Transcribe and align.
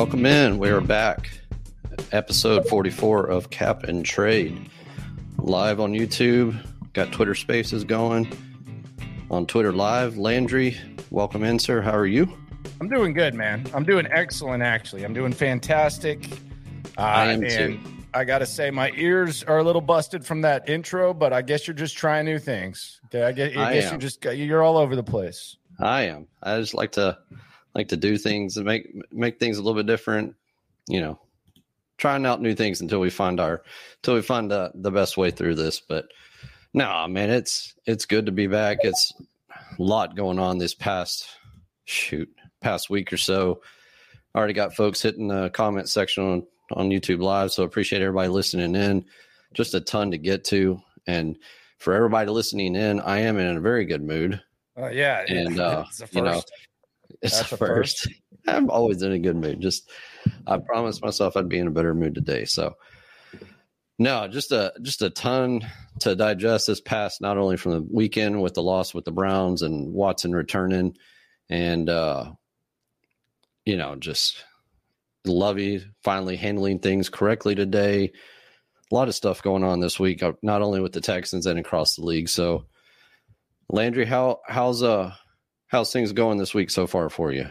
Welcome 0.00 0.24
in. 0.24 0.58
We 0.58 0.70
are 0.70 0.80
back. 0.80 1.28
Episode 2.10 2.66
44 2.66 3.26
of 3.26 3.50
Cap 3.50 3.82
and 3.82 4.02
Trade. 4.02 4.70
Live 5.36 5.78
on 5.78 5.92
YouTube. 5.92 6.58
Got 6.94 7.12
Twitter 7.12 7.34
spaces 7.34 7.84
going. 7.84 8.26
On 9.30 9.44
Twitter 9.44 9.74
Live, 9.74 10.16
Landry, 10.16 10.78
welcome 11.10 11.44
in, 11.44 11.58
sir. 11.58 11.82
How 11.82 11.94
are 11.94 12.06
you? 12.06 12.34
I'm 12.80 12.88
doing 12.88 13.12
good, 13.12 13.34
man. 13.34 13.66
I'm 13.74 13.84
doing 13.84 14.06
excellent, 14.10 14.62
actually. 14.62 15.04
I'm 15.04 15.12
doing 15.12 15.34
fantastic. 15.34 16.32
Uh, 16.96 17.02
I 17.02 17.32
am 17.32 17.44
and 17.44 17.50
too. 17.50 17.80
I 18.14 18.24
got 18.24 18.38
to 18.38 18.46
say, 18.46 18.70
my 18.70 18.92
ears 18.96 19.44
are 19.44 19.58
a 19.58 19.62
little 19.62 19.82
busted 19.82 20.24
from 20.24 20.40
that 20.40 20.66
intro, 20.66 21.12
but 21.12 21.34
I 21.34 21.42
guess 21.42 21.66
you're 21.66 21.74
just 21.74 21.98
trying 21.98 22.24
new 22.24 22.38
things. 22.38 23.02
Okay, 23.08 23.22
I 23.22 23.32
guess, 23.32 23.54
I 23.54 23.64
I 23.64 23.74
guess 23.74 23.90
you're 23.90 24.00
just 24.00 24.24
you're 24.24 24.62
all 24.62 24.78
over 24.78 24.96
the 24.96 25.04
place. 25.04 25.58
I 25.78 26.04
am. 26.04 26.26
I 26.42 26.58
just 26.58 26.72
like 26.72 26.92
to 26.92 27.18
like 27.74 27.88
to 27.88 27.96
do 27.96 28.16
things 28.16 28.56
and 28.56 28.66
make 28.66 29.12
make 29.12 29.38
things 29.38 29.58
a 29.58 29.62
little 29.62 29.80
bit 29.80 29.86
different. 29.86 30.34
You 30.88 31.00
know, 31.00 31.20
trying 31.98 32.26
out 32.26 32.40
new 32.40 32.54
things 32.54 32.80
until 32.80 33.00
we 33.00 33.10
find 33.10 33.40
our 33.40 33.62
until 33.98 34.14
we 34.14 34.22
find 34.22 34.50
uh, 34.50 34.70
the 34.74 34.90
best 34.90 35.16
way 35.16 35.30
through 35.30 35.54
this. 35.54 35.80
But 35.80 36.08
no, 36.72 37.06
man, 37.08 37.30
it's 37.30 37.74
it's 37.86 38.06
good 38.06 38.26
to 38.26 38.32
be 38.32 38.46
back. 38.46 38.78
It's 38.82 39.12
a 39.50 39.82
lot 39.82 40.16
going 40.16 40.38
on 40.38 40.58
this 40.58 40.74
past 40.74 41.28
shoot 41.84 42.28
past 42.60 42.90
week 42.90 43.12
or 43.12 43.16
so. 43.16 43.62
Already 44.34 44.52
got 44.52 44.74
folks 44.74 45.02
hitting 45.02 45.28
the 45.28 45.50
comment 45.50 45.88
section 45.88 46.24
on 46.24 46.46
on 46.72 46.90
YouTube 46.90 47.20
Live, 47.20 47.52
so 47.52 47.64
appreciate 47.64 48.02
everybody 48.02 48.28
listening 48.28 48.74
in. 48.74 49.04
Just 49.52 49.74
a 49.74 49.80
ton 49.80 50.12
to 50.12 50.18
get 50.18 50.44
to, 50.44 50.80
and 51.06 51.36
for 51.78 51.94
everybody 51.94 52.30
listening 52.30 52.76
in, 52.76 53.00
I 53.00 53.20
am 53.20 53.38
in 53.38 53.56
a 53.56 53.60
very 53.60 53.84
good 53.84 54.02
mood. 54.02 54.40
Uh, 54.78 54.88
yeah, 54.88 55.24
And, 55.26 55.58
uh, 55.60 55.84
it's 55.88 55.98
the 55.98 56.08
you 56.12 56.22
know. 56.22 56.42
It's 57.22 57.36
That's 57.36 57.50
the 57.50 57.54
a 57.56 57.58
first. 57.58 58.08
I'm 58.46 58.70
always 58.70 59.02
in 59.02 59.12
a 59.12 59.18
good 59.18 59.36
mood. 59.36 59.60
Just 59.60 59.90
I 60.46 60.58
promised 60.58 61.02
myself 61.02 61.36
I'd 61.36 61.48
be 61.48 61.58
in 61.58 61.66
a 61.66 61.72
better 61.72 61.94
mood 61.94 62.14
today. 62.14 62.44
So 62.46 62.76
no, 63.98 64.28
just 64.28 64.50
a 64.52 64.72
just 64.80 65.02
a 65.02 65.10
ton 65.10 65.60
to 66.00 66.16
digest 66.16 66.66
this 66.66 66.80
past 66.80 67.20
not 67.20 67.36
only 67.36 67.58
from 67.58 67.72
the 67.72 67.82
weekend 67.82 68.40
with 68.40 68.54
the 68.54 68.62
loss 68.62 68.94
with 68.94 69.04
the 69.04 69.12
Browns 69.12 69.62
and 69.62 69.92
Watson 69.92 70.34
returning 70.34 70.96
and 71.50 71.88
uh 71.88 72.32
you 73.66 73.76
know, 73.76 73.94
just 73.96 74.42
Lovie 75.26 75.84
finally 76.02 76.36
handling 76.36 76.78
things 76.78 77.10
correctly 77.10 77.54
today. 77.54 78.12
A 78.90 78.94
lot 78.94 79.08
of 79.08 79.14
stuff 79.14 79.42
going 79.42 79.62
on 79.62 79.80
this 79.80 80.00
week, 80.00 80.22
uh, 80.22 80.32
not 80.42 80.62
only 80.62 80.80
with 80.80 80.92
the 80.92 81.02
Texans 81.02 81.44
and 81.44 81.58
across 81.58 81.94
the 81.94 82.02
league. 82.02 82.30
So 82.30 82.64
Landry, 83.68 84.06
how 84.06 84.40
how's 84.46 84.82
uh 84.82 85.12
how's 85.70 85.92
things 85.92 86.12
going 86.12 86.36
this 86.36 86.52
week 86.52 86.68
so 86.68 86.86
far 86.86 87.08
for 87.08 87.32
you? 87.32 87.46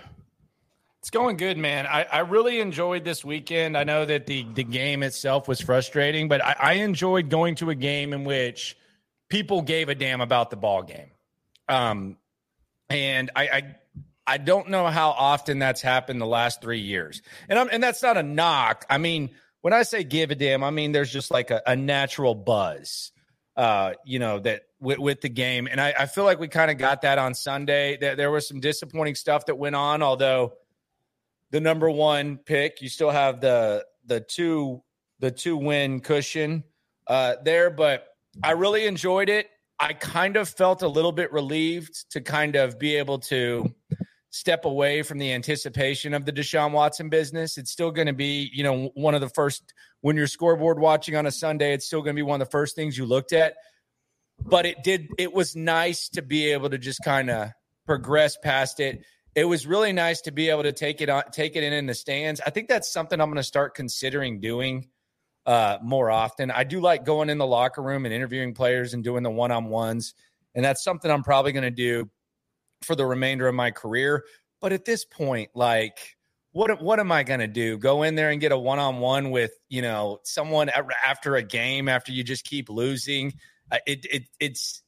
It's 1.00 1.10
going 1.10 1.38
good, 1.38 1.58
man. 1.58 1.88
I, 1.88 2.04
I 2.04 2.20
really 2.20 2.60
enjoyed 2.60 3.06
this 3.06 3.24
weekend. 3.24 3.78
I 3.78 3.86
know 3.86 4.06
that 4.06 4.26
the 4.26 4.46
the 4.54 4.66
game 4.66 5.02
itself 5.02 5.48
was 5.48 5.62
frustrating, 5.62 6.28
but 6.28 6.44
I, 6.44 6.56
I 6.60 6.74
enjoyed 6.74 7.30
going 7.30 7.56
to 7.56 7.70
a 7.70 7.76
game 7.76 8.12
in 8.12 8.26
which 8.26 8.78
people 9.30 9.62
gave 9.62 9.88
a 9.88 9.96
damn 9.96 10.20
about 10.20 10.50
the 10.50 10.58
ball 10.58 10.84
game. 10.84 11.12
Um, 11.70 12.18
and 12.90 13.32
I, 13.34 13.44
I 13.48 13.76
I 14.28 14.38
don't 14.38 14.70
know 14.70 14.88
how 14.88 15.12
often 15.12 15.60
that's 15.60 15.82
happened 15.82 16.20
the 16.20 16.28
last 16.28 16.62
three 16.62 16.82
years. 16.82 17.22
And 17.48 17.58
I'm 17.58 17.70
and 17.72 17.82
that's 17.82 18.04
not 18.04 18.18
a 18.18 18.24
knock. 18.24 18.86
I 18.90 18.98
mean, 18.98 19.30
when 19.62 19.72
I 19.74 19.84
say 19.84 20.04
give 20.04 20.32
a 20.32 20.36
damn, 20.36 20.66
I 20.66 20.70
mean 20.70 20.92
there's 20.92 21.12
just 21.12 21.32
like 21.32 21.50
a, 21.50 21.62
a 21.66 21.78
natural 21.78 22.36
buzz, 22.36 23.14
uh, 23.56 23.94
you 24.04 24.20
know, 24.20 24.40
that 24.40 24.64
with, 24.80 25.00
with 25.00 25.22
the 25.22 25.30
game. 25.30 25.68
And 25.70 25.80
I, 25.80 25.94
I 26.00 26.06
feel 26.06 26.24
like 26.24 26.40
we 26.40 26.48
kind 26.48 26.72
of 26.72 26.78
got 26.78 27.02
that 27.02 27.18
on 27.18 27.34
Sunday. 27.34 27.98
There, 27.98 28.16
there 28.16 28.32
was 28.32 28.48
some 28.48 28.60
disappointing 28.60 29.16
stuff 29.16 29.46
that 29.48 29.56
went 29.56 29.76
on, 29.76 30.02
although 30.02 30.54
the 31.52 31.60
number 31.60 31.90
one 31.90 32.38
pick, 32.38 32.82
you 32.82 32.90
still 32.90 33.10
have 33.10 33.42
the 33.42 33.86
the 34.06 34.20
two 34.20 34.82
the 35.20 35.32
two 35.32 35.58
win 35.58 36.00
cushion 36.00 36.64
uh, 37.08 37.36
there, 37.44 37.70
but 37.70 38.08
I 38.44 38.52
really 38.52 38.86
enjoyed 38.86 39.30
it. 39.30 39.50
I 39.80 39.94
kind 39.94 40.38
of 40.38 40.50
felt 40.50 40.82
a 40.82 40.88
little 40.88 41.12
bit 41.12 41.32
relieved 41.32 42.12
to 42.12 42.22
kind 42.22 42.56
of 42.56 42.78
be 42.78 42.96
able 42.98 43.20
to 43.20 43.74
step 44.30 44.66
away 44.66 45.02
from 45.02 45.18
the 45.18 45.34
anticipation 45.34 46.14
of 46.14 46.26
the 46.26 46.32
Deshaun 46.32 46.72
Watson 46.72 47.10
business. 47.10 47.58
It's 47.58 47.72
still 47.72 47.92
going 47.92 48.08
to 48.08 48.14
be, 48.14 48.50
you 48.54 48.64
know, 48.64 48.92
one 48.94 49.16
of 49.16 49.22
the 49.22 49.30
first 49.30 49.74
when 50.02 50.16
you're 50.16 50.28
scoreboard 50.28 50.80
watching 50.80 51.16
on 51.16 51.26
a 51.26 51.32
Sunday, 51.32 51.74
it's 51.74 51.86
still 51.86 52.02
going 52.02 52.16
to 52.16 52.20
be 52.20 52.24
one 52.24 52.42
of 52.42 52.48
the 52.48 52.52
first 52.52 52.76
things 52.76 52.98
you 52.98 53.06
looked 53.06 53.34
at. 53.34 53.56
But 54.46 54.66
it 54.66 54.84
did 54.84 55.10
it 55.18 55.34
was 55.34 55.56
nice 55.56 56.10
to 56.10 56.22
be 56.22 56.52
able 56.52 56.70
to 56.70 56.78
just 56.78 57.00
kind 57.04 57.30
of 57.30 57.50
progress 57.86 58.38
past 58.38 58.80
it. 58.80 59.04
It 59.36 59.46
was 59.46 59.66
really 59.66 59.94
nice 59.94 60.22
to 60.22 60.32
be 60.32 60.50
able 60.50 60.64
to 60.64 60.72
take 60.72 61.02
it 61.02 61.10
on 61.10 61.24
take 61.32 61.56
it 61.56 61.64
in 61.64 61.74
in 61.74 61.86
the 61.86 61.94
stands. 61.94 62.42
I 62.46 62.50
think 62.50 62.68
that's 62.68 62.92
something 62.92 63.20
I'm 63.20 63.30
going 63.30 63.38
to 63.38 63.44
start 63.44 63.76
considering 63.76 64.40
doing 64.40 64.90
uh, 65.46 65.78
more 65.82 66.12
often. 66.12 66.52
I 66.52 66.64
do 66.64 66.80
like 66.80 67.06
going 67.06 67.30
in 67.30 67.38
the 67.38 67.46
locker 67.46 67.82
room 67.82 68.06
and 68.06 68.14
interviewing 68.14 68.54
players 68.54 68.94
and 68.94 69.04
doing 69.04 69.24
the 69.24 69.32
one 69.32 69.52
on 69.52 69.66
ones, 69.66 70.14
and 70.56 70.64
that's 70.64 70.84
something 70.84 71.10
I'm 71.10 71.24
probably 71.24 71.52
going 71.52 71.64
to 71.64 71.72
do 71.72 72.10
for 72.84 72.96
the 72.96 73.06
remainder 73.06 73.48
of 73.48 73.56
my 73.56 73.72
career. 73.72 74.24
But 74.62 74.74
at 74.74 74.86
this 74.86 75.06
point, 75.06 75.52
like, 75.56 76.18
what 76.52 76.82
what 76.82 77.00
am 77.00 77.12
I 77.12 77.24
going 77.24 77.40
to 77.40 77.48
do? 77.48 77.78
Go 77.78 78.04
in 78.04 78.16
there 78.16 78.30
and 78.30 78.42
get 78.42 78.52
a 78.52 78.58
one 78.58 78.80
on 78.80 79.00
one 79.00 79.32
with 79.32 79.52
you 79.70 79.82
know 79.82 80.20
someone 80.24 80.70
after 81.06 81.36
a 81.36 81.44
game 81.44 81.88
after 81.88 82.12
you 82.12 82.24
just 82.24 82.46
keep 82.46 82.70
losing? 82.70 83.34
It 83.86 84.06
it 84.10 84.24
it's 84.40 84.82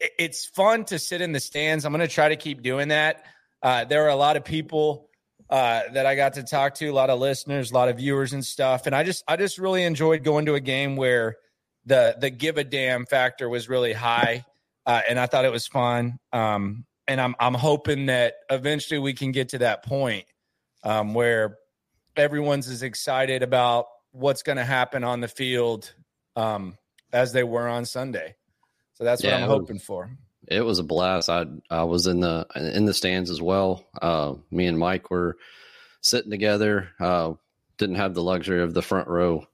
it- 0.00 0.12
it's 0.18 0.46
fun 0.46 0.84
to 0.86 0.98
sit 0.98 1.20
in 1.20 1.30
the 1.32 1.38
stands. 1.40 1.84
I'm 1.84 1.92
going 1.92 2.00
to 2.06 2.12
try 2.12 2.28
to 2.30 2.36
keep 2.36 2.62
doing 2.62 2.88
that. 2.88 3.24
Uh, 3.62 3.84
there 3.84 4.04
are 4.04 4.08
a 4.08 4.16
lot 4.16 4.36
of 4.36 4.44
people 4.44 5.08
uh, 5.48 5.82
that 5.92 6.06
I 6.06 6.16
got 6.16 6.34
to 6.34 6.42
talk 6.42 6.74
to, 6.76 6.88
a 6.88 6.92
lot 6.92 7.08
of 7.10 7.20
listeners, 7.20 7.70
a 7.70 7.74
lot 7.74 7.88
of 7.88 7.98
viewers 7.98 8.32
and 8.32 8.44
stuff, 8.44 8.86
and 8.86 8.94
I 8.96 9.04
just 9.04 9.22
I 9.28 9.36
just 9.36 9.58
really 9.58 9.84
enjoyed 9.84 10.24
going 10.24 10.46
to 10.46 10.54
a 10.54 10.60
game 10.60 10.96
where 10.96 11.36
the 11.84 12.16
the 12.18 12.30
give 12.30 12.58
a 12.58 12.64
damn 12.64 13.06
factor 13.06 13.48
was 13.48 13.68
really 13.68 13.92
high, 13.92 14.44
uh, 14.86 15.02
and 15.08 15.20
I 15.20 15.26
thought 15.26 15.44
it 15.44 15.52
was 15.52 15.66
fun. 15.66 16.18
Um, 16.32 16.84
and 17.06 17.20
I'm 17.20 17.34
I'm 17.38 17.54
hoping 17.54 18.06
that 18.06 18.34
eventually 18.50 18.98
we 18.98 19.12
can 19.12 19.30
get 19.30 19.50
to 19.50 19.58
that 19.58 19.84
point 19.84 20.24
um, 20.84 21.14
where 21.14 21.58
everyone's 22.16 22.68
as 22.68 22.82
excited 22.82 23.42
about 23.42 23.86
what's 24.12 24.42
going 24.42 24.58
to 24.58 24.64
happen 24.64 25.04
on 25.04 25.20
the 25.20 25.28
field 25.28 25.92
um, 26.36 26.76
as 27.12 27.32
they 27.32 27.44
were 27.44 27.68
on 27.68 27.84
Sunday. 27.84 28.36
So 28.94 29.04
that's 29.04 29.22
what 29.22 29.30
Yeah, 29.30 29.36
I'm 29.38 29.42
it 29.44 29.46
was- 29.48 29.58
hoping 29.58 29.78
for. 29.78 30.10
It 30.48 30.62
was 30.62 30.80
a 30.80 30.82
blast. 30.82 31.28
I 31.30 31.46
I 31.70 31.84
was 31.84 32.06
in 32.08 32.18
the 32.20 32.46
in 32.56 32.84
the 32.84 32.92
stands 32.92 33.30
as 33.30 33.40
well. 33.40 33.86
Uh, 34.00 34.34
me 34.50 34.66
and 34.66 34.76
Mike 34.78 35.08
were 35.10 35.36
sitting 36.00 36.32
together. 36.32 36.88
Uh, 36.98 37.34
didn't 37.78 37.94
have 37.96 38.12
the 38.14 38.24
luxury 38.24 38.60
of 38.60 38.74
the 38.74 38.82
front 38.82 39.06
row 39.08 39.46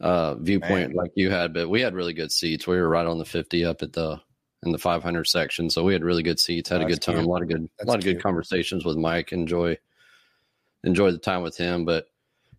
uh, 0.00 0.34
viewpoint 0.36 0.88
Man. 0.88 0.96
like 0.96 1.10
you 1.14 1.30
had, 1.30 1.52
but 1.52 1.68
we 1.68 1.82
had 1.82 1.94
really 1.94 2.14
good 2.14 2.32
seats. 2.32 2.66
We 2.66 2.76
were 2.76 2.88
right 2.88 3.06
on 3.06 3.18
the 3.18 3.26
fifty 3.26 3.66
up 3.66 3.82
at 3.82 3.92
the 3.92 4.18
in 4.64 4.72
the 4.72 4.78
five 4.78 5.02
hundred 5.02 5.24
section, 5.26 5.68
so 5.68 5.84
we 5.84 5.92
had 5.92 6.02
really 6.02 6.22
good 6.22 6.40
seats. 6.40 6.70
Had 6.70 6.80
a 6.80 6.86
good 6.86 7.02
time. 7.02 7.16
cute. 7.16 7.26
A 7.26 7.30
lot 7.30 7.42
of 7.42 7.48
good 7.48 7.68
That's 7.78 7.86
a 7.86 7.90
lot 7.90 7.98
of 7.98 8.04
good 8.04 8.22
conversations 8.22 8.82
with 8.84 8.96
Mike. 8.96 9.30
Enjoy 9.32 9.76
enjoy 10.84 11.10
the 11.12 11.18
time 11.18 11.42
with 11.42 11.56
him. 11.58 11.84
But 11.84 12.06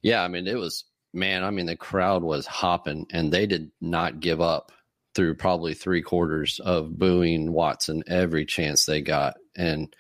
yeah, 0.04 0.24
I 0.24 0.28
mean, 0.28 0.46
it 0.48 0.56
was 0.58 0.84
man. 1.16 1.44
I 1.44 1.52
mean, 1.52 1.66
the 1.66 1.76
crowd 1.76 2.24
was 2.24 2.46
hopping, 2.46 3.08
and 3.12 3.32
they 3.32 3.46
did 3.46 3.72
not 3.82 4.20
give 4.20 4.42
up 4.42 4.72
through 5.16 5.36
probably 5.36 5.74
three 5.74 6.02
quarters 6.02 6.60
of 6.60 6.98
booing 6.98 7.52
Watson 7.52 8.04
every 8.08 8.46
chance 8.46 8.86
they 8.86 9.02
got. 9.02 9.36
And 9.56 9.96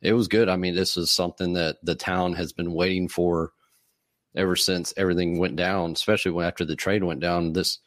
it 0.00 0.12
was 0.12 0.28
good. 0.28 0.48
I 0.48 0.56
mean, 0.56 0.74
this 0.74 0.96
is 0.96 1.10
something 1.10 1.54
that 1.54 1.76
the 1.82 1.96
town 1.96 2.34
has 2.34 2.52
been 2.52 2.72
waiting 2.72 3.08
for 3.08 3.52
ever 4.36 4.56
since 4.56 4.94
everything 4.96 5.38
went 5.38 5.56
down, 5.56 5.92
especially 5.92 6.32
when 6.32 6.46
after 6.46 6.64
the 6.64 6.76
trade 6.76 7.02
went 7.02 7.20
down. 7.20 7.52
This 7.52 7.78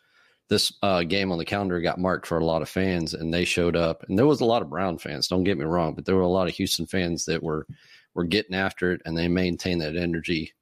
this 0.50 0.72
uh, 0.82 1.04
game 1.04 1.32
on 1.32 1.38
the 1.38 1.46
calendar 1.46 1.80
got 1.82 2.00
marked 2.00 2.26
for 2.26 2.38
a 2.38 2.46
lot 2.46 2.62
of 2.62 2.70
fans, 2.70 3.14
and 3.14 3.34
they 3.34 3.44
showed 3.44 3.76
up. 3.76 4.04
And 4.08 4.18
there 4.18 4.26
was 4.26 4.40
a 4.40 4.46
lot 4.46 4.62
of 4.62 4.70
Brown 4.70 4.98
fans. 4.98 5.28
Don't 5.28 5.44
get 5.44 5.58
me 5.58 5.66
wrong, 5.66 5.94
but 5.94 6.06
there 6.06 6.16
were 6.16 6.22
a 6.22 6.28
lot 6.28 6.48
of 6.48 6.56
Houston 6.56 6.86
fans 6.86 7.26
that 7.26 7.44
were 7.44 7.68
were 8.14 8.24
getting 8.24 8.56
after 8.56 8.92
it, 8.94 9.02
and 9.06 9.18
they 9.18 9.28
maintained 9.28 9.82
that 9.82 9.96
energy 9.96 10.54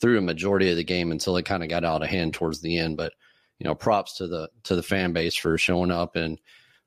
through 0.00 0.18
a 0.18 0.22
majority 0.22 0.70
of 0.70 0.76
the 0.76 0.84
game 0.84 1.10
until 1.10 1.36
it 1.36 1.44
kind 1.44 1.62
of 1.62 1.68
got 1.68 1.84
out 1.84 2.02
of 2.02 2.08
hand 2.08 2.34
towards 2.34 2.60
the 2.60 2.78
end. 2.78 2.96
But 2.96 3.12
you 3.58 3.64
know, 3.64 3.74
props 3.74 4.18
to 4.18 4.26
the 4.26 4.48
to 4.64 4.76
the 4.76 4.82
fan 4.82 5.12
base 5.12 5.34
for 5.34 5.58
showing 5.58 5.90
up 5.90 6.16
and 6.16 6.38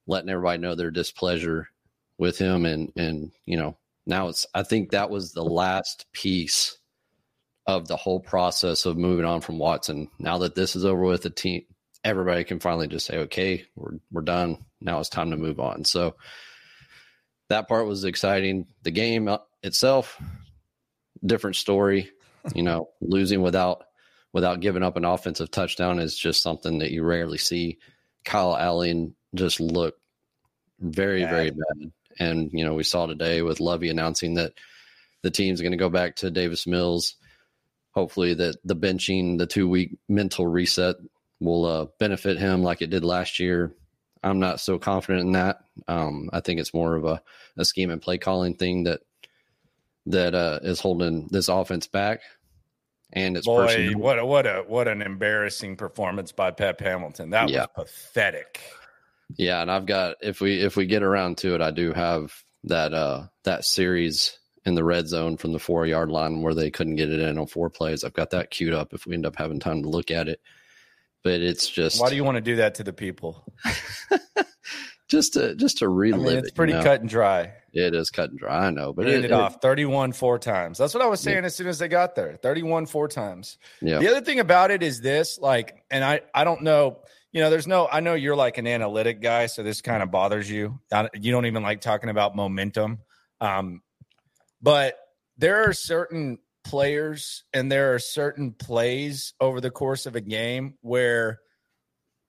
letting 0.08 0.30
everybody 0.30 0.60
know 0.60 0.76
their 0.76 0.92
displeasure 0.92 1.70
with 2.18 2.38
him. 2.38 2.66
And 2.66 2.92
and 2.96 3.32
you 3.46 3.58
know, 3.58 3.78
now 4.06 4.30
it's 4.30 4.46
I 4.54 4.64
think 4.64 4.92
that 4.92 5.10
was 5.10 5.34
the 5.34 5.44
last 5.44 6.06
piece 6.14 6.78
of 7.68 7.88
the 7.88 7.98
whole 7.98 8.20
process 8.20 8.86
of 8.86 8.98
moving 8.98 9.26
on 9.26 9.42
from 9.42 9.60
Watson. 9.60 10.10
Now 10.18 10.40
that 10.40 10.56
this 10.56 10.76
is 10.76 10.86
over 10.86 11.02
with, 11.02 11.24
the 11.24 11.30
team, 11.30 11.64
everybody 12.04 12.44
can 12.44 12.60
finally 12.60 12.88
just 12.88 13.06
say, 13.06 13.18
okay, 13.20 13.66
we're 13.76 14.00
we're 14.12 14.22
done. 14.22 14.66
Now 14.80 15.00
it's 15.00 15.10
time 15.10 15.32
to 15.32 15.38
move 15.38 15.60
on. 15.60 15.86
So 15.86 16.16
that 17.50 17.68
part 17.68 17.86
was 17.86 18.06
exciting. 18.06 18.68
The 18.84 18.92
game 18.92 19.28
uh, 19.28 19.40
itself, 19.62 20.20
different 21.24 21.58
story. 21.58 22.10
You 22.56 22.64
know, 22.64 22.90
losing 23.02 23.42
without 23.42 23.84
without 24.34 24.60
giving 24.62 24.84
up 24.84 24.98
an 24.98 25.06
offensive 25.06 25.52
touchdown 25.52 26.00
is 26.00 26.18
just 26.18 26.42
something 26.42 26.80
that 26.80 26.92
you 26.92 27.04
rarely 27.04 27.38
see. 27.38 27.78
Kyle 28.24 28.56
Allen 28.56 29.16
just 29.36 29.60
looked 29.60 30.00
very, 30.80 31.24
Bad. 31.24 31.32
very 31.32 31.50
bad. 31.52 31.92
And, 32.20 32.50
you 32.54 32.64
know, 32.64 32.74
we 32.74 32.84
saw 32.84 33.06
today 33.06 33.42
with 33.42 33.60
Lovie 33.60 33.90
announcing 33.90 34.36
that 34.36 34.54
the 35.22 35.32
team's 35.32 35.62
going 35.62 35.72
to 35.72 35.78
go 35.78 35.90
back 35.90 36.16
to 36.18 36.32
Davis 36.32 36.66
Mills. 36.66 37.16
hopefully 37.92 38.34
that 38.34 38.56
the 38.64 38.76
benching, 38.76 39.38
the 39.38 39.46
two 39.46 39.68
week 39.68 39.98
mental 40.10 40.48
reset 40.48 40.96
will 41.40 41.66
uh, 41.66 41.86
benefit 42.00 42.38
him 42.38 42.64
like 42.64 42.82
it 42.82 42.90
did 42.90 43.04
last 43.04 43.40
year. 43.40 43.74
I'm 44.24 44.40
not 44.40 44.60
so 44.60 44.78
confident 44.78 45.26
in 45.26 45.32
that. 45.34 45.62
Um, 45.88 46.30
I 46.32 46.42
think 46.42 46.60
it's 46.60 46.74
more 46.74 46.96
of 46.96 47.06
a, 47.06 47.22
a 47.58 47.66
scheme 47.66 47.90
and 47.90 48.02
play 48.02 48.18
calling 48.18 48.56
thing 48.56 48.84
that 48.84 49.02
that 50.08 50.34
uh, 50.36 50.60
is 50.64 50.80
holding 50.80 51.28
this 51.32 51.48
offense 51.48 51.88
back. 51.88 52.22
And 53.14 53.36
it's 53.36 53.46
boy, 53.46 53.66
personal. 53.68 54.00
what 54.00 54.20
a, 54.20 54.26
what 54.26 54.48
a 54.48 54.64
what 54.68 54.88
an 54.88 55.02
embarrassing 55.02 55.76
performance 55.76 56.32
by 56.32 56.52
Pep 56.52 56.80
Hamilton. 56.80 57.32
That 57.32 57.50
Yeah. 57.50 57.66
was 57.76 57.88
pathetic. 57.88 58.62
Yeah, 59.38 59.62
and 59.62 59.70
I've 59.72 59.86
got 59.86 60.18
if 60.22 60.40
we 60.42 60.62
if 60.62 60.76
we 60.78 60.86
get 60.86 61.04
around 61.04 61.38
to 61.40 61.54
it, 61.56 61.62
I 61.62 61.72
do 61.72 61.92
have 61.94 62.34
that 62.66 62.94
uh 62.94 63.28
that 63.44 63.66
series 63.66 64.38
in 64.66 64.76
the 64.76 64.84
red 64.84 65.08
zone 65.08 65.36
from 65.38 65.52
the 65.54 65.60
four 65.60 65.86
yard 65.86 66.10
line 66.10 66.42
where 66.42 66.54
they 66.54 66.70
couldn't 66.72 66.96
get 66.96 67.10
it 67.10 67.20
in 67.20 67.38
on 67.38 67.48
four 67.48 67.70
plays. 67.70 68.04
I've 68.04 68.14
got 68.14 68.30
that 68.32 68.50
queued 68.52 68.74
up 68.74 68.94
if 68.94 69.06
we 69.06 69.14
end 69.16 69.26
up 69.26 69.36
having 69.36 69.60
time 69.60 69.84
to 69.84 69.90
look 69.90 70.12
at 70.12 70.28
it. 70.30 70.40
But 71.24 71.42
it's 71.42 71.68
just 71.70 72.00
Why 72.02 72.10
do 72.10 72.16
you 72.16 72.24
want 72.24 72.36
to 72.36 72.42
do 72.42 72.56
that 72.58 72.76
to 72.76 72.84
the 72.84 72.94
people? 72.94 73.44
just 75.10 75.34
to 75.34 75.56
just 75.56 75.80
to 75.80 75.86
I 75.86 75.90
relive 75.90 76.26
mean, 76.28 76.38
it's 76.38 76.50
it, 76.50 76.56
pretty 76.56 76.74
you 76.74 76.80
know? 76.80 76.84
cut 76.84 77.02
and 77.02 77.10
dry. 77.10 77.54
It 77.74 77.96
is 77.96 78.10
cut 78.10 78.30
and 78.32 78.40
dry, 78.40 78.68
I 78.68 78.70
know, 78.70 78.92
but 78.94 79.08
it, 79.08 79.16
ended 79.16 79.32
it- 79.32 79.34
off 79.34 79.62
31 79.62 80.12
four 80.12 80.38
times. 80.40 80.78
That's 80.78 80.94
what 80.94 81.04
I 81.04 81.08
was 81.08 81.20
saying 81.22 81.46
as 81.46 81.56
soon 81.56 81.68
as 81.68 81.80
they 81.80 81.88
got 81.88 82.16
there. 82.16 82.36
31 82.42 82.86
four 82.86 83.08
times. 83.08 83.58
yeah, 83.82 84.00
The 84.00 84.10
other 84.10 84.22
thing 84.22 84.40
about 84.40 84.72
it 84.72 84.84
is 84.84 85.00
this, 85.02 85.40
like, 85.40 85.84
and 85.90 86.04
I 86.04 86.22
I 86.36 86.44
don't 86.44 86.64
know, 86.64 87.00
you 87.32 87.42
know, 87.42 87.50
there's 87.50 87.68
no 87.68 87.88
I 87.92 88.02
know 88.02 88.14
you're 88.14 88.36
like 88.36 88.58
an 88.58 88.68
analytic 88.68 89.22
guy, 89.22 89.46
so 89.46 89.64
this 89.64 89.82
kind 89.82 90.04
of 90.04 90.12
bothers 90.12 90.50
you. 90.50 90.80
You 91.14 91.32
don't 91.32 91.46
even 91.46 91.64
like 91.64 91.80
talking 91.82 92.10
about 92.10 92.36
momentum. 92.36 93.00
Um, 93.40 93.82
but 94.62 94.98
there 95.38 95.64
are 95.68 95.74
certain 95.74 96.40
players 96.64 97.44
and 97.54 97.72
there 97.72 97.96
are 97.96 98.00
certain 98.00 98.52
plays 98.52 99.34
over 99.40 99.60
the 99.62 99.72
course 99.72 100.06
of 100.06 100.16
a 100.16 100.22
game 100.22 100.76
where 100.82 101.40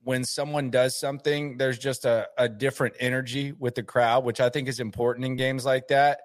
when 0.04 0.24
someone 0.24 0.70
does 0.70 0.98
something, 0.98 1.58
there's 1.58 1.78
just 1.78 2.04
a, 2.04 2.28
a 2.36 2.48
different 2.48 2.96
energy 2.98 3.52
with 3.52 3.74
the 3.74 3.82
crowd, 3.82 4.24
which 4.24 4.40
I 4.40 4.48
think 4.48 4.68
is 4.68 4.80
important 4.80 5.24
in 5.24 5.36
games 5.36 5.64
like 5.64 5.88
that. 5.88 6.20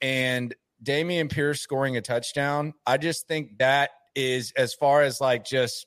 And 0.00 0.54
Dameon 0.82 1.30
Pierce 1.30 1.60
scoring 1.60 1.96
a 1.96 2.02
touchdown, 2.02 2.74
I 2.86 2.98
just 2.98 3.26
think 3.26 3.58
that 3.58 3.90
is 4.14 4.52
as 4.56 4.74
far 4.74 5.02
as 5.02 5.20
like 5.20 5.44
just 5.44 5.86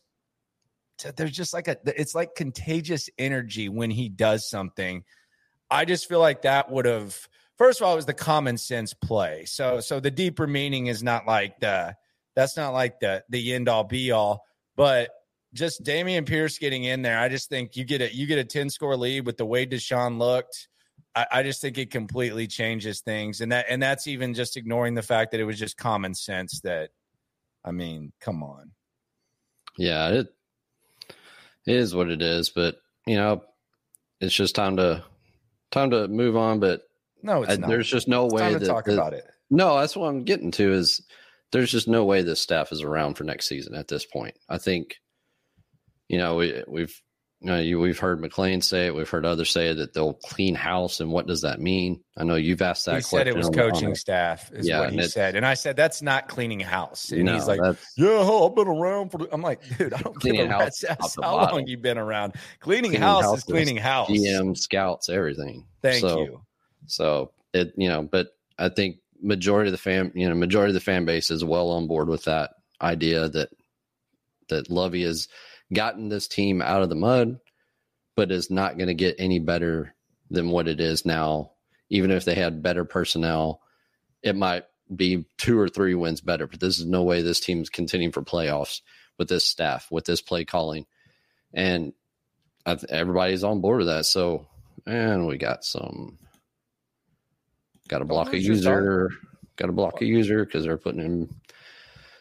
there's 1.15 1.31
just 1.31 1.53
like 1.53 1.67
a 1.67 1.77
it's 1.85 2.15
like 2.15 2.33
contagious 2.35 3.09
energy 3.17 3.69
when 3.69 3.91
he 3.91 4.09
does 4.09 4.49
something. 4.49 5.03
I 5.69 5.85
just 5.85 6.09
feel 6.09 6.19
like 6.19 6.41
that 6.41 6.71
would 6.71 6.85
have 6.85 7.15
first 7.57 7.79
of 7.79 7.85
all 7.85 7.93
it 7.93 7.97
was 7.97 8.07
the 8.07 8.13
common 8.13 8.57
sense 8.57 8.93
play. 8.93 9.45
So 9.45 9.79
so 9.79 9.99
the 9.99 10.11
deeper 10.11 10.47
meaning 10.47 10.87
is 10.87 11.03
not 11.03 11.27
like 11.27 11.59
the 11.59 11.95
that's 12.35 12.57
not 12.57 12.73
like 12.73 12.99
the 12.99 13.23
the 13.29 13.53
end 13.53 13.69
all 13.69 13.83
be 13.83 14.11
all, 14.11 14.43
but 14.75 15.11
just 15.57 15.83
Dameon 15.83 16.25
Pierce 16.25 16.57
getting 16.57 16.86
in 16.86 17.01
there, 17.01 17.19
I 17.19 17.27
just 17.30 17.50
think 17.50 17.75
you 17.75 17.83
get 17.83 18.01
a 18.01 18.13
you 18.13 18.25
get 18.27 18.39
a 18.39 18.45
10 18.45 18.69
score 18.69 18.95
lead 18.95 19.25
with 19.25 19.38
the 19.38 19.45
way 19.45 19.65
Deshaun 19.65 20.18
looked. 20.18 20.68
I, 21.15 21.25
I 21.31 21.44
just 21.44 21.62
think 21.62 21.77
it 21.77 21.92
completely 21.92 22.48
changes 22.48 23.01
things. 23.01 23.42
And 23.42 23.51
that 23.51 23.65
and 23.69 23.81
that's 23.81 24.07
even 24.07 24.33
just 24.33 24.56
ignoring 24.57 24.94
the 24.94 25.01
fact 25.01 25.31
that 25.31 25.39
it 25.39 25.45
was 25.45 25.59
just 25.59 25.75
common 25.77 26.13
sense 26.13 26.62
that 26.62 26.92
I 27.65 27.71
mean, 27.71 28.13
come 28.21 28.44
on. 28.44 28.71
yeah, 29.77 30.09
it 30.09 30.27
it 31.65 31.75
is 31.75 31.94
what 31.95 32.09
it 32.09 32.21
is. 32.21 32.50
But 32.50 32.77
you 33.06 33.15
know, 33.18 33.44
it's 34.21 34.36
just 34.36 34.56
time 34.56 34.77
to 34.77 35.04
time 35.71 35.89
to 35.92 36.07
move 36.07 36.38
on. 36.38 36.59
But 36.59 36.81
No, 37.24 37.44
it's 37.44 37.51
I- 37.62 37.68
there's 37.68 37.89
just 37.89 38.07
no 38.07 38.25
It's 38.25 38.33
way 38.33 38.54
to 38.54 38.59
that 38.59 38.65
talk 38.65 38.86
that- 38.86 38.94
about 38.94 39.13
it. 39.13 39.25
No, 39.50 39.80
that's 39.80 39.95
what 39.95 40.07
I'm 40.07 40.24
getting 40.25 40.51
to 40.51 40.74
is 40.74 41.01
there's 41.54 41.71
just 41.71 41.88
no 41.88 42.04
way 42.04 42.21
this 42.21 42.42
staff 42.42 42.74
is 42.74 42.81
around 42.83 43.13
for 43.15 43.24
next 43.24 43.48
season 43.48 43.75
at 43.75 43.88
this 43.88 44.06
point. 44.06 44.36
I 44.50 44.57
think, 44.57 44.98
you 46.07 46.18
know, 46.18 46.36
we 46.36 46.63
we've 46.68 47.01
you 47.39 47.51
know, 47.51 47.59
you, 47.59 47.80
we've 47.80 48.00
heard 48.00 48.19
McClain 48.19 48.63
say 48.63 48.88
it, 48.88 48.95
we've 48.95 49.07
heard 49.07 49.24
others 49.24 49.51
say 49.51 49.71
that 49.71 49.94
they'll 49.94 50.13
clean 50.15 50.56
house, 50.56 51.01
and 51.01 51.12
what 51.12 51.27
does 51.27 51.42
that 51.42 51.59
mean? 51.62 52.01
I 52.18 52.24
know 52.24 52.33
you've 52.33 52.63
asked 52.63 52.88
that 52.88 52.95
He 52.95 53.01
question. 53.04 53.18
said 53.19 53.27
it 53.27 53.36
was 53.36 53.45
on 53.45 53.51
the- 53.51 53.63
on 53.63 53.69
coaching 53.71 53.94
staff, 53.95 54.51
is 54.54 54.68
Yeah, 54.68 54.80
what 54.80 54.92
he 54.92 55.04
said. 55.04 55.36
And 55.36 55.45
I 55.45 55.54
said, 55.54 55.75
that's 55.75 56.01
not 56.01 56.30
cleaning 56.30 56.62
house. 56.62 57.12
And 57.12 57.25
No, 57.25 57.36
he's 57.36 57.48
like, 57.48 57.59
Yeah, 57.95 58.19
I've 58.21 58.56
been 58.56 58.68
around 58.68 59.12
for. 59.12 59.27
I'm 59.31 59.44
like, 59.44 59.62
dude, 59.77 59.94
I 59.94 60.00
don't 60.00 60.19
give 60.19 60.33
a 60.36 60.48
house 60.48 60.62
rat's 60.62 60.83
ass 60.86 61.15
how 61.21 61.38
bottom. 61.38 61.57
long 61.57 61.68
you've 61.68 61.83
been 61.83 62.00
around. 62.00 62.33
Cleaning, 62.59 62.89
Cleaning 62.89 63.01
house, 63.01 63.24
house 63.25 63.38
is 63.38 63.44
cleaning 63.44 63.77
house. 63.77 64.09
GM 64.09 64.57
scouts 64.57 65.07
everything. 65.07 65.68
Thank 65.83 66.01
So- 66.01 66.21
you. 66.21 66.42
So 66.88 67.33
it, 67.54 67.74
you 67.77 67.88
know, 67.88 68.01
but 68.01 68.30
I 68.57 68.69
think 68.69 68.98
majority 69.21 69.68
of 69.68 69.74
the 69.74 69.77
fan, 69.77 70.12
you 70.15 70.27
know, 70.27 70.33
majority 70.33 70.71
of 70.71 70.74
the 70.74 70.80
fan 70.80 71.06
base 71.06 71.30
is 71.30 71.45
well 71.45 71.69
on 71.69 71.86
board 71.86 72.07
with 72.09 72.24
that 72.24 72.54
idea 72.81 73.30
that 73.30 73.50
that 74.50 74.71
Lovie 74.71 75.04
has 75.04 75.27
gotten 75.73 76.09
this 76.09 76.27
team 76.27 76.61
out 76.61 76.81
of 76.81 76.89
the 76.89 76.95
mud, 76.95 77.39
but 78.15 78.31
is 78.31 78.49
not 78.49 78.77
going 78.77 78.87
to 78.87 78.93
get 78.93 79.15
any 79.19 79.39
better 79.39 79.93
than 80.29 80.49
what 80.49 80.67
it 80.67 80.79
is 80.79 81.05
now. 81.05 81.51
Even 81.89 82.11
if 82.11 82.25
they 82.25 82.35
had 82.35 82.63
better 82.63 82.83
personnel, 82.83 83.61
it 84.21 84.35
might 84.35 84.65
be 84.93 85.25
two 85.37 85.57
or 85.57 85.69
three 85.69 85.95
wins 85.95 86.21
better. 86.21 86.47
But 86.47 86.59
this 86.59 86.79
is 86.79 86.85
no 86.85 87.03
way 87.03 87.21
this 87.21 87.39
team's 87.39 87.69
continuing 87.69 88.11
for 88.11 88.21
playoffs 88.21 88.81
with 89.17 89.29
this 89.29 89.45
staff, 89.45 89.87
with 89.91 90.05
this 90.05 90.21
play 90.21 90.45
calling, 90.45 90.85
and 91.53 91.93
everybody's 92.89 93.43
on 93.43 93.61
board 93.61 93.79
with 93.79 93.87
that. 93.87 94.05
So, 94.05 94.47
and 94.85 95.27
we 95.27 95.37
got 95.37 95.63
some 95.63 96.17
got 97.87 97.99
to 97.99 98.05
block 98.05 98.29
a 98.29 98.31
lose 98.31 98.45
your 98.45 98.55
start. 98.57 98.83
user 98.83 99.09
got 99.57 99.67
to 99.67 99.73
block 99.73 100.01
a 100.01 100.05
user 100.05 100.45
because 100.45 100.63
they're 100.63 100.77
putting 100.77 101.01
in 101.01 101.29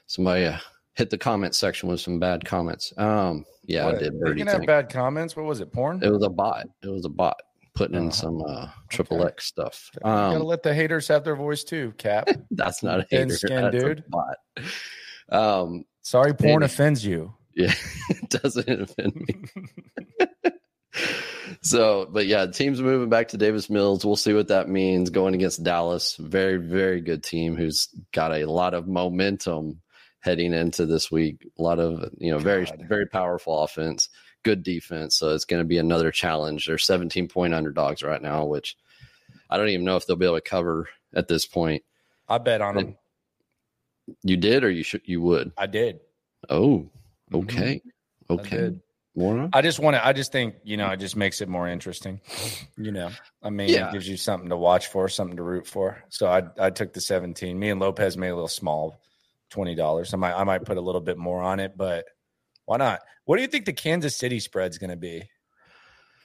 somebody 0.06 0.46
uh, 0.46 0.58
hit 0.96 1.10
the 1.10 1.18
comment 1.18 1.54
section 1.54 1.88
with 1.88 2.00
some 2.00 2.18
bad 2.18 2.44
comments 2.44 2.92
um 2.96 3.44
yeah 3.64 3.86
i 3.86 3.92
did 3.94 4.12
You 4.24 4.34
can 4.34 4.46
have 4.46 4.66
bad 4.66 4.88
comments. 4.88 5.36
What 5.36 5.44
was 5.46 5.60
it? 5.60 5.72
Porn? 5.72 6.02
it 6.02 6.10
was 6.10 6.22
a 6.22 6.28
bot 6.30 6.66
it 6.82 6.88
was 6.88 7.04
a 7.04 7.08
bot 7.10 7.36
putting 7.74 7.96
in 7.96 8.06
Oh, 8.06 8.10
some 8.10 8.42
uh 8.42 8.68
triple 8.88 9.18
okay. 9.20 9.28
x 9.28 9.46
stuff 9.46 9.90
you 9.94 10.00
gotta 10.02 10.36
um 10.36 10.42
let 10.44 10.62
the 10.62 10.72
haters 10.74 11.06
have 11.08 11.24
their 11.24 11.36
voice 11.36 11.64
too, 11.64 11.92
Cap. 11.98 12.28
that's 12.52 12.82
not 12.82 13.00
a 13.00 13.06
hater 13.10 13.36
skin, 13.36 13.62
that's 13.62 13.76
a 13.76 13.78
dude. 13.78 14.04
bot 14.08 14.36
um 15.30 15.84
Sorry, 16.02 16.32
porn 16.34 16.60
Maybe. 16.60 16.64
offends 16.66 17.04
you. 17.04 17.34
yeah 17.56 17.72
it 18.10 18.28
doesn't 18.30 18.68
offend 18.68 19.14
me 19.16 20.50
so 21.62 22.06
but 22.10 22.26
yeah 22.26 22.46
team's 22.46 22.80
moving 22.82 23.08
back 23.08 23.28
to 23.28 23.36
davis 23.36 23.70
mills 23.70 24.04
we'll 24.04 24.16
see 24.16 24.32
what 24.34 24.48
that 24.48 24.68
means 24.68 25.10
going 25.10 25.34
against 25.34 25.62
dallas 25.62 26.16
very 26.16 26.56
very 26.58 27.00
good 27.00 27.22
team 27.22 27.56
who's 27.56 27.88
got 28.12 28.32
a 28.34 28.44
lot 28.44 28.74
of 28.74 28.86
momentum 28.86 29.80
heading 30.26 30.52
into 30.52 30.84
this 30.84 31.10
week 31.10 31.46
a 31.58 31.62
lot 31.62 31.78
of 31.78 32.10
you 32.18 32.30
know 32.30 32.38
very 32.38 32.66
God. 32.66 32.84
very 32.88 33.06
powerful 33.06 33.62
offense 33.62 34.10
good 34.42 34.62
defense 34.62 35.16
so 35.16 35.34
it's 35.34 35.46
going 35.46 35.62
to 35.62 35.66
be 35.66 35.78
another 35.78 36.10
challenge 36.10 36.66
they're 36.66 36.76
17 36.78 37.28
point 37.28 37.54
underdogs 37.54 38.02
right 38.02 38.20
now 38.20 38.44
which 38.44 38.76
i 39.48 39.56
don't 39.56 39.68
even 39.70 39.84
know 39.84 39.96
if 39.96 40.06
they'll 40.06 40.16
be 40.16 40.26
able 40.26 40.36
to 40.36 40.40
cover 40.42 40.88
at 41.14 41.28
this 41.28 41.46
point 41.46 41.82
I 42.28 42.38
bet 42.38 42.60
on 42.60 42.74
them. 42.74 42.96
you 44.22 44.36
did 44.36 44.64
or 44.64 44.70
you 44.70 44.82
should 44.82 45.02
you 45.04 45.22
would 45.22 45.52
I 45.56 45.66
did. 45.66 46.00
oh 46.50 46.90
mm-hmm. 47.32 47.36
okay 47.36 47.80
I 48.28 48.32
okay. 48.32 48.80
More? 49.18 49.48
I 49.52 49.62
just 49.62 49.78
want 49.78 49.96
to. 49.96 50.06
I 50.06 50.12
just 50.12 50.30
think 50.30 50.56
you 50.62 50.76
know, 50.76 50.90
it 50.90 50.98
just 50.98 51.16
makes 51.16 51.40
it 51.40 51.48
more 51.48 51.68
interesting. 51.68 52.20
You 52.78 52.92
know, 52.92 53.08
I 53.42 53.48
mean, 53.48 53.70
Yeah. 53.70 53.88
it 53.88 53.92
gives 53.92 54.06
you 54.06 54.18
something 54.18 54.50
to 54.50 54.56
watch 54.56 54.88
for, 54.88 55.08
something 55.08 55.38
to 55.38 55.42
root 55.42 55.66
for. 55.66 56.04
So 56.10 56.26
I 56.26 56.42
I 56.58 56.68
took 56.68 56.92
the 56.92 57.00
seventeen. 57.00 57.58
Me 57.58 57.70
and 57.70 57.80
Lopez 57.80 58.18
made 58.18 58.28
a 58.28 58.34
little 58.34 58.48
small, 58.48 59.00
twenty 59.50 59.74
dollars. 59.74 60.12
I 60.14 60.16
might 60.16 60.34
I 60.34 60.44
might 60.44 60.64
put 60.64 60.76
a 60.76 60.80
little 60.80 61.00
bit 61.00 61.18
more 61.18 61.42
on 61.42 61.60
it, 61.60 61.76
but 61.76 62.06
why 62.64 62.76
not? 62.78 63.00
What 63.24 63.36
do 63.36 63.42
you 63.42 63.48
think 63.48 63.64
the 63.64 63.72
Kansas 63.72 64.16
City 64.16 64.40
spread's 64.40 64.78
going 64.78 64.90
to 64.90 64.96
be? 64.96 65.28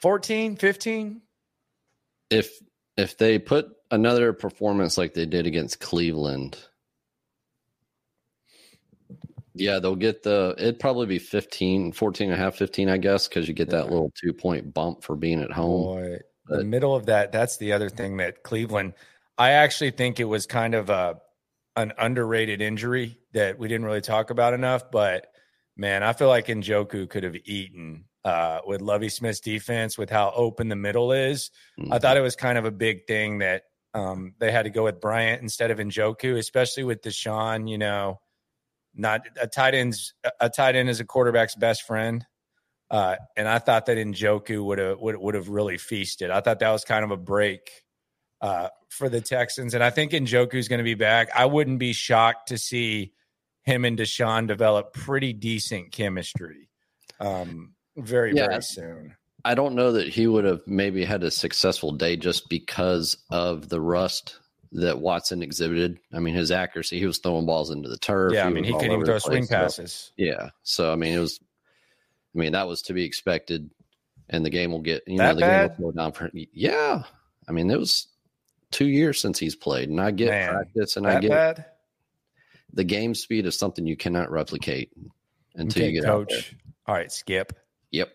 14, 0.01 0.55
15? 0.55 1.21
if 2.31 2.59
if 2.97 3.17
they 3.17 3.37
put 3.39 3.67
another 3.91 4.33
performance 4.33 4.97
like 4.97 5.13
they 5.13 5.25
did 5.25 5.45
against 5.45 5.79
Cleveland, 5.79 6.57
yeah, 9.53 9.79
they'll 9.79 9.95
get 9.95 10.23
the 10.23 10.55
it'd 10.57 10.79
probably 10.79 11.05
be 11.05 11.19
15, 11.19 11.91
14 11.91 12.31
and 12.31 12.39
a 12.39 12.43
half, 12.43 12.55
15, 12.55 12.89
I 12.89 12.97
guess, 12.97 13.27
because 13.27 13.47
you 13.47 13.53
get 13.53 13.69
that 13.69 13.85
Yeah. 13.85 13.91
little 13.91 14.11
two 14.15 14.33
point 14.33 14.73
bump 14.73 15.03
for 15.03 15.15
being 15.15 15.41
at 15.41 15.51
home. 15.51 15.83
Boy, 15.83 16.19
the 16.47 16.63
middle 16.63 16.95
of 16.95 17.05
that. 17.07 17.31
That's 17.31 17.57
the 17.57 17.73
other 17.73 17.89
thing 17.89 18.17
that 18.17 18.43
Cleveland. 18.43 18.93
I 19.37 19.51
actually 19.51 19.91
think 19.91 20.19
it 20.19 20.25
was 20.25 20.45
kind 20.45 20.73
of 20.75 20.89
a 20.89 21.19
an 21.75 21.93
underrated 21.97 22.61
injury 22.61 23.19
that 23.33 23.57
we 23.57 23.67
didn't 23.67 23.85
really 23.85 24.01
talk 24.01 24.29
about 24.29 24.53
enough. 24.53 24.91
But 24.91 25.27
man, 25.77 26.03
I 26.03 26.13
feel 26.13 26.27
like 26.27 26.47
Njoku 26.47 27.09
could 27.09 27.23
have 27.23 27.35
eaten 27.45 28.05
uh, 28.23 28.59
with 28.65 28.81
Lovie 28.81 29.09
Smith's 29.09 29.39
defense, 29.39 29.97
with 29.97 30.09
how 30.09 30.31
open 30.35 30.69
the 30.69 30.75
middle 30.75 31.11
is. 31.11 31.49
I 31.91 31.99
thought 31.99 32.17
it 32.17 32.21
was 32.21 32.35
kind 32.35 32.57
of 32.57 32.65
a 32.65 32.71
big 32.71 33.07
thing 33.07 33.39
that 33.39 33.63
um, 33.93 34.33
they 34.39 34.51
had 34.51 34.63
to 34.63 34.69
go 34.69 34.83
with 34.83 35.01
Bryant 35.01 35.41
instead 35.41 35.71
of 35.71 35.79
Njoku, 35.79 36.37
especially 36.37 36.83
with 36.83 37.01
Deshaun. 37.01 37.69
You 37.69 37.77
know, 37.77 38.19
not 38.93 39.21
a 39.39 39.47
tight 39.47 39.73
end's 39.73 40.13
a 40.39 40.49
tight 40.49 40.75
end 40.75 40.89
is 40.89 40.99
a 40.99 41.05
quarterback's 41.05 41.55
best 41.55 41.83
friend. 41.83 42.25
Uh, 42.89 43.15
and 43.37 43.47
I 43.47 43.59
thought 43.59 43.85
that 43.85 43.97
Njoku 43.97 44.63
would 44.63 44.77
have 44.77 44.99
would, 44.99 45.15
would 45.15 45.35
have 45.35 45.49
really 45.49 45.77
feasted. 45.77 46.29
I 46.29 46.41
thought 46.41 46.59
that 46.59 46.71
was 46.71 46.83
kind 46.83 47.05
of 47.05 47.11
a 47.11 47.17
break 47.17 47.71
uh, 48.41 48.69
for 48.89 49.07
the 49.07 49.21
Texans, 49.21 49.73
and 49.73 49.83
I 49.83 49.89
think 49.89 50.11
Njoku's 50.11 50.67
going 50.67 50.79
to 50.79 50.83
be 50.83 50.95
back. 50.95 51.29
I 51.35 51.45
wouldn't 51.45 51.79
be 51.79 51.93
shocked 51.93 52.49
to 52.49 52.57
see 52.57 53.13
him 53.63 53.85
and 53.85 53.97
Deshaun 53.97 54.47
develop 54.47 54.93
pretty 54.93 55.33
decent 55.33 55.91
chemistry 55.91 56.69
um, 57.19 57.73
very, 57.95 58.33
yeah. 58.33 58.47
very 58.47 58.61
soon. 58.61 59.15
I 59.45 59.55
don't 59.55 59.75
know 59.75 59.93
that 59.93 60.07
he 60.07 60.27
would 60.27 60.45
have 60.45 60.61
maybe 60.67 61.03
had 61.05 61.23
a 61.23 61.31
successful 61.31 61.91
day 61.91 62.15
just 62.15 62.49
because 62.49 63.17
of 63.29 63.69
the 63.69 63.81
rust 63.81 64.37
that 64.73 64.99
Watson 64.99 65.41
exhibited. 65.41 65.99
I 66.13 66.19
mean, 66.19 66.33
his 66.33 66.51
accuracy, 66.51 66.99
he 66.99 67.05
was 67.05 67.17
throwing 67.17 67.45
balls 67.45 67.71
into 67.71 67.89
the 67.89 67.97
turf. 67.97 68.33
Yeah, 68.33 68.45
I 68.45 68.49
mean, 68.49 68.63
he, 68.63 68.71
he 68.71 68.77
couldn't 68.77 68.93
even 68.93 69.05
throw 69.05 69.17
swing 69.17 69.47
passes. 69.47 69.93
So, 69.93 70.11
yeah. 70.17 70.49
So, 70.63 70.93
I 70.93 70.95
mean, 70.95 71.13
it 71.13 71.19
was, 71.19 71.39
I 72.35 72.39
mean, 72.39 72.53
that 72.53 72.67
was 72.67 72.83
to 72.83 72.93
be 72.93 73.03
expected. 73.03 73.69
And 74.29 74.45
the 74.45 74.49
game 74.49 74.71
will 74.71 74.81
get, 74.81 75.03
you 75.07 75.17
that 75.17 75.29
know, 75.29 75.35
the 75.35 75.41
bad? 75.41 75.69
game 75.69 75.85
will 75.85 75.91
slow 75.91 76.03
down 76.03 76.11
for, 76.13 76.29
yeah. 76.33 77.03
I 77.49 77.51
mean, 77.51 77.69
it 77.69 77.79
was 77.79 78.07
two 78.71 78.87
years 78.87 79.19
since 79.19 79.37
he's 79.37 79.55
played, 79.55 79.89
and 79.89 79.99
I 79.99 80.11
get 80.11 80.29
Man, 80.29 80.49
practice 80.49 80.97
and 80.97 81.07
I 81.07 81.19
get 81.19 81.29
bad? 81.29 81.65
the 82.73 82.83
game 82.83 83.13
speed 83.13 83.45
is 83.45 83.57
something 83.57 83.85
you 83.85 83.97
cannot 83.97 84.31
replicate 84.31 84.91
until 85.55 85.83
okay, 85.83 85.91
you 85.91 86.01
get 86.01 86.07
coach. 86.07 86.21
out 86.21 86.29
there. 86.29 86.59
All 86.87 86.95
right, 86.95 87.11
skip. 87.11 87.53
Yep. 87.91 88.09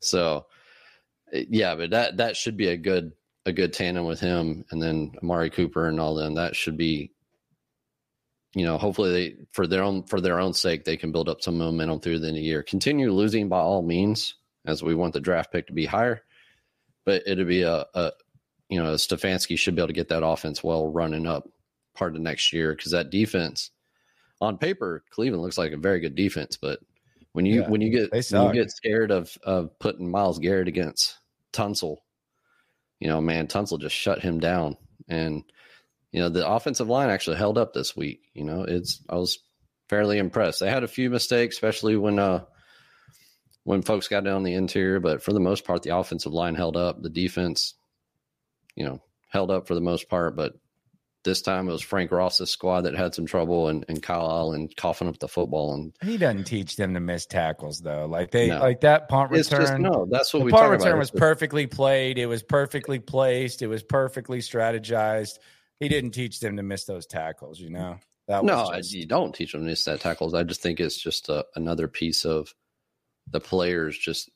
So, 0.00 0.46
eh, 1.32 1.44
yeah, 1.48 1.74
but 1.74 1.90
that 1.90 2.18
that 2.18 2.36
should 2.36 2.56
be 2.56 2.68
a 2.68 2.76
good 2.76 3.12
a 3.46 3.52
good 3.52 3.72
tandem 3.72 4.04
with 4.04 4.20
him, 4.20 4.64
and 4.70 4.82
then 4.82 5.12
Amari 5.22 5.50
Cooper 5.50 5.88
and 5.88 6.00
all 6.00 6.14
them. 6.14 6.34
That 6.34 6.56
should 6.56 6.76
be, 6.76 7.12
you 8.54 8.64
know, 8.64 8.78
hopefully 8.78 9.12
they 9.12 9.36
for 9.52 9.66
their 9.66 9.82
own 9.82 10.04
for 10.04 10.20
their 10.20 10.40
own 10.40 10.54
sake 10.54 10.84
they 10.84 10.96
can 10.96 11.12
build 11.12 11.28
up 11.28 11.42
some 11.42 11.58
momentum 11.58 12.00
through 12.00 12.18
the 12.20 12.28
end 12.28 12.36
of 12.36 12.40
the 12.40 12.46
year. 12.46 12.62
Continue 12.62 13.12
losing 13.12 13.48
by 13.48 13.58
all 13.58 13.82
means, 13.82 14.34
as 14.66 14.82
we 14.82 14.94
want 14.94 15.12
the 15.12 15.20
draft 15.20 15.52
pick 15.52 15.66
to 15.68 15.72
be 15.72 15.86
higher, 15.86 16.22
but 17.04 17.22
it'll 17.26 17.44
be 17.44 17.62
a, 17.62 17.84
a 17.94 18.12
you 18.74 18.82
know 18.82 18.94
Stefanski 18.94 19.56
should 19.56 19.76
be 19.76 19.82
able 19.82 19.86
to 19.86 19.92
get 19.92 20.08
that 20.08 20.26
offense 20.26 20.64
well 20.64 20.88
running 20.88 21.28
up 21.28 21.48
part 21.94 22.16
of 22.16 22.20
next 22.20 22.52
year 22.52 22.74
because 22.74 22.90
that 22.90 23.10
defense 23.10 23.70
on 24.40 24.58
paper 24.58 25.04
Cleveland 25.10 25.42
looks 25.44 25.56
like 25.56 25.70
a 25.70 25.76
very 25.76 26.00
good 26.00 26.16
defense, 26.16 26.56
but 26.56 26.80
when 27.34 27.46
you 27.46 27.60
yeah, 27.60 27.68
when 27.68 27.80
you 27.80 27.90
get 27.90 28.10
when 28.10 28.46
you 28.48 28.52
get 28.52 28.72
scared 28.72 29.12
of 29.12 29.38
of 29.44 29.78
putting 29.78 30.10
Myles 30.10 30.40
Garrett 30.40 30.66
against 30.66 31.16
Tunsil, 31.52 31.98
you 32.98 33.06
know, 33.06 33.20
man, 33.20 33.46
Tunsil 33.46 33.80
just 33.80 33.94
shut 33.94 34.20
him 34.20 34.40
down, 34.40 34.76
and 35.08 35.44
you 36.10 36.20
know 36.20 36.28
the 36.28 36.48
offensive 36.48 36.88
line 36.88 37.10
actually 37.10 37.36
held 37.36 37.58
up 37.58 37.74
this 37.74 37.96
week. 37.96 38.22
You 38.34 38.42
know, 38.42 38.62
it's 38.62 39.00
I 39.08 39.14
was 39.14 39.38
fairly 39.88 40.18
impressed. 40.18 40.58
They 40.58 40.68
had 40.68 40.82
a 40.82 40.88
few 40.88 41.10
mistakes, 41.10 41.54
especially 41.54 41.96
when 41.96 42.18
uh 42.18 42.44
when 43.64 43.82
folks 43.82 44.08
got 44.08 44.24
down 44.24 44.42
the 44.42 44.54
interior, 44.54 44.98
but 44.98 45.22
for 45.22 45.32
the 45.32 45.40
most 45.40 45.64
part, 45.64 45.82
the 45.82 45.96
offensive 45.96 46.32
line 46.32 46.54
held 46.54 46.76
up. 46.76 47.00
The 47.00 47.10
defense, 47.10 47.74
you 48.76 48.84
know, 48.84 49.02
held 49.28 49.50
up 49.50 49.66
for 49.66 49.74
the 49.74 49.80
most 49.80 50.08
part, 50.08 50.36
but 50.36 50.54
this 51.24 51.40
time 51.40 51.68
it 51.68 51.72
was 51.72 51.82
Frank 51.82 52.12
Ross's 52.12 52.50
squad 52.50 52.82
that 52.82 52.94
had 52.94 53.14
some 53.14 53.26
trouble 53.26 53.68
and, 53.68 53.84
and 53.88 54.02
Kyle 54.02 54.30
Allen 54.30 54.68
coughing 54.76 55.08
up 55.08 55.18
the 55.18 55.26
football. 55.26 55.74
And 55.74 55.92
he 56.02 56.18
doesn't 56.18 56.44
teach 56.44 56.76
them 56.76 56.94
to 56.94 57.00
miss 57.00 57.26
tackles 57.26 57.80
though. 57.80 58.06
Like 58.06 58.30
they 58.30 58.48
no. 58.48 58.58
like 58.58 58.82
that 58.82 59.08
punt 59.08 59.30
return. 59.30 59.60
Just, 59.62 59.78
no, 59.78 60.06
that's 60.10 60.34
what 60.34 60.40
the 60.40 60.44
we 60.46 60.52
punt 60.52 60.70
return 60.70 60.88
about. 60.88 60.98
was 60.98 61.10
perfectly 61.10 61.66
played. 61.66 62.18
It 62.18 62.26
was 62.26 62.42
perfectly 62.42 62.98
placed. 62.98 63.62
It 63.62 63.68
was 63.68 63.82
perfectly 63.82 64.40
strategized. 64.40 65.38
He 65.80 65.88
didn't 65.88 66.10
teach 66.10 66.40
them 66.40 66.58
to 66.58 66.62
miss 66.62 66.84
those 66.84 67.06
tackles. 67.06 67.58
You 67.58 67.70
know. 67.70 67.98
That 68.26 68.44
no, 68.44 68.70
just, 68.74 68.92
you 68.92 69.06
don't 69.06 69.34
teach 69.34 69.52
them 69.52 69.62
to 69.62 69.66
miss 69.66 69.84
that 69.84 70.00
tackles. 70.00 70.32
I 70.32 70.44
just 70.44 70.62
think 70.62 70.80
it's 70.80 70.96
just 70.96 71.28
a, 71.28 71.44
another 71.56 71.88
piece 71.88 72.24
of 72.24 72.54
the 73.30 73.40
players 73.40 73.98
just 73.98 74.30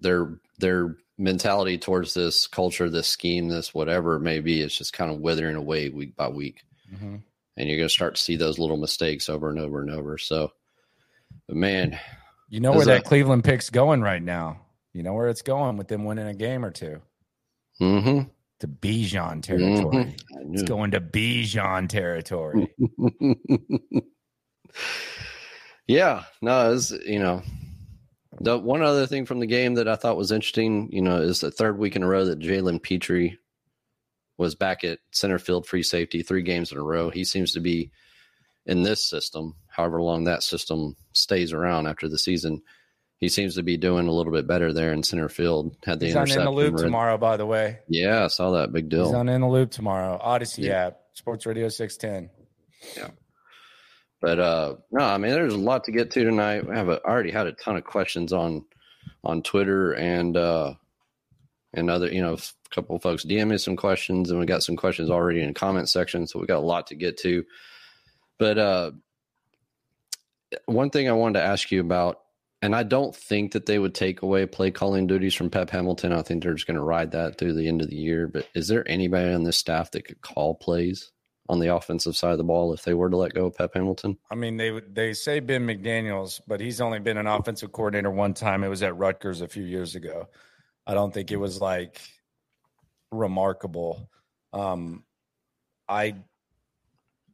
their 0.00 0.40
their 0.58 0.96
mentality 1.20 1.78
towards 1.78 2.14
this 2.14 2.46
culture, 2.46 2.88
this 2.88 3.06
scheme, 3.06 3.48
this 3.48 3.74
whatever 3.74 4.16
it 4.16 4.20
may 4.20 4.40
be, 4.40 4.62
it's 4.62 4.76
just 4.76 4.92
kind 4.92 5.10
of 5.10 5.20
withering 5.20 5.56
away 5.56 5.90
week 5.90 6.16
by 6.16 6.28
week. 6.28 6.64
Mm-hmm. 6.92 7.16
And 7.56 7.68
you're 7.68 7.76
going 7.76 7.88
to 7.88 7.94
start 7.94 8.16
to 8.16 8.22
see 8.22 8.36
those 8.36 8.58
little 8.58 8.78
mistakes 8.78 9.28
over 9.28 9.50
and 9.50 9.58
over 9.58 9.82
and 9.82 9.90
over. 9.90 10.16
So, 10.16 10.52
man, 11.48 11.98
you 12.48 12.60
know 12.60 12.72
where 12.72 12.86
that 12.86 13.04
Cleveland 13.04 13.44
pick's 13.44 13.68
going 13.70 14.00
right 14.00 14.22
now. 14.22 14.62
You 14.94 15.02
know 15.02 15.12
where 15.12 15.28
it's 15.28 15.42
going 15.42 15.76
with 15.76 15.88
them 15.88 16.04
winning 16.04 16.26
a 16.26 16.34
game 16.34 16.64
or 16.64 16.70
2 16.70 17.00
mm-hmm. 17.80 18.28
To 18.60 18.68
Bijan 18.68 19.42
territory. 19.42 20.16
Mm-hmm. 20.34 20.54
It's 20.54 20.62
going 20.64 20.90
to 20.92 21.00
Bijan 21.00 21.88
territory. 21.88 22.74
yeah, 25.86 26.24
no, 26.42 26.72
it's 26.72 26.90
you 26.90 27.18
know 27.18 27.42
the 28.38 28.58
one 28.58 28.82
other 28.82 29.06
thing 29.06 29.26
from 29.26 29.40
the 29.40 29.46
game 29.46 29.74
that 29.74 29.88
I 29.88 29.96
thought 29.96 30.16
was 30.16 30.32
interesting, 30.32 30.88
you 30.92 31.02
know, 31.02 31.20
is 31.20 31.40
the 31.40 31.50
third 31.50 31.78
week 31.78 31.96
in 31.96 32.02
a 32.02 32.06
row 32.06 32.24
that 32.26 32.38
Jalen 32.38 32.82
Pitre 32.82 33.36
was 34.38 34.54
back 34.54 34.84
at 34.84 35.00
center 35.10 35.38
field 35.38 35.66
free 35.66 35.82
safety 35.82 36.22
three 36.22 36.42
games 36.42 36.72
in 36.72 36.78
a 36.78 36.82
row. 36.82 37.10
He 37.10 37.24
seems 37.24 37.52
to 37.52 37.60
be 37.60 37.90
in 38.66 38.82
this 38.82 39.04
system, 39.04 39.56
however 39.68 40.00
long 40.00 40.24
that 40.24 40.42
system 40.42 40.96
stays 41.12 41.52
around 41.52 41.86
after 41.86 42.08
the 42.08 42.18
season. 42.18 42.62
He 43.18 43.28
seems 43.28 43.56
to 43.56 43.62
be 43.62 43.76
doing 43.76 44.06
a 44.06 44.12
little 44.12 44.32
bit 44.32 44.46
better 44.46 44.72
there 44.72 44.92
in 44.92 45.02
center 45.02 45.28
field. 45.28 45.76
Had 45.84 46.00
the 46.00 46.06
He's 46.06 46.14
interception. 46.14 46.40
on 46.40 46.48
in 46.48 46.54
the 46.54 46.60
loop 46.60 46.76
tomorrow, 46.76 47.18
by 47.18 47.36
the 47.36 47.44
way. 47.44 47.80
Yeah, 47.86 48.24
I 48.24 48.28
saw 48.28 48.52
that 48.52 48.72
big 48.72 48.88
deal. 48.88 49.06
He's 49.06 49.14
on 49.14 49.28
in 49.28 49.42
the 49.42 49.48
loop 49.48 49.70
tomorrow. 49.72 50.18
Odyssey 50.22 50.62
yeah. 50.62 50.86
app, 50.86 51.00
Sports 51.12 51.44
Radio 51.44 51.68
six 51.68 51.98
ten. 51.98 52.30
Yeah. 52.96 53.08
But 54.20 54.38
uh, 54.38 54.74
no, 54.90 55.04
I 55.04 55.18
mean, 55.18 55.32
there's 55.32 55.54
a 55.54 55.58
lot 55.58 55.84
to 55.84 55.92
get 55.92 56.10
to 56.12 56.24
tonight. 56.24 56.68
We 56.68 56.76
have 56.76 56.88
already 56.88 57.30
had 57.30 57.46
a 57.46 57.52
ton 57.52 57.76
of 57.76 57.84
questions 57.84 58.32
on 58.32 58.64
on 59.24 59.42
Twitter 59.42 59.92
and 59.92 60.36
uh, 60.36 60.74
and 61.72 61.90
other, 61.90 62.12
you 62.12 62.20
know, 62.20 62.34
a 62.34 62.74
couple 62.74 62.96
of 62.96 63.02
folks 63.02 63.24
DM 63.24 63.48
me 63.48 63.58
some 63.58 63.76
questions, 63.76 64.30
and 64.30 64.38
we 64.38 64.46
got 64.46 64.62
some 64.62 64.76
questions 64.76 65.10
already 65.10 65.40
in 65.40 65.48
the 65.48 65.54
comment 65.54 65.88
section. 65.88 66.26
So 66.26 66.38
we 66.38 66.46
got 66.46 66.58
a 66.58 66.66
lot 66.66 66.88
to 66.88 66.94
get 66.94 67.16
to. 67.18 67.44
But 68.38 68.58
uh, 68.58 68.90
one 70.66 70.90
thing 70.90 71.08
I 71.08 71.12
wanted 71.12 71.38
to 71.38 71.44
ask 71.44 71.70
you 71.70 71.80
about, 71.80 72.20
and 72.62 72.74
I 72.74 72.82
don't 72.82 73.14
think 73.14 73.52
that 73.52 73.66
they 73.66 73.78
would 73.78 73.94
take 73.94 74.22
away 74.22 74.46
play 74.46 74.70
calling 74.70 75.06
duties 75.06 75.34
from 75.34 75.50
Pep 75.50 75.70
Hamilton. 75.70 76.12
I 76.12 76.22
think 76.22 76.42
they're 76.42 76.54
just 76.54 76.66
going 76.66 76.76
to 76.76 76.82
ride 76.82 77.12
that 77.12 77.38
through 77.38 77.54
the 77.54 77.68
end 77.68 77.82
of 77.82 77.88
the 77.88 77.96
year. 77.96 78.28
But 78.28 78.48
is 78.54 78.68
there 78.68 78.88
anybody 78.88 79.32
on 79.32 79.44
this 79.44 79.56
staff 79.56 79.92
that 79.92 80.06
could 80.06 80.20
call 80.20 80.54
plays? 80.54 81.10
On 81.50 81.58
the 81.58 81.74
offensive 81.74 82.16
side 82.16 82.30
of 82.30 82.38
the 82.38 82.44
ball 82.44 82.72
if 82.72 82.84
they 82.84 82.94
were 82.94 83.10
to 83.10 83.16
let 83.16 83.34
go 83.34 83.46
of 83.46 83.56
Pep 83.56 83.74
Hamilton? 83.74 84.16
I 84.30 84.36
mean, 84.36 84.56
they 84.56 84.80
they 84.92 85.12
say 85.12 85.40
Ben 85.40 85.66
McDaniel's, 85.66 86.40
but 86.46 86.60
he's 86.60 86.80
only 86.80 87.00
been 87.00 87.16
an 87.16 87.26
offensive 87.26 87.72
coordinator 87.72 88.10
one 88.10 88.34
time. 88.34 88.62
It 88.62 88.68
was 88.68 88.84
at 88.84 88.96
Rutgers 88.96 89.40
a 89.40 89.48
few 89.48 89.64
years 89.64 89.96
ago. 89.96 90.28
I 90.86 90.94
don't 90.94 91.12
think 91.12 91.32
it 91.32 91.36
was 91.36 91.60
like 91.60 92.00
remarkable. 93.10 94.08
Um, 94.52 95.02
I 95.88 96.14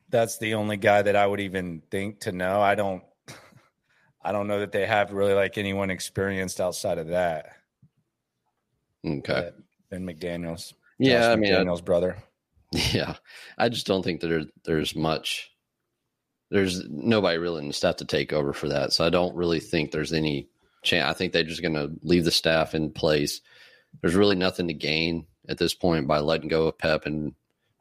that's 0.09 0.39
the 0.39 0.55
only 0.55 0.79
guy 0.79 1.03
that 1.03 1.15
I 1.15 1.27
would 1.27 1.41
even 1.41 1.83
think 1.91 2.21
to 2.21 2.33
know. 2.33 2.63
I 2.63 2.75
don't 2.75 3.05
I 4.25 4.33
don't 4.33 4.49
know 4.49 4.61
that 4.61 4.73
they 4.73 4.87
have 4.87 5.13
really 5.13 5.35
like 5.35 5.59
anyone 5.59 5.91
experienced 5.91 6.59
outside 6.59 6.97
of 6.97 7.09
that. 7.09 7.51
Okay. 9.07 9.51
Ben 9.91 10.07
McDaniel's. 10.07 10.73
Yeah, 10.99 11.21
Josh 11.21 11.33
I 11.33 11.37
mean, 11.37 11.53
McDaniel's 11.53 11.83
brother. 11.83 12.17
Yeah, 12.93 13.15
I 13.57 13.69
just 13.69 13.87
don't 13.87 14.03
think 14.03 14.21
that 14.21 14.29
there, 14.29 14.45
there's 14.65 14.95
much. 14.95 15.51
There's 16.51 16.85
nobody 16.89 17.39
really 17.39 17.63
in 17.63 17.69
the 17.69 17.73
staff 17.73 17.97
to 17.97 18.05
take 18.05 18.33
over 18.33 18.53
for 18.53 18.69
that, 18.69 18.93
so 18.93 19.05
I 19.05 19.11
don't 19.11 19.37
really 19.37 19.61
think 19.61 19.91
there's 19.91 20.13
any 20.13 20.49
chance. 20.83 21.09
I 21.09 21.13
think 21.13 21.33
they're 21.33 21.43
just 21.43 21.63
going 21.63 21.75
to 21.75 21.91
leave 22.03 22.25
the 22.25 22.31
staff 22.31 22.75
in 22.75 22.91
place. 22.91 23.41
There's 24.01 24.15
really 24.15 24.37
nothing 24.37 24.69
to 24.69 24.75
gain 24.75 25.27
at 25.49 25.59
this 25.59 25.75
point 25.75 26.07
by 26.07 26.19
letting 26.19 26.49
go 26.49 26.67
of 26.69 26.79
Pep 26.79 27.07
and 27.07 27.35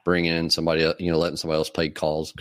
bringing 0.04 0.34
in 0.34 0.50
somebody, 0.50 0.82
you 1.00 1.12
know, 1.12 1.18
letting 1.18 1.38
somebody 1.38 1.58
else 1.58 1.70
play 1.70 1.90
calls, 1.90 2.34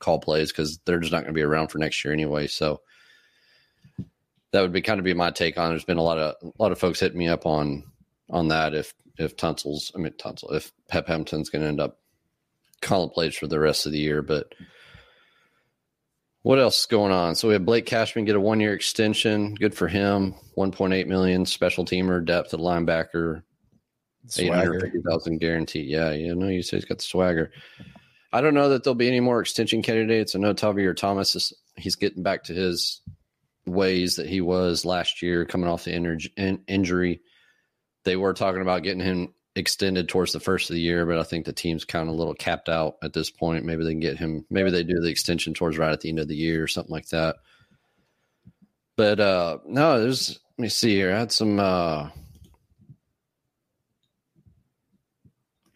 call 0.00 0.18
plays 0.18 0.52
because 0.52 0.78
they're 0.84 1.00
just 1.00 1.12
not 1.12 1.22
going 1.22 1.32
to 1.32 1.38
be 1.38 1.42
around 1.42 1.68
for 1.68 1.78
next 1.78 2.04
year 2.04 2.12
anyway. 2.12 2.46
So 2.46 2.80
that 4.52 4.60
would 4.60 4.72
be 4.72 4.82
kind 4.82 4.98
of 4.98 5.04
be 5.04 5.14
my 5.14 5.30
take 5.30 5.58
on. 5.58 5.70
There's 5.70 5.84
been 5.84 5.98
a 5.98 6.02
lot 6.02 6.18
of 6.18 6.34
a 6.42 6.62
lot 6.62 6.72
of 6.72 6.78
folks 6.78 7.00
hitting 7.00 7.18
me 7.18 7.28
up 7.28 7.46
on 7.46 7.84
on 8.30 8.48
that 8.48 8.74
if 8.74 8.94
if 9.18 9.36
Tunsil's, 9.36 9.92
I 9.94 9.98
mean 9.98 10.12
Tunsil, 10.12 10.54
if 10.54 10.72
Pep 10.88 11.06
Hamilton's 11.06 11.50
going 11.50 11.62
to 11.62 11.68
end 11.68 11.80
up 11.80 11.98
calling 12.80 13.10
plays 13.10 13.34
for 13.34 13.46
the 13.46 13.58
rest 13.58 13.86
of 13.86 13.92
the 13.92 13.98
year. 13.98 14.22
But 14.22 14.54
what 16.42 16.58
else 16.58 16.80
is 16.80 16.86
going 16.86 17.12
on? 17.12 17.34
So 17.34 17.48
we 17.48 17.54
have 17.54 17.64
Blake 17.64 17.86
Cashman 17.86 18.26
get 18.26 18.36
a 18.36 18.40
one 18.40 18.60
year 18.60 18.74
extension. 18.74 19.54
Good 19.54 19.74
for 19.74 19.88
him. 19.88 20.34
1.8 20.56 21.06
million 21.06 21.46
special 21.46 21.84
teamer, 21.84 22.24
depth 22.24 22.54
at 22.54 22.60
linebacker, 22.60 23.42
850,000 24.38 25.38
guarantee. 25.38 25.82
Yeah, 25.82 26.12
you 26.12 26.34
know, 26.34 26.48
you 26.48 26.62
say 26.62 26.76
he's 26.76 26.84
got 26.84 26.98
the 26.98 27.04
swagger. 27.04 27.50
I 28.32 28.40
don't 28.40 28.54
know 28.54 28.68
that 28.68 28.84
there'll 28.84 28.94
be 28.94 29.08
any 29.08 29.20
more 29.20 29.40
extension 29.40 29.82
candidates. 29.82 30.34
I 30.34 30.38
know 30.38 30.54
Tavierre 30.54 30.96
Thomas 30.96 31.34
is 31.34 31.52
he's 31.76 31.96
getting 31.96 32.22
back 32.22 32.44
to 32.44 32.54
his 32.54 33.00
ways 33.66 34.16
that 34.16 34.28
he 34.28 34.40
was 34.40 34.84
last 34.84 35.22
year, 35.22 35.44
coming 35.44 35.68
off 35.68 35.84
the 35.84 35.94
in- 35.94 36.62
injury 36.66 37.20
they 38.04 38.16
were 38.16 38.34
talking 38.34 38.62
about 38.62 38.82
getting 38.82 39.00
him 39.02 39.34
extended 39.56 40.08
towards 40.08 40.32
the 40.32 40.40
first 40.40 40.70
of 40.70 40.74
the 40.74 40.80
year, 40.80 41.06
but 41.06 41.18
I 41.18 41.22
think 41.22 41.44
the 41.44 41.52
team's 41.52 41.84
kind 41.84 42.08
of 42.08 42.14
a 42.14 42.16
little 42.16 42.34
capped 42.34 42.68
out 42.68 42.96
at 43.02 43.12
this 43.12 43.30
point. 43.30 43.64
Maybe 43.64 43.84
they 43.84 43.92
can 43.92 44.00
get 44.00 44.18
him. 44.18 44.44
Maybe 44.50 44.70
they 44.70 44.82
do 44.82 45.00
the 45.00 45.10
extension 45.10 45.54
towards 45.54 45.78
right 45.78 45.92
at 45.92 46.00
the 46.00 46.08
end 46.08 46.18
of 46.18 46.28
the 46.28 46.36
year 46.36 46.62
or 46.62 46.68
something 46.68 46.92
like 46.92 47.08
that. 47.08 47.36
But 48.96 49.20
uh 49.20 49.58
no, 49.66 50.00
there's. 50.00 50.40
Let 50.56 50.62
me 50.62 50.68
see 50.68 50.94
here. 50.94 51.12
I 51.12 51.18
had 51.18 51.32
some. 51.32 51.58
uh 51.58 52.10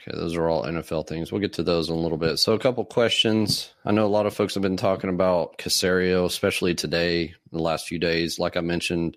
Okay, 0.00 0.16
those 0.16 0.36
are 0.36 0.48
all 0.48 0.64
NFL 0.64 1.08
things. 1.08 1.32
We'll 1.32 1.40
get 1.40 1.54
to 1.54 1.62
those 1.62 1.88
in 1.88 1.96
a 1.96 1.98
little 1.98 2.16
bit. 2.18 2.38
So, 2.38 2.52
a 2.52 2.58
couple 2.58 2.84
questions. 2.84 3.72
I 3.84 3.90
know 3.90 4.06
a 4.06 4.08
lot 4.08 4.26
of 4.26 4.34
folks 4.34 4.54
have 4.54 4.62
been 4.62 4.76
talking 4.76 5.10
about 5.10 5.58
Caserio, 5.58 6.24
especially 6.24 6.74
today, 6.74 7.34
the 7.50 7.58
last 7.58 7.88
few 7.88 7.98
days. 7.98 8.38
Like 8.38 8.56
I 8.56 8.60
mentioned 8.60 9.16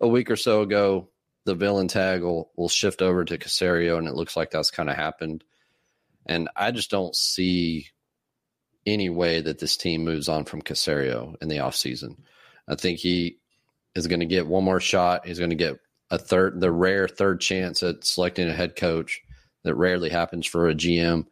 a 0.00 0.08
week 0.08 0.30
or 0.30 0.36
so 0.36 0.62
ago, 0.62 1.08
the 1.46 1.54
villain 1.54 1.88
tag 1.88 2.22
will, 2.22 2.50
will 2.56 2.68
shift 2.68 3.00
over 3.00 3.24
to 3.24 3.38
Caserio, 3.38 3.96
and 3.96 4.08
it 4.08 4.14
looks 4.14 4.36
like 4.36 4.50
that's 4.50 4.70
kind 4.70 4.90
of 4.90 4.96
happened. 4.96 5.44
And 6.26 6.48
I 6.56 6.72
just 6.72 6.90
don't 6.90 7.14
see 7.14 7.86
any 8.84 9.08
way 9.08 9.40
that 9.40 9.60
this 9.60 9.76
team 9.76 10.04
moves 10.04 10.28
on 10.28 10.44
from 10.44 10.60
Caserio 10.60 11.34
in 11.40 11.48
the 11.48 11.58
offseason. 11.58 12.18
I 12.68 12.74
think 12.74 12.98
he 12.98 13.38
is 13.94 14.08
going 14.08 14.20
to 14.20 14.26
get 14.26 14.48
one 14.48 14.64
more 14.64 14.80
shot. 14.80 15.26
He's 15.26 15.38
going 15.38 15.50
to 15.50 15.56
get 15.56 15.78
a 16.10 16.18
third, 16.18 16.60
the 16.60 16.70
rare 16.70 17.06
third 17.06 17.40
chance 17.40 17.82
at 17.84 18.04
selecting 18.04 18.48
a 18.48 18.52
head 18.52 18.74
coach 18.74 19.22
that 19.62 19.76
rarely 19.76 20.10
happens 20.10 20.46
for 20.46 20.68
a 20.68 20.74
GM. 20.74 21.26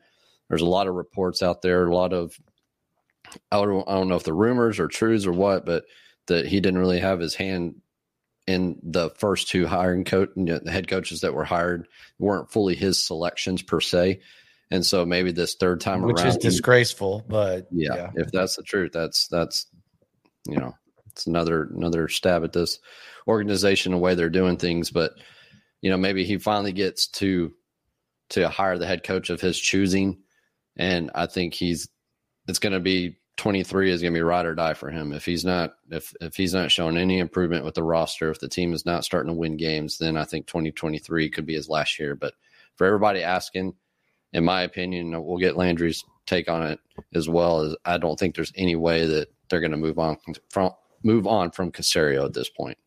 There's 0.49 0.63
a 0.63 0.67
lot 0.67 0.87
of 0.87 0.95
reports 0.95 1.43
out 1.43 1.61
there, 1.61 1.87
a 1.87 1.95
lot 1.95 2.13
of 2.13 2.39
I 3.51 3.61
don't, 3.63 3.89
I 3.89 3.95
don't 3.95 4.09
know 4.09 4.17
if 4.17 4.23
the 4.23 4.33
rumors 4.33 4.79
are 4.79 4.87
truths 4.87 5.27
or 5.27 5.33
what, 5.33 5.67
but 5.67 5.85
that 6.27 6.47
he 6.47 6.61
didn't 6.61 6.79
really 6.79 7.01
have 7.01 7.19
his 7.19 7.35
hand 7.35 7.81
in 8.47 8.79
the 8.83 9.11
first 9.11 9.49
two 9.49 9.67
hiring 9.67 10.05
coach, 10.05 10.31
you 10.37 10.45
know, 10.45 10.59
the 10.59 10.71
head 10.71 10.89
coaches 10.89 11.21
that 11.21 11.35
were 11.35 11.45
hired 11.45 11.89
weren't 12.19 12.51
fully 12.51 12.75
his 12.75 13.03
selections 13.03 13.63
per 13.63 13.81
se. 13.81 14.21
And 14.71 14.85
so 14.85 15.05
maybe 15.07 15.33
this 15.33 15.55
third 15.55 15.81
time 15.81 16.03
Which 16.03 16.17
around, 16.17 16.27
which 16.27 16.37
is 16.37 16.43
disgraceful, 16.43 17.25
but 17.29 17.67
yeah, 17.71 17.95
yeah. 17.95 18.11
if 18.17 18.33
that's 18.33 18.57
the 18.57 18.63
truth, 18.63 18.93
that's 18.93 19.29
that's 19.29 19.67
you 20.47 20.57
know, 20.59 20.75
it's 21.13 21.27
another 21.27 21.71
another 21.75 22.09
stab 22.09 22.45
at 22.45 22.53
this 22.53 22.79
organization 23.29 23.93
the 23.93 23.99
way 23.99 24.15
they're 24.15 24.31
doing 24.31 24.57
things. 24.57 24.91
But 24.91 25.13
you 25.81 25.91
know, 25.91 25.97
maybe 25.97 26.25
he 26.25 26.39
finally 26.39 26.73
gets 26.73 27.09
to 27.09 27.53
to 28.31 28.49
hire 28.49 28.79
the 28.79 28.87
head 28.87 29.05
coach 29.05 29.31
of 29.31 29.41
his 29.41 29.59
choosing, 29.59 30.23
and 30.77 31.11
I 31.15 31.27
think 31.27 31.55
he's 31.55 31.89
it's 32.49 32.59
going 32.59 32.73
to 32.73 32.81
be 32.81 33.19
23 33.37 33.91
is 33.91 34.01
going 34.01 34.13
to 34.13 34.19
be 34.19 34.23
ride 34.23 34.47
or 34.47 34.55
die 34.55 34.75
for 34.75 34.91
him. 34.91 35.13
If 35.13 35.25
he's 35.25 35.45
not 35.45 35.75
if 35.91 36.15
if 36.21 36.37
he's 36.37 36.55
not 36.55 36.71
showing 36.71 36.97
any 36.97 37.19
improvement 37.19 37.65
with 37.65 37.75
the 37.75 37.83
roster, 37.83 38.31
if 38.31 38.41
the 38.41 38.49
team 38.49 38.73
is 38.73 38.87
not 38.87 39.05
starting 39.05 39.33
to 39.33 39.39
win 39.39 39.57
games, 39.57 39.99
then 39.99 40.17
I 40.17 40.25
think 40.25 40.47
2023 40.47 41.31
could 41.31 41.47
be 41.47 41.55
his 41.55 41.69
last 41.69 41.99
year. 41.99 42.15
But 42.15 42.35
for 42.77 42.87
everybody 42.87 43.23
asking, 43.23 43.75
in 44.33 44.45
my 44.45 44.63
opinion, 44.63 45.11
we'll 45.25 45.39
get 45.39 45.57
Landry's 45.57 46.05
take 46.27 46.49
on 46.49 46.67
it 46.67 46.81
as 47.15 47.29
well. 47.29 47.61
As 47.61 47.77
I 47.85 47.99
don't 47.99 48.19
think 48.19 48.35
there's 48.35 48.53
any 48.57 48.77
way 48.77 49.07
that 49.07 49.29
they're 49.49 49.61
going 49.61 49.73
to 49.73 49.77
move 49.77 49.99
on 49.99 50.17
from 50.51 50.71
move 51.03 51.27
on 51.27 51.51
from 51.51 51.73
Caserio 51.73 52.25
at 52.25 52.35
this 52.35 52.49
point. 52.49 52.79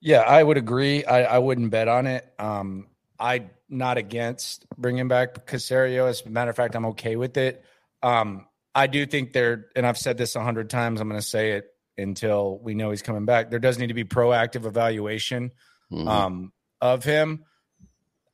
Yeah, 0.00 0.20
I 0.20 0.42
would 0.42 0.56
agree. 0.56 1.04
I, 1.04 1.36
I 1.36 1.38
wouldn't 1.38 1.70
bet 1.70 1.86
on 1.86 2.08
it. 2.08 2.32
Um, 2.38 2.88
I'm 3.20 3.50
not 3.68 3.98
against 3.98 4.66
bringing 4.76 5.06
back 5.06 5.46
Caserio. 5.46 6.08
As 6.08 6.22
a 6.26 6.28
matter 6.28 6.50
of 6.50 6.56
fact, 6.56 6.74
I'm 6.74 6.86
okay 6.86 7.14
with 7.14 7.36
it. 7.36 7.64
Um, 8.02 8.46
I 8.74 8.86
do 8.86 9.04
think 9.06 9.32
there, 9.32 9.66
and 9.76 9.86
I've 9.86 9.98
said 9.98 10.16
this 10.18 10.34
a 10.36 10.42
hundred 10.42 10.70
times. 10.70 11.00
I'm 11.00 11.08
going 11.08 11.20
to 11.20 11.26
say 11.26 11.52
it 11.52 11.66
until 11.98 12.58
we 12.58 12.74
know 12.74 12.90
he's 12.90 13.02
coming 13.02 13.24
back. 13.26 13.50
There 13.50 13.58
does 13.58 13.78
need 13.78 13.88
to 13.88 13.94
be 13.94 14.04
proactive 14.04 14.64
evaluation 14.64 15.50
Mhm. 15.92 16.08
um, 16.08 16.52
of 16.80 17.04
him. 17.04 17.44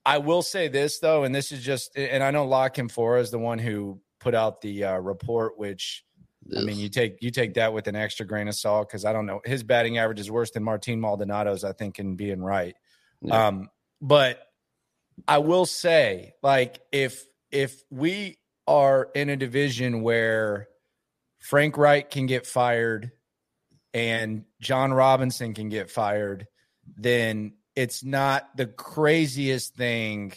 I 0.06 0.18
will 0.18 0.42
say 0.42 0.68
this 0.68 1.00
though, 1.00 1.24
and 1.24 1.34
this 1.34 1.50
is 1.52 1.62
just, 1.62 1.96
and 1.96 2.22
I 2.22 2.30
know 2.30 2.46
La 2.46 2.68
Canfora 2.68 3.20
is 3.20 3.30
the 3.30 3.38
one 3.38 3.58
who 3.58 4.00
put 4.20 4.34
out 4.34 4.60
the 4.60 4.84
uh, 4.84 4.96
report, 4.98 5.58
which 5.58 6.04
I 6.56 6.62
mean, 6.62 6.78
you 6.78 6.88
take 6.88 7.18
you 7.20 7.30
take 7.30 7.54
that 7.54 7.74
with 7.74 7.88
an 7.88 7.96
extra 7.96 8.24
grain 8.24 8.48
of 8.48 8.54
salt 8.54 8.88
because 8.88 9.04
I 9.04 9.12
don't 9.12 9.26
know 9.26 9.40
his 9.44 9.62
batting 9.64 9.98
average 9.98 10.18
is 10.20 10.30
worse 10.30 10.50
than 10.52 10.62
Martin 10.64 10.98
Maldonado's. 10.98 11.62
I 11.62 11.72
think 11.72 11.98
in 11.98 12.16
being 12.16 12.40
right, 12.40 12.74
Yeah. 13.20 13.48
um, 13.48 13.68
but 14.00 14.40
I 15.26 15.38
will 15.38 15.66
say, 15.66 16.32
like, 16.42 16.80
if 16.90 17.26
if 17.50 17.82
we 17.90 18.37
are 18.68 19.08
in 19.14 19.30
a 19.30 19.36
division 19.36 20.02
where 20.02 20.68
Frank 21.40 21.76
Reich 21.76 22.10
can 22.10 22.26
get 22.26 22.46
fired 22.46 23.10
and 23.94 24.44
Jon 24.60 24.92
Robinson 24.92 25.54
can 25.54 25.68
get 25.68 25.90
fired, 25.90 26.46
then 26.96 27.54
it's 27.74 28.04
not 28.04 28.56
the 28.56 28.66
craziest 28.66 29.74
thing 29.74 30.32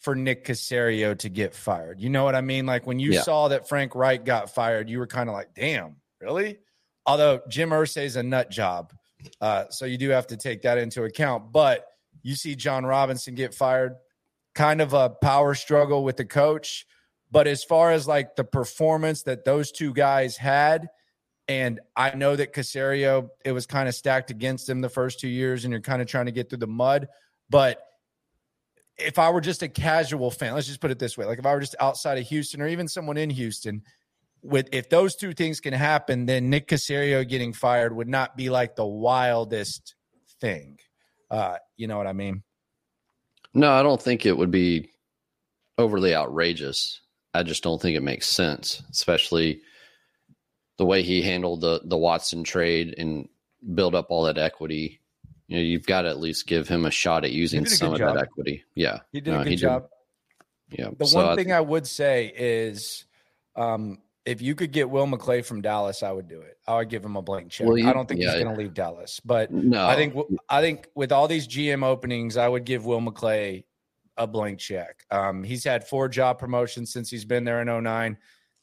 for 0.00 0.14
Nick 0.14 0.44
Caserio 0.44 1.18
to 1.18 1.28
get 1.28 1.54
fired. 1.54 2.00
You 2.00 2.10
know 2.10 2.24
what 2.24 2.34
I 2.34 2.42
mean? 2.42 2.66
Like 2.66 2.86
when 2.86 2.98
you 2.98 3.12
Yeah. 3.12 3.22
saw 3.22 3.48
that 3.48 3.68
Frank 3.68 3.94
Reich 3.94 4.24
got 4.24 4.50
fired, 4.54 4.88
you 4.88 4.98
were 4.98 5.06
kind 5.06 5.28
of 5.28 5.34
like, 5.34 5.54
damn, 5.54 5.96
really? 6.20 6.58
Although 7.06 7.40
Jim 7.48 7.70
Irsay 7.70 8.04
is 8.04 8.16
a 8.16 8.22
nut 8.22 8.50
job. 8.50 8.92
Uh, 9.40 9.64
so 9.70 9.86
you 9.86 9.96
do 9.96 10.10
have 10.10 10.26
to 10.28 10.36
take 10.36 10.62
that 10.62 10.76
into 10.78 11.04
account. 11.04 11.52
But 11.52 11.86
you 12.22 12.34
see 12.34 12.54
Jon 12.54 12.84
Robinson 12.84 13.34
get 13.34 13.54
fired, 13.54 13.94
kind 14.54 14.80
of 14.82 14.92
a 14.92 15.08
power 15.10 15.54
struggle 15.54 16.04
with 16.04 16.16
the 16.18 16.24
coach. 16.24 16.86
But 17.34 17.48
as 17.48 17.64
far 17.64 17.90
as 17.90 18.06
like 18.06 18.36
the 18.36 18.44
performance 18.44 19.24
that 19.24 19.44
those 19.44 19.72
two 19.72 19.92
guys 19.92 20.36
had, 20.36 20.88
and 21.48 21.80
I 21.96 22.14
know 22.14 22.36
that 22.36 22.54
Caserio, 22.54 23.28
it 23.44 23.50
was 23.50 23.66
kind 23.66 23.88
of 23.88 23.96
stacked 23.96 24.30
against 24.30 24.68
him 24.68 24.80
the 24.80 24.88
first 24.88 25.18
two 25.18 25.26
years, 25.26 25.64
and 25.64 25.72
you're 25.72 25.80
kind 25.80 26.00
of 26.00 26.06
trying 26.06 26.26
to 26.26 26.32
get 26.32 26.48
through 26.48 26.58
the 26.58 26.68
mud. 26.68 27.08
But 27.50 27.82
if 28.96 29.18
I 29.18 29.30
were 29.30 29.40
just 29.40 29.64
a 29.64 29.68
casual 29.68 30.30
fan, 30.30 30.54
let's 30.54 30.68
just 30.68 30.80
put 30.80 30.92
it 30.92 31.00
this 31.00 31.18
way: 31.18 31.26
like 31.26 31.40
if 31.40 31.44
I 31.44 31.52
were 31.52 31.60
just 31.60 31.74
outside 31.80 32.18
of 32.18 32.24
Houston 32.28 32.62
or 32.62 32.68
even 32.68 32.86
someone 32.86 33.16
in 33.16 33.30
Houston, 33.30 33.82
with 34.40 34.68
if 34.70 34.88
those 34.88 35.16
two 35.16 35.32
things 35.32 35.58
can 35.58 35.74
happen, 35.74 36.26
then 36.26 36.50
Nick 36.50 36.68
Caserio 36.68 37.28
getting 37.28 37.52
fired 37.52 37.96
would 37.96 38.08
not 38.08 38.36
be 38.36 38.48
like 38.48 38.76
the 38.76 38.86
wildest 38.86 39.96
thing. 40.40 40.78
Uh, 41.32 41.56
you 41.76 41.88
know 41.88 41.98
what 41.98 42.06
I 42.06 42.12
mean? 42.12 42.44
No, 43.54 43.72
I 43.72 43.82
don't 43.82 44.00
think 44.00 44.24
it 44.24 44.38
would 44.38 44.52
be 44.52 44.92
overly 45.78 46.14
outrageous. 46.14 47.00
I 47.34 47.42
just 47.42 47.62
don't 47.62 47.80
think 47.82 47.96
it 47.96 48.02
makes 48.02 48.28
sense, 48.28 48.82
especially 48.90 49.60
the 50.78 50.84
way 50.84 51.02
he 51.02 51.20
handled 51.22 51.60
the 51.60 51.80
the 51.84 51.98
Watson 51.98 52.44
trade 52.44 52.94
and 52.98 53.28
build 53.74 53.94
up 53.94 54.06
all 54.10 54.24
that 54.24 54.38
equity. 54.38 55.00
You 55.48 55.56
know, 55.58 55.62
you've 55.62 55.86
got 55.86 56.02
to 56.02 56.08
at 56.08 56.18
least 56.20 56.46
give 56.46 56.68
him 56.68 56.84
a 56.86 56.90
shot 56.90 57.24
at 57.24 57.32
using 57.32 57.66
some 57.66 57.92
of 57.92 57.98
job. 57.98 58.14
that 58.16 58.22
equity. 58.24 58.64
Yeah, 58.74 59.00
He 59.12 59.20
did 59.20 59.32
No, 59.32 59.40
a 59.40 59.44
good 59.44 59.50
he 59.50 59.56
did. 59.56 59.62
job. 59.62 59.88
yeah. 60.70 60.88
The 60.98 61.06
So 61.06 61.18
one 61.18 61.28
I 61.28 61.34
thing 61.36 61.52
I 61.52 61.60
would 61.60 61.86
say 61.86 62.32
is, 62.34 63.04
um, 63.54 63.98
if 64.24 64.40
you 64.40 64.54
could 64.54 64.72
get 64.72 64.88
Will 64.88 65.06
McClay 65.06 65.44
from 65.44 65.60
Dallas, 65.60 66.02
I 66.02 66.10
would 66.12 66.28
do 66.28 66.40
it. 66.40 66.56
I 66.66 66.76
would 66.76 66.88
give 66.88 67.04
him 67.04 67.16
a 67.16 67.22
blank 67.22 67.50
check. 67.50 67.66
You- 67.66 67.86
I 67.86 67.92
don't 67.92 68.08
think 68.08 68.20
yeah. 68.22 68.32
he's 68.34 68.42
going 68.42 68.54
to 68.56 68.60
leave 68.60 68.72
Dallas, 68.72 69.20
but 69.22 69.50
no, 69.52 69.86
I 69.86 69.96
think 69.96 70.16
I 70.48 70.62
think 70.62 70.88
with 70.94 71.12
all 71.12 71.28
these 71.28 71.46
GM 71.46 71.84
openings, 71.84 72.36
I 72.38 72.48
would 72.48 72.64
give 72.64 72.86
Will 72.86 73.00
McClay 73.02 73.64
a 74.16 74.26
blank 74.26 74.58
check. 74.58 75.04
Um, 75.10 75.42
he's 75.42 75.64
had 75.64 75.86
four 75.86 76.08
job 76.08 76.38
promotions 76.38 76.92
since 76.92 77.10
he's 77.10 77.24
been 77.24 77.44
there 77.44 77.62
in 77.62 77.84
09. 77.84 78.16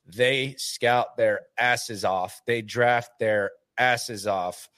They 0.05 0.55
scout 0.57 1.17
their 1.17 1.41
asses 1.57 2.05
off. 2.05 2.41
They 2.47 2.61
draft 2.61 3.11
their 3.19 3.51
asses 3.77 4.27
off. 4.27 4.69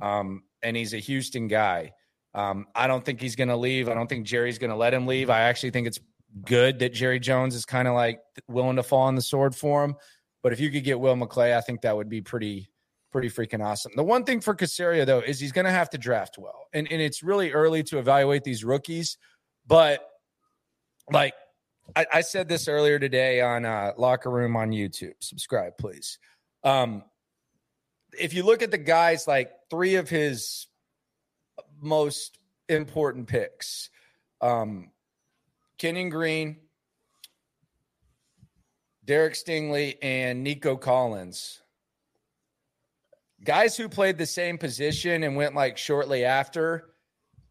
Um, 0.00 0.44
and 0.62 0.76
he's 0.76 0.94
a 0.94 0.98
Houston 0.98 1.48
guy. 1.48 1.92
Um, 2.34 2.66
I 2.74 2.86
don't 2.86 3.04
think 3.04 3.20
he's 3.20 3.36
going 3.36 3.48
to 3.48 3.56
leave. 3.56 3.88
I 3.88 3.94
don't 3.94 4.06
think 4.06 4.26
Jerry's 4.26 4.58
going 4.58 4.70
to 4.70 4.76
let 4.76 4.94
him 4.94 5.06
leave. 5.06 5.30
I 5.30 5.40
actually 5.42 5.70
think 5.70 5.86
it's 5.86 5.98
good 6.44 6.78
that 6.78 6.92
Jerry 6.92 7.18
Jones 7.18 7.54
is 7.54 7.64
kind 7.64 7.88
of 7.88 7.94
like 7.94 8.20
willing 8.48 8.76
to 8.76 8.82
fall 8.82 9.02
on 9.02 9.16
the 9.16 9.22
sword 9.22 9.54
for 9.54 9.84
him. 9.84 9.96
But 10.42 10.52
if 10.52 10.60
you 10.60 10.70
could 10.70 10.84
get 10.84 11.00
Will 11.00 11.16
McClay, 11.16 11.56
I 11.56 11.60
think 11.60 11.82
that 11.82 11.96
would 11.96 12.08
be 12.08 12.20
pretty 12.20 12.70
pretty 13.12 13.28
freaking 13.28 13.64
awesome. 13.64 13.92
The 13.96 14.04
one 14.04 14.24
thing 14.24 14.40
for 14.40 14.54
Caserio 14.54 15.04
though 15.04 15.18
is 15.18 15.40
he's 15.40 15.52
going 15.52 15.64
to 15.64 15.72
have 15.72 15.90
to 15.90 15.98
draft 15.98 16.38
well, 16.38 16.66
and 16.72 16.90
and 16.90 17.02
it's 17.02 17.22
really 17.22 17.50
early 17.52 17.82
to 17.84 17.98
evaluate 17.98 18.44
these 18.44 18.64
rookies. 18.64 19.18
But 19.66 20.08
like 21.10 21.34
I, 21.94 22.06
I 22.14 22.20
said 22.20 22.48
this 22.48 22.68
earlier 22.68 22.98
today 22.98 23.40
on 23.40 23.64
uh, 23.64 23.92
Locker 23.96 24.30
Room 24.30 24.56
on 24.56 24.70
YouTube. 24.70 25.14
Subscribe, 25.20 25.76
please. 25.78 26.18
Um, 26.64 27.04
if 28.18 28.34
you 28.34 28.44
look 28.44 28.62
at 28.62 28.70
the 28.70 28.78
guys, 28.78 29.26
like 29.28 29.50
three 29.70 29.96
of 29.96 30.08
his 30.08 30.66
most 31.80 32.38
important 32.68 33.28
picks, 33.28 33.90
um, 34.40 34.90
Kenyon 35.78 36.10
Green, 36.10 36.56
Derek 39.04 39.34
Stingley, 39.34 39.96
and 40.02 40.44
Nico 40.44 40.76
Collins 40.76 41.60
guys 43.44 43.76
who 43.76 43.88
played 43.88 44.18
the 44.18 44.26
same 44.26 44.58
position 44.58 45.22
and 45.22 45.36
went 45.36 45.54
like 45.54 45.78
shortly 45.78 46.24
after, 46.24 46.89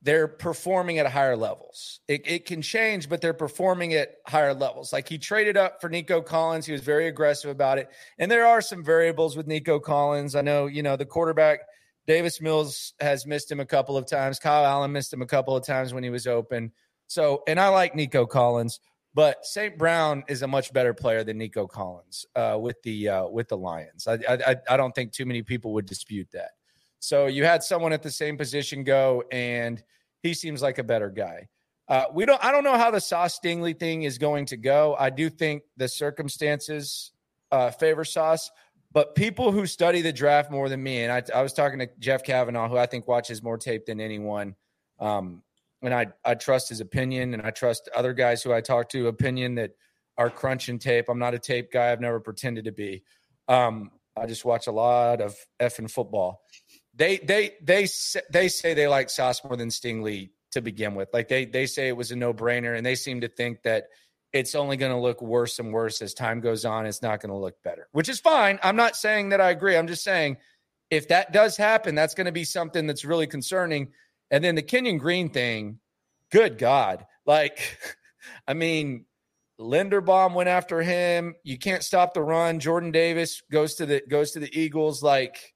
they're 0.01 0.27
performing 0.27 0.97
at 0.99 1.07
higher 1.07 1.35
levels. 1.35 1.99
It, 2.07 2.21
it 2.25 2.45
can 2.45 2.61
change, 2.61 3.09
but 3.09 3.21
they're 3.21 3.33
performing 3.33 3.93
at 3.93 4.15
higher 4.25 4.53
levels. 4.53 4.93
Like 4.93 5.09
he 5.09 5.17
traded 5.17 5.57
up 5.57 5.81
for 5.81 5.89
Nico 5.89 6.21
Collins. 6.21 6.65
He 6.65 6.71
was 6.71 6.81
very 6.81 7.07
aggressive 7.07 7.51
about 7.51 7.77
it. 7.77 7.89
And 8.17 8.31
there 8.31 8.45
are 8.45 8.61
some 8.61 8.83
variables 8.83 9.35
with 9.35 9.47
Nico 9.47 9.79
Collins. 9.79 10.35
I 10.35 10.41
know, 10.41 10.67
you 10.67 10.83
know, 10.83 10.95
the 10.95 11.05
quarterback, 11.05 11.59
Davis 12.07 12.39
Mills 12.39 12.93
has 12.99 13.25
missed 13.25 13.51
him 13.51 13.59
a 13.59 13.65
couple 13.65 13.97
of 13.97 14.07
times. 14.07 14.39
Kyle 14.39 14.65
Allen 14.65 14.91
missed 14.91 15.11
him 15.11 15.21
a 15.21 15.27
couple 15.27 15.55
of 15.55 15.65
times 15.65 15.93
when 15.93 16.03
he 16.03 16.09
was 16.09 16.27
open. 16.27 16.71
So, 17.07 17.43
and 17.45 17.59
I 17.59 17.67
like 17.67 17.93
Nico 17.93 18.25
Collins, 18.25 18.79
but 19.13 19.45
St. 19.45 19.77
Brown 19.77 20.23
is 20.27 20.43
a 20.43 20.47
much 20.47 20.71
better 20.71 20.93
player 20.93 21.23
than 21.23 21.37
Nico 21.37 21.67
Collins 21.67 22.25
uh, 22.35 22.57
with 22.59 22.81
the 22.83 23.09
uh, 23.09 23.27
with 23.27 23.47
the 23.47 23.57
Lions. 23.57 24.07
I, 24.07 24.19
I 24.27 24.55
I 24.69 24.77
don't 24.77 24.93
think 24.93 25.11
too 25.11 25.25
many 25.25 25.41
people 25.41 25.73
would 25.73 25.87
dispute 25.87 26.29
that. 26.33 26.51
So 26.99 27.27
you 27.27 27.45
had 27.45 27.63
someone 27.63 27.93
at 27.93 28.03
the 28.03 28.11
same 28.11 28.37
position 28.37 28.83
go, 28.83 29.23
and 29.31 29.81
he 30.21 30.33
seems 30.33 30.61
like 30.61 30.77
a 30.77 30.83
better 30.83 31.09
guy. 31.09 31.47
Uh, 31.87 32.05
we 32.13 32.25
don't. 32.25 32.43
I 32.43 32.51
don't 32.51 32.63
know 32.63 32.77
how 32.77 32.91
the 32.91 33.01
Sauce 33.01 33.39
Stingley 33.39 33.77
thing 33.77 34.03
is 34.03 34.17
going 34.17 34.45
to 34.47 34.57
go. 34.57 34.95
I 34.99 35.09
do 35.09 35.29
think 35.29 35.63
the 35.77 35.87
circumstances 35.87 37.11
uh, 37.51 37.71
favor 37.71 38.05
Sauce, 38.05 38.51
but 38.91 39.15
people 39.15 39.51
who 39.51 39.65
study 39.65 40.01
the 40.01 40.13
draft 40.13 40.51
more 40.51 40.69
than 40.69 40.83
me, 40.83 41.03
and 41.03 41.11
I, 41.11 41.23
I 41.37 41.41
was 41.41 41.53
talking 41.53 41.79
to 41.79 41.89
Jeff 41.97 42.23
Kavanaugh, 42.23 42.69
who 42.69 42.77
I 42.77 42.85
think 42.85 43.07
watches 43.07 43.41
more 43.41 43.57
tape 43.57 43.87
than 43.87 43.99
anyone, 43.99 44.55
um, 44.99 45.41
and 45.81 45.93
I 45.93 46.07
I 46.23 46.35
trust 46.35 46.69
his 46.69 46.79
opinion, 46.79 47.33
and 47.33 47.41
I 47.41 47.49
trust 47.49 47.89
other 47.95 48.13
guys 48.13 48.43
who 48.43 48.53
I 48.53 48.61
talk 48.61 48.89
to 48.89 49.07
opinion 49.07 49.55
that 49.55 49.71
are 50.17 50.29
crunching 50.29 50.77
tape. 50.77 51.05
I'm 51.09 51.17
not 51.17 51.33
a 51.33 51.39
tape 51.39 51.71
guy. 51.71 51.91
I've 51.91 52.01
never 52.01 52.19
pretended 52.19 52.65
to 52.65 52.71
be. 52.71 53.03
Um, 53.47 53.89
I 54.15 54.25
just 54.25 54.45
watch 54.45 54.67
a 54.67 54.71
lot 54.71 55.21
of 55.21 55.35
effing 55.59 55.89
football. 55.89 56.41
They 56.99 57.17
they 57.17 57.53
they 57.63 57.87
they 58.29 58.49
say 58.49 58.73
they 58.73 58.87
like 58.87 59.09
Sauce 59.09 59.41
more 59.43 59.55
than 59.55 59.69
Stingley 59.69 60.31
to 60.51 60.61
begin 60.61 60.95
with. 60.95 61.09
Like 61.13 61.29
they 61.29 61.45
they 61.45 61.65
say 61.65 61.87
it 61.87 61.95
was 61.95 62.11
a 62.11 62.15
no 62.17 62.33
brainer, 62.33 62.77
and 62.77 62.85
they 62.85 62.95
seem 62.95 63.21
to 63.21 63.29
think 63.29 63.63
that 63.63 63.85
it's 64.33 64.53
only 64.53 64.75
going 64.77 64.91
to 64.91 64.97
look 64.97 65.21
worse 65.21 65.57
and 65.59 65.73
worse 65.73 66.01
as 66.01 66.13
time 66.13 66.41
goes 66.41 66.65
on. 66.65 66.85
It's 66.85 67.01
not 67.01 67.21
going 67.21 67.31
to 67.31 67.37
look 67.37 67.55
better, 67.63 67.87
which 67.93 68.09
is 68.09 68.19
fine. 68.19 68.59
I'm 68.61 68.75
not 68.75 68.97
saying 68.97 69.29
that 69.29 69.39
I 69.39 69.49
agree. 69.49 69.77
I'm 69.77 69.87
just 69.87 70.03
saying 70.03 70.37
if 70.91 71.07
that 71.07 71.31
does 71.31 71.55
happen, 71.55 71.95
that's 71.95 72.13
going 72.13 72.25
to 72.25 72.33
be 72.33 72.43
something 72.43 72.85
that's 72.85 73.05
really 73.05 73.27
concerning. 73.27 73.93
And 74.29 74.43
then 74.43 74.55
the 74.55 74.61
Kenyon 74.61 74.97
Green 74.97 75.29
thing, 75.29 75.79
good 76.31 76.57
God. 76.57 77.05
Like, 77.25 77.77
I 78.47 78.53
mean, 78.53 79.05
Linderbaum 79.57 80.33
went 80.33 80.49
after 80.49 80.81
him. 80.81 81.35
You 81.43 81.57
can't 81.57 81.83
stop 81.83 82.13
the 82.13 82.21
run. 82.21 82.59
Jordan 82.59 82.91
Davis 82.91 83.41
goes 83.49 83.75
to 83.75 83.85
the 83.85 84.01
goes 84.07 84.31
to 84.31 84.39
the 84.39 84.59
Eagles. 84.59 85.01
Like 85.01 85.53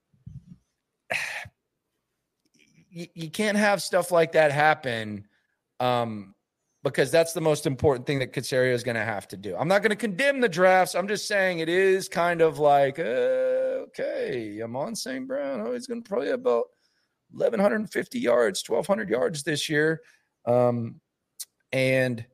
you, 2.89 3.07
you 3.13 3.29
can't 3.29 3.57
have 3.57 3.81
stuff 3.81 4.11
like 4.11 4.31
that 4.33 4.51
happen 4.51 5.27
um, 5.79 6.35
because 6.83 7.11
that's 7.11 7.33
the 7.33 7.41
most 7.41 7.65
important 7.65 8.05
thing 8.05 8.19
that 8.19 8.33
Caserio 8.33 8.73
is 8.73 8.83
going 8.83 8.95
to 8.95 9.03
have 9.03 9.27
to 9.29 9.37
do. 9.37 9.55
I'm 9.55 9.67
not 9.67 9.81
going 9.81 9.91
to 9.91 9.95
condemn 9.95 10.41
the 10.41 10.49
drafts. 10.49 10.95
I'm 10.95 11.07
just 11.07 11.27
saying 11.27 11.59
it 11.59 11.69
is 11.69 12.09
kind 12.09 12.41
of 12.41 12.59
like, 12.59 12.99
uh, 12.99 13.83
okay, 13.87 14.59
I'm 14.59 14.75
on 14.75 14.95
St. 14.95 15.27
Brown. 15.27 15.61
Oh, 15.61 15.73
he's 15.73 15.87
going 15.87 16.03
to 16.03 16.07
probably 16.07 16.29
about 16.29 16.65
1,150 17.31 18.19
yards, 18.19 18.63
1,200 18.67 19.09
yards 19.09 19.43
this 19.43 19.69
year. 19.69 20.01
Um, 20.45 20.99
and 21.71 22.25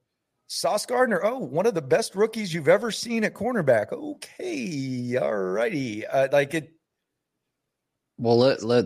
Sauce 0.48 0.86
Gardner, 0.86 1.22
oh, 1.24 1.38
one 1.38 1.68
of 1.68 1.76
the 1.76 1.82
best 1.82 2.16
rookies 2.16 2.54
you've 2.54 2.68
ever 2.68 2.92
seen 2.92 3.24
at 3.24 3.36
cornerback. 3.36 3.92
Okay, 3.94 5.16
all 5.16 5.32
righty. 5.32 6.06
Uh, 6.08 6.28
like 6.32 6.54
it. 6.56 6.74
Well, 8.20 8.38
let 8.38 8.64
let 8.64 8.86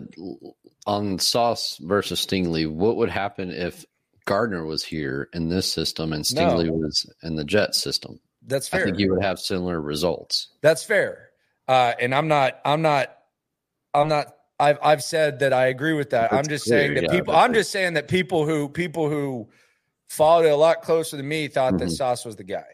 on 0.86 1.18
Sauce 1.18 1.78
versus 1.80 2.24
Stingley, 2.24 2.70
what 2.70 2.96
would 2.96 3.10
happen 3.10 3.50
if 3.50 3.84
Gardner 4.26 4.64
was 4.64 4.84
here 4.84 5.28
in 5.32 5.48
this 5.48 5.70
system 5.70 6.12
and 6.12 6.24
Stingley 6.24 6.66
no. 6.66 6.72
was 6.72 7.12
in 7.22 7.36
the 7.36 7.44
Jet 7.44 7.74
system? 7.74 8.20
That's 8.46 8.68
fair. 8.68 8.82
I 8.82 8.84
think 8.84 8.98
you 8.98 9.12
would 9.12 9.22
have 9.22 9.38
similar 9.38 9.80
results. 9.80 10.48
That's 10.62 10.84
fair. 10.84 11.30
Uh, 11.66 11.94
and 12.00 12.14
I'm 12.14 12.28
not. 12.28 12.60
I'm 12.64 12.82
not. 12.82 13.16
I'm 13.92 14.08
not. 14.08 14.28
I've 14.60 14.78
I've 14.82 15.02
said 15.02 15.40
that 15.40 15.52
I 15.52 15.66
agree 15.66 15.94
with 15.94 16.10
that. 16.10 16.32
I'm 16.32 16.46
just 16.46 16.66
clear, 16.66 16.80
saying 16.80 16.94
that 16.94 17.04
yeah, 17.04 17.10
people. 17.10 17.34
I'm 17.34 17.54
just 17.54 17.70
saying 17.70 17.94
that 17.94 18.06
people 18.06 18.46
who 18.46 18.68
people 18.68 19.08
who 19.08 19.48
followed 20.08 20.46
it 20.46 20.50
a 20.50 20.56
lot 20.56 20.82
closer 20.82 21.16
than 21.16 21.26
me 21.26 21.48
thought 21.48 21.74
mm-hmm. 21.74 21.86
that 21.86 21.90
Sauce 21.90 22.24
was 22.24 22.36
the 22.36 22.44
guy. 22.44 22.66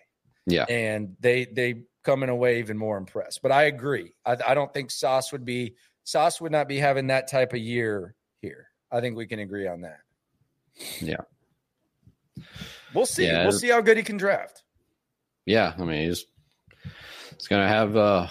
Yeah, 0.47 0.65
and 0.65 1.17
they 1.21 1.47
they 1.47 1.85
coming 2.03 2.29
away 2.29 2.59
even 2.59 2.77
more 2.77 2.97
impressed. 2.97 3.41
But 3.43 3.53
I 3.53 3.65
agree. 3.65 4.13
I, 4.25 4.37
I 4.49 4.55
don't 4.55 4.73
think 4.73 4.91
Sauce 4.91 5.33
would 5.33 5.45
be 5.45 5.77
Sauce 6.05 6.41
would 6.41 6.53
not 6.53 6.69
be 6.69 6.79
having 6.79 7.07
that 7.09 7.29
type 7.29 7.53
of 7.53 7.59
year 7.59 8.15
here. 8.41 8.69
I 8.91 9.01
think 9.01 9.17
we 9.17 9.27
can 9.27 9.39
agree 9.39 9.69
on 9.69 9.83
that. 9.83 10.01
Yeah. 11.01 11.21
We'll 12.95 13.07
see. 13.07 13.27
Yeah, 13.27 13.43
we'll 13.43 13.53
see 13.53 13.69
how 13.69 13.81
good 13.81 13.97
he 13.97 14.03
can 14.03 14.17
draft. 14.17 14.63
Yeah, 15.47 15.75
I 15.79 15.85
mean 15.85 16.09
he's 16.09 16.27
he's 17.37 17.49
gonna 17.49 17.69
have 17.69 17.97
uh 17.97 18.29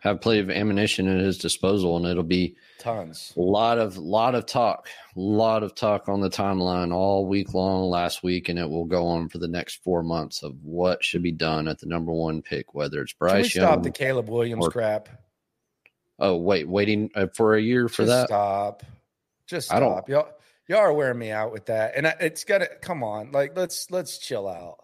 have 0.00 0.20
plenty 0.20 0.40
of 0.40 0.50
ammunition 0.50 1.08
at 1.08 1.20
his 1.20 1.38
disposal 1.38 1.96
and 1.96 2.06
it'll 2.06 2.22
be 2.22 2.56
tons. 2.78 3.32
A 3.36 3.40
lot 3.40 3.78
of 3.78 3.96
lot 3.96 4.34
of 4.34 4.46
talk. 4.46 4.88
A 5.16 5.20
lot 5.20 5.62
of 5.62 5.74
talk 5.74 6.08
on 6.08 6.20
the 6.20 6.30
timeline 6.30 6.92
all 6.92 7.26
week 7.26 7.54
long 7.54 7.90
last 7.90 8.22
week 8.22 8.48
and 8.48 8.58
it 8.58 8.68
will 8.68 8.84
go 8.84 9.06
on 9.06 9.28
for 9.28 9.38
the 9.38 9.48
next 9.48 9.82
four 9.82 10.02
months 10.02 10.42
of 10.42 10.54
what 10.62 11.02
should 11.02 11.22
be 11.22 11.32
done 11.32 11.66
at 11.66 11.78
the 11.80 11.86
number 11.86 12.12
one 12.12 12.42
pick, 12.42 12.74
whether 12.74 13.02
it's 13.02 13.14
Bryce. 13.14 13.32
Can 13.32 13.42
we 13.42 13.48
stop 13.48 13.82
the 13.82 13.90
Caleb 13.90 14.28
Williams 14.28 14.66
or, 14.66 14.70
crap? 14.70 15.08
Oh 16.18 16.36
wait, 16.36 16.68
waiting 16.68 17.10
uh, 17.14 17.26
for 17.34 17.56
a 17.56 17.60
year 17.60 17.88
for 17.88 18.02
Just 18.02 18.08
that? 18.08 18.26
Stop. 18.28 18.82
Just 19.46 19.68
stop. 19.68 19.76
I 19.76 19.80
don't, 19.80 20.08
y'all, 20.08 20.28
y'all 20.68 20.78
are 20.78 20.92
wearing 20.92 21.18
me 21.18 21.30
out 21.30 21.52
with 21.52 21.66
that, 21.66 21.92
and 21.96 22.06
I, 22.06 22.14
it's 22.20 22.44
gotta 22.44 22.68
come 22.80 23.02
on. 23.02 23.32
Like 23.32 23.56
let's 23.56 23.90
let's 23.90 24.18
chill 24.18 24.48
out. 24.48 24.78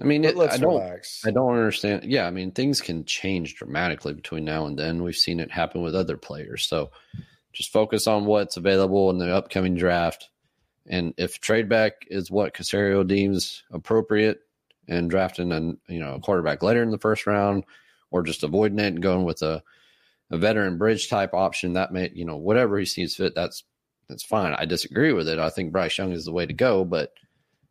I 0.00 0.04
mean, 0.04 0.24
it, 0.24 0.36
let's 0.36 0.56
I 0.56 0.58
don't. 0.58 0.74
Relax. 0.74 1.22
I 1.24 1.30
don't 1.30 1.52
understand. 1.52 2.04
Yeah, 2.04 2.26
I 2.26 2.30
mean, 2.30 2.50
things 2.50 2.82
can 2.82 3.04
change 3.06 3.54
dramatically 3.54 4.12
between 4.12 4.44
now 4.44 4.66
and 4.66 4.78
then. 4.78 5.02
We've 5.02 5.16
seen 5.16 5.40
it 5.40 5.50
happen 5.50 5.80
with 5.80 5.94
other 5.94 6.18
players. 6.18 6.64
So, 6.64 6.90
just 7.54 7.72
focus 7.72 8.06
on 8.06 8.26
what's 8.26 8.58
available 8.58 9.08
in 9.08 9.18
the 9.18 9.34
upcoming 9.34 9.74
draft. 9.74 10.28
And 10.86 11.14
if 11.16 11.40
trade 11.40 11.68
back 11.68 12.06
is 12.08 12.30
what 12.30 12.54
Caserio 12.54 13.06
deems 13.06 13.64
appropriate, 13.72 14.40
and 14.88 15.10
drafting 15.10 15.50
a 15.50 15.92
you 15.92 15.98
know 15.98 16.14
a 16.14 16.20
quarterback 16.20 16.62
later 16.62 16.82
in 16.82 16.90
the 16.90 16.98
first 16.98 17.26
round, 17.26 17.64
or 18.10 18.22
just 18.22 18.42
avoiding 18.42 18.78
it 18.78 18.86
and 18.88 19.02
going 19.02 19.24
with 19.24 19.40
a 19.40 19.62
a 20.30 20.38
veteran 20.38 20.78
bridge 20.78 21.08
type 21.08 21.34
option 21.34 21.74
that 21.74 21.92
may 21.92 22.10
you 22.14 22.24
know 22.24 22.36
whatever 22.36 22.78
he 22.78 22.84
sees 22.84 23.16
fit 23.16 23.34
that's 23.34 23.64
that's 24.08 24.24
fine. 24.24 24.54
I 24.56 24.66
disagree 24.66 25.12
with 25.12 25.28
it. 25.28 25.38
I 25.38 25.50
think 25.50 25.72
bryce 25.72 25.98
young 25.98 26.12
is 26.12 26.24
the 26.24 26.32
way 26.32 26.46
to 26.46 26.52
go 26.52 26.84
but 26.84 27.12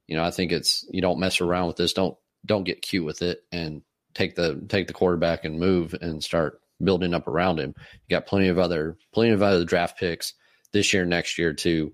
you 0.08 0.15
know 0.15 0.24
i 0.24 0.32
think 0.32 0.52
it's 0.52 0.86
you 0.91 1.02
don't 1.02 1.20
mess 1.20 1.41
around 1.41 1.68
with 1.68 1.78
this. 1.78 1.94
Don't 1.94 2.18
don't 2.46 2.63
get 2.63 2.82
cute 2.82 3.06
with 3.06 3.22
it 3.22 3.44
and 3.52 3.82
take 4.13 4.36
the 4.36 4.62
take 4.68 4.88
the 4.88 4.94
quarterback 4.94 5.46
and 5.46 5.60
move 5.60 5.96
and 6.00 6.24
start 6.24 6.62
building 6.84 7.13
up 7.13 7.28
around 7.28 7.60
him. 7.60 7.74
You 8.08 8.15
got 8.15 8.28
plenty 8.28 8.50
of 8.50 8.60
other 8.60 8.98
plenty 9.13 9.32
of 9.32 9.41
other 9.41 9.65
draft 9.65 9.98
picks 10.00 10.34
this 10.72 10.94
year 10.94 11.06
next 11.06 11.38
year 11.38 11.54
to 11.54 11.91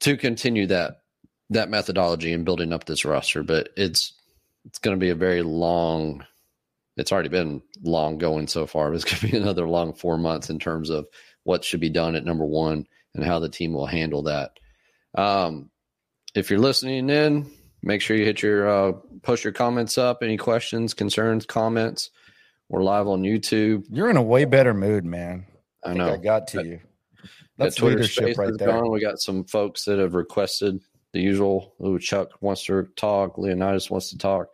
to 0.00 0.16
continue 0.16 0.66
that 0.68 1.00
that 1.50 1.70
methodology 1.70 2.32
and 2.32 2.44
building 2.44 2.72
up 2.72 2.84
this 2.84 3.04
roster 3.04 3.42
but 3.42 3.70
it's 3.76 4.12
it's 4.64 4.78
going 4.78 4.96
to 4.96 5.00
be 5.00 5.10
a 5.10 5.14
very 5.14 5.42
long 5.42 6.24
it's 6.98 7.12
already 7.12 7.28
been 7.28 7.62
long 7.82 8.18
going 8.18 8.48
so 8.48 8.66
far. 8.66 8.92
It's 8.92 9.04
going 9.04 9.18
to 9.18 9.28
be 9.28 9.36
another 9.36 9.66
long 9.66 9.94
four 9.94 10.18
months 10.18 10.50
in 10.50 10.58
terms 10.58 10.90
of 10.90 11.06
what 11.44 11.64
should 11.64 11.80
be 11.80 11.90
done 11.90 12.16
at 12.16 12.24
number 12.24 12.44
one 12.44 12.86
and 13.14 13.24
how 13.24 13.38
the 13.38 13.48
team 13.48 13.72
will 13.72 13.86
handle 13.86 14.24
that. 14.24 14.50
Um, 15.14 15.70
if 16.34 16.50
you're 16.50 16.58
listening 16.58 17.08
in, 17.08 17.50
make 17.82 18.02
sure 18.02 18.16
you 18.16 18.24
hit 18.24 18.42
your 18.42 18.68
uh, 18.68 18.92
post 19.22 19.44
your 19.44 19.52
comments 19.52 19.96
up. 19.96 20.18
Any 20.22 20.36
questions, 20.36 20.92
concerns, 20.92 21.46
comments? 21.46 22.10
We're 22.68 22.82
live 22.82 23.08
on 23.08 23.22
YouTube. 23.22 23.86
You're 23.88 24.10
in 24.10 24.18
a 24.18 24.22
way 24.22 24.44
better 24.44 24.74
mood, 24.74 25.06
man. 25.06 25.46
I, 25.82 25.90
I 25.90 25.94
know. 25.94 26.12
I 26.12 26.16
got 26.18 26.48
to 26.48 26.64
you. 26.64 26.80
That's 27.56 27.80
leadership 27.80 28.36
right 28.36 28.52
there. 28.58 28.68
Gone. 28.68 28.90
We 28.90 29.00
got 29.00 29.20
some 29.20 29.44
folks 29.44 29.84
that 29.86 29.98
have 29.98 30.14
requested 30.14 30.80
the 31.12 31.20
usual. 31.20 31.74
Ooh, 31.84 31.98
Chuck 31.98 32.30
wants 32.40 32.64
to 32.66 32.86
talk. 32.94 33.38
Leonidas 33.38 33.90
wants 33.90 34.10
to 34.10 34.18
talk. 34.18 34.48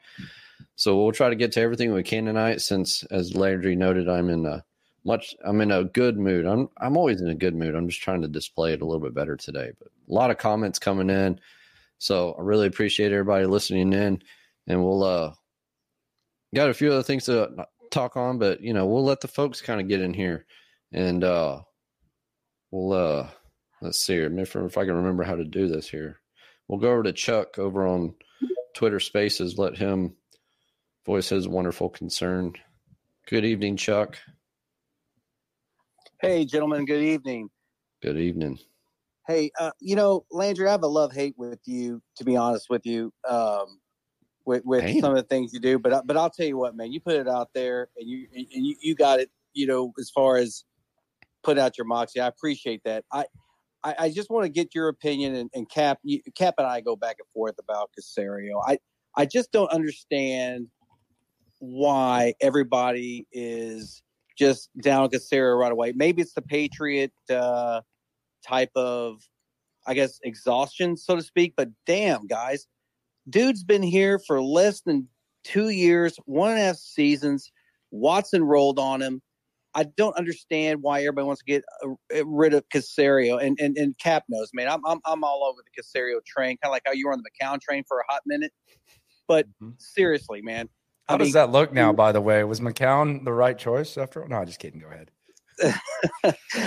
So 0.76 1.00
we'll 1.00 1.12
try 1.12 1.28
to 1.28 1.37
get 1.37 1.52
to 1.52 1.60
everything 1.60 1.92
we 1.92 2.02
can 2.02 2.24
tonight. 2.24 2.60
Since, 2.60 3.04
as 3.04 3.37
Landry 3.37 3.76
noted, 3.76 4.08
I'm 4.08 4.28
in 4.28 4.44
a 4.44 4.64
much. 5.04 5.34
I'm 5.44 5.60
in 5.60 5.70
a 5.70 5.84
good 5.84 6.18
mood. 6.18 6.46
I'm 6.46 6.68
I'm 6.78 6.96
always 6.96 7.20
in 7.20 7.28
a 7.28 7.34
good 7.34 7.54
mood. 7.54 7.74
I'm 7.74 7.88
just 7.88 8.02
trying 8.02 8.22
to 8.22 8.28
display 8.28 8.72
it 8.72 8.82
a 8.82 8.84
little 8.84 9.02
bit 9.02 9.14
better 9.14 9.37
today. 9.37 9.70
But 9.78 9.88
a 9.88 10.12
lot 10.12 10.30
of 10.30 10.38
comments 10.38 10.78
coming 10.78 11.10
in, 11.10 11.38
so 11.98 12.34
I 12.38 12.42
really 12.42 12.66
appreciate 12.66 13.12
everybody 13.12 13.46
listening 13.46 13.92
in, 13.92 14.22
and 14.66 14.82
we'll 14.82 15.04
uh 15.04 15.34
got 16.54 16.70
a 16.70 16.74
few 16.74 16.92
other 16.92 17.02
things 17.02 17.26
to 17.26 17.66
talk 17.90 18.16
on, 18.16 18.38
but 18.38 18.60
you 18.60 18.72
know 18.72 18.87
we'll 18.87 19.04
let 19.04 19.20
the 19.20 19.28
folks 19.28 19.60
kind 19.60 19.80
of 19.80 19.88
get 19.88 20.00
in 20.00 20.14
here, 20.14 20.46
and 20.92 21.22
uh 21.22 21.60
we'll 22.70 22.92
uh 22.92 23.28
let's 23.80 24.00
see 24.00 24.14
here 24.14 24.38
if, 24.38 24.56
if 24.56 24.78
I 24.78 24.84
can 24.84 24.94
remember 24.94 25.22
how 25.22 25.37
to 25.37 25.44
do 25.44 25.68
this 25.68 25.88
here. 25.88 26.20
We'll 26.66 26.80
go 26.80 26.92
over 26.92 27.02
to 27.04 27.12
Chuck 27.12 27.58
over 27.58 27.87
on 27.87 28.14
Twitter 28.74 28.98
Spaces. 28.98 29.58
Let 29.58 29.76
him 29.76 30.14
voice 31.04 31.30
has 31.30 31.46
wonderful 31.48 31.88
concern. 31.88 32.54
Good 33.28 33.44
evening, 33.44 33.76
Chuck. 33.76 34.18
Hey, 36.20 36.44
gentlemen. 36.44 36.84
Good 36.84 37.02
evening. 37.02 37.50
Good 38.02 38.18
evening. 38.18 38.58
Hey, 39.26 39.50
uh, 39.58 39.70
you 39.80 39.96
know, 39.96 40.24
Landry, 40.30 40.68
I 40.68 40.72
have 40.72 40.82
a 40.82 40.88
love 40.88 41.12
hate 41.12 41.34
with 41.38 41.60
you. 41.64 42.02
To 42.16 42.24
be 42.24 42.36
honest 42.36 42.66
with 42.68 42.84
you, 42.84 43.12
um, 43.28 43.78
with, 44.44 44.62
with 44.64 45.00
some 45.00 45.10
of 45.10 45.16
the 45.16 45.22
things 45.22 45.52
you 45.52 45.60
do, 45.60 45.78
but 45.78 46.06
but 46.06 46.16
I'll 46.16 46.30
tell 46.30 46.46
you 46.46 46.58
what, 46.58 46.76
man, 46.76 46.92
you 46.92 47.00
put 47.00 47.16
it 47.16 47.28
out 47.28 47.48
there, 47.54 47.88
and 47.96 48.08
you 48.08 48.26
and 48.34 48.46
you, 48.50 48.76
you 48.80 48.94
got 48.94 49.20
it. 49.20 49.30
You 49.54 49.66
know, 49.66 49.92
as 49.98 50.10
far 50.10 50.36
as 50.36 50.64
put 51.42 51.58
out 51.58 51.78
your 51.78 51.86
moxie, 51.86 52.20
I 52.20 52.26
appreciate 52.26 52.82
that. 52.84 53.04
I 53.12 53.24
I, 53.82 53.94
I 53.98 54.10
just 54.10 54.30
want 54.30 54.44
to 54.44 54.50
get 54.50 54.74
your 54.74 54.88
opinion, 54.88 55.34
and, 55.34 55.50
and 55.54 55.68
Cap, 55.70 55.98
you, 56.02 56.20
Cap 56.36 56.54
and 56.58 56.66
I 56.66 56.80
go 56.80 56.96
back 56.96 57.16
and 57.18 57.28
forth 57.32 57.54
about 57.58 57.90
Caserio. 57.98 58.62
I 58.66 58.78
I 59.16 59.26
just 59.26 59.52
don't 59.52 59.70
understand 59.70 60.68
why 61.64 62.35
everybody 62.40 63.27
is 63.33 64.03
just 64.38 64.70
down 64.83 65.03
with 65.03 65.12
Caserio 65.12 65.59
right 65.59 65.72
away. 65.72 65.92
Maybe 65.94 66.22
it's 66.22 66.35
the 66.35 66.42
Patriot 66.42 67.12
uh, 67.31 67.81
type 68.44 68.70
of 68.74 69.20
I 69.87 69.94
guess, 69.94 70.18
exhaustion, 70.22 70.96
so 70.96 71.16
to 71.16 71.22
speak. 71.22 71.55
But 71.57 71.68
damn, 71.87 72.27
guys, 72.27 72.66
dude's 73.29 73.64
been 73.64 73.83
here 73.83 74.18
for 74.18 74.42
less 74.42 74.81
than 74.81 75.09
two 75.44 75.68
years, 75.70 76.16
one 76.24 76.50
and 76.50 76.61
a 76.61 76.62
half 76.64 76.77
seasons. 76.77 77.50
Watson 77.90 78.42
rolled 78.42 78.79
on 78.79 79.03
him. 79.03 79.20
I 79.77 79.85
don't 79.85 80.16
understand 80.16 80.83
why 80.83 81.00
everybody 81.00 81.27
wants 81.27 81.42
to 81.42 81.53
get 81.53 81.64
uh, 81.85 82.24
rid 82.24 82.55
of 82.55 82.64
Caserio 82.72 83.44
and, 83.44 83.59
and 83.61 83.77
and 83.77 83.98
Cap 83.98 84.22
knows, 84.29 84.50
man. 84.55 84.68
I'm 84.68 84.81
I'm 84.87 85.00
I'm 85.05 85.24
all 85.24 85.44
over 85.44 85.61
the 85.64 85.83
Caserio 85.83 86.24
train, 86.24 86.57
kind 86.62 86.70
of 86.70 86.70
like 86.70 86.83
how 86.87 86.92
you 86.92 87.07
were 87.07 87.12
on 87.12 87.20
the 87.22 87.44
McCown 87.44 87.61
train 87.61 87.83
for 87.87 87.98
a 87.98 88.05
hot 88.09 88.22
minute. 88.24 88.53
But 89.27 89.46
mm-hmm. 89.48 89.70
seriously, 89.79 90.42
man, 90.42 90.68
how 91.08 91.14
I 91.14 91.18
does 91.18 91.26
mean, 91.26 91.32
that 91.34 91.50
look 91.50 91.72
now? 91.72 91.92
By 91.92 92.12
the 92.12 92.20
way, 92.20 92.42
was 92.44 92.60
McCown 92.60 93.24
the 93.24 93.32
right 93.32 93.58
choice 93.58 93.96
after? 93.98 94.22
all? 94.22 94.28
No, 94.28 94.38
I 94.38 94.44
just 94.44 94.58
kidding. 94.58 94.80
Go 94.80 94.86
ahead. 94.86 95.10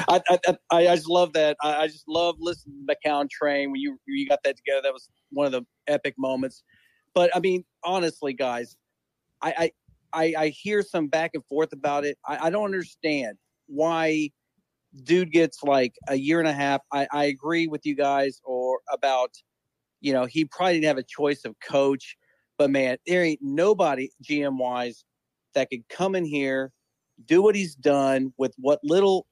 I, 0.07 0.21
I, 0.29 0.57
I 0.71 0.95
just 0.95 1.09
love 1.09 1.33
that. 1.33 1.57
I, 1.61 1.75
I, 1.75 1.87
just 1.87 2.07
love 2.07 2.35
listening 2.39 2.85
to 2.87 2.95
McCown 2.95 3.29
train 3.29 3.71
when 3.71 3.81
you 3.81 3.99
you 4.07 4.27
got 4.27 4.39
that 4.43 4.55
together. 4.55 4.81
That 4.83 4.93
was 4.93 5.09
one 5.31 5.45
of 5.45 5.51
the 5.51 5.63
epic 5.87 6.15
moments. 6.17 6.63
But 7.13 7.35
I 7.35 7.39
mean, 7.39 7.65
honestly, 7.83 8.33
guys, 8.33 8.77
I 9.41 9.53
I, 9.57 9.71
I, 10.13 10.33
I 10.37 10.47
hear 10.49 10.83
some 10.83 11.07
back 11.07 11.31
and 11.33 11.43
forth 11.45 11.73
about 11.73 12.05
it. 12.05 12.17
I, 12.25 12.47
I 12.47 12.49
don't 12.49 12.65
understand 12.65 13.37
why 13.65 14.29
dude 15.03 15.31
gets 15.31 15.63
like 15.63 15.93
a 16.07 16.15
year 16.15 16.39
and 16.39 16.47
a 16.47 16.53
half. 16.53 16.81
I, 16.93 17.07
I 17.11 17.25
agree 17.25 17.67
with 17.67 17.85
you 17.85 17.95
guys 17.95 18.39
or 18.45 18.79
about 18.91 19.31
you 19.99 20.13
know 20.13 20.25
he 20.25 20.45
probably 20.45 20.75
didn't 20.75 20.87
have 20.87 20.97
a 20.97 21.03
choice 21.03 21.43
of 21.43 21.55
coach, 21.59 22.15
but 22.57 22.69
man, 22.69 22.97
there 23.05 23.23
ain't 23.23 23.41
nobody 23.41 24.09
GM 24.23 24.57
wise 24.57 25.05
that 25.53 25.69
could 25.69 25.87
come 25.89 26.15
in 26.15 26.25
here 26.25 26.71
do 27.25 27.41
what 27.41 27.55
he's 27.55 27.75
done 27.75 28.33
with 28.37 28.53
what 28.57 28.79
little 28.83 29.25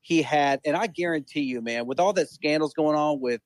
he 0.00 0.22
had. 0.22 0.60
And 0.64 0.76
I 0.76 0.88
guarantee 0.88 1.42
you, 1.42 1.60
man, 1.60 1.86
with 1.86 2.00
all 2.00 2.12
that 2.14 2.28
scandals 2.28 2.74
going 2.74 2.96
on 2.96 3.20
with 3.20 3.40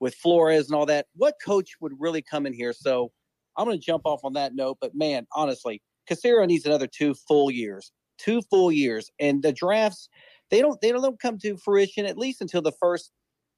with 0.00 0.14
Flores 0.16 0.66
and 0.66 0.74
all 0.74 0.86
that, 0.86 1.06
what 1.14 1.36
coach 1.44 1.76
would 1.80 1.92
really 1.98 2.22
come 2.22 2.44
in 2.44 2.52
here? 2.52 2.72
So 2.72 3.12
I'm 3.56 3.66
going 3.66 3.78
to 3.78 3.84
jump 3.84 4.02
off 4.04 4.24
on 4.24 4.32
that 4.32 4.54
note. 4.54 4.78
But 4.80 4.96
man, 4.96 5.26
honestly, 5.32 5.80
Caserio 6.10 6.46
needs 6.46 6.66
another 6.66 6.88
two 6.88 7.14
full 7.14 7.52
years, 7.52 7.92
two 8.18 8.42
full 8.42 8.72
years, 8.72 9.10
and 9.20 9.42
the 9.42 9.52
drafts 9.52 10.08
they 10.50 10.60
don't 10.60 10.80
they 10.80 10.90
don't 10.90 11.20
come 11.20 11.38
to 11.38 11.56
fruition 11.56 12.04
at 12.04 12.18
least 12.18 12.40
until 12.40 12.62
the 12.62 12.72
first 12.72 13.12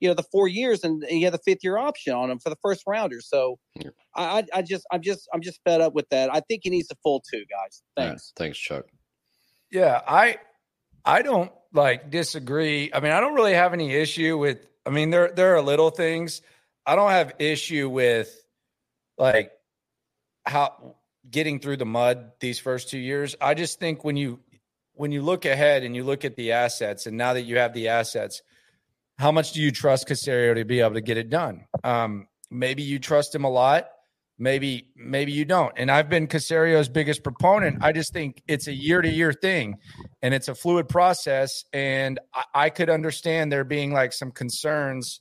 you 0.05 0.09
know 0.11 0.15
the 0.15 0.23
four 0.31 0.47
years 0.47 0.85
and 0.85 1.05
you 1.11 1.25
have 1.25 1.33
the 1.33 1.41
fifth 1.45 1.65
year 1.65 1.77
option 1.77 2.15
on 2.15 2.31
him 2.31 2.39
for 2.39 2.51
the 2.51 2.59
first 2.63 2.85
rounder 2.87 3.21
so 3.21 3.59
yeah. 3.75 3.91
I, 4.15 4.45
I 4.55 4.63
just 4.63 4.87
i'm 4.93 5.03
just 5.03 5.29
i'm 5.35 5.41
just 5.41 5.59
fed 5.65 5.81
up 5.81 5.95
with 5.95 6.09
that 6.11 6.33
i 6.33 6.41
think 6.41 6.61
he 6.63 6.71
needs 6.71 6.91
a 6.93 6.97
full 7.03 7.23
two 7.29 7.45
guys 7.51 7.83
thanks 7.97 8.33
yeah, 8.37 8.45
thanks 8.45 8.59
chuck 8.59 8.85
yeah, 9.75 10.01
I 10.07 10.39
I 11.05 11.23
don't 11.23 11.51
like 11.73 12.09
disagree. 12.11 12.91
I 12.95 13.01
mean, 13.01 13.11
I 13.11 13.19
don't 13.19 13.35
really 13.35 13.55
have 13.55 13.73
any 13.73 13.93
issue 13.93 14.39
with 14.39 14.65
I 14.87 14.91
mean, 14.91 15.11
there 15.11 15.33
there 15.35 15.57
are 15.57 15.63
little 15.63 15.91
things. 15.91 16.43
I 16.87 16.95
don't 16.95 17.11
have 17.11 17.33
issue 17.41 17.89
with 17.89 18.33
like 19.19 19.51
how 20.47 20.95
getting 21.29 21.59
through 21.59 21.79
the 21.79 21.87
mud 21.87 22.33
these 22.39 22.61
first 22.61 22.89
two 22.89 22.99
years. 22.99 23.35
I 23.41 23.55
just 23.55 23.81
think 23.81 24.05
when 24.05 24.17
you 24.17 24.39
when 24.93 25.11
you 25.11 25.23
look 25.23 25.45
ahead 25.45 25.83
and 25.83 25.97
you 25.97 26.05
look 26.05 26.25
at 26.25 26.37
the 26.37 26.53
assets, 26.53 27.07
and 27.07 27.17
now 27.17 27.33
that 27.33 27.43
you 27.43 27.59
have 27.59 27.75
the 27.75 27.89
assets, 27.89 28.43
how 29.19 29.33
much 29.33 29.53
do 29.53 29.61
you 29.61 29.71
trust 29.71 30.09
Caserio 30.09 30.55
to 30.55 30.65
be 30.65 30.81
able 30.81 30.95
to 30.95 31.01
get 31.01 31.17
it 31.17 31.31
done? 31.31 31.67
Um, 31.83 32.27
maybe 32.51 32.83
you 32.83 32.99
trust 32.99 33.35
him 33.35 33.45
a 33.45 33.51
lot 33.51 33.89
maybe 34.39 34.89
maybe 34.97 35.33
you 35.33 35.45
don't. 35.45 35.73
And 35.77 35.91
i've 35.91 36.09
been 36.09 36.27
caserio's 36.27 36.89
biggest 36.89 37.23
proponent. 37.23 37.79
I 37.83 37.93
just 37.93 38.13
think 38.13 38.43
it's 38.49 38.67
a 38.67 38.73
year 38.73 39.03
to 39.03 39.09
year 39.09 39.33
thing 39.33 39.77
and 40.23 40.35
it's 40.35 40.49
a 40.49 40.55
fluid 40.55 40.89
process 40.89 41.65
and 41.73 42.19
I, 42.33 42.45
I, 42.55 42.71
could 42.71 42.91
understand 42.91 43.53
there 43.53 43.65
being 43.65 43.93
like 43.93 44.13
some 44.13 44.31
concerns 44.31 45.21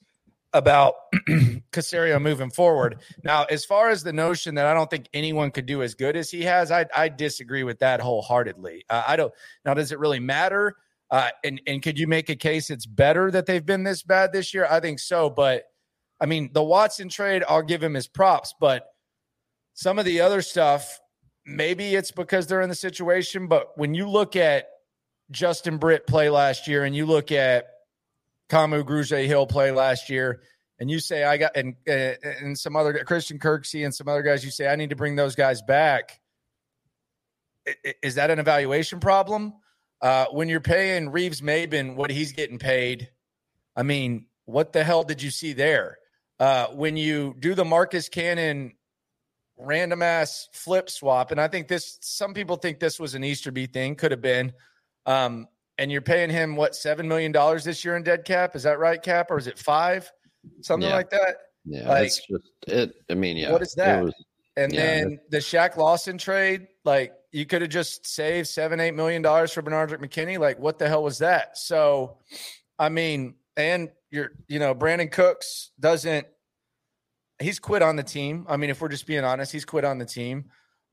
about 0.54 0.94
caserio 1.72 2.22
moving 2.22 2.52
forward. 2.52 3.02
Now 3.24 3.44
as 3.46 3.66
far 3.66 3.90
as 3.90 4.04
the 4.04 4.14
notion 4.14 4.56
that 4.56 4.66
i 4.66 4.74
don't 4.74 4.90
think 4.90 5.08
anyone 5.14 5.52
could 5.52 5.66
do 5.66 5.84
as 5.84 5.94
good 5.94 6.16
as 6.16 6.30
he 6.30 6.44
has 6.44 6.72
i, 6.72 6.86
I 6.96 7.10
disagree 7.10 7.64
with 7.64 7.80
that 7.80 8.00
wholeheartedly. 8.00 8.86
Uh, 8.90 9.04
i 9.08 9.16
don't 9.16 9.34
now 9.66 9.74
does 9.74 9.92
it 9.92 10.00
really 10.00 10.20
matter 10.20 10.76
uh, 11.12 11.30
and 11.44 11.62
and 11.68 11.82
could 11.82 12.00
you 12.00 12.08
make 12.08 12.30
a 12.30 12.36
case 12.36 12.70
it's 12.70 12.86
better 12.86 13.30
that 13.30 13.46
they've 13.46 13.66
been 13.66 13.84
this 13.84 14.04
bad 14.04 14.32
this 14.34 14.54
year 14.54 14.68
i 14.70 14.80
think 14.80 15.00
so 15.00 15.30
but 15.30 15.64
I 16.24 16.26
mean, 16.26 16.52
the 16.54 16.64
Watson 16.64 17.10
trade, 17.10 17.44
I'll 17.50 17.64
give 17.64 17.84
him 17.84 17.94
his 17.94 18.08
props, 18.08 18.54
but 18.58 18.86
some 19.74 20.00
of 20.00 20.06
the 20.06 20.22
other 20.22 20.42
stuff, 20.42 21.02
maybe 21.46 21.96
it's 21.96 22.12
because 22.12 22.48
they're 22.48 22.62
in 22.62 22.70
the 22.70 22.76
situation, 22.76 23.48
but 23.48 23.78
when 23.78 23.94
you 23.94 24.08
look 24.08 24.38
at 24.38 24.68
Justin 25.32 25.78
Britt 25.78 26.08
play 26.08 26.30
last 26.30 26.66
year 26.66 26.86
and 26.86 26.96
you 26.96 27.06
look 27.06 27.34
at 27.34 27.66
Kamu 28.50 28.84
Grugier 28.86 29.26
Hill 29.26 29.48
play 29.48 29.72
last 29.72 30.10
year, 30.10 30.42
and 30.80 30.90
you 30.90 31.00
say 31.00 31.26
I 31.26 31.36
got 31.36 31.58
and 31.58 31.76
uh, 31.88 32.14
and 32.42 32.58
some 32.58 32.78
other 32.78 32.94
Christian 33.04 33.38
Kirksey 33.38 33.84
and 33.84 33.94
some 33.94 34.08
other 34.08 34.22
guys, 34.22 34.46
you 34.46 34.52
say 34.52 34.68
I 34.68 34.78
need 34.78 34.92
to 34.92 34.96
bring 34.96 35.18
those 35.18 35.36
guys 35.36 35.62
back. 35.62 36.22
Is 38.02 38.16
that 38.16 38.32
an 38.32 38.40
evaluation 38.40 39.02
problem? 39.02 39.54
Uh, 40.04 40.26
when 40.32 40.50
you're 40.50 40.60
paying 40.60 41.10
Reeves-Maybin 41.10 41.96
what 41.96 42.12
he's 42.12 42.34
getting 42.34 42.60
paid, 42.60 43.10
I 43.76 43.82
mean, 43.82 44.28
what 44.46 44.74
the 44.74 44.84
hell 44.84 45.04
did 45.04 45.22
you 45.22 45.32
see 45.32 45.54
there? 45.54 45.98
Uh, 46.40 46.68
when 46.68 46.96
you 46.98 47.36
do 47.40 47.56
the 47.56 47.66
Marcus 47.66 48.10
Cannon 48.10 48.74
random 49.58 50.02
ass 50.02 50.50
flip 50.52 50.90
swap. 50.90 51.32
And 51.32 51.40
I 51.40 51.48
think 51.48 51.68
this, 51.68 51.98
some 52.02 52.34
people 52.34 52.56
think 52.56 52.80
this 52.80 53.00
was 53.00 53.16
an 53.16 53.24
Easterby 53.24 53.68
thing, 53.68 53.96
could 53.96 54.12
have 54.12 54.22
been. 54.22 54.54
Um, 55.06 55.48
and 55.78 55.92
you're 55.92 56.02
paying 56.02 56.30
him 56.30 56.56
what, 56.56 56.74
$7 56.74 57.06
million 57.06 57.32
this 57.64 57.84
year 57.84 57.96
in 57.96 58.04
dead 58.04 58.26
cap? 58.26 58.56
Is 58.56 58.64
that 58.64 58.80
right, 58.80 59.02
Cap? 59.02 59.32
Or 59.32 59.38
is 59.38 59.48
it 59.48 59.58
five? 59.58 60.12
Something 60.62 60.90
yeah. 60.90 60.96
like 60.96 61.10
that? 61.10 61.38
Yeah. 61.66 61.90
Like, 61.90 62.08
it's 62.08 62.28
just, 62.28 62.50
it, 62.68 62.94
I 63.10 63.16
mean, 63.16 63.38
yeah. 63.38 63.52
What 63.52 63.62
is 63.62 63.74
that? 63.76 64.04
Was, 64.04 64.14
and 64.56 64.74
yeah, 64.74 64.86
then 64.86 65.20
the 65.30 65.38
Shaq 65.38 65.78
Lawson 65.78 66.18
trade, 66.18 66.68
like 66.86 67.14
you 67.32 67.46
could 67.46 67.62
have 67.62 67.72
just 67.72 68.06
saved 68.06 68.48
seven, 68.48 68.80
eight 68.80 68.94
million 68.94 69.22
dollars 69.22 69.52
for 69.52 69.62
Benardrick 69.62 70.00
McKinney. 70.00 70.38
Like, 70.38 70.60
what 70.60 70.80
the 70.80 70.88
hell 70.88 71.04
was 71.04 71.20
that? 71.20 71.58
So, 71.58 72.18
I 72.78 72.90
mean, 72.90 73.36
and 73.58 73.90
you're, 74.12 74.32
you 74.48 74.60
know, 74.60 74.76
Brandin 74.76 75.12
Cooks 75.12 75.72
doesn't 75.80 76.28
he's 77.40 77.60
quit 77.60 77.82
on 77.82 77.96
the 77.96 78.04
team. 78.04 78.46
I 78.48 78.58
mean, 78.58 78.70
if 78.70 78.82
we're 78.82 78.90
just 78.90 79.08
being 79.08 79.24
honest, 79.24 79.52
he's 79.52 79.66
quit 79.66 79.84
on 79.84 79.98
the 79.98 80.06
team. 80.06 80.46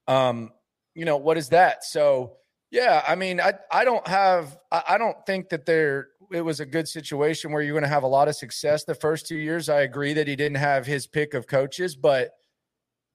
Um, 0.09 0.53
you 0.95 1.05
know, 1.05 1.17
what 1.17 1.37
is 1.37 1.51
that? 1.51 1.85
So 1.85 2.37
yeah, 2.71 3.03
I 3.07 3.15
mean, 3.15 3.41
I 3.41 3.55
I 3.71 3.85
don't 3.85 4.07
have 4.07 4.57
I, 4.71 4.83
I 4.91 4.99
don't 4.99 5.17
think 5.27 5.51
that 5.51 5.67
there 5.67 6.09
it 6.33 6.43
was 6.43 6.61
a 6.61 6.67
good 6.67 6.89
situation 6.89 7.53
where 7.53 7.61
you're 7.61 7.73
going 7.75 7.83
to 7.83 7.89
have 7.89 8.05
a 8.05 8.09
lot 8.09 8.29
of 8.29 8.37
success 8.37 8.85
the 8.85 8.95
first 8.95 9.27
two 9.27 9.37
years. 9.37 9.69
I 9.69 9.81
agree 9.81 10.13
that 10.15 10.29
he 10.29 10.37
didn't 10.37 10.59
have 10.59 10.87
his 10.87 11.07
pick 11.07 11.35
of 11.35 11.47
coaches, 11.47 11.97
but 11.97 12.31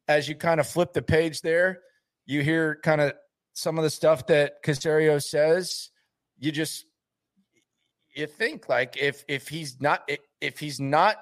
as 0.08 0.28
you 0.28 0.36
kind 0.36 0.60
of 0.60 0.68
flip 0.68 0.94
the 0.94 1.02
page 1.02 1.42
there, 1.42 1.80
you 2.26 2.42
hear 2.42 2.80
kind 2.84 3.02
of 3.02 3.14
some 3.54 3.78
of 3.78 3.84
the 3.84 3.90
stuff 3.90 4.28
that 4.28 4.64
Caserio 4.64 5.22
says. 5.22 5.90
You 6.38 6.52
just 6.52 6.86
you 8.16 8.28
think 8.28 8.70
like 8.70 8.98
if 8.98 9.24
if 9.28 9.48
he's 9.48 9.80
not 9.80 10.10
if 10.42 10.60
he's 10.60 10.80
not 10.80 11.18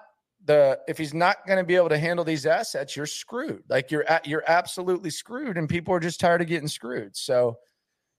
the 0.45 0.79
if 0.87 0.97
he's 0.97 1.13
not 1.13 1.45
going 1.47 1.57
to 1.57 1.63
be 1.63 1.75
able 1.75 1.89
to 1.89 1.97
handle 1.97 2.25
these 2.25 2.45
assets, 2.45 2.95
you're 2.95 3.05
screwed. 3.05 3.63
Like 3.69 3.91
you're 3.91 4.07
at, 4.09 4.27
you're 4.27 4.43
absolutely 4.47 5.09
screwed, 5.09 5.57
and 5.57 5.69
people 5.69 5.93
are 5.93 5.99
just 5.99 6.19
tired 6.19 6.41
of 6.41 6.47
getting 6.47 6.67
screwed. 6.67 7.15
So, 7.15 7.57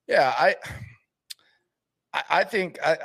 yeah, 0.07 0.35
I 0.37 0.57
I 2.31 2.44
think 2.44 2.79
I 2.83 2.98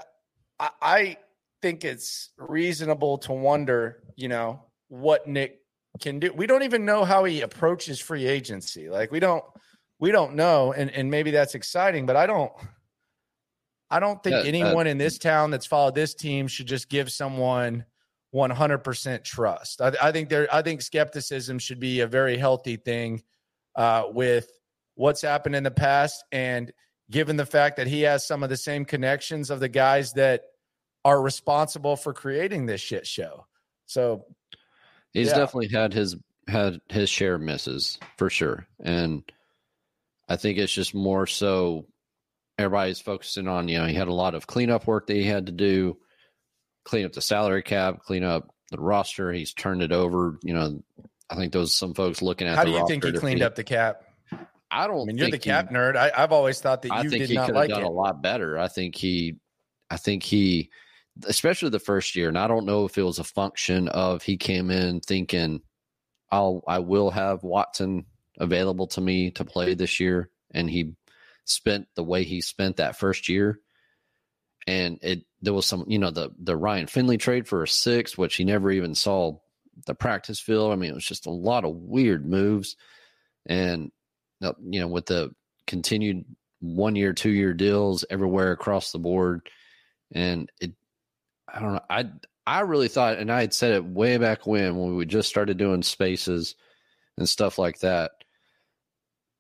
I 0.59 1.17
think 1.61 1.83
it's 1.83 2.31
reasonable 2.37 3.17
to 3.19 3.33
wonder, 3.33 4.03
you 4.15 4.29
know, 4.29 4.65
what 4.87 5.27
Nick 5.27 5.58
can 5.99 6.19
do. 6.19 6.34
We 6.34 6.47
don't 6.47 6.63
even 6.63 6.86
know 6.86 7.04
how 7.04 7.23
he 7.23 7.41
approaches 7.41 7.99
free 7.99 8.25
agency. 8.25 8.89
Like 8.89 9.12
we 9.12 9.19
don't 9.19 9.43
we 9.99 10.12
don't 10.12 10.36
know, 10.36 10.73
and 10.73 10.89
and 10.91 11.10
maybe 11.10 11.32
that's 11.32 11.56
exciting, 11.56 12.06
but 12.06 12.15
I 12.15 12.28
don't. 12.28 12.52
I 13.91 13.99
don't 13.99 14.21
think 14.23 14.36
yeah, 14.36 14.47
anyone 14.47 14.86
uh, 14.86 14.91
in 14.91 14.97
this 14.99 15.17
town 15.17 15.49
that's 15.49 15.65
followed 15.65 15.95
this 15.95 16.13
team 16.13 16.47
should 16.47 16.67
just 16.67 16.89
give 16.89 17.12
someone 17.12 17.86
100% 18.34 19.23
trust. 19.23 19.82
I, 19.82 19.93
I, 20.02 20.12
think 20.12 20.30
there, 20.30 20.47
I 20.54 20.62
think 20.62 20.82
skepticism 20.82 21.58
should 21.60 21.80
be 21.80 22.02
a 22.02 22.08
very 22.08 22.38
healthy 22.38 22.75
thing 22.75 23.23
uh, 23.75 24.04
with 24.12 24.47
what's 24.95 25.21
happened 25.21 25.56
in 25.56 25.63
the 25.63 25.71
past. 25.71 26.23
And 26.32 26.71
given 27.10 27.38
the 27.38 27.45
fact 27.45 27.78
that 27.78 27.88
he 27.88 28.02
has 28.02 28.28
some 28.28 28.43
of 28.43 28.49
the 28.49 28.58
same 28.58 28.86
connections 28.86 29.49
of 29.49 29.60
the 29.60 29.69
guys 29.69 30.13
that 30.13 30.43
are 31.04 31.21
responsible 31.21 31.95
for 31.95 32.13
creating 32.13 32.65
this 32.65 32.82
shit 32.82 33.08
show. 33.08 33.47
So 33.86 34.25
he's 35.13 35.27
yeah. 35.29 35.37
definitely 35.37 35.69
had 35.69 35.93
his, 35.93 36.15
had 36.47 36.79
his 36.89 37.09
share 37.09 37.35
of 37.35 37.41
misses 37.41 37.99
for 38.17 38.29
sure. 38.29 38.65
And 38.83 39.23
I 40.27 40.35
think 40.35 40.57
it's 40.57 40.73
just 40.73 40.93
more 40.93 41.27
so 41.27 41.87
everybody's 42.57 42.99
focusing 42.99 43.47
on, 43.47 43.67
you 43.67 43.79
know, 43.79 43.85
he 43.85 43.93
had 43.93 44.07
a 44.07 44.13
lot 44.13 44.35
of 44.35 44.47
cleanup 44.47 44.87
work 44.87 45.07
that 45.07 45.15
he 45.15 45.23
had 45.23 45.45
to 45.47 45.51
do 45.51 45.97
clean 46.89 47.05
up 47.05 47.13
the 47.13 47.21
salary 47.21 47.63
cap, 47.63 47.99
clean 48.03 48.23
up 48.23 48.53
the 48.71 48.79
roster. 48.79 49.31
He's 49.31 49.53
turned 49.53 49.81
it 49.81 49.91
over. 49.91 50.37
You 50.43 50.53
know, 50.53 50.83
I 51.29 51.35
think 51.35 51.53
those 51.53 51.73
some 51.73 51.93
folks 51.93 52.21
looking 52.21 52.47
at. 52.47 52.57
How 52.57 52.63
do 52.63 52.71
you 52.71 52.85
think 52.87 53.03
he 53.03 53.11
cleaned 53.13 53.41
up 53.41 53.55
the 53.55 53.63
cap? 53.63 54.03
I 54.71 54.87
don't. 54.87 55.01
I 55.01 55.05
mean, 55.05 55.17
you're 55.17 55.29
the 55.29 55.39
cap 55.39 55.69
he, 55.69 55.75
nerd. 55.75 55.95
I, 55.95 56.11
have 56.15 56.31
always 56.31 56.59
thought 56.61 56.81
that 56.83 56.89
you 56.89 56.93
I 56.93 57.01
think 57.01 57.13
did 57.13 57.29
he 57.29 57.35
not 57.35 57.53
like 57.53 57.69
done 57.69 57.81
it. 57.81 57.85
a 57.85 57.89
lot 57.89 58.21
better. 58.21 58.57
I 58.57 58.67
think 58.67 58.95
he, 58.95 59.37
I 59.89 59.97
think 59.97 60.23
he 60.23 60.69
especially 61.25 61.69
the 61.69 61.79
first 61.79 62.15
year. 62.15 62.27
And 62.27 62.38
I 62.38 62.47
don't 62.47 62.65
know 62.65 62.86
if 62.86 62.97
it 62.97 63.03
was 63.03 63.19
a 63.19 63.23
function 63.23 63.88
of 63.88 64.23
he 64.23 64.38
came 64.38 64.71
in 64.71 64.99
thinking, 64.99 65.62
I'll, 66.32 66.63
I 66.67 66.79
will 66.79 67.10
have 67.12 67.43
Watson 67.43 68.05
available 68.39 68.88
to 68.88 69.01
me 69.01 69.32
to 69.32 69.45
play 69.45 69.73
this 69.73 69.99
year. 69.99 70.29
And 70.51 70.69
he 70.69 70.93
spent 71.45 71.88
the 71.95 72.03
way 72.03 72.23
he 72.23 72.41
spent 72.41 72.77
that 72.77 72.97
first 72.97 73.29
year. 73.29 73.60
And 74.67 74.99
it, 75.01 75.23
there 75.41 75.53
was 75.53 75.65
some, 75.65 75.86
you 75.88 75.99
know, 75.99 76.12
the, 76.12 76.32
the 76.38 76.55
Ryan 76.55 76.88
Finley 76.88 77.17
trade 77.17 77.47
for 77.47 77.63
a 77.63 77.67
six, 77.67 78.17
which 78.17 78.36
he 78.36 78.43
never 78.43 78.71
even 78.71 78.93
saw 78.93 79.39
the 79.86 79.95
practice 79.95 80.39
field. 80.39 80.71
I 80.71 80.75
mean, 80.75 80.91
it 80.91 80.95
was 80.95 81.05
just 81.05 81.25
a 81.25 81.32
lot 81.32 81.65
of 81.65 81.75
weird 81.75 82.25
moves. 82.25 82.75
And, 83.45 83.91
uh, 84.43 84.53
you 84.62 84.79
know, 84.79 84.88
with 84.88 85.08
the 85.08 85.34
continued 85.65 86.25
one 86.60 86.95
year, 86.95 87.13
two 87.13 87.32
year 87.32 87.53
deals 87.53 88.05
everywhere 88.10 88.51
across 88.51 88.91
the 88.91 88.99
board. 88.99 89.49
And 90.12 90.51
it, 90.60 90.73
I 91.53 91.59
don't 91.59 91.73
know. 91.73 91.85
I, 91.89 92.05
I 92.47 92.62
really 92.62 92.88
thought, 92.88 93.17
and 93.17 93.31
I 93.31 93.41
had 93.41 93.53
said 93.53 93.73
it 93.73 93.85
way 93.85 94.17
back 94.17 94.47
when, 94.47 94.75
when 94.77 94.95
we 94.95 95.05
just 95.05 95.29
started 95.29 95.57
doing 95.57 95.83
spaces 95.83 96.55
and 97.17 97.29
stuff 97.29 97.59
like 97.59 97.79
that. 97.79 98.12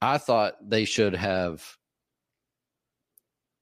I 0.01 0.17
thought 0.17 0.53
they 0.61 0.85
should 0.85 1.15
have 1.15 1.65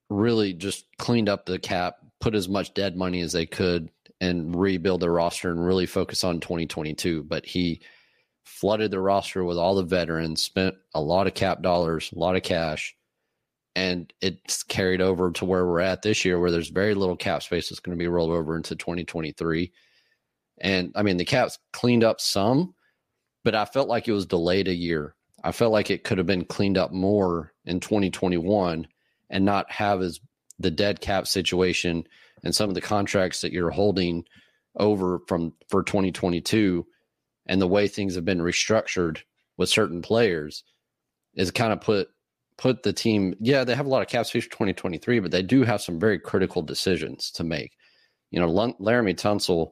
really 0.09 0.53
just 0.53 0.85
cleaned 0.97 1.29
up 1.29 1.45
the 1.45 1.59
cap, 1.59 1.95
put 2.19 2.35
as 2.35 2.49
much 2.49 2.73
dead 2.73 2.95
money 2.95 3.21
as 3.21 3.31
they 3.31 3.45
could, 3.45 3.89
and 4.19 4.55
rebuild 4.55 4.99
the 4.99 5.09
roster 5.09 5.51
and 5.51 5.65
really 5.65 5.85
focus 5.85 6.23
on 6.23 6.39
2022. 6.39 7.23
But 7.23 7.45
he 7.45 7.81
flooded 8.43 8.91
the 8.91 8.99
roster 8.99 9.43
with 9.43 9.57
all 9.57 9.75
the 9.75 9.83
veterans, 9.83 10.41
spent 10.41 10.75
a 10.93 11.01
lot 11.01 11.27
of 11.27 11.35
cap 11.35 11.61
dollars, 11.61 12.11
a 12.13 12.19
lot 12.19 12.35
of 12.35 12.43
cash, 12.43 12.96
and 13.77 14.11
it's 14.21 14.63
carried 14.63 15.01
over 15.01 15.29
to 15.29 15.45
where 15.45 15.63
we're 15.63 15.81
at 15.81 16.01
this 16.01 16.25
year, 16.25 16.39
where 16.39 16.49
there's 16.49 16.69
very 16.69 16.95
little 16.95 17.15
cap 17.15 17.43
space 17.43 17.69
that's 17.69 17.79
going 17.79 17.95
to 17.95 18.03
be 18.03 18.07
rolled 18.07 18.31
over 18.31 18.57
into 18.57 18.75
2023. 18.75 19.71
And 20.59 20.91
I 20.95 21.03
mean, 21.03 21.17
the 21.17 21.25
cap's 21.25 21.59
cleaned 21.73 22.03
up 22.03 22.19
some, 22.19 22.73
but 23.43 23.53
I 23.53 23.65
felt 23.65 23.87
like 23.87 24.07
it 24.07 24.13
was 24.13 24.25
delayed 24.25 24.67
a 24.67 24.73
year. 24.73 25.13
I 25.43 25.51
felt 25.51 25.71
like 25.71 25.91
it 25.91 26.03
could 26.03 26.17
have 26.17 26.25
been 26.25 26.43
cleaned 26.43 26.79
up 26.79 26.91
more 26.91 27.53
in 27.65 27.79
2021 27.79 28.87
and 29.29 29.45
not 29.45 29.71
have 29.71 30.01
as 30.01 30.19
the 30.57 30.71
dead 30.71 30.99
cap 30.99 31.27
situation 31.27 32.07
and 32.43 32.55
some 32.55 32.69
of 32.69 32.73
the 32.73 32.81
contracts 32.81 33.41
that 33.41 33.51
you're 33.51 33.69
holding 33.69 34.25
over 34.77 35.19
from 35.27 35.53
for 35.69 35.83
2022 35.83 36.83
and 37.45 37.61
the 37.61 37.67
way 37.67 37.87
things 37.87 38.15
have 38.15 38.25
been 38.25 38.39
restructured 38.39 39.19
with 39.55 39.69
certain 39.69 40.01
players 40.01 40.63
is 41.35 41.51
kind 41.51 41.71
of 41.71 41.79
put 41.79 42.09
put 42.57 42.83
the 42.83 42.93
team 42.93 43.35
yeah 43.39 43.63
they 43.63 43.75
have 43.75 43.85
a 43.85 43.89
lot 43.89 44.01
of 44.01 44.07
cap 44.07 44.25
space 44.25 44.43
for 44.43 44.51
2023 44.51 45.19
but 45.19 45.31
they 45.31 45.43
do 45.43 45.63
have 45.63 45.81
some 45.81 45.99
very 45.99 46.19
critical 46.19 46.61
decisions 46.61 47.31
to 47.31 47.43
make. 47.43 47.73
You 48.31 48.39
know 48.39 48.49
Laremy 48.49 49.15
Tunsil 49.15 49.71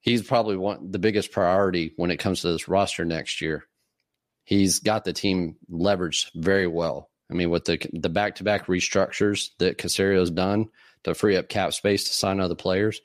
he's 0.00 0.22
probably 0.22 0.56
one 0.56 0.90
the 0.90 0.98
biggest 0.98 1.32
priority 1.32 1.92
when 1.96 2.10
it 2.10 2.18
comes 2.18 2.40
to 2.40 2.52
this 2.52 2.68
roster 2.68 3.04
next 3.04 3.40
year. 3.40 3.64
He's 4.44 4.80
got 4.80 5.04
the 5.04 5.12
team 5.12 5.56
leveraged 5.70 6.30
very 6.34 6.66
well. 6.66 7.10
I 7.30 7.34
mean 7.34 7.50
with 7.50 7.64
the 7.64 7.78
the 7.92 8.08
back 8.08 8.36
to 8.36 8.44
back 8.44 8.66
restructures 8.66 9.50
that 9.58 9.78
Caserio's 9.78 10.30
done 10.30 10.68
to 11.04 11.14
free 11.14 11.36
up 11.36 11.48
cap 11.48 11.72
space 11.74 12.04
to 12.04 12.12
sign 12.12 12.40
other 12.40 12.54
players 12.54 13.00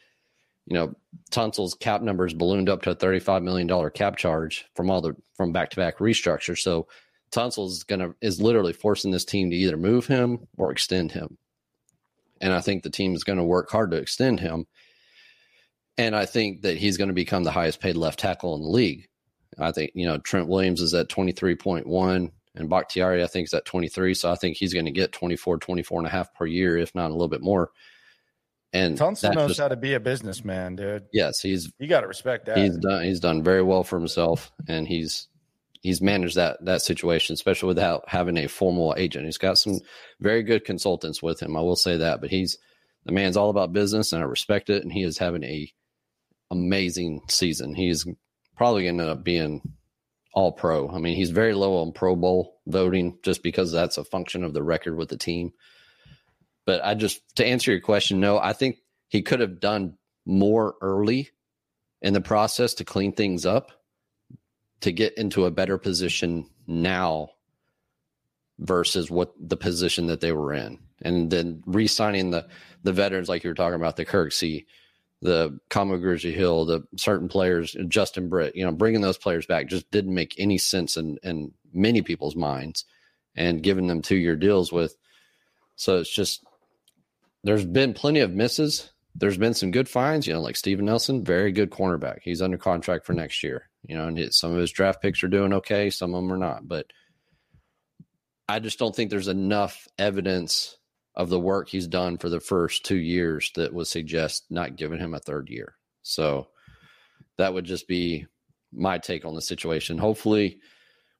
you 0.69 0.75
know, 0.75 0.93
Tunsil's 1.31 1.73
cap 1.73 2.01
numbers 2.03 2.33
ballooned 2.33 2.69
up 2.69 2.83
to 2.83 2.91
a 2.91 2.95
$35 2.95 3.41
million 3.41 3.89
cap 3.89 4.17
charge 4.17 4.65
from 4.75 4.91
all 4.91 5.01
the 5.01 5.15
from 5.35 5.51
back 5.51 5.71
to 5.71 5.75
back 5.75 5.97
restructure. 5.97 6.57
So 6.57 6.87
Tunsil's 7.31 7.83
gonna 7.83 8.15
is 8.21 8.41
literally 8.41 8.73
forcing 8.73 9.11
this 9.11 9.25
team 9.25 9.49
to 9.49 9.55
either 9.55 9.77
move 9.77 10.07
him 10.07 10.47
or 10.57 10.71
extend 10.71 11.11
him. 11.11 11.37
And 12.41 12.53
I 12.53 12.61
think 12.61 12.83
the 12.83 12.89
team 12.89 13.15
is 13.15 13.23
going 13.23 13.37
to 13.37 13.43
work 13.43 13.69
hard 13.69 13.91
to 13.91 13.97
extend 13.97 14.39
him. 14.39 14.65
And 15.97 16.15
I 16.15 16.25
think 16.25 16.61
that 16.61 16.77
he's 16.77 16.97
going 16.97 17.09
to 17.09 17.13
become 17.13 17.43
the 17.43 17.51
highest 17.51 17.81
paid 17.81 17.97
left 17.97 18.19
tackle 18.19 18.55
in 18.55 18.61
the 18.61 18.69
league. 18.69 19.07
I 19.57 19.73
think, 19.73 19.91
you 19.93 20.05
know, 20.05 20.17
Trent 20.19 20.47
Williams 20.47 20.79
is 20.79 20.93
at 20.93 21.09
23.1 21.09 22.31
and 22.55 22.69
Bakhtiari, 22.69 23.23
I 23.23 23.27
think, 23.27 23.47
is 23.47 23.53
at 23.53 23.65
23. 23.65 24.13
So 24.13 24.31
I 24.31 24.35
think 24.35 24.55
he's 24.55 24.73
going 24.73 24.85
to 24.85 24.91
get 24.91 25.11
24, 25.11 25.57
24 25.57 25.99
and 25.99 26.07
a 26.07 26.11
half 26.11 26.33
per 26.33 26.45
year, 26.45 26.77
if 26.77 26.95
not 26.95 27.09
a 27.09 27.13
little 27.13 27.27
bit 27.27 27.41
more. 27.41 27.71
And 28.71 28.97
Tunsil 28.97 29.33
knows 29.33 29.49
just, 29.49 29.59
how 29.59 29.67
to 29.67 29.75
be 29.75 29.95
a 29.95 29.99
businessman, 29.99 30.75
dude. 30.75 31.05
Yes, 31.11 31.41
he's 31.41 31.73
you 31.79 31.87
got 31.87 32.01
to 32.01 32.07
respect 32.07 32.45
that. 32.45 32.57
He's 32.59 32.77
done 32.77 33.03
he's 33.03 33.19
done 33.19 33.41
very 33.41 33.63
well 33.63 33.83
for 33.83 33.97
himself, 33.97 34.51
and 34.67 34.87
he's 34.87 35.27
he's 35.81 36.01
managed 36.01 36.35
that 36.35 36.63
that 36.65 36.81
situation, 36.81 37.33
especially 37.33 37.67
without 37.67 38.03
having 38.07 38.37
a 38.37 38.47
formal 38.47 38.93
agent. 38.97 39.25
He's 39.25 39.37
got 39.37 39.57
some 39.57 39.79
very 40.19 40.43
good 40.43 40.65
consultants 40.65 41.21
with 41.21 41.41
him. 41.41 41.55
I 41.55 41.61
will 41.61 41.75
say 41.75 41.97
that, 41.97 42.21
but 42.21 42.29
he's 42.29 42.57
the 43.05 43.11
man's 43.11 43.37
all 43.37 43.49
about 43.49 43.73
business, 43.73 44.11
and 44.11 44.21
I 44.21 44.25
respect 44.25 44.69
it. 44.69 44.83
And 44.83 44.91
he 44.91 45.03
is 45.03 45.17
having 45.17 45.43
a 45.43 45.71
amazing 46.51 47.21
season. 47.29 47.75
He's 47.75 48.05
probably 48.57 48.83
going 48.83 48.97
to 48.97 49.03
end 49.03 49.11
up 49.11 49.23
being 49.23 49.61
all 50.33 50.51
pro. 50.51 50.89
I 50.89 50.99
mean, 50.99 51.15
he's 51.15 51.31
very 51.31 51.53
low 51.53 51.81
on 51.81 51.91
Pro 51.91 52.15
Bowl 52.15 52.59
voting 52.67 53.17
just 53.23 53.41
because 53.41 53.71
that's 53.71 53.97
a 53.97 54.03
function 54.03 54.43
of 54.43 54.53
the 54.53 54.63
record 54.63 54.95
with 54.95 55.09
the 55.09 55.17
team. 55.17 55.51
But 56.65 56.83
I 56.83 56.93
just 56.93 57.21
to 57.37 57.45
answer 57.45 57.71
your 57.71 57.81
question, 57.81 58.19
no, 58.19 58.37
I 58.37 58.53
think 58.53 58.77
he 59.07 59.21
could 59.21 59.39
have 59.39 59.59
done 59.59 59.97
more 60.25 60.75
early 60.81 61.29
in 62.01 62.13
the 62.13 62.21
process 62.21 62.75
to 62.75 62.85
clean 62.85 63.13
things 63.13 63.45
up 63.45 63.71
to 64.81 64.91
get 64.91 65.17
into 65.17 65.45
a 65.45 65.51
better 65.51 65.77
position 65.77 66.49
now 66.67 67.29
versus 68.59 69.09
what 69.09 69.33
the 69.39 69.57
position 69.57 70.07
that 70.07 70.21
they 70.21 70.31
were 70.31 70.53
in. 70.53 70.79
And 71.01 71.29
then 71.31 71.63
re-signing 71.65 72.31
the 72.31 72.47
the 72.83 72.93
veterans 72.93 73.29
like 73.29 73.43
you 73.43 73.49
were 73.49 73.55
talking 73.55 73.75
about, 73.75 73.97
the 73.97 74.05
Kirksey, 74.05 74.65
the 75.21 75.59
Kamu 75.69 76.33
Hill, 76.33 76.65
the 76.65 76.83
certain 76.95 77.27
players, 77.27 77.75
Justin 77.87 78.29
Britt, 78.29 78.55
you 78.55 78.65
know, 78.65 78.71
bringing 78.71 79.01
those 79.01 79.17
players 79.17 79.45
back 79.45 79.67
just 79.67 79.89
didn't 79.91 80.13
make 80.13 80.35
any 80.37 80.57
sense 80.57 80.95
in, 80.97 81.17
in 81.23 81.53
many 81.73 82.01
people's 82.01 82.35
minds 82.35 82.85
and 83.35 83.63
giving 83.63 83.87
them 83.87 84.01
two 84.01 84.15
year 84.15 84.35
deals 84.35 84.71
with. 84.71 84.95
So 85.75 85.97
it's 85.97 86.13
just 86.13 86.43
there's 87.43 87.65
been 87.65 87.93
plenty 87.93 88.19
of 88.19 88.31
misses. 88.31 88.91
There's 89.15 89.37
been 89.37 89.53
some 89.53 89.71
good 89.71 89.89
finds, 89.89 90.27
you 90.27 90.33
know, 90.33 90.41
like 90.41 90.55
Steven 90.55 90.85
Nelson, 90.85 91.23
very 91.23 91.51
good 91.51 91.71
cornerback. 91.71 92.19
He's 92.21 92.41
under 92.41 92.57
contract 92.57 93.05
for 93.05 93.13
next 93.13 93.43
year. 93.43 93.68
You 93.83 93.97
know, 93.97 94.07
and 94.07 94.33
some 94.33 94.51
of 94.51 94.57
his 94.57 94.71
draft 94.71 95.01
picks 95.01 95.23
are 95.23 95.29
doing 95.29 95.53
okay, 95.53 95.89
some 95.89 96.13
of 96.13 96.21
them 96.21 96.33
are 96.33 96.37
not. 96.37 96.67
But 96.67 96.87
I 98.47 98.59
just 98.59 98.79
don't 98.79 98.95
think 98.95 99.09
there's 99.09 99.27
enough 99.27 99.87
evidence 99.97 100.77
of 101.15 101.29
the 101.29 101.39
work 101.39 101.69
he's 101.69 101.87
done 101.87 102.17
for 102.17 102.29
the 102.29 102.39
first 102.39 102.85
two 102.85 102.97
years 102.97 103.51
that 103.55 103.73
would 103.73 103.87
suggest 103.87 104.45
not 104.49 104.75
giving 104.75 104.99
him 104.99 105.13
a 105.13 105.19
third 105.19 105.49
year. 105.49 105.75
So 106.01 106.47
that 107.37 107.53
would 107.53 107.65
just 107.65 107.87
be 107.87 108.25
my 108.71 108.97
take 108.97 109.25
on 109.25 109.35
the 109.35 109.41
situation. 109.41 109.97
Hopefully, 109.97 110.59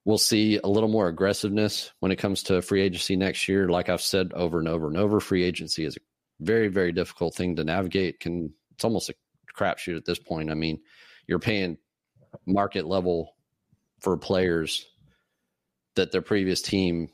we'll 0.04 0.18
see 0.18 0.58
a 0.62 0.68
little 0.68 0.88
more 0.88 1.08
aggressiveness 1.08 1.92
when 2.00 2.12
it 2.12 2.16
comes 2.16 2.44
to 2.44 2.62
free 2.62 2.82
agency 2.82 3.16
next 3.16 3.48
year. 3.48 3.68
Like 3.68 3.88
I've 3.88 4.00
said 4.00 4.32
over 4.34 4.58
and 4.58 4.68
over 4.68 4.86
and 4.86 4.96
over, 4.96 5.20
free 5.20 5.44
agency 5.44 5.84
is 5.84 5.96
a 5.96 6.00
very, 6.40 6.68
very 6.68 6.92
difficult 6.92 7.34
thing 7.34 7.56
to 7.56 7.64
navigate. 7.64 8.20
Can 8.20 8.52
it's 8.72 8.84
almost 8.84 9.10
a 9.10 9.14
crapshoot 9.54 9.96
at 9.96 10.06
this 10.06 10.18
point. 10.18 10.50
I 10.50 10.54
mean, 10.54 10.80
you're 11.26 11.38
paying 11.38 11.76
market 12.46 12.86
level 12.86 13.34
for 14.00 14.16
players 14.16 14.86
that 15.96 16.12
their 16.12 16.22
previous 16.22 16.62
team 16.62 17.08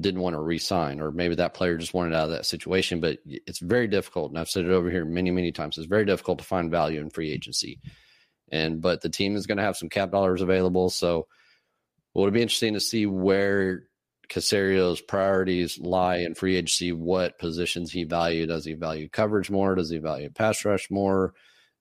didn't 0.00 0.20
want 0.20 0.34
to 0.34 0.40
re-sign, 0.40 1.00
or 1.00 1.10
maybe 1.10 1.34
that 1.34 1.54
player 1.54 1.76
just 1.76 1.94
wanted 1.94 2.14
out 2.14 2.26
of 2.26 2.30
that 2.30 2.46
situation. 2.46 3.00
But 3.00 3.18
it's 3.24 3.58
very 3.58 3.88
difficult, 3.88 4.30
and 4.30 4.38
I've 4.38 4.48
said 4.48 4.64
it 4.64 4.70
over 4.70 4.90
here 4.90 5.04
many, 5.04 5.30
many 5.30 5.52
times. 5.52 5.76
It's 5.76 5.86
very 5.86 6.04
difficult 6.04 6.38
to 6.38 6.44
find 6.44 6.70
value 6.70 7.00
in 7.00 7.10
free 7.10 7.32
agency, 7.32 7.80
and 8.50 8.80
but 8.80 9.00
the 9.00 9.08
team 9.08 9.36
is 9.36 9.46
going 9.46 9.58
to 9.58 9.64
have 9.64 9.76
some 9.76 9.88
cap 9.88 10.10
dollars 10.10 10.40
available, 10.40 10.90
so 10.90 11.26
well, 12.14 12.26
it'll 12.26 12.34
be 12.34 12.42
interesting 12.42 12.74
to 12.74 12.80
see 12.80 13.06
where 13.06 13.84
Caserio's 14.28 15.00
priorities 15.00 15.78
lie 15.78 16.18
in 16.18 16.34
free 16.34 16.56
agency. 16.56 16.92
What 16.92 17.38
positions 17.38 17.90
he 17.90 18.04
value? 18.04 18.46
Does 18.46 18.64
he 18.64 18.74
value 18.74 19.08
coverage 19.08 19.50
more? 19.50 19.74
Does 19.74 19.90
he 19.90 19.98
value 19.98 20.30
pass 20.30 20.64
rush 20.64 20.90
more? 20.90 21.34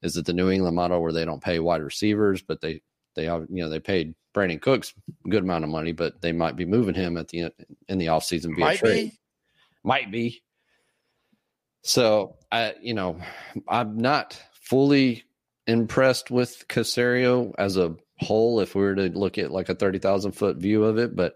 Is 0.08 0.18
it 0.18 0.26
the 0.26 0.34
New 0.34 0.50
England 0.50 0.76
model 0.76 1.02
where 1.02 1.12
they 1.12 1.26
don't 1.26 1.44
pay 1.44 1.60
wide 1.60 1.82
receivers, 1.82 2.42
but 2.42 2.62
they 2.62 2.82
they 3.16 3.26
you 3.26 3.48
know 3.50 3.70
they 3.70 3.80
paid 3.80 4.16
Brandin 4.34 4.62
Cooks 4.62 4.94
a 5.26 5.30
good 5.30 5.44
amount 5.44 5.64
of 5.64 5.70
money, 5.70 5.92
but 5.92 6.22
they 6.22 6.32
might 6.32 6.56
be 6.56 6.66
moving 6.66 6.96
him 6.96 7.18
at 7.18 7.28
the 7.28 7.52
in 7.88 7.98
the 7.98 8.08
offseason 8.08 8.56
via 8.56 8.66
might 8.66 8.80
trade. 8.80 9.12
Be. 9.12 9.20
Might 9.84 10.12
be. 10.12 10.44
So 11.84 12.36
I 12.52 12.76
you 12.82 12.94
know 12.94 13.20
I'm 13.68 13.98
not 13.98 14.42
fully 14.52 15.24
impressed 15.68 16.32
with 16.32 16.68
Caserio 16.68 17.54
as 17.58 17.78
a 17.78 17.96
whole 18.20 18.60
if 18.60 18.74
we 18.74 18.82
were 18.82 18.96
to 18.96 19.10
look 19.10 19.38
at 19.38 19.52
like 19.52 19.70
a 19.70 19.76
30,000 19.76 20.32
foot 20.32 20.58
view 20.58 20.84
of 20.84 20.98
it. 20.98 21.16
But 21.16 21.36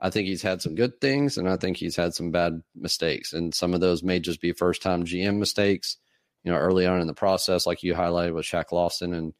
I 0.00 0.10
think 0.10 0.28
he's 0.28 0.42
had 0.42 0.62
some 0.62 0.74
good 0.74 1.00
things 1.00 1.38
and 1.38 1.48
I 1.48 1.56
think 1.56 1.76
he's 1.76 1.96
had 1.96 2.14
some 2.14 2.30
bad 2.30 2.62
mistakes. 2.74 3.32
And 3.32 3.54
some 3.54 3.74
of 3.74 3.80
those 3.80 4.02
may 4.02 4.20
just 4.20 4.40
be 4.40 4.52
first 4.52 4.82
time 4.82 5.04
GM 5.04 5.38
mistakes, 5.38 5.96
you 6.44 6.52
know, 6.52 6.58
early 6.58 6.86
on 6.86 7.00
in 7.00 7.06
the 7.06 7.14
process, 7.14 7.66
like 7.66 7.82
you 7.82 7.94
highlighted 7.94 8.34
with 8.34 8.46
Shaq 8.46 8.70
Lawson 8.70 9.12
and, 9.14 9.34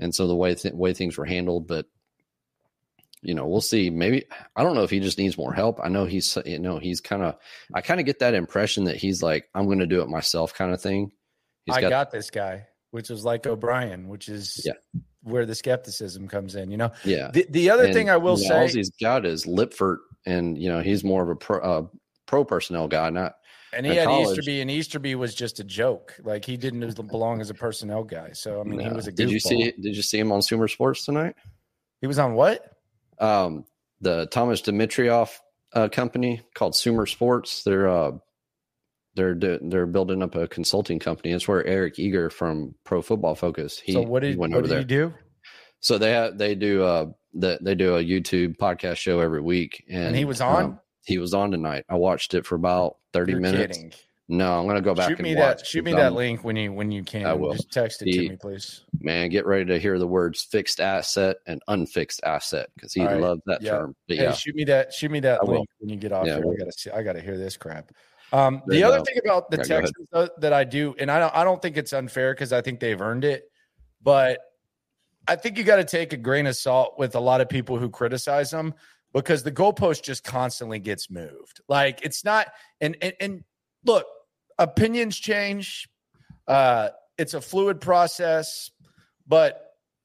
and 0.00 0.14
so 0.14 0.26
the 0.26 0.34
way, 0.34 0.54
th- 0.54 0.74
way 0.74 0.94
things 0.94 1.16
were 1.16 1.24
handled. 1.24 1.68
But, 1.68 1.86
you 3.22 3.34
know, 3.34 3.46
we'll 3.46 3.60
see. 3.60 3.90
Maybe, 3.90 4.24
I 4.56 4.62
don't 4.62 4.74
know 4.74 4.82
if 4.82 4.90
he 4.90 5.00
just 5.00 5.18
needs 5.18 5.38
more 5.38 5.52
help. 5.52 5.78
I 5.82 5.88
know 5.88 6.06
he's, 6.06 6.36
you 6.46 6.58
know, 6.58 6.78
he's 6.78 7.00
kind 7.00 7.22
of, 7.22 7.36
I 7.74 7.82
kind 7.82 8.00
of 8.00 8.06
get 8.06 8.20
that 8.20 8.34
impression 8.34 8.84
that 8.84 8.96
he's 8.96 9.22
like, 9.22 9.48
I'm 9.54 9.66
going 9.66 9.80
to 9.80 9.86
do 9.86 10.02
it 10.02 10.08
myself 10.08 10.54
kind 10.54 10.72
of 10.72 10.80
thing. 10.80 11.12
I 11.70 11.82
got, 11.82 11.90
got, 11.90 12.10
this 12.10 12.30
guy, 12.30 12.66
which 12.92 13.10
was 13.10 13.24
like 13.24 13.46
O'Brien, 13.46 14.08
which 14.08 14.30
is 14.30 14.62
yeah. 14.64 14.72
where 15.22 15.44
the 15.44 15.54
skepticism 15.54 16.26
comes 16.26 16.54
in. 16.54 16.70
You 16.70 16.78
know, 16.78 16.92
yeah. 17.04 17.30
The, 17.30 17.46
the 17.50 17.70
other 17.70 17.84
and, 17.84 17.92
thing 17.92 18.08
I 18.08 18.16
will 18.16 18.38
you 18.38 18.44
know, 18.44 18.48
say, 18.48 18.60
all 18.60 18.68
he's 18.68 18.90
got 19.00 19.26
is 19.26 19.44
Liipfert, 19.44 19.98
and 20.24 20.56
you 20.56 20.70
know 20.70 20.80
he's 20.80 21.04
more 21.04 21.22
of 21.22 21.28
a 21.28 21.36
pro, 21.36 21.60
uh, 21.60 21.86
pro 22.24 22.44
personnel 22.44 22.88
guy, 22.88 23.10
not. 23.10 23.34
And 23.72 23.84
he 23.84 23.94
had 23.94 24.06
college. 24.06 24.38
Easterby, 24.38 24.60
and 24.60 24.70
Easterby 24.70 25.14
was 25.14 25.34
just 25.34 25.60
a 25.60 25.64
joke. 25.64 26.14
Like 26.24 26.44
he 26.44 26.56
didn't 26.56 26.94
belong 27.08 27.40
as 27.40 27.50
a 27.50 27.54
personnel 27.54 28.02
guy. 28.04 28.32
So 28.32 28.60
I 28.60 28.64
mean, 28.64 28.78
no. 28.78 28.88
he 28.88 28.94
was 28.94 29.06
a. 29.06 29.12
Goofball. 29.12 29.16
Did 29.16 29.30
you 29.30 29.40
see? 29.40 29.72
Did 29.72 29.96
you 29.96 30.02
see 30.02 30.18
him 30.18 30.32
on 30.32 30.42
Sumer 30.42 30.68
Sports 30.68 31.04
tonight? 31.04 31.34
He 32.00 32.06
was 32.06 32.18
on 32.18 32.34
what? 32.34 32.72
Um, 33.18 33.64
the 34.00 34.26
Thomas 34.26 34.62
Dimitroff 34.62 35.38
uh, 35.74 35.88
company 35.88 36.42
called 36.54 36.74
Sumer 36.74 37.06
Sports. 37.06 37.62
They're 37.64 37.88
uh, 37.88 38.12
they're 39.14 39.34
they're 39.34 39.86
building 39.86 40.22
up 40.22 40.34
a 40.34 40.48
consulting 40.48 40.98
company. 40.98 41.32
It's 41.32 41.48
where 41.48 41.66
Eric 41.66 41.98
Eager 41.98 42.30
from 42.30 42.74
Pro 42.84 43.02
Football 43.02 43.34
Focus. 43.34 43.78
He, 43.78 43.92
so 43.92 44.02
what 44.02 44.22
did, 44.22 44.30
he 44.30 44.36
went 44.36 44.52
what 44.52 44.58
over 44.58 44.68
did 44.68 44.70
there. 44.70 44.78
he 44.78 44.84
do? 44.84 45.14
So 45.80 45.98
they 45.98 46.12
have 46.12 46.38
they 46.38 46.54
do 46.54 46.82
uh 46.82 47.06
the, 47.34 47.58
they 47.60 47.74
do 47.74 47.96
a 47.96 48.02
YouTube 48.02 48.56
podcast 48.56 48.96
show 48.96 49.20
every 49.20 49.40
week, 49.40 49.84
and, 49.88 50.08
and 50.08 50.16
he 50.16 50.24
was 50.24 50.40
on. 50.40 50.64
Um, 50.64 50.80
he 51.08 51.18
was 51.18 51.32
on 51.32 51.50
tonight. 51.50 51.86
I 51.88 51.94
watched 51.94 52.34
it 52.34 52.44
for 52.44 52.54
about 52.54 52.98
30 53.14 53.32
You're 53.32 53.40
minutes. 53.40 53.78
Kidding. 53.78 53.92
No, 54.30 54.60
I'm 54.60 54.66
gonna 54.66 54.82
go 54.82 54.94
back 54.94 55.08
shoot 55.08 55.20
me 55.20 55.34
that. 55.36 55.66
Shoot 55.66 55.84
me 55.84 55.94
that 55.94 56.12
link 56.12 56.44
when 56.44 56.54
you 56.54 56.70
when 56.70 56.92
you 56.92 57.02
can. 57.02 57.24
I 57.24 57.32
will. 57.32 57.54
Just 57.54 57.72
text 57.72 58.02
it 58.02 58.08
he, 58.08 58.18
to 58.18 58.28
me, 58.28 58.36
please. 58.36 58.82
Man, 59.00 59.30
get 59.30 59.46
ready 59.46 59.64
to 59.64 59.78
hear 59.78 59.98
the 59.98 60.06
words 60.06 60.42
fixed 60.42 60.80
asset 60.80 61.38
and 61.46 61.62
unfixed 61.66 62.20
asset 62.24 62.68
because 62.74 62.92
he 62.92 63.02
right. 63.02 63.18
loved 63.18 63.40
that 63.46 63.64
term. 63.64 63.96
But 64.06 64.18
hey, 64.18 64.24
yeah, 64.24 64.32
shoot 64.32 64.54
me 64.54 64.64
that. 64.64 64.92
Shoot 64.92 65.10
me 65.10 65.20
that 65.20 65.40
I 65.40 65.46
link 65.46 65.60
will. 65.60 65.66
when 65.78 65.88
you 65.88 65.96
get 65.96 66.12
off 66.12 66.26
yeah, 66.26 66.36
here. 66.36 66.44
I 66.52 66.56
gotta 66.58 66.72
see. 66.72 66.90
I 66.90 67.02
gotta 67.02 67.22
hear 67.22 67.38
this 67.38 67.56
crap. 67.56 67.90
Um, 68.30 68.60
the 68.66 68.82
other 68.82 69.00
thing 69.00 69.18
about 69.24 69.50
the 69.50 69.56
yeah, 69.56 69.62
Texans 69.62 70.08
though, 70.12 70.28
that 70.40 70.52
I 70.52 70.64
do, 70.64 70.94
and 70.98 71.10
I 71.10 71.18
don't, 71.20 71.34
I 71.34 71.42
don't 71.42 71.62
think 71.62 71.78
it's 71.78 71.94
unfair 71.94 72.34
because 72.34 72.52
I 72.52 72.60
think 72.60 72.80
they've 72.80 73.00
earned 73.00 73.24
it, 73.24 73.50
but 74.02 74.40
I 75.26 75.36
think 75.36 75.56
you 75.56 75.64
got 75.64 75.76
to 75.76 75.84
take 75.84 76.12
a 76.12 76.18
grain 76.18 76.46
of 76.46 76.54
salt 76.54 76.98
with 76.98 77.14
a 77.14 77.20
lot 77.20 77.40
of 77.40 77.48
people 77.48 77.78
who 77.78 77.88
criticize 77.88 78.50
them 78.50 78.74
because 79.20 79.42
the 79.42 79.52
goalpost 79.52 80.02
just 80.02 80.24
constantly 80.24 80.78
gets 80.78 81.10
moved. 81.10 81.60
Like 81.68 82.00
it's 82.02 82.24
not, 82.24 82.48
and 82.80 82.96
and, 83.00 83.14
and 83.20 83.44
look, 83.84 84.06
opinions 84.58 85.16
change. 85.16 85.88
Uh, 86.46 86.90
it's 87.16 87.34
a 87.34 87.40
fluid 87.40 87.80
process, 87.80 88.70
but 89.26 89.60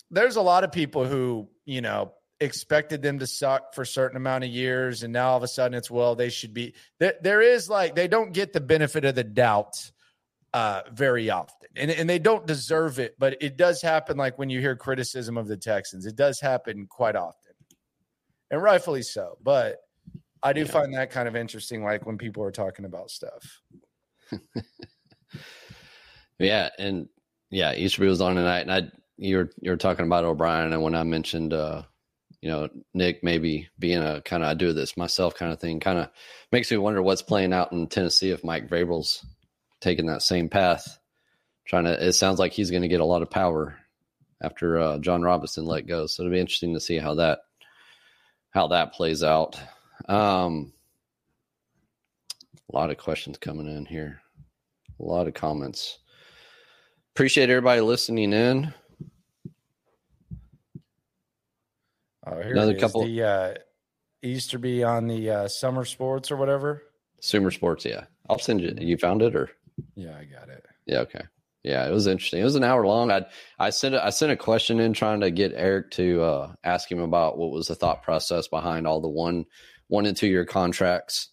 there's 0.09 0.35
a 0.35 0.41
lot 0.41 0.63
of 0.63 0.71
people 0.71 1.05
who, 1.05 1.47
you 1.65 1.81
know, 1.81 2.11
expected 2.39 3.01
them 3.01 3.19
to 3.19 3.27
suck 3.27 3.73
for 3.73 3.83
a 3.83 3.85
certain 3.85 4.17
amount 4.17 4.43
of 4.43 4.49
years. 4.49 5.03
And 5.03 5.13
now 5.13 5.29
all 5.29 5.37
of 5.37 5.43
a 5.43 5.47
sudden 5.47 5.75
it's, 5.75 5.89
well, 5.89 6.15
they 6.15 6.29
should 6.29 6.53
be 6.53 6.73
there. 6.99 7.13
There 7.21 7.41
is 7.41 7.69
like, 7.69 7.95
they 7.95 8.07
don't 8.07 8.33
get 8.33 8.51
the 8.51 8.59
benefit 8.59 9.05
of 9.05 9.15
the 9.15 9.23
doubt 9.23 9.91
uh, 10.53 10.81
very 10.91 11.29
often 11.29 11.63
and, 11.75 11.91
and 11.91 12.09
they 12.09 12.19
don't 12.19 12.45
deserve 12.45 12.99
it, 12.99 13.15
but 13.17 13.37
it 13.41 13.57
does 13.57 13.81
happen. 13.81 14.17
Like 14.17 14.37
when 14.37 14.49
you 14.49 14.59
hear 14.59 14.75
criticism 14.75 15.37
of 15.37 15.47
the 15.47 15.57
Texans, 15.57 16.05
it 16.05 16.15
does 16.15 16.39
happen 16.39 16.87
quite 16.87 17.15
often 17.15 17.42
and 18.53 18.61
rightfully 18.61 19.01
so. 19.01 19.37
But 19.43 19.79
I 20.43 20.53
do 20.53 20.61
yeah. 20.61 20.67
find 20.67 20.93
that 20.93 21.09
kind 21.09 21.27
of 21.27 21.35
interesting. 21.35 21.83
Like 21.83 22.05
when 22.05 22.19
people 22.19 22.43
are 22.43 22.51
talking 22.51 22.85
about 22.85 23.09
stuff. 23.09 23.61
yeah, 26.39 26.69
and 26.77 27.09
yeah, 27.49 27.73
Easterby 27.73 28.07
was 28.07 28.21
on 28.21 28.35
tonight, 28.35 28.61
and 28.61 28.71
I 28.71 28.83
you're 29.17 29.49
you're 29.59 29.75
talking 29.75 30.05
about 30.05 30.23
O'Brien, 30.23 30.71
and 30.71 30.83
when 30.83 30.93
I 30.93 31.03
mentioned 31.03 31.51
uh, 31.51 31.81
you 32.41 32.49
know 32.49 32.69
Nick 32.93 33.23
maybe 33.23 33.69
being 33.79 34.03
a 34.03 34.21
kind 34.21 34.43
of 34.43 34.49
I 34.49 34.53
do 34.53 34.71
this 34.71 34.97
myself 34.97 35.33
kind 35.33 35.51
of 35.51 35.59
thing, 35.59 35.79
kind 35.79 35.97
of 35.97 36.09
makes 36.51 36.69
me 36.69 36.77
wonder 36.77 37.01
what's 37.01 37.23
playing 37.23 37.53
out 37.53 37.71
in 37.71 37.87
Tennessee 37.87 38.29
if 38.29 38.43
Mike 38.43 38.69
Vrabel's 38.69 39.25
taking 39.81 40.05
that 40.05 40.21
same 40.21 40.47
path. 40.47 40.99
Trying 41.65 41.85
to, 41.85 42.07
it 42.07 42.13
sounds 42.13 42.39
like 42.39 42.51
he's 42.51 42.71
going 42.71 42.81
to 42.81 42.89
get 42.89 42.99
a 42.99 43.05
lot 43.05 43.21
of 43.21 43.31
power 43.31 43.77
after 44.41 44.77
uh, 44.77 44.97
Jon 44.99 45.21
Robinson 45.21 45.65
let 45.65 45.87
go. 45.87 46.05
So 46.07 46.21
it'll 46.21 46.33
be 46.33 46.39
interesting 46.39 46.73
to 46.73 46.81
see 46.81 46.97
how 46.97 47.15
that 47.15 47.39
how 48.53 48.67
that 48.67 48.93
plays 48.93 49.23
out. 49.23 49.59
Um, 50.07 50.73
a 52.71 52.75
lot 52.75 52.89
of 52.89 52.97
questions 52.97 53.37
coming 53.37 53.67
in 53.67 53.85
here. 53.85 54.21
A 54.99 55.03
lot 55.03 55.27
of 55.27 55.33
comments. 55.33 55.99
Appreciate 57.13 57.49
everybody 57.49 57.81
listening 57.81 58.31
in. 58.33 58.73
Oh, 62.25 62.41
here 62.41 62.51
Another 62.51 62.77
couple. 62.77 63.05
The 63.05 63.23
uh, 63.23 63.53
Easterby 64.23 64.83
on 64.83 65.07
the 65.07 65.29
uh, 65.29 65.47
Sumer 65.47 65.83
Sports 65.83 66.31
or 66.31 66.37
whatever. 66.37 66.83
Sumer 67.19 67.51
Sports, 67.51 67.85
yeah. 67.85 68.05
I'll 68.29 68.39
send 68.39 68.61
you. 68.61 68.73
You 68.79 68.97
found 68.97 69.21
it 69.21 69.35
or? 69.35 69.49
Yeah, 69.95 70.15
I 70.17 70.23
got 70.23 70.49
it. 70.49 70.65
Yeah, 70.85 70.99
okay. 70.99 71.23
Yeah, 71.63 71.87
it 71.87 71.91
was 71.91 72.07
interesting. 72.07 72.41
It 72.41 72.45
was 72.45 72.55
an 72.55 72.63
hour 72.63 72.85
long. 72.85 73.09
I 73.09 73.25
I 73.57 73.69
sent 73.69 73.95
a, 73.95 74.05
I 74.05 74.09
sent 74.09 74.33
a 74.33 74.37
question 74.37 74.79
in 74.81 74.91
trying 74.91 75.21
to 75.21 75.31
get 75.31 75.53
Eric 75.55 75.91
to 75.91 76.21
uh, 76.21 76.53
ask 76.63 76.91
him 76.91 76.99
about 76.99 77.37
what 77.37 77.51
was 77.51 77.67
the 77.67 77.75
thought 77.75 78.03
process 78.03 78.49
behind 78.49 78.85
all 78.85 78.99
the 78.99 79.07
one 79.07 79.45
one 79.87 80.05
and 80.05 80.17
two 80.17 80.27
year 80.27 80.45
contracts 80.45 81.29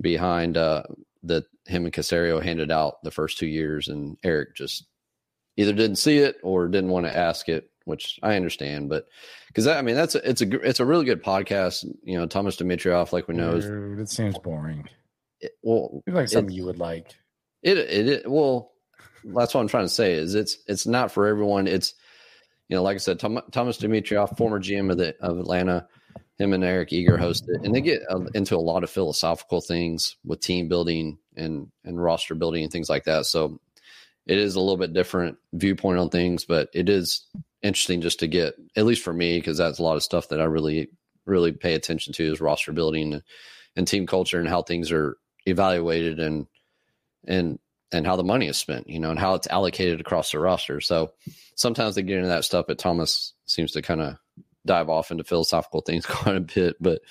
behind 0.00 0.56
uh, 0.56 0.84
that 1.24 1.44
him 1.66 1.84
and 1.84 1.92
Caserio 1.92 2.42
handed 2.42 2.70
out 2.70 3.02
the 3.02 3.10
first 3.10 3.38
two 3.38 3.46
years, 3.46 3.88
and 3.88 4.16
Eric 4.22 4.54
just 4.54 4.86
either 5.56 5.72
didn't 5.72 5.96
see 5.96 6.18
it 6.18 6.36
or 6.44 6.68
didn't 6.68 6.90
want 6.90 7.06
to 7.06 7.16
ask 7.16 7.48
it, 7.48 7.70
which 7.84 8.20
I 8.22 8.36
understand. 8.36 8.88
But 8.88 9.06
because 9.48 9.66
I 9.66 9.82
mean 9.82 9.96
that's 9.96 10.14
a, 10.14 10.28
it's 10.28 10.42
a 10.42 10.60
it's 10.60 10.80
a 10.80 10.86
really 10.86 11.04
good 11.04 11.24
podcast. 11.24 11.84
You 12.04 12.18
know, 12.18 12.26
Thomas 12.26 12.56
Dimitroff, 12.56 13.12
like 13.12 13.26
we 13.26 13.34
know, 13.34 13.60
Dude, 13.60 13.98
it 13.98 14.08
seems 14.08 14.38
boring. 14.38 14.88
It, 15.40 15.52
well, 15.62 16.02
like 16.06 16.28
something 16.28 16.54
you 16.54 16.66
would 16.66 16.78
like. 16.78 17.16
It, 17.62 17.78
it 17.78 18.08
it 18.08 18.30
well, 18.30 18.70
that's 19.24 19.54
what 19.54 19.60
I'm 19.60 19.68
trying 19.68 19.86
to 19.86 19.94
say. 19.94 20.12
Is 20.14 20.34
it's 20.34 20.58
it's 20.66 20.86
not 20.86 21.12
for 21.12 21.26
everyone. 21.26 21.66
It's 21.66 21.94
you 22.68 22.76
know, 22.76 22.82
like 22.82 22.94
I 22.94 22.98
said, 22.98 23.18
Tom, 23.18 23.40
Thomas 23.50 23.78
Dimitroff, 23.78 24.36
former 24.36 24.60
GM 24.60 24.90
of 24.90 24.98
the 24.98 25.14
of 25.20 25.38
Atlanta 25.38 25.86
him 26.40 26.54
and 26.54 26.64
Eric 26.64 26.92
Eager 26.92 27.18
host 27.18 27.44
it, 27.48 27.60
and 27.64 27.74
they 27.74 27.82
get 27.82 28.02
uh, 28.10 28.24
into 28.34 28.56
a 28.56 28.58
lot 28.58 28.82
of 28.82 28.90
philosophical 28.90 29.60
things 29.60 30.16
with 30.24 30.40
team 30.40 30.68
building 30.68 31.18
and 31.36 31.70
and 31.84 32.02
roster 32.02 32.34
building 32.34 32.62
and 32.62 32.72
things 32.72 32.88
like 32.88 33.04
that. 33.04 33.26
So 33.26 33.60
it 34.26 34.38
is 34.38 34.56
a 34.56 34.60
little 34.60 34.78
bit 34.78 34.94
different 34.94 35.36
viewpoint 35.52 35.98
on 35.98 36.08
things, 36.08 36.46
but 36.46 36.70
it 36.72 36.88
is 36.88 37.26
interesting 37.62 38.00
just 38.00 38.20
to 38.20 38.26
get 38.26 38.54
at 38.74 38.86
least 38.86 39.02
for 39.02 39.12
me 39.12 39.36
because 39.36 39.58
that's 39.58 39.78
a 39.78 39.82
lot 39.82 39.96
of 39.96 40.02
stuff 40.02 40.30
that 40.30 40.40
I 40.40 40.44
really 40.44 40.88
really 41.26 41.52
pay 41.52 41.74
attention 41.74 42.14
to 42.14 42.32
is 42.32 42.40
roster 42.40 42.72
building 42.72 43.12
and, 43.12 43.22
and 43.76 43.86
team 43.86 44.06
culture 44.06 44.40
and 44.40 44.48
how 44.48 44.62
things 44.62 44.90
are 44.90 45.18
evaluated 45.44 46.18
and 46.20 46.46
and 47.26 47.58
and 47.92 48.06
how 48.06 48.16
the 48.16 48.24
money 48.24 48.46
is 48.46 48.56
spent, 48.56 48.88
you 48.88 49.00
know, 49.00 49.10
and 49.10 49.18
how 49.18 49.34
it's 49.34 49.48
allocated 49.48 50.00
across 50.00 50.32
the 50.32 50.38
roster. 50.38 50.80
So 50.80 51.12
sometimes 51.54 51.94
they 51.94 52.02
get 52.02 52.16
into 52.18 52.28
that 52.28 52.44
stuff, 52.44 52.66
but 52.68 52.78
Thomas 52.78 53.34
seems 53.46 53.72
to 53.72 53.82
kind 53.82 54.00
of 54.00 54.16
dive 54.64 54.88
off 54.88 55.10
into 55.10 55.24
philosophical 55.24 55.80
things 55.86 56.06
quite 56.06 56.36
a 56.36 56.40
bit, 56.40 56.76
but 56.80 57.02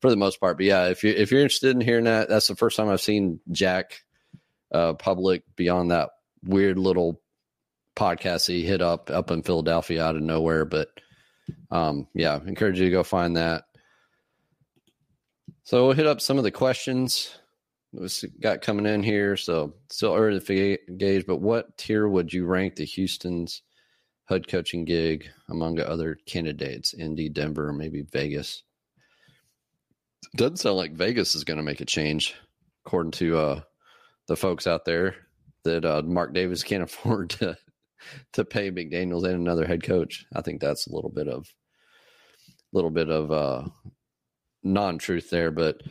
for 0.00 0.10
the 0.10 0.16
most 0.16 0.40
part. 0.40 0.56
But 0.56 0.66
yeah, 0.66 0.86
if 0.86 1.04
you're 1.04 1.14
if 1.14 1.30
you're 1.30 1.40
interested 1.40 1.74
in 1.74 1.80
hearing 1.80 2.04
that, 2.04 2.28
that's 2.28 2.48
the 2.48 2.56
first 2.56 2.76
time 2.76 2.88
I've 2.88 3.00
seen 3.00 3.40
Jack 3.50 4.02
uh, 4.72 4.94
public 4.94 5.44
beyond 5.56 5.90
that 5.90 6.10
weird 6.42 6.78
little 6.78 7.20
podcast 7.96 8.48
he 8.48 8.64
hit 8.64 8.82
up 8.82 9.10
up 9.10 9.30
in 9.30 9.42
Philadelphia 9.42 10.04
out 10.04 10.16
of 10.16 10.22
nowhere. 10.22 10.64
But 10.64 10.88
um, 11.70 12.08
yeah, 12.14 12.38
encourage 12.44 12.78
you 12.78 12.86
to 12.86 12.90
go 12.90 13.02
find 13.02 13.36
that. 13.36 13.64
So 15.62 15.86
we'll 15.86 15.96
hit 15.96 16.06
up 16.06 16.20
some 16.20 16.36
of 16.36 16.44
the 16.44 16.50
questions 16.50 17.30
we 17.94 18.08
got 18.40 18.60
coming 18.60 18.86
in 18.86 19.02
here. 19.02 19.36
So 19.36 19.74
still 19.90 20.14
early 20.14 20.40
to 20.40 20.78
gauge, 20.96 21.26
but 21.26 21.36
what 21.36 21.78
tier 21.78 22.08
would 22.08 22.32
you 22.32 22.44
rank 22.44 22.76
the 22.76 22.84
Houston's 22.84 23.62
head 24.26 24.48
coaching 24.48 24.84
gig 24.84 25.28
among 25.48 25.78
other 25.80 26.16
candidates 26.26 26.94
Indy, 26.94 27.28
Denver, 27.28 27.72
maybe 27.72 28.02
Vegas. 28.12 28.62
Doesn't 30.36 30.58
sound 30.58 30.76
like 30.76 30.92
Vegas 30.92 31.34
is 31.34 31.44
going 31.44 31.58
to 31.58 31.62
make 31.62 31.80
a 31.80 31.86
change, 31.86 32.34
according 32.84 33.12
to 33.12 33.36
uh, 33.36 33.60
the 34.26 34.36
folks 34.36 34.66
out 34.66 34.84
there 34.84 35.14
that 35.64 35.84
uh, 35.84 36.02
Mark 36.02 36.34
Davis 36.34 36.62
can't 36.62 36.82
afford 36.82 37.30
to 37.30 37.56
to 38.34 38.44
pay 38.44 38.70
McDaniels 38.70 39.24
and 39.24 39.34
another 39.34 39.66
head 39.66 39.82
coach. 39.82 40.26
I 40.34 40.42
think 40.42 40.60
that's 40.60 40.86
a 40.86 40.94
little 40.94 41.10
bit 41.10 41.28
of 41.28 41.46
little 42.72 42.90
bit 42.90 43.08
of 43.08 43.30
uh, 43.30 43.68
non 44.62 44.98
truth 44.98 45.30
there, 45.30 45.50
but 45.50 45.82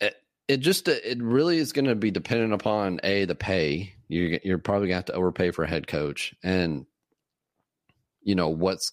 it, 0.00 0.14
it 0.48 0.58
just 0.58 0.88
uh, 0.88 0.92
it 1.04 1.22
really 1.22 1.58
is 1.58 1.72
going 1.72 1.86
to 1.86 1.94
be 1.94 2.10
dependent 2.10 2.52
upon 2.52 3.00
a 3.02 3.24
the 3.24 3.34
pay. 3.34 3.94
You 4.08 4.38
you're 4.42 4.58
probably 4.58 4.88
going 4.88 4.94
to 4.94 4.96
have 4.96 5.04
to 5.06 5.14
overpay 5.14 5.50
for 5.50 5.64
a 5.64 5.68
head 5.68 5.86
coach, 5.86 6.34
and 6.42 6.86
you 8.22 8.34
know 8.34 8.48
what's 8.48 8.92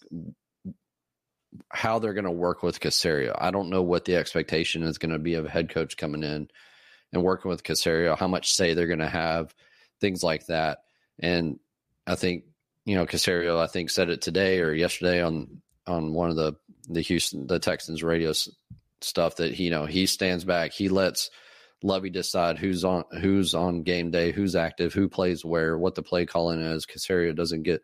how 1.70 2.00
they're 2.00 2.14
going 2.14 2.26
to 2.26 2.32
work 2.32 2.64
with 2.64 2.80
Caserio. 2.80 3.36
I 3.38 3.52
don't 3.52 3.70
know 3.70 3.82
what 3.82 4.06
the 4.06 4.16
expectation 4.16 4.84
is 4.84 4.98
going 4.98 5.12
to 5.12 5.20
be 5.20 5.36
of 5.36 5.46
a 5.46 5.50
head 5.50 5.70
coach 5.70 5.98
coming 5.98 6.24
in 6.24 6.48
and 7.14 7.24
working 7.24 7.50
with 7.50 7.64
Caserio, 7.64 8.18
how 8.18 8.28
much 8.28 8.54
say 8.54 8.74
they're 8.74 8.88
going 8.88 9.00
to 9.00 9.10
have, 9.10 9.54
things 10.00 10.24
like 10.24 10.46
that. 10.48 10.80
And 11.20 11.60
I 12.08 12.16
think, 12.16 12.46
you 12.86 12.96
know, 12.96 13.06
Caserio, 13.06 13.60
I 13.60 13.68
think 13.68 13.90
said 13.90 14.10
it 14.10 14.22
today 14.22 14.60
or 14.62 14.74
yesterday 14.74 15.22
on, 15.22 15.62
on 15.86 16.14
one 16.14 16.30
of 16.30 16.36
the, 16.36 16.54
the 16.88 17.02
Houston, 17.02 17.48
the 17.48 17.60
Texans 17.60 18.04
radio 18.04 18.32
stuff 19.04 19.38
that, 19.38 19.60
you 19.60 19.70
know, 19.70 19.86
he 19.86 20.06
stands 20.06 20.44
back, 20.44 20.72
he 20.72 20.90
lets, 20.90 21.30
Lovie 21.84 22.12
decide 22.12 22.60
who's 22.60 22.86
on 22.86 23.06
who's 23.20 23.56
on 23.56 23.84
game 23.84 24.12
day, 24.12 24.32
who's 24.32 24.56
active, 24.56 24.94
who 24.94 25.10
plays 25.10 25.44
where, 25.44 25.78
what 25.78 25.96
the 25.96 26.04
play 26.04 26.26
calling 26.26 26.62
is. 26.62 26.86
Caserio 26.86 27.36
doesn't 27.36 27.64
get 27.64 27.82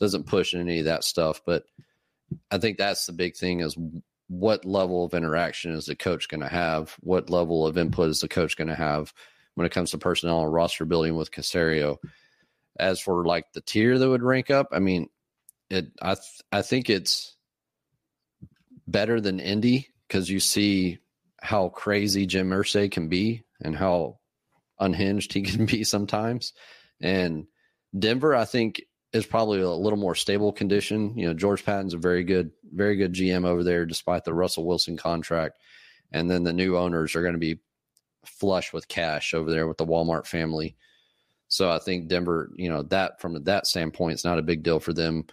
doesn't 0.00 0.26
push 0.26 0.54
any 0.54 0.80
of 0.80 0.86
that 0.86 1.04
stuff, 1.04 1.42
but 1.44 1.64
I 2.50 2.58
think 2.58 2.78
that's 2.78 3.06
the 3.06 3.12
big 3.12 3.36
thing 3.36 3.60
is 3.60 3.76
what 4.28 4.64
level 4.64 5.04
of 5.04 5.14
interaction 5.14 5.72
is 5.72 5.86
the 5.86 5.94
coach 5.94 6.28
going 6.28 6.40
to 6.40 6.48
have? 6.48 6.96
What 7.00 7.28
level 7.28 7.66
of 7.66 7.76
input 7.76 8.08
is 8.08 8.20
the 8.20 8.28
coach 8.28 8.56
going 8.56 8.68
to 8.68 8.74
have 8.74 9.12
when 9.54 9.66
it 9.66 9.72
comes 9.72 9.90
to 9.90 9.98
personnel 9.98 10.42
and 10.42 10.52
roster 10.52 10.86
building 10.86 11.14
with 11.14 11.30
Caserio? 11.30 11.98
As 12.80 12.98
for 12.98 13.24
like 13.24 13.52
the 13.52 13.60
tier 13.60 13.98
that 13.98 14.08
would 14.08 14.22
rank 14.22 14.50
up, 14.50 14.68
I 14.72 14.80
mean, 14.80 15.08
it 15.70 15.92
I 16.00 16.14
th- 16.14 16.42
I 16.50 16.62
think 16.62 16.90
it's 16.90 17.36
better 18.86 19.20
than 19.20 19.38
Indy 19.38 19.93
because 20.14 20.30
you 20.30 20.38
see 20.38 20.96
how 21.40 21.68
crazy 21.70 22.24
Jim 22.24 22.50
Irsay 22.50 22.88
can 22.88 23.08
be 23.08 23.42
and 23.60 23.74
how 23.74 24.20
unhinged 24.78 25.32
he 25.32 25.42
can 25.42 25.66
be 25.66 25.82
sometimes. 25.82 26.52
And 27.00 27.48
Denver, 27.98 28.32
I 28.32 28.44
think, 28.44 28.80
is 29.12 29.26
probably 29.26 29.60
a 29.60 29.68
little 29.68 29.98
more 29.98 30.14
stable 30.14 30.52
condition. 30.52 31.18
You 31.18 31.26
know, 31.26 31.34
George 31.34 31.64
Paton's 31.64 31.94
a 31.94 31.98
very 31.98 32.22
good, 32.22 32.52
very 32.72 32.94
good 32.94 33.12
GM 33.12 33.44
over 33.44 33.64
there, 33.64 33.86
despite 33.86 34.22
the 34.22 34.32
Russell 34.32 34.64
Wilson 34.64 34.96
contract. 34.96 35.58
And 36.12 36.30
then 36.30 36.44
the 36.44 36.52
new 36.52 36.76
owners 36.76 37.16
are 37.16 37.22
going 37.22 37.34
to 37.34 37.38
be 37.40 37.58
flush 38.24 38.72
with 38.72 38.86
cash 38.86 39.34
over 39.34 39.50
there 39.50 39.66
with 39.66 39.78
the 39.78 39.86
Walmart 39.86 40.26
family. 40.26 40.76
So 41.48 41.68
I 41.68 41.80
think 41.80 42.06
Denver, 42.06 42.52
you 42.54 42.68
know, 42.68 42.82
that 42.82 43.20
from 43.20 43.42
that 43.42 43.66
standpoint, 43.66 44.12
it's 44.12 44.24
not 44.24 44.38
a 44.38 44.42
big 44.42 44.62
deal 44.62 44.78
for 44.78 44.92
them. 44.92 45.24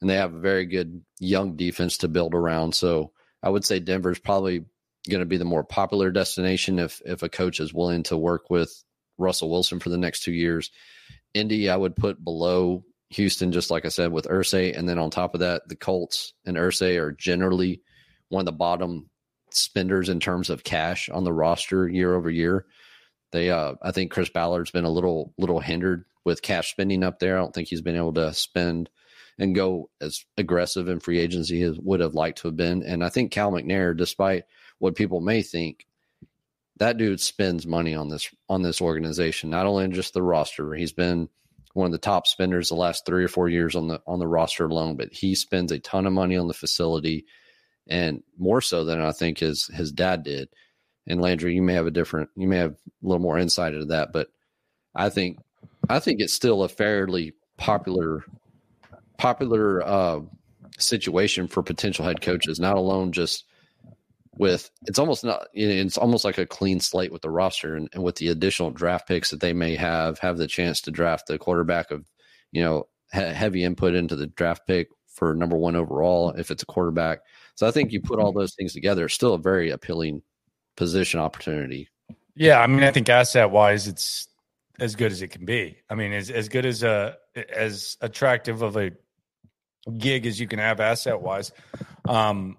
And 0.00 0.08
they 0.08 0.16
have 0.16 0.32
a 0.32 0.40
very 0.40 0.64
good 0.64 1.04
young 1.18 1.56
defense 1.56 1.98
to 1.98 2.08
build 2.08 2.34
around. 2.34 2.74
So 2.74 3.12
I 3.42 3.48
would 3.48 3.64
say 3.64 3.80
Denver 3.80 4.10
is 4.10 4.18
probably 4.18 4.64
going 5.08 5.20
to 5.20 5.26
be 5.26 5.38
the 5.38 5.44
more 5.44 5.64
popular 5.64 6.10
destination 6.10 6.78
if 6.78 7.00
if 7.04 7.22
a 7.22 7.28
coach 7.28 7.60
is 7.60 7.72
willing 7.72 8.02
to 8.04 8.16
work 8.16 8.50
with 8.50 8.72
Russell 9.18 9.50
Wilson 9.50 9.80
for 9.80 9.88
the 9.88 9.98
next 9.98 10.22
two 10.22 10.32
years. 10.32 10.70
Indy, 11.34 11.70
I 11.70 11.76
would 11.76 11.96
put 11.96 12.22
below 12.22 12.84
Houston, 13.10 13.52
just 13.52 13.70
like 13.70 13.84
I 13.84 13.88
said, 13.88 14.12
with 14.12 14.26
Irsay. 14.26 14.76
And 14.76 14.88
then 14.88 14.98
on 14.98 15.10
top 15.10 15.34
of 15.34 15.40
that, 15.40 15.68
the 15.68 15.76
Colts 15.76 16.32
and 16.44 16.56
Irsay 16.56 17.00
are 17.00 17.12
generally 17.12 17.82
one 18.28 18.40
of 18.40 18.46
the 18.46 18.52
bottom 18.52 19.10
spenders 19.50 20.08
in 20.08 20.20
terms 20.20 20.50
of 20.50 20.64
cash 20.64 21.08
on 21.08 21.24
the 21.24 21.32
roster 21.32 21.88
year 21.88 22.14
over 22.14 22.30
year. 22.30 22.66
They, 23.32 23.50
uh, 23.50 23.74
I 23.82 23.92
think 23.92 24.10
Chris 24.10 24.30
Ballard's 24.30 24.70
been 24.70 24.84
a 24.84 24.90
little, 24.90 25.34
little 25.38 25.60
hindered 25.60 26.04
with 26.24 26.42
cash 26.42 26.70
spending 26.70 27.02
up 27.02 27.18
there. 27.18 27.36
I 27.36 27.40
don't 27.40 27.54
think 27.54 27.68
he's 27.68 27.82
been 27.82 27.96
able 27.96 28.14
to 28.14 28.32
spend 28.32 28.90
and 29.40 29.54
go 29.54 29.88
as 30.02 30.24
aggressive 30.36 30.86
in 30.86 31.00
free 31.00 31.18
agency 31.18 31.62
as 31.62 31.78
would 31.78 32.00
have 32.00 32.14
liked 32.14 32.38
to 32.38 32.48
have 32.48 32.56
been. 32.56 32.82
And 32.82 33.02
I 33.02 33.08
think 33.08 33.32
Cal 33.32 33.50
McNair, 33.50 33.96
despite 33.96 34.44
what 34.78 34.94
people 34.94 35.22
may 35.22 35.40
think, 35.42 35.86
that 36.76 36.98
dude 36.98 37.20
spends 37.20 37.66
money 37.66 37.94
on 37.94 38.10
this 38.10 38.28
on 38.50 38.62
this 38.62 38.80
organization, 38.80 39.48
not 39.50 39.66
only 39.66 39.84
in 39.84 39.92
just 39.92 40.12
the 40.12 40.22
roster. 40.22 40.74
He's 40.74 40.92
been 40.92 41.28
one 41.72 41.86
of 41.86 41.92
the 41.92 41.98
top 41.98 42.26
spenders 42.26 42.68
the 42.68 42.74
last 42.74 43.06
three 43.06 43.24
or 43.24 43.28
four 43.28 43.48
years 43.48 43.74
on 43.74 43.88
the 43.88 44.00
on 44.06 44.18
the 44.18 44.28
roster 44.28 44.66
alone. 44.66 44.96
But 44.96 45.12
he 45.12 45.34
spends 45.34 45.72
a 45.72 45.78
ton 45.78 46.06
of 46.06 46.12
money 46.12 46.36
on 46.36 46.46
the 46.46 46.54
facility, 46.54 47.24
and 47.88 48.22
more 48.38 48.60
so 48.60 48.84
than 48.84 49.00
I 49.00 49.12
think 49.12 49.38
his 49.38 49.66
his 49.68 49.90
dad 49.90 50.22
did. 50.22 50.50
And 51.06 51.20
Landry, 51.20 51.54
you 51.54 51.62
may 51.62 51.74
have 51.74 51.86
a 51.86 51.90
different, 51.90 52.28
you 52.36 52.46
may 52.46 52.58
have 52.58 52.72
a 52.72 52.76
little 53.02 53.22
more 53.22 53.38
insight 53.38 53.72
into 53.72 53.86
that, 53.86 54.12
but 54.12 54.28
I 54.94 55.08
think 55.08 55.38
I 55.88 55.98
think 55.98 56.20
it's 56.20 56.34
still 56.34 56.62
a 56.62 56.68
fairly 56.68 57.32
popular 57.56 58.24
popular 59.20 59.86
uh, 59.86 60.20
situation 60.78 61.46
for 61.46 61.62
potential 61.62 62.04
head 62.04 62.20
coaches, 62.20 62.58
not 62.58 62.76
alone 62.76 63.12
just 63.12 63.44
with 64.36 64.70
it's 64.86 64.98
almost 64.98 65.24
not 65.24 65.48
it's 65.52 65.98
almost 65.98 66.24
like 66.24 66.38
a 66.38 66.46
clean 66.46 66.80
slate 66.80 67.12
with 67.12 67.20
the 67.20 67.30
roster 67.30 67.74
and, 67.74 67.88
and, 67.92 68.02
with 68.02 68.16
the 68.16 68.28
additional 68.28 68.70
draft 68.70 69.06
picks 69.06 69.30
that 69.30 69.40
they 69.40 69.52
may 69.52 69.74
have 69.74 70.18
have 70.20 70.38
the 70.38 70.46
chance 70.46 70.80
to 70.80 70.90
draft 70.90 71.26
the 71.26 71.38
quarterback 71.38 71.90
of 71.90 72.08
you 72.52 72.62
know 72.62 72.86
he- 73.12 73.20
heavy 73.20 73.64
input 73.64 73.94
into 73.94 74.16
the 74.16 74.28
draft 74.28 74.66
pick 74.66 74.88
for 75.08 75.34
number 75.34 75.56
one 75.56 75.76
overall 75.76 76.30
if 76.30 76.50
it's 76.50 76.62
a 76.62 76.66
quarterback. 76.66 77.20
So 77.56 77.66
i 77.66 77.70
think 77.70 77.92
you 77.92 78.00
put 78.00 78.18
all 78.18 78.32
those 78.32 78.54
things 78.54 78.72
together 78.72 79.04
it's 79.06 79.14
still 79.14 79.34
a 79.34 79.38
very 79.38 79.70
appealing 79.70 80.22
position 80.76 81.20
opportunity. 81.20 81.88
Yeah 82.34 82.60
i 82.60 82.66
mean 82.66 82.84
i 82.84 82.90
think 82.92 83.08
asset 83.08 83.50
wise 83.50 83.88
it's 83.88 84.28
as 84.78 84.96
good 84.96 85.12
as 85.12 85.20
it 85.20 85.28
can 85.28 85.44
be. 85.44 85.76
I 85.90 85.94
mean 85.94 86.12
as, 86.12 86.30
as 86.30 86.48
good 86.48 86.64
as 86.64 86.82
a 86.82 87.16
as 87.54 87.98
attractive 88.00 88.62
of 88.62 88.76
a 88.76 88.92
gig 89.98 90.26
as 90.26 90.38
you 90.38 90.46
can 90.46 90.58
have 90.58 90.78
asset 90.78 91.20
wise 91.20 91.52
um 92.08 92.56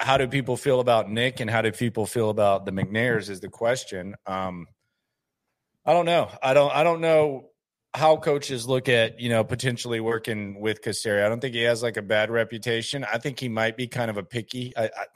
how 0.00 0.16
do 0.16 0.26
people 0.26 0.56
feel 0.56 0.80
about 0.80 1.10
Nick 1.10 1.40
and 1.40 1.50
how 1.50 1.60
do 1.60 1.70
people 1.70 2.06
feel 2.06 2.30
about 2.30 2.64
the 2.64 2.72
McNairs 2.72 3.28
is 3.28 3.40
the 3.40 3.50
question. 3.50 4.14
Um, 4.26 4.66
I 5.84 5.92
don't 5.92 6.06
know. 6.06 6.30
I 6.42 6.54
don't. 6.54 6.74
I 6.74 6.82
don't 6.82 7.00
know 7.00 7.50
how 7.92 8.16
coaches 8.16 8.66
look 8.66 8.88
at 8.88 9.20
you 9.20 9.28
know 9.28 9.44
potentially 9.44 10.00
working 10.00 10.60
with 10.60 10.82
Caserio. 10.82 11.24
I 11.24 11.28
don't 11.28 11.40
think 11.40 11.54
he 11.54 11.62
has 11.62 11.82
like 11.82 11.96
a 11.96 12.02
bad 12.02 12.30
reputation. 12.30 13.04
I 13.04 13.18
think 13.18 13.38
he 13.38 13.48
might 13.48 13.76
be 13.76 13.88
kind 13.88 14.10
of 14.10 14.16
a 14.16 14.22
picky. 14.22 14.72
I 14.76 14.84
I, 14.84 15.06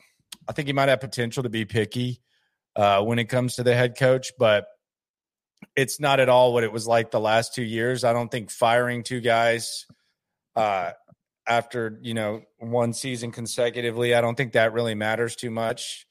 I 0.49 0.53
think 0.53 0.69
he 0.69 0.75
might 0.75 0.89
have 0.91 1.01
potential 1.01 1.43
to 1.45 1.49
be 1.49 1.65
picky 1.65 2.21
uh, 2.77 3.03
when 3.03 3.19
it 3.19 3.27
comes 3.27 3.57
to 3.57 3.63
the 3.63 3.75
head 3.75 3.97
coach, 3.97 4.33
but 4.39 4.67
it's 5.77 5.99
not 5.99 6.21
at 6.21 6.29
all 6.29 6.53
what 6.53 6.65
it 6.65 6.73
was 6.73 6.87
like 6.87 7.11
the 7.11 7.21
last 7.21 7.55
two 7.55 7.63
years. 7.63 8.05
I 8.05 8.13
don't 8.13 8.31
think 8.31 8.51
firing 8.51 9.03
two 9.03 9.21
guys 9.21 9.87
uh, 10.57 10.93
after 11.47 11.99
you 12.03 12.15
know 12.15 12.43
one 12.59 12.93
season 12.93 13.33
consecutively. 13.33 14.15
I 14.15 14.21
don't 14.21 14.37
think 14.37 14.53
that 14.53 14.73
really 14.73 14.95
matters 14.95 15.37
too 15.37 15.51
much. 15.51 16.07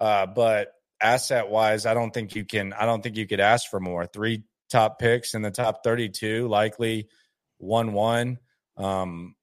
Uh, 0.00 0.26
but 0.26 0.72
asset 1.00 1.48
wise, 1.48 1.86
I 1.86 1.94
don't 1.94 2.12
think 2.12 2.34
you 2.34 2.44
can. 2.44 2.72
I 2.72 2.84
don't 2.84 3.02
think 3.02 3.16
you 3.16 3.26
could 3.26 3.40
ask 3.40 3.70
for 3.70 3.80
more. 3.80 4.06
Three 4.06 4.44
top 4.70 4.98
picks 4.98 5.34
in 5.34 5.42
the 5.42 5.50
top 5.50 5.84
thirty-two, 5.84 6.48
likely 6.48 7.08
one 7.58 7.92
one. 7.92 8.38
Um, 8.76 9.34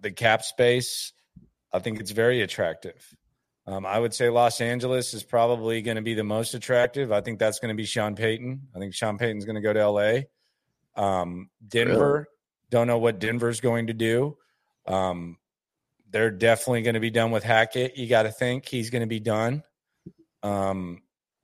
the 0.00 0.12
cap 0.12 0.42
space, 0.42 1.12
I 1.72 1.80
think 1.80 2.00
it's 2.00 2.12
very 2.12 2.40
attractive. 2.40 3.14
Um, 3.66 3.86
I 3.86 3.98
would 3.98 4.12
say 4.12 4.28
Los 4.28 4.60
Angeles 4.60 5.14
is 5.14 5.22
probably 5.22 5.82
going 5.82 5.96
to 5.96 6.02
be 6.02 6.14
the 6.14 6.24
most 6.24 6.54
attractive. 6.54 7.12
I 7.12 7.20
think 7.20 7.38
that's 7.38 7.60
going 7.60 7.68
to 7.68 7.80
be 7.80 7.84
Sean 7.84 8.16
Payton. 8.16 8.68
I 8.74 8.78
think 8.78 8.94
Sean 8.94 9.18
Payton's 9.18 9.44
going 9.44 9.54
to 9.54 9.60
go 9.60 9.72
to 9.72 9.88
LA. 9.88 10.20
Um, 10.96 11.48
Denver, 11.66 12.26
don't 12.72 12.86
know 12.86 12.98
what 12.98 13.20
Denver's 13.20 13.60
going 13.60 13.88
to 13.88 13.92
do. 13.92 14.38
Um, 14.86 15.36
they're 16.10 16.30
definitely 16.30 16.82
going 16.82 16.94
to 16.94 17.00
be 17.00 17.10
done 17.10 17.30
with 17.30 17.44
Hackett. 17.44 17.98
You 17.98 18.08
got 18.08 18.22
to 18.22 18.32
think 18.32 18.66
he's 18.66 18.88
going 18.88 19.02
to 19.02 19.06
be 19.06 19.20
done. 19.20 19.62
Um, 20.42 21.02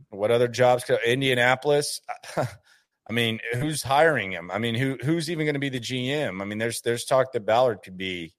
what 0.08 0.30
other 0.30 0.48
jobs? 0.48 0.84
Could, 0.84 1.00
Indianapolis. 1.06 2.00
I 2.36 3.12
mean, 3.12 3.40
who's 3.54 3.82
hiring 3.82 4.32
him? 4.32 4.50
I 4.50 4.58
mean, 4.58 4.74
who 4.74 4.96
who's 5.02 5.30
even 5.30 5.44
going 5.44 5.54
to 5.54 5.60
be 5.60 5.68
the 5.68 5.80
GM? 5.80 6.40
I 6.40 6.44
mean, 6.46 6.58
there's 6.58 6.80
there's 6.80 7.04
talk 7.04 7.32
that 7.32 7.44
Ballard 7.44 7.80
could 7.82 7.96
be 7.98 8.34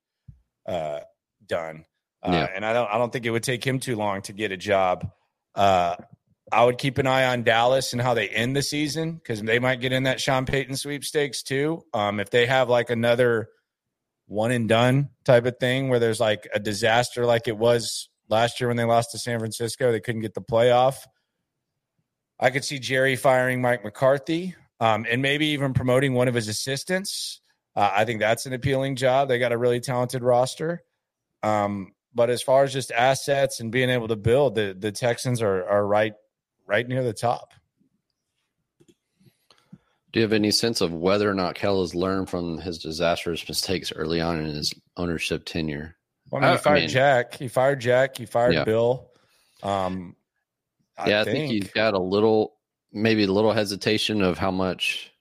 uh, 0.68 1.00
done, 1.46 1.86
uh, 2.24 2.32
yeah. 2.32 2.48
and 2.54 2.66
I 2.66 2.74
don't 2.74 2.90
I 2.92 2.98
don't 2.98 3.14
think 3.14 3.26
it 3.26 3.32
would 3.32 3.44
take 3.44 3.66
him 3.66 3.80
too 3.80 3.96
long 3.96 4.24
to 4.24 4.34
get 4.34 4.52
a 4.52 4.58
job. 4.58 5.10
Uh, 5.56 5.96
I 6.52 6.66
would 6.66 6.78
keep 6.78 6.98
an 6.98 7.08
eye 7.08 7.26
on 7.26 7.44
Dallas 7.44 7.94
and 7.94 8.02
how 8.02 8.14
they 8.14 8.28
end 8.28 8.56
the 8.56 8.64
season 8.64 9.14
because 9.14 9.42
they 9.42 9.60
might 9.60 9.82
get 9.82 9.92
in 9.92 10.04
that 10.04 10.20
Sean 10.20 10.46
Payton 10.46 10.76
sweepstakes 10.76 11.44
too. 11.44 11.84
Um, 11.94 12.20
if 12.20 12.30
they 12.30 12.46
have 12.46 12.70
like 12.70 12.90
another 12.90 13.50
one 14.28 14.52
and 14.52 14.70
done 14.70 15.10
type 15.26 15.46
of 15.46 15.58
thing 15.60 15.90
where 15.90 16.00
there's 16.00 16.20
like 16.20 16.48
a 16.54 16.60
disaster 16.60 17.26
like 17.26 17.48
it 17.48 17.58
was 17.58 18.10
last 18.30 18.60
year 18.60 18.68
when 18.68 18.78
they 18.78 18.84
lost 18.84 19.12
to 19.12 19.20
San 19.20 19.40
Francisco, 19.40 19.92
they 19.92 20.00
couldn't 20.00 20.22
get 20.22 20.34
the 20.34 20.42
playoff. 20.42 20.98
I 22.40 22.52
could 22.52 22.64
see 22.64 22.80
Jerry 22.80 23.16
firing 23.16 23.62
Mike 23.62 23.84
McCarthy 23.84 24.56
um, 24.80 25.06
and 25.10 25.22
maybe 25.22 25.48
even 25.48 25.74
promoting 25.74 26.14
one 26.14 26.28
of 26.28 26.36
his 26.36 26.48
assistants. 26.48 27.42
Uh, 27.76 27.92
I 27.94 28.06
think 28.06 28.20
that's 28.20 28.46
an 28.46 28.54
appealing 28.54 28.96
job. 28.96 29.28
They 29.28 29.40
got 29.40 29.52
a 29.52 29.58
really 29.58 29.80
talented 29.80 30.24
roster. 30.24 30.84
Um, 31.44 31.94
but 32.14 32.30
as 32.30 32.42
far 32.42 32.64
as 32.64 32.74
just 32.74 32.92
assets 32.92 33.60
and 33.60 33.72
being 33.72 33.90
able 33.90 34.08
to 34.08 34.16
build, 34.16 34.56
the 34.56 34.76
the 34.78 34.92
Texans 34.92 35.42
are 35.42 35.68
are 35.68 35.86
right 35.86 36.14
right 36.70 36.88
near 36.88 37.04
the 37.04 37.14
top. 37.14 37.54
Do 40.12 40.20
you 40.20 40.22
have 40.24 40.34
any 40.34 40.52
sense 40.52 40.82
of 40.82 40.94
whether 40.94 41.30
or 41.30 41.34
not 41.34 41.56
Cal 41.56 41.82
has 41.82 41.94
learned 41.94 42.30
from 42.30 42.60
his 42.60 42.78
disastrous 42.78 43.48
mistakes 43.48 43.92
early 43.96 44.22
on 44.22 44.40
in 44.40 44.46
his 44.46 44.74
ownership 44.96 45.46
tenure? 45.46 45.98
Well, 46.32 46.44
I 46.44 46.48
mean, 46.48 46.58
he 46.58 46.64
fired 46.64 46.78
I 46.78 46.80
mean, 46.82 46.90
Jack. 46.90 47.34
He 47.36 47.48
fired 47.48 47.80
Jack. 47.80 48.18
He 48.18 48.26
fired 48.26 48.54
yeah. 48.54 48.64
Bill. 48.64 49.10
Um, 49.62 50.16
I 50.98 51.10
yeah, 51.10 51.24
think. 51.24 51.36
I 51.36 51.40
think 51.40 51.52
he's 51.52 51.72
got 51.72 51.94
a 51.94 52.00
little, 52.00 52.56
maybe 52.92 53.24
a 53.24 53.32
little 53.32 53.54
hesitation 53.54 54.22
of 54.22 54.38
how 54.38 54.52
much, 54.52 55.12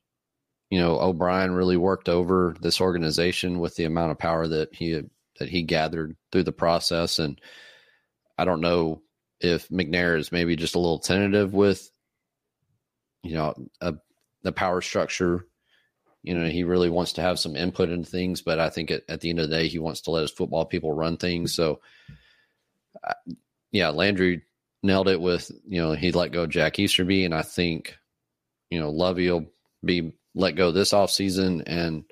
you 0.71 0.79
know, 0.79 0.99
O'Brien 1.01 1.53
really 1.53 1.77
worked 1.77 2.09
over 2.09 2.55
this 2.61 2.81
organization 2.81 3.59
with 3.59 3.77
the 3.77 3.85
amount 3.85 4.13
of 4.13 4.19
power 4.19 4.47
that 4.47 4.75
he 4.75 5.03
that 5.39 5.49
he 5.49 5.63
gathered 5.63 6.17
through 6.33 6.45
the 6.45 6.53
process, 6.53 7.19
and 7.19 7.41
I 8.39 8.45
don't 8.45 8.61
know 8.61 9.03
if 9.41 9.69
McNair 9.69 10.19
is 10.19 10.33
maybe 10.33 10.57
just 10.57 10.75
a 10.75 10.79
little 10.79 10.99
tentative 10.99 11.55
with, 11.55 11.91
you 13.23 13.35
know, 13.35 13.55
a, 13.81 13.95
the 14.43 14.53
power 14.53 14.81
structure. 14.81 15.47
You 16.23 16.35
know, 16.35 16.49
he 16.49 16.65
really 16.65 16.91
wants 16.91 17.15
to 17.15 17.23
have 17.23 17.39
some 17.39 17.57
input 17.57 17.91
into 17.91 18.11
things, 18.11 18.43
but 18.43 18.59
I 18.59 18.71
think 18.71 18.91
at, 18.91 19.03
at 19.09 19.21
the 19.21 19.31
end 19.31 19.39
of 19.39 19.49
the 19.49 19.57
day, 19.57 19.69
he 19.69 19.79
wants 19.79 20.03
to 20.03 20.11
let 20.11 20.23
his 20.23 20.31
football 20.31 20.65
people 20.65 20.93
run 20.93 21.17
things. 21.17 21.55
So, 21.55 21.81
yeah, 23.71 23.91
Landry, 23.91 24.43
nailed 24.83 25.09
it 25.09 25.21
with 25.21 25.51
you 25.67 25.81
know 25.81 25.93
he 25.93 26.13
let 26.13 26.33
go 26.33 26.47
Jack 26.47 26.79
Easterby, 26.79 27.25
and 27.25 27.35
I 27.35 27.43
think 27.43 27.97
you 28.71 28.81
know 28.81 28.91
Lovie 28.91 29.31
will 29.31 29.47
be 29.85 30.13
let 30.35 30.57
go 30.57 30.71
this 30.71 30.93
offseason. 30.93 31.63
and 31.67 32.05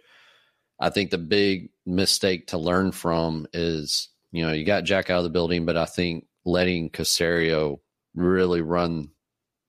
I 0.78 0.90
think 0.90 1.10
the 1.10 1.18
big 1.18 1.70
mistake 1.86 2.48
to 2.48 2.58
learn 2.58 2.92
from 2.92 3.46
is 3.52 4.08
you 4.32 4.46
know 4.46 4.52
you 4.52 4.64
got 4.64 4.84
Jack 4.84 5.10
out 5.10 5.18
of 5.18 5.24
the 5.24 5.30
building, 5.30 5.64
but 5.64 5.76
I 5.76 5.86
think 5.86 6.26
letting 6.46 6.88
Caserio 6.88 7.80
really 8.14 8.62
run 8.62 9.10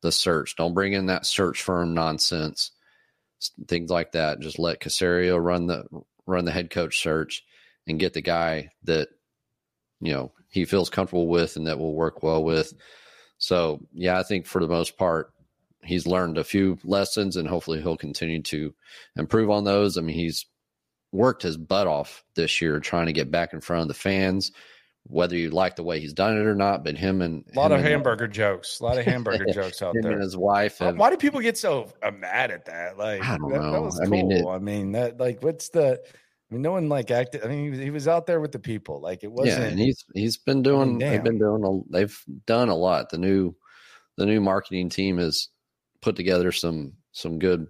the 0.02 0.12
search. 0.12 0.56
Don't 0.56 0.76
bring 0.76 0.94
in 0.94 1.08
that 1.08 1.26
search 1.26 1.62
firm 1.62 1.94
nonsense, 1.94 2.72
things 3.68 3.90
like 3.90 4.14
that. 4.14 4.40
Just 4.40 4.60
let 4.60 4.80
Caserio 4.80 5.44
run 5.44 5.68
the 5.68 5.86
run 6.26 6.46
the 6.46 6.52
head 6.52 6.70
coach 6.70 7.00
search 7.00 7.44
and 7.88 8.00
get 8.00 8.14
the 8.14 8.22
guy 8.22 8.70
that 8.84 9.10
you 10.00 10.14
know 10.14 10.32
he 10.50 10.66
feels 10.66 10.90
comfortable 10.90 11.28
with 11.28 11.58
and 11.58 11.68
that 11.68 11.80
will 11.80 11.94
work 11.94 12.24
well 12.24 12.44
with. 12.44 12.74
So 13.40 13.82
yeah, 13.94 14.20
I 14.20 14.24
think 14.24 14.46
for 14.46 14.62
the 14.62 14.68
most 14.68 14.98
part, 14.98 15.34
he's 15.84 16.08
learned 16.08 16.38
a 16.38 16.44
few 16.44 16.78
lessons 16.84 17.36
and 17.36 17.48
hopefully 17.48 17.82
he'll 17.82 17.98
continue 17.98 18.42
to 18.44 18.74
improve 19.16 19.50
on 19.50 19.64
those. 19.64 19.98
I 19.98 20.02
mean, 20.02 20.16
he's 20.16 20.46
worked 21.12 21.44
his 21.44 21.58
butt 21.58 21.88
off 21.88 22.24
this 22.36 22.62
year 22.62 22.80
trying 22.80 23.08
to 23.08 23.14
get 23.14 23.32
back 23.32 23.54
in 23.54 23.62
front 23.62 23.84
of 23.84 23.88
the 23.88 23.94
fans, 23.94 24.52
whether 25.10 25.36
you 25.36 25.50
like 25.50 25.76
the 25.76 25.84
way 25.84 26.00
he's 26.00 26.14
done 26.14 26.38
it 26.38 26.46
or 26.46 26.56
not. 26.56 26.84
But 26.84 26.98
him 26.98 27.22
and 27.22 27.44
a 27.54 27.60
lot 27.60 27.72
of 27.72 27.82
hamburger 27.82 28.28
jokes, 28.28 28.80
a 28.80 28.84
lot 28.84 28.98
of 28.98 29.06
hamburger 29.06 29.46
jokes 29.54 29.82
out 29.82 29.96
there. 30.02 30.14
And 30.14 30.22
his 30.22 30.38
wife. 30.38 30.78
Have, 30.80 30.98
Why 30.98 31.10
do 31.10 31.18
people 31.18 31.40
get 31.42 31.58
so 31.58 31.92
uh, 32.04 32.12
mad 32.12 32.52
at 32.52 32.66
that? 32.66 32.98
Like, 32.98 33.24
I 33.24 33.38
don't 33.38 33.52
that, 33.52 33.62
know. 33.62 33.72
That 33.72 33.82
was 33.82 34.00
I 34.00 34.04
cool. 34.06 34.12
mean, 34.12 34.32
it- 34.32 34.46
I 34.46 34.60
mean, 34.60 34.92
that 34.94 35.20
like, 35.20 35.42
what's 35.44 35.70
the? 35.70 36.00
I 36.50 36.54
mean, 36.54 36.62
no 36.62 36.72
one 36.72 36.88
like 36.88 37.12
acted. 37.12 37.44
I 37.44 37.48
mean, 37.48 37.64
he 37.66 37.70
was, 37.70 37.80
he 37.80 37.90
was 37.90 38.08
out 38.08 38.26
there 38.26 38.40
with 38.40 38.54
the 38.54 38.60
people. 38.60 39.02
Like, 39.02 39.24
it 39.24 39.32
wasn't. 39.32 39.60
yeah, 39.60 39.68
and 39.68 39.80
he's 39.80 40.06
he's 40.14 40.38
been 40.38 40.62
doing. 40.62 40.98
they've 40.98 41.24
been 41.24 41.40
doing. 41.40 41.64
A, 41.66 41.92
they've 41.92 42.24
done 42.46 42.70
a 42.70 42.76
lot. 42.76 43.10
The 43.10 43.18
new 43.18 43.54
the 44.16 44.26
new 44.26 44.40
marketing 44.40 44.90
team 44.90 45.18
has 45.18 45.50
put 46.02 46.16
together 46.16 46.52
some 46.52 46.94
some 47.12 47.38
good 47.40 47.68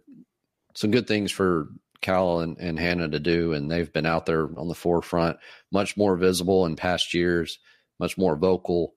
some 0.76 0.92
good 0.92 1.08
things 1.08 1.32
for 1.32 1.70
Cal 2.02 2.40
and, 2.40 2.58
and 2.58 2.80
Hannah 2.80 3.10
to 3.10 3.20
do, 3.20 3.54
and 3.54 3.70
they've 3.70 3.92
been 3.92 4.06
out 4.06 4.26
there 4.26 4.50
on 4.58 4.68
the 4.68 4.76
forefront, 4.76 5.38
much 5.72 5.98
more 5.98 6.16
visible 6.16 6.66
in 6.66 6.76
past 6.76 7.14
years, 7.14 7.60
much 8.00 8.18
more 8.18 8.36
vocal, 8.36 8.94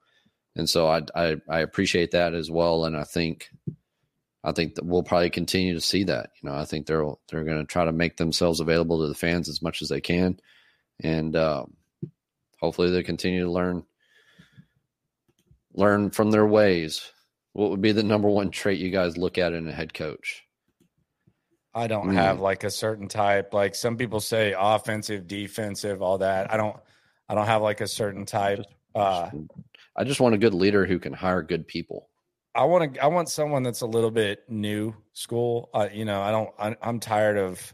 and 0.57 0.69
so 0.69 0.87
I 0.87 1.03
I, 1.15 1.37
I 1.49 1.61
appreciate 1.61 2.13
that 2.13 2.35
as 2.35 2.51
well. 2.51 2.85
And 2.85 2.97
I 2.97 3.05
think 3.05 3.49
I 4.43 4.53
think 4.53 4.77
that 4.77 4.87
we'll 4.87 5.03
probably 5.03 5.31
continue 5.31 5.75
to 5.75 5.81
see 5.81 6.05
that. 6.05 6.31
You 6.43 6.49
know, 6.49 6.57
I 6.57 6.65
think 6.65 6.87
they're 6.87 7.07
they're 7.29 7.45
going 7.45 7.61
to 7.61 7.67
try 7.67 7.85
to 7.85 7.93
make 7.93 8.17
themselves 8.17 8.61
available 8.61 9.01
to 9.01 9.09
the 9.09 9.15
fans 9.15 9.49
as 9.49 9.63
much 9.63 9.83
as 9.83 9.89
they 9.89 10.01
can, 10.01 10.39
and 11.03 11.37
um, 11.37 11.75
hopefully 12.59 12.91
they 12.91 13.03
continue 13.03 13.45
to 13.45 13.51
learn 13.51 13.85
learn 15.75 16.11
from 16.11 16.31
their 16.31 16.47
ways. 16.47 17.11
What 17.53 17.71
would 17.71 17.81
be 17.81 17.93
the 17.93 18.03
number 18.03 18.29
one 18.29 18.51
trait 18.51 18.79
you 18.79 18.91
guys 18.91 19.17
look 19.17 19.39
at 19.39 19.53
in 19.53 19.69
a 19.69 19.73
head 19.73 19.93
coach? 19.93 20.45
I 21.75 21.87
don't 21.87 22.09
Mm. 22.09 22.15
have 22.15 22.41
like 22.41 22.65
a 22.65 22.71
certain 22.71 23.07
type. 23.09 23.55
Like 23.55 23.75
some 23.75 23.97
people 23.97 24.21
say, 24.21 24.55
offensive, 24.59 25.27
defensive, 25.29 26.03
all 26.03 26.19
that. 26.19 26.53
I 26.53 26.57
don't. 26.57 26.77
I 27.29 27.35
don't 27.35 27.47
have 27.47 27.63
like 27.63 27.81
a 27.81 27.87
certain 27.87 28.27
type. 28.27 28.65
Uh, 28.95 29.31
I 29.97 30.03
just 30.03 30.21
want 30.21 30.35
a 30.35 30.39
good 30.39 30.53
leader 30.55 30.85
who 30.85 30.99
can 30.99 31.13
hire 31.13 31.43
good 31.43 31.67
people. 31.69 32.09
I 32.57 32.65
want 32.65 32.95
to. 32.95 33.01
I 33.01 33.07
want 33.07 33.29
someone 33.29 33.63
that's 33.63 33.83
a 33.83 33.87
little 33.87 34.11
bit 34.11 34.43
new 34.49 34.95
school. 35.13 35.71
Uh, 35.73 35.89
you 35.93 36.05
know, 36.05 36.21
I 36.21 36.31
don't. 36.33 36.51
I, 36.59 36.77
I'm 36.83 36.99
tired 36.99 37.39
of. 37.39 37.73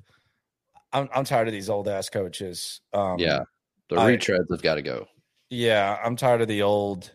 I'm, 0.93 1.09
I'm 1.15 1.25
tired 1.25 1.49
of 1.49 1.53
these 1.53 1.71
old 1.71 1.89
ass 1.89 2.11
coaches. 2.11 2.83
Um, 2.93 3.19
yeah, 3.19 3.45
the 3.89 3.97
I- 3.97 4.13
retreads 4.15 4.51
have 4.51 4.61
got 4.63 4.75
to 4.75 4.83
go. 4.83 5.07
yeah. 5.49 5.99
I'm 6.05 6.17
tired 6.17 6.43
of 6.43 6.49
the 6.49 6.63
old, 6.63 7.11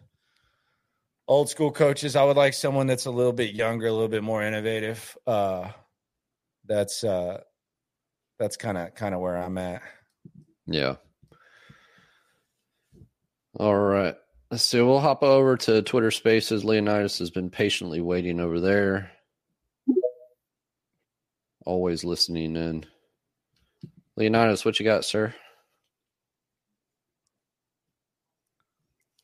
old 1.28 1.50
school 1.50 1.72
coaches. 1.72 2.16
I 2.16 2.24
would 2.24 2.38
like 2.38 2.54
someone 2.54 2.88
that's 2.88 3.06
a 3.06 3.12
little 3.12 3.34
bit 3.34 3.54
younger, 3.54 3.88
a 3.88 3.92
little 3.92 4.08
bit 4.08 4.24
more 4.24 4.44
innovative. 4.44 5.16
Uh, 5.28 5.70
that's 6.72 7.04
uh, 7.04 7.42
that's 8.40 8.56
kind 8.58 8.78
of 8.78 8.96
kind 8.96 9.14
of 9.14 9.22
where 9.22 9.36
I'm 9.36 9.58
at. 9.58 9.82
Yeah. 10.66 10.96
All 13.60 13.76
right. 13.76 14.16
See. 14.56 14.82
We'll 14.82 15.00
hop 15.00 15.22
over 15.22 15.58
to 15.58 15.82
Twitter 15.82 16.12
Spaces. 16.12 16.64
Leonidas 16.64 17.20
has 17.20 17.30
been 17.30 17.50
patiently 17.50 18.02
waiting 18.02 18.40
over 18.40 18.60
there. 18.60 19.12
Always 21.66 22.04
listening 22.04 22.56
in. 22.56 22.86
Leonidas, 24.16 24.66
what 24.66 24.80
you 24.80 24.84
got, 24.86 25.06
sir? 25.06 25.34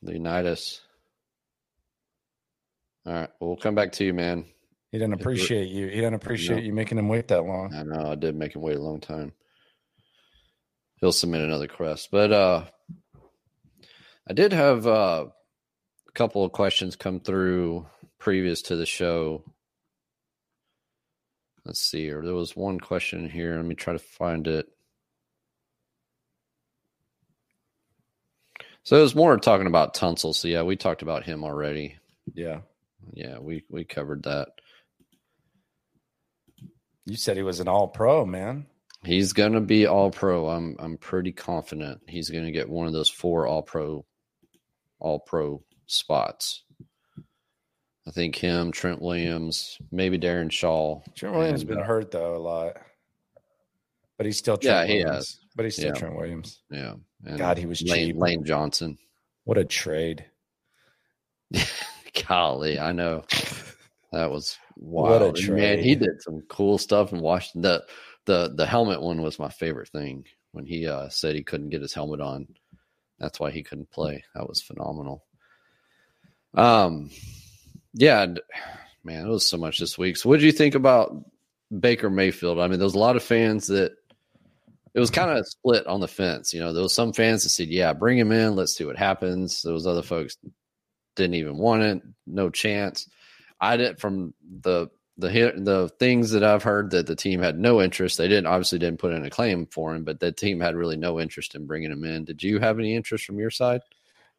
Leonidas. 0.01 0.81
All 3.05 3.13
right. 3.13 3.29
We'll 3.39 3.55
come 3.55 3.75
back 3.75 3.93
to 3.93 4.05
you, 4.05 4.13
man. 4.13 4.45
He 4.91 4.99
doesn't 4.99 5.13
appreciate 5.13 5.67
you. 5.69 5.87
He 5.87 5.99
doesn't 5.99 6.13
appreciate 6.13 6.63
you 6.63 6.73
making 6.73 6.97
him 6.97 7.09
wait 7.09 7.27
that 7.27 7.43
long. 7.43 7.73
I 7.73 7.83
know 7.83 8.11
I 8.11 8.15
did 8.15 8.35
make 8.35 8.55
him 8.55 8.61
wait 8.61 8.77
a 8.77 8.81
long 8.81 9.01
time. 9.01 9.33
He'll 10.99 11.11
submit 11.11 11.41
another 11.41 11.67
quest, 11.67 12.09
but 12.11 12.31
uh, 12.31 12.63
I 14.27 14.33
did 14.33 14.53
have 14.53 14.87
uh, 14.87 15.25
a 16.07 16.11
couple 16.13 16.43
of 16.43 16.53
questions 16.53 16.95
come 16.95 17.19
through 17.19 17.85
previous 18.17 18.63
to 18.63 18.75
the 18.75 18.85
show. 18.85 19.43
Let's 21.65 21.81
see 21.81 22.05
here. 22.05 22.21
There 22.23 22.33
was 22.33 22.55
one 22.55 22.79
question 22.79 23.29
here. 23.29 23.57
Let 23.57 23.65
me 23.65 23.75
try 23.75 23.93
to 23.93 23.99
find 23.99 24.47
it. 24.47 24.67
So 28.83 28.97
it 28.97 29.01
was 29.01 29.15
more 29.15 29.35
talking 29.37 29.67
about 29.67 29.93
Tunsil. 29.93 30.33
So 30.33 30.47
yeah, 30.47 30.61
we 30.61 30.77
talked 30.77 31.01
about 31.01 31.25
him 31.25 31.43
already. 31.43 31.97
Yeah. 32.33 32.61
Yeah, 33.13 33.39
we 33.39 33.65
we 33.69 33.83
covered 33.83 34.23
that. 34.23 34.47
You 37.07 37.15
said 37.15 37.37
he 37.37 37.43
was 37.43 37.61
an 37.61 37.69
all 37.69 37.87
pro, 37.87 38.25
man. 38.25 38.65
He's 39.03 39.31
gonna 39.31 39.61
be 39.61 39.87
all 39.87 40.11
pro. 40.11 40.49
I'm 40.49 40.75
I'm 40.77 40.97
pretty 40.97 41.31
confident 41.31 42.01
he's 42.07 42.29
gonna 42.29 42.51
get 42.51 42.67
one 42.69 42.85
of 42.85 42.91
those 42.93 43.09
four 43.09 43.47
all 43.47 43.61
pro 43.61 44.05
all 44.99 45.19
pro 45.19 45.63
spots. 45.85 46.63
I 48.05 48.11
think 48.11 48.35
him, 48.35 48.71
Trent 48.71 49.01
Williams, 49.01 49.77
maybe 49.91 50.19
Darrisaw. 50.19 51.01
Trent 51.15 51.35
Williams 51.35 51.61
and, 51.61 51.69
been 51.69 51.79
hurt 51.81 52.11
though 52.11 52.35
a 52.35 52.39
lot, 52.39 52.73
but 54.17 54.25
he's 54.25 54.37
still 54.37 54.57
Trent 54.57 54.65
Yeah, 54.65 54.79
Trent 54.85 54.89
he 54.89 55.05
Williams. 55.05 55.15
has. 55.15 55.39
But 55.55 55.65
he's 55.65 55.75
still 55.75 55.87
Yeah. 55.87 55.93
Trent 55.93 56.15
Williams. 56.17 56.61
Yeah. 56.69 56.93
And 57.25 57.37
God, 57.37 57.57
he 57.57 57.65
was 57.65 57.81
Lane, 57.81 58.07
cheap. 58.07 58.15
Lane 58.17 58.43
Johnson. 58.43 58.97
What 59.45 59.57
a 59.57 59.63
trade! 59.65 60.25
Golly, 62.27 62.79
I 62.79 62.91
know. 62.91 63.23
That 64.13 64.31
was 64.31 64.57
What 64.79 65.21
a 65.21 65.25
wild. 65.25 65.39
And 65.39 65.55
Man, 65.55 65.79
he 65.79 65.95
did 65.95 66.21
some 66.21 66.41
cool 66.47 66.77
stuff 66.77 67.11
in 67.11 67.19
Washington. 67.19 67.61
The 67.61 67.85
the 68.25 68.53
the 68.55 68.65
helmet 68.65 69.01
one 69.01 69.21
was 69.21 69.39
my 69.39 69.49
favorite 69.49 69.89
thing 69.89 70.25
when 70.51 70.65
he 70.65 70.87
uh, 70.87 71.09
said 71.09 71.35
he 71.35 71.43
couldn't 71.43 71.69
get 71.69 71.81
his 71.81 71.93
helmet 71.93 72.21
on. 72.21 72.47
That's 73.19 73.39
why 73.39 73.51
he 73.51 73.63
couldn't 73.63 73.89
play. 73.89 74.23
That 74.35 74.47
was 74.47 74.61
phenomenal. 74.61 75.25
Um, 76.53 77.09
yeah, 77.93 78.21
and, 78.21 78.39
man, 79.03 79.25
it 79.25 79.29
was 79.29 79.47
so 79.47 79.57
much 79.57 79.79
this 79.79 79.97
week. 79.97 80.17
So, 80.17 80.29
what 80.29 80.39
did 80.39 80.45
you 80.45 80.51
think 80.51 80.75
about 80.75 81.15
Baker 81.79 82.09
Mayfield? 82.09 82.59
I 82.59 82.67
mean, 82.67 82.79
there 82.79 82.85
was 82.85 82.95
a 82.95 82.99
lot 82.99 83.15
of 83.15 83.23
fans 83.23 83.67
that 83.67 83.93
it 84.93 84.99
was 84.99 85.09
kind 85.09 85.31
of 85.31 85.47
split 85.47 85.87
on 85.87 85.99
the 85.99 86.07
fence. 86.07 86.53
You 86.53 86.59
know, 86.59 86.73
there 86.73 86.83
was 86.83 86.93
some 86.93 87.13
fans 87.13 87.43
that 87.43 87.49
said, 87.49 87.69
"Yeah, 87.69 87.93
bring 87.93 88.17
him 88.17 88.31
in. 88.31 88.55
Let's 88.55 88.75
see 88.75 88.85
what 88.85 88.97
happens." 88.97 89.61
There 89.63 89.73
was 89.73 89.87
other 89.87 90.03
folks 90.03 90.37
didn't 91.15 91.35
even 91.35 91.57
want 91.57 91.83
it. 91.83 92.01
No 92.25 92.49
chance. 92.49 93.09
I 93.59 93.77
did 93.77 93.99
from 93.99 94.33
the 94.61 94.89
the 95.17 95.29
the 95.29 95.89
things 95.99 96.31
that 96.31 96.43
I've 96.43 96.63
heard 96.63 96.91
that 96.91 97.07
the 97.07 97.15
team 97.15 97.41
had 97.41 97.57
no 97.57 97.81
interest. 97.81 98.17
They 98.17 98.27
didn't 98.27 98.47
obviously 98.47 98.79
didn't 98.79 98.99
put 98.99 99.13
in 99.13 99.25
a 99.25 99.29
claim 99.29 99.65
for 99.65 99.95
him, 99.95 100.03
but 100.03 100.19
the 100.19 100.31
team 100.31 100.59
had 100.59 100.75
really 100.75 100.97
no 100.97 101.19
interest 101.19 101.55
in 101.55 101.65
bringing 101.65 101.91
him 101.91 102.03
in. 102.03 102.25
Did 102.25 102.43
you 102.43 102.59
have 102.59 102.77
any 102.77 102.95
interest 102.95 103.25
from 103.25 103.39
your 103.39 103.49
side? 103.49 103.81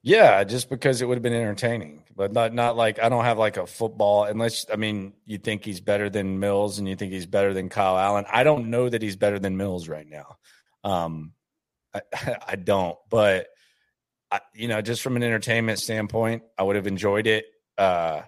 Yeah, 0.03 0.45
just 0.45 0.71
because 0.71 1.03
it 1.03 1.07
would 1.07 1.17
have 1.17 1.23
been 1.23 1.33
entertaining, 1.33 2.05
but 2.15 2.33
not 2.33 2.55
not 2.55 2.77
like 2.77 3.01
I 3.01 3.09
don't 3.09 3.25
have 3.25 3.39
like 3.39 3.57
a 3.57 3.67
football 3.67 4.25
unless 4.25 4.67
I 4.73 4.77
mean 4.77 5.15
you 5.27 5.39
think 5.39 5.65
he's 5.65 5.81
better 5.81 6.09
than 6.09 6.39
Mills 6.39 6.79
and 6.79 6.89
you 6.89 6.95
think 6.95 7.13
he's 7.13 7.27
better 7.27 7.53
than 7.53 7.69
Kyle 7.69 7.99
Allen. 7.99 8.25
I 8.33 8.45
don't 8.45 8.71
know 8.71 8.89
that 8.89 9.03
he's 9.03 9.17
better 9.17 9.41
than 9.41 9.57
Mills 9.57 9.89
right 9.89 10.07
now. 10.09 10.37
Um, 10.85 11.33
I, 11.93 12.03
I 12.49 12.57
don't, 12.57 12.97
but 13.11 13.49
I, 14.31 14.41
you 14.55 14.69
know, 14.69 14.81
just 14.81 15.03
from 15.03 15.17
an 15.17 15.25
entertainment 15.25 15.81
standpoint, 15.81 16.43
I 16.57 16.63
would 16.63 16.77
have 16.77 16.87
enjoyed 16.87 17.27
it. 17.27 17.47
Uh, 17.77 18.23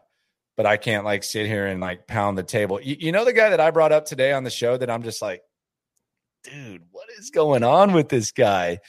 but 0.61 0.67
I 0.67 0.77
can't 0.77 1.07
like 1.07 1.25
sit 1.25 1.47
here 1.47 1.65
and 1.65 1.81
like 1.81 2.07
pound 2.07 2.37
the 2.37 2.43
table. 2.43 2.83
You, 2.83 2.95
you 2.99 3.13
know, 3.13 3.25
the 3.25 3.33
guy 3.33 3.49
that 3.49 3.61
I 3.61 3.71
brought 3.71 3.93
up 3.93 4.05
today 4.05 4.33
on 4.33 4.45
the 4.45 4.51
show 4.51 4.77
that 4.77 4.91
I'm 4.91 5.03
just 5.03 5.23
like, 5.23 5.41
dude, 6.45 6.83
what 6.91 7.09
is 7.19 7.31
going 7.31 7.63
on 7.63 7.95
with 7.95 8.11
this 8.11 8.31
guy? 8.31 8.81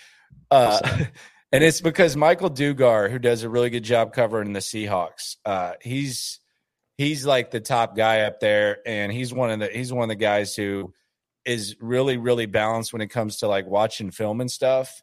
Uh, 0.51 0.81
and 1.53 1.63
it's 1.63 1.79
because 1.79 2.17
Michael 2.17 2.49
Dugar, 2.49 3.09
who 3.09 3.19
does 3.19 3.43
a 3.43 3.49
really 3.49 3.69
good 3.69 3.85
job 3.85 4.11
covering 4.11 4.51
the 4.51 4.59
Seahawks, 4.59 5.37
uh, 5.45 5.75
he's 5.81 6.41
he's 6.97 7.25
like 7.25 7.51
the 7.51 7.61
top 7.61 7.95
guy 7.95 8.23
up 8.23 8.41
there, 8.41 8.79
and 8.85 9.09
he's 9.09 9.33
one 9.33 9.49
of 9.49 9.59
the 9.59 9.67
he's 9.67 9.93
one 9.93 10.03
of 10.03 10.09
the 10.09 10.15
guys 10.15 10.53
who 10.53 10.93
is 11.45 11.77
really 11.79 12.17
really 12.17 12.47
balanced 12.47 12.91
when 12.91 13.01
it 13.01 13.07
comes 13.07 13.37
to 13.37 13.47
like 13.47 13.65
watching 13.65 14.11
film 14.11 14.41
and 14.41 14.51
stuff. 14.51 15.01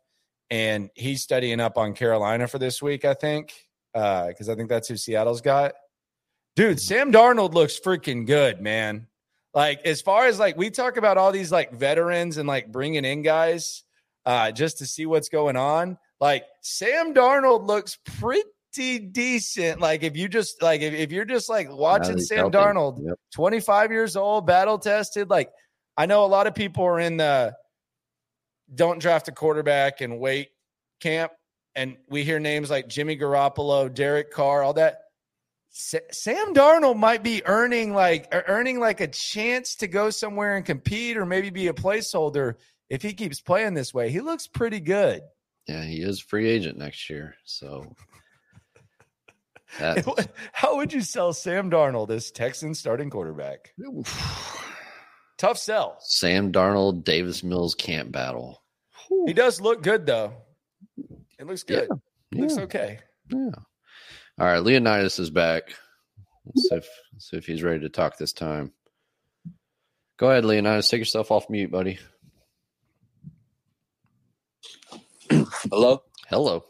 And 0.50 0.90
he's 0.94 1.22
studying 1.22 1.60
up 1.60 1.78
on 1.78 1.94
Carolina 1.94 2.46
for 2.46 2.58
this 2.58 2.82
week, 2.82 3.06
I 3.06 3.14
think. 3.14 3.54
because 3.94 4.50
uh, 4.50 4.52
I 4.52 4.54
think 4.54 4.68
that's 4.68 4.88
who 4.88 4.98
Seattle's 4.98 5.40
got. 5.40 5.72
Dude, 6.58 6.80
Sam 6.80 7.12
Darnold 7.12 7.54
looks 7.54 7.78
freaking 7.78 8.26
good, 8.26 8.60
man. 8.60 9.06
Like 9.54 9.80
as 9.86 10.00
far 10.00 10.26
as 10.26 10.40
like 10.40 10.56
we 10.56 10.70
talk 10.70 10.96
about 10.96 11.16
all 11.16 11.30
these 11.30 11.52
like 11.52 11.72
veterans 11.72 12.36
and 12.36 12.48
like 12.48 12.72
bringing 12.72 13.04
in 13.04 13.22
guys 13.22 13.84
uh, 14.26 14.50
just 14.50 14.78
to 14.78 14.86
see 14.86 15.06
what's 15.06 15.28
going 15.28 15.54
on. 15.54 15.98
Like 16.18 16.46
Sam 16.62 17.14
Darnold 17.14 17.68
looks 17.68 18.00
pretty 18.04 18.98
decent. 18.98 19.80
Like 19.80 20.02
if 20.02 20.16
you 20.16 20.28
just 20.28 20.60
like 20.60 20.80
if, 20.80 20.94
if 20.94 21.12
you're 21.12 21.24
just 21.24 21.48
like 21.48 21.70
watching 21.70 22.18
Sam 22.18 22.50
Darnold, 22.50 23.06
yep. 23.06 23.14
25 23.36 23.92
years 23.92 24.16
old, 24.16 24.44
battle 24.44 24.80
tested. 24.80 25.30
Like 25.30 25.52
I 25.96 26.06
know 26.06 26.24
a 26.24 26.26
lot 26.26 26.48
of 26.48 26.56
people 26.56 26.82
are 26.82 26.98
in 26.98 27.18
the 27.18 27.54
don't 28.74 28.98
draft 28.98 29.28
a 29.28 29.32
quarterback 29.32 30.00
and 30.00 30.18
wait 30.18 30.48
camp, 30.98 31.30
and 31.76 31.98
we 32.08 32.24
hear 32.24 32.40
names 32.40 32.68
like 32.68 32.88
Jimmy 32.88 33.16
Garoppolo, 33.16 33.94
Derek 33.94 34.32
Carr, 34.32 34.64
all 34.64 34.72
that. 34.72 35.02
Sam 35.70 36.54
Darnold 36.54 36.96
might 36.96 37.22
be 37.22 37.42
earning 37.46 37.94
like 37.94 38.28
er, 38.32 38.44
earning 38.48 38.80
like 38.80 39.00
a 39.00 39.06
chance 39.06 39.76
to 39.76 39.86
go 39.86 40.10
somewhere 40.10 40.56
and 40.56 40.64
compete 40.64 41.16
or 41.16 41.26
maybe 41.26 41.50
be 41.50 41.68
a 41.68 41.72
placeholder 41.72 42.54
if 42.90 43.02
he 43.02 43.12
keeps 43.12 43.40
playing 43.40 43.74
this 43.74 43.94
way. 43.94 44.10
He 44.10 44.20
looks 44.20 44.46
pretty 44.46 44.80
good. 44.80 45.22
Yeah, 45.66 45.84
he 45.84 46.00
is 46.00 46.20
free 46.20 46.48
agent 46.48 46.78
next 46.78 47.10
year. 47.10 47.34
So 47.44 47.94
how 50.52 50.76
would 50.76 50.92
you 50.92 51.02
sell 51.02 51.32
Sam 51.32 51.70
Darnold 51.70 52.10
as 52.10 52.30
Texan 52.30 52.74
starting 52.74 53.10
quarterback? 53.10 53.74
Tough 55.36 55.58
sell. 55.58 55.98
Sam 56.00 56.50
Darnold, 56.50 57.04
Davis 57.04 57.44
Mills 57.44 57.74
can't 57.74 58.10
battle. 58.10 58.62
He 59.26 59.32
does 59.32 59.60
look 59.60 59.82
good 59.82 60.06
though. 60.06 60.32
It 61.38 61.46
looks 61.46 61.62
good. 61.62 61.88
Yeah. 62.32 62.40
Looks 62.40 62.58
okay. 62.58 62.98
Yeah. 63.30 63.50
All 64.40 64.46
right, 64.46 64.62
Leonidas 64.62 65.18
is 65.18 65.30
back. 65.30 65.74
Let's 66.46 66.68
see 66.68 66.74
if, 66.76 66.88
let's 67.12 67.28
see 67.28 67.36
if 67.38 67.46
he's 67.46 67.64
ready 67.64 67.80
to 67.80 67.88
talk 67.88 68.16
this 68.16 68.32
time. 68.32 68.70
Go 70.16 70.30
ahead, 70.30 70.44
Leonidas. 70.44 70.88
Take 70.88 71.00
yourself 71.00 71.32
off 71.32 71.50
mute, 71.50 71.72
buddy. 71.72 71.98
Hello. 75.28 76.02
Hello. 76.28 76.64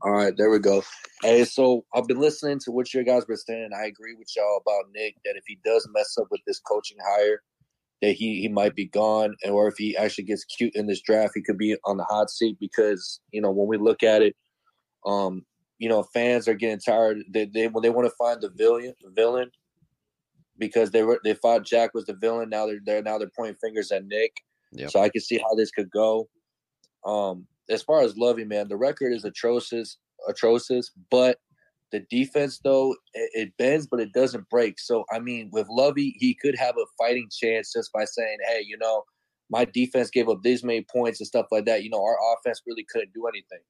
All 0.00 0.12
right, 0.12 0.34
there 0.34 0.50
we 0.50 0.58
go. 0.60 0.82
Hey, 1.22 1.44
so 1.44 1.84
I've 1.94 2.06
been 2.06 2.20
listening 2.20 2.58
to 2.60 2.72
what 2.72 2.94
you 2.94 3.04
guys 3.04 3.26
been 3.26 3.36
saying. 3.36 3.70
I 3.76 3.84
agree 3.84 4.14
with 4.18 4.28
y'all 4.34 4.62
about 4.66 4.90
Nick 4.94 5.16
that 5.26 5.36
if 5.36 5.44
he 5.46 5.58
does 5.62 5.86
mess 5.94 6.16
up 6.18 6.28
with 6.30 6.40
this 6.46 6.60
coaching 6.60 6.98
hire, 7.06 7.42
that 8.00 8.12
he 8.12 8.40
he 8.40 8.48
might 8.48 8.74
be 8.74 8.86
gone, 8.86 9.34
and 9.42 9.52
or 9.52 9.68
if 9.68 9.74
he 9.76 9.94
actually 9.94 10.24
gets 10.24 10.44
cute 10.44 10.74
in 10.74 10.86
this 10.86 11.02
draft, 11.02 11.32
he 11.34 11.42
could 11.42 11.58
be 11.58 11.76
on 11.84 11.98
the 11.98 12.04
hot 12.04 12.30
seat 12.30 12.56
because 12.58 13.20
you 13.30 13.42
know 13.42 13.50
when 13.50 13.68
we 13.68 13.76
look 13.76 14.02
at 14.02 14.22
it, 14.22 14.36
um, 15.06 15.44
you 15.84 15.90
know 15.90 16.02
fans 16.14 16.48
are 16.48 16.54
getting 16.54 16.80
tired. 16.80 17.18
They 17.28 17.44
they 17.44 17.68
when 17.68 17.82
they 17.82 17.90
want 17.90 18.08
to 18.08 18.14
find 18.16 18.40
the 18.40 18.48
villain, 18.48 18.94
the 19.02 19.10
villain, 19.10 19.50
because 20.56 20.92
they 20.92 21.02
were 21.02 21.20
they 21.24 21.34
thought 21.34 21.66
Jack 21.66 21.90
was 21.92 22.06
the 22.06 22.14
villain. 22.14 22.48
Now 22.48 22.64
they're 22.64 22.80
they're 22.82 23.02
now 23.02 23.18
they're 23.18 23.30
pointing 23.36 23.58
fingers 23.60 23.92
at 23.92 24.06
Nick. 24.06 24.32
Yep. 24.72 24.90
So 24.90 25.02
I 25.02 25.10
can 25.10 25.20
see 25.20 25.36
how 25.36 25.54
this 25.54 25.70
could 25.70 25.90
go. 25.90 26.26
Um, 27.04 27.46
as 27.68 27.82
far 27.82 28.00
as 28.00 28.16
Lovie, 28.16 28.46
man, 28.46 28.68
the 28.68 28.78
record 28.78 29.12
is 29.12 29.26
atrocious, 29.26 29.98
atrocious. 30.26 30.90
But 31.10 31.36
the 31.92 32.00
defense, 32.10 32.60
though, 32.64 32.92
it, 33.12 33.30
it, 33.34 33.56
bends, 33.58 33.86
but 33.86 34.00
it 34.00 34.14
doesn't 34.14 34.48
break. 34.48 34.80
So 34.80 35.04
I 35.12 35.18
mean, 35.18 35.50
with 35.52 35.66
Lovie, 35.68 36.16
he 36.18 36.32
could 36.32 36.56
have 36.56 36.76
a 36.78 36.86
fighting 36.96 37.28
chance 37.30 37.74
just 37.74 37.92
by 37.92 38.06
saying, 38.06 38.38
"Hey, 38.48 38.64
you 38.66 38.78
know, 38.78 39.02
my 39.50 39.66
defense 39.66 40.08
gave 40.08 40.30
up 40.30 40.40
these 40.42 40.64
many 40.64 40.86
points 40.90 41.20
and 41.20 41.26
stuff 41.26 41.48
like 41.52 41.66
that. 41.66 41.84
You 41.84 41.90
know, 41.90 42.02
our 42.02 42.16
offense 42.32 42.62
really 42.66 42.86
couldn't 42.90 43.12
do 43.12 43.26
anything." 43.26 43.60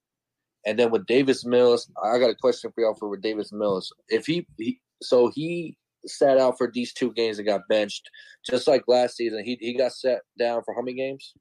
And 0.65 0.79
then 0.79 0.89
with 0.91 1.05
Davis 1.05 1.45
Mills, 1.45 1.91
I 2.03 2.17
got 2.17 2.31
a 2.31 2.35
question 2.35 2.71
for 2.73 2.81
y'all 2.81 2.95
for 2.95 3.15
Davis 3.17 3.51
Mills. 3.51 3.93
If 4.09 4.25
he, 4.25 4.47
he 4.57 4.79
so 5.01 5.29
he 5.29 5.77
sat 6.07 6.37
out 6.37 6.57
for 6.57 6.69
these 6.73 6.93
two 6.93 7.11
games 7.13 7.37
and 7.37 7.47
got 7.47 7.67
benched, 7.69 8.09
just 8.49 8.67
like 8.67 8.83
last 8.87 9.17
season. 9.17 9.43
He 9.43 9.57
he 9.59 9.73
got 9.75 9.91
set 9.91 10.21
down 10.37 10.61
for 10.63 10.73
how 10.73 10.81
many 10.81 10.95
games? 10.95 11.33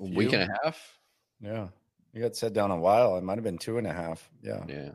A 0.00 0.04
week 0.04 0.32
and 0.32 0.50
a 0.50 0.58
half. 0.64 0.98
Yeah, 1.40 1.68
he 2.12 2.20
got 2.20 2.36
set 2.36 2.52
down 2.52 2.70
a 2.70 2.78
while. 2.78 3.16
It 3.16 3.24
might 3.24 3.36
have 3.36 3.44
been 3.44 3.58
two 3.58 3.78
and 3.78 3.86
a 3.86 3.92
half. 3.92 4.28
Yeah, 4.42 4.64
yeah. 4.68 4.90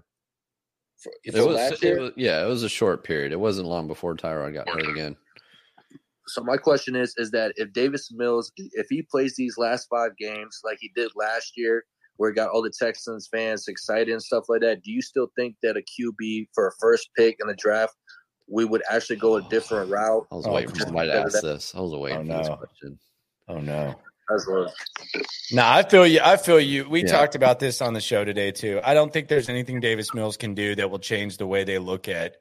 For, 0.98 1.12
it, 1.24 1.34
was, 1.34 1.82
it 1.82 2.00
was, 2.00 2.12
yeah, 2.18 2.44
it 2.44 2.48
was 2.48 2.64
a 2.64 2.70
short 2.70 3.06
period. 3.06 3.32
It 3.32 3.40
wasn't 3.40 3.70
long 3.70 3.88
before 3.88 4.16
Tyrod 4.16 4.54
got 4.54 4.68
hurt 4.68 4.90
again. 4.90 5.16
So 6.28 6.44
my 6.44 6.58
question 6.58 6.96
is, 6.96 7.14
is 7.18 7.32
that 7.32 7.54
if 7.56 7.72
Davis 7.72 8.12
Mills, 8.12 8.52
if 8.58 8.88
he 8.90 9.02
plays 9.02 9.36
these 9.36 9.58
last 9.58 9.88
five 9.90 10.18
games 10.18 10.60
like 10.64 10.78
he 10.82 10.92
did 10.96 11.12
last 11.16 11.54
year, 11.56 11.86
where 12.20 12.30
he 12.30 12.36
got 12.36 12.50
all 12.50 12.62
the 12.62 12.70
Texans 12.78 13.30
fans 13.32 13.70
excited 13.70 14.10
and 14.10 14.22
stuff 14.22 14.44
like 14.50 14.60
that, 14.60 14.84
do 14.84 14.92
you 14.92 15.02
still 15.02 15.32
think 15.38 15.56
that 15.64 15.78
a 15.78 15.80
QB 15.80 16.50
for 16.54 16.68
a 16.68 16.72
first 16.78 17.10
pick 17.16 17.38
in 17.40 17.48
the 17.48 17.56
draft, 17.56 17.96
we 18.46 18.66
would 18.66 18.84
actually 18.92 19.16
go 19.16 19.38
a 19.38 19.42
different 19.44 19.90
route? 19.90 20.28
I 20.30 20.36
was 20.36 20.46
waiting 20.46 20.70
for 20.70 20.82
somebody 20.82 21.12
to 21.12 21.16
ask 21.16 21.42
this. 21.42 21.74
I 21.74 21.80
was 21.80 21.96
waiting 21.96 22.18
oh, 22.18 22.24
no. 22.24 22.34
for 22.36 22.40
this 22.42 22.58
question. 22.58 23.00
Oh 23.48 23.60
no. 23.60 23.96
No, 25.54 25.66
I 25.66 25.82
feel 25.82 26.06
you. 26.06 26.20
I 26.22 26.36
feel 26.36 26.60
you. 26.60 26.90
We 26.90 27.04
yeah. 27.04 27.08
talked 27.08 27.36
about 27.36 27.60
this 27.60 27.82
on 27.82 27.94
the 27.94 28.02
show 28.02 28.26
today 28.26 28.52
too. 28.52 28.82
I 28.84 28.94
don't 28.94 29.14
think 29.14 29.30
there's 29.30 29.48
anything 29.48 29.80
Davis 29.80 30.14
Mills 30.14 30.36
can 30.36 30.54
do 30.54 30.76
that 30.76 30.92
will 30.92 31.00
change 31.00 31.38
the 31.38 31.48
way 31.48 31.64
they 31.64 31.80
look 31.80 32.10
at 32.10 32.36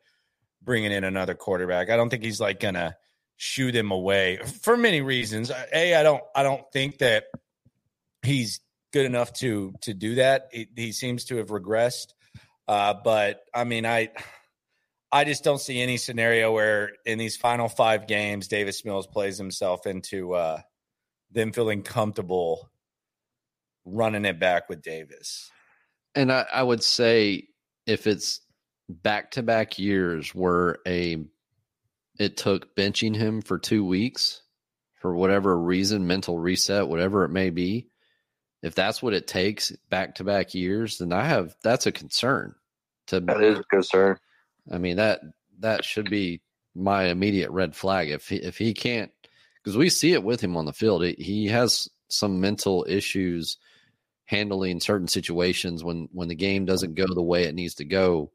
bringing 0.60 0.90
in 0.90 1.04
another 1.04 1.34
quarterback. 1.34 1.88
I 1.88 1.96
don't 1.96 2.10
think 2.10 2.24
he's 2.24 2.40
like 2.40 2.58
gonna 2.58 2.96
shoot 3.36 3.72
them 3.72 3.92
away 3.92 4.38
for 4.60 4.76
many 4.76 5.02
reasons. 5.02 5.52
A, 5.72 5.94
I 5.94 6.02
don't. 6.02 6.22
I 6.34 6.42
don't 6.42 6.64
think 6.72 6.98
that 6.98 7.26
he's 8.22 8.60
good 8.92 9.06
enough 9.06 9.32
to 9.34 9.74
to 9.82 9.94
do 9.94 10.16
that. 10.16 10.48
He, 10.52 10.68
he 10.76 10.92
seems 10.92 11.24
to 11.26 11.36
have 11.36 11.48
regressed. 11.48 12.14
Uh, 12.66 12.94
but 13.02 13.40
I 13.54 13.64
mean, 13.64 13.86
I 13.86 14.10
I 15.10 15.24
just 15.24 15.44
don't 15.44 15.60
see 15.60 15.80
any 15.80 15.96
scenario 15.96 16.52
where 16.52 16.92
in 17.06 17.18
these 17.18 17.36
final 17.36 17.68
five 17.68 18.06
games 18.06 18.48
Davis 18.48 18.84
Mills 18.84 19.06
plays 19.06 19.38
himself 19.38 19.86
into. 19.86 20.34
Uh, 20.34 20.60
them 21.30 21.52
feeling 21.52 21.82
comfortable 21.82 22.70
running 23.84 24.24
it 24.24 24.38
back 24.38 24.68
with 24.68 24.82
Davis. 24.82 25.50
And 26.14 26.32
I, 26.32 26.46
I 26.52 26.62
would 26.62 26.82
say 26.82 27.48
if 27.86 28.06
it's 28.06 28.40
back 28.88 29.32
to 29.32 29.42
back 29.42 29.78
years 29.78 30.34
where 30.34 30.78
a 30.86 31.24
it 32.18 32.36
took 32.36 32.74
benching 32.74 33.14
him 33.14 33.42
for 33.42 33.58
two 33.58 33.84
weeks 33.84 34.42
for 35.00 35.14
whatever 35.14 35.56
reason, 35.56 36.06
mental 36.06 36.38
reset, 36.38 36.88
whatever 36.88 37.24
it 37.24 37.28
may 37.28 37.50
be, 37.50 37.88
if 38.62 38.74
that's 38.74 39.02
what 39.02 39.14
it 39.14 39.26
takes 39.26 39.72
back 39.90 40.16
to 40.16 40.24
back 40.24 40.54
years, 40.54 40.98
then 40.98 41.12
I 41.12 41.24
have 41.24 41.54
that's 41.62 41.86
a 41.86 41.92
concern. 41.92 42.54
To 43.08 43.20
that 43.20 43.40
is 43.40 43.58
a 43.58 43.64
concern. 43.64 44.18
I 44.70 44.78
mean 44.78 44.96
that 44.96 45.20
that 45.60 45.84
should 45.84 46.10
be 46.10 46.40
my 46.74 47.04
immediate 47.04 47.50
red 47.50 47.74
flag. 47.74 48.10
If 48.10 48.28
he, 48.28 48.36
if 48.36 48.58
he 48.58 48.74
can't 48.74 49.10
because 49.62 49.76
we 49.76 49.90
see 49.90 50.14
it 50.14 50.24
with 50.24 50.40
him 50.40 50.56
on 50.56 50.64
the 50.64 50.72
field. 50.72 51.04
He 51.04 51.48
has 51.48 51.88
some 52.08 52.40
mental 52.40 52.86
issues 52.88 53.58
handling 54.24 54.80
certain 54.80 55.08
situations 55.08 55.84
when 55.84 56.08
when 56.12 56.28
the 56.28 56.34
game 56.34 56.64
doesn't 56.64 56.94
go 56.94 57.06
the 57.06 57.22
way 57.22 57.44
it 57.44 57.54
needs 57.54 57.74
to 57.74 57.84
go. 57.84 58.32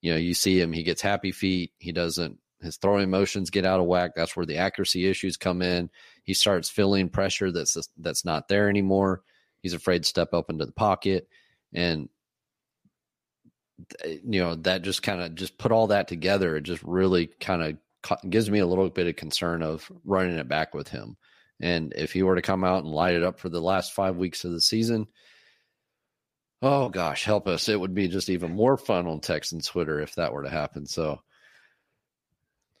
You 0.00 0.12
know, 0.12 0.18
you 0.18 0.34
see 0.34 0.60
him; 0.60 0.72
he 0.72 0.82
gets 0.82 1.00
happy 1.00 1.32
feet. 1.32 1.72
He 1.78 1.92
doesn't. 1.92 2.38
His 2.60 2.76
throwing 2.76 3.08
motions 3.08 3.50
get 3.50 3.64
out 3.64 3.80
of 3.80 3.86
whack. 3.86 4.12
That's 4.14 4.36
where 4.36 4.46
the 4.46 4.58
accuracy 4.58 5.06
issues 5.06 5.36
come 5.36 5.62
in. 5.62 5.90
He 6.22 6.34
starts 6.34 6.68
feeling 6.68 7.08
pressure 7.08 7.50
that's 7.50 7.76
that's 7.96 8.24
not 8.26 8.48
there 8.48 8.68
anymore. 8.68 9.22
He's 9.68 9.74
afraid 9.74 10.02
to 10.02 10.08
step 10.08 10.32
up 10.32 10.48
into 10.48 10.64
the 10.64 10.72
pocket, 10.72 11.28
and 11.74 12.08
you 14.02 14.40
know 14.40 14.54
that 14.54 14.80
just 14.80 15.02
kind 15.02 15.20
of 15.20 15.34
just 15.34 15.58
put 15.58 15.72
all 15.72 15.88
that 15.88 16.08
together. 16.08 16.56
It 16.56 16.62
just 16.62 16.82
really 16.82 17.26
kind 17.26 17.62
of 17.62 18.30
gives 18.30 18.50
me 18.50 18.60
a 18.60 18.66
little 18.66 18.88
bit 18.88 19.06
of 19.06 19.16
concern 19.16 19.62
of 19.62 19.92
running 20.04 20.38
it 20.38 20.48
back 20.48 20.74
with 20.74 20.88
him. 20.88 21.18
And 21.60 21.92
if 21.96 22.12
he 22.12 22.22
were 22.22 22.36
to 22.36 22.42
come 22.42 22.64
out 22.64 22.84
and 22.84 22.92
light 22.92 23.14
it 23.14 23.22
up 23.22 23.38
for 23.38 23.50
the 23.50 23.60
last 23.60 23.92
five 23.92 24.16
weeks 24.16 24.44
of 24.44 24.52
the 24.52 24.60
season, 24.60 25.06
oh 26.62 26.88
gosh, 26.88 27.24
help 27.24 27.46
us! 27.46 27.68
It 27.68 27.78
would 27.78 27.94
be 27.94 28.08
just 28.08 28.30
even 28.30 28.54
more 28.54 28.78
fun 28.78 29.06
on 29.06 29.20
Texans 29.20 29.66
Twitter 29.66 30.00
if 30.00 30.14
that 30.14 30.32
were 30.32 30.44
to 30.44 30.50
happen. 30.50 30.86
So 30.86 31.20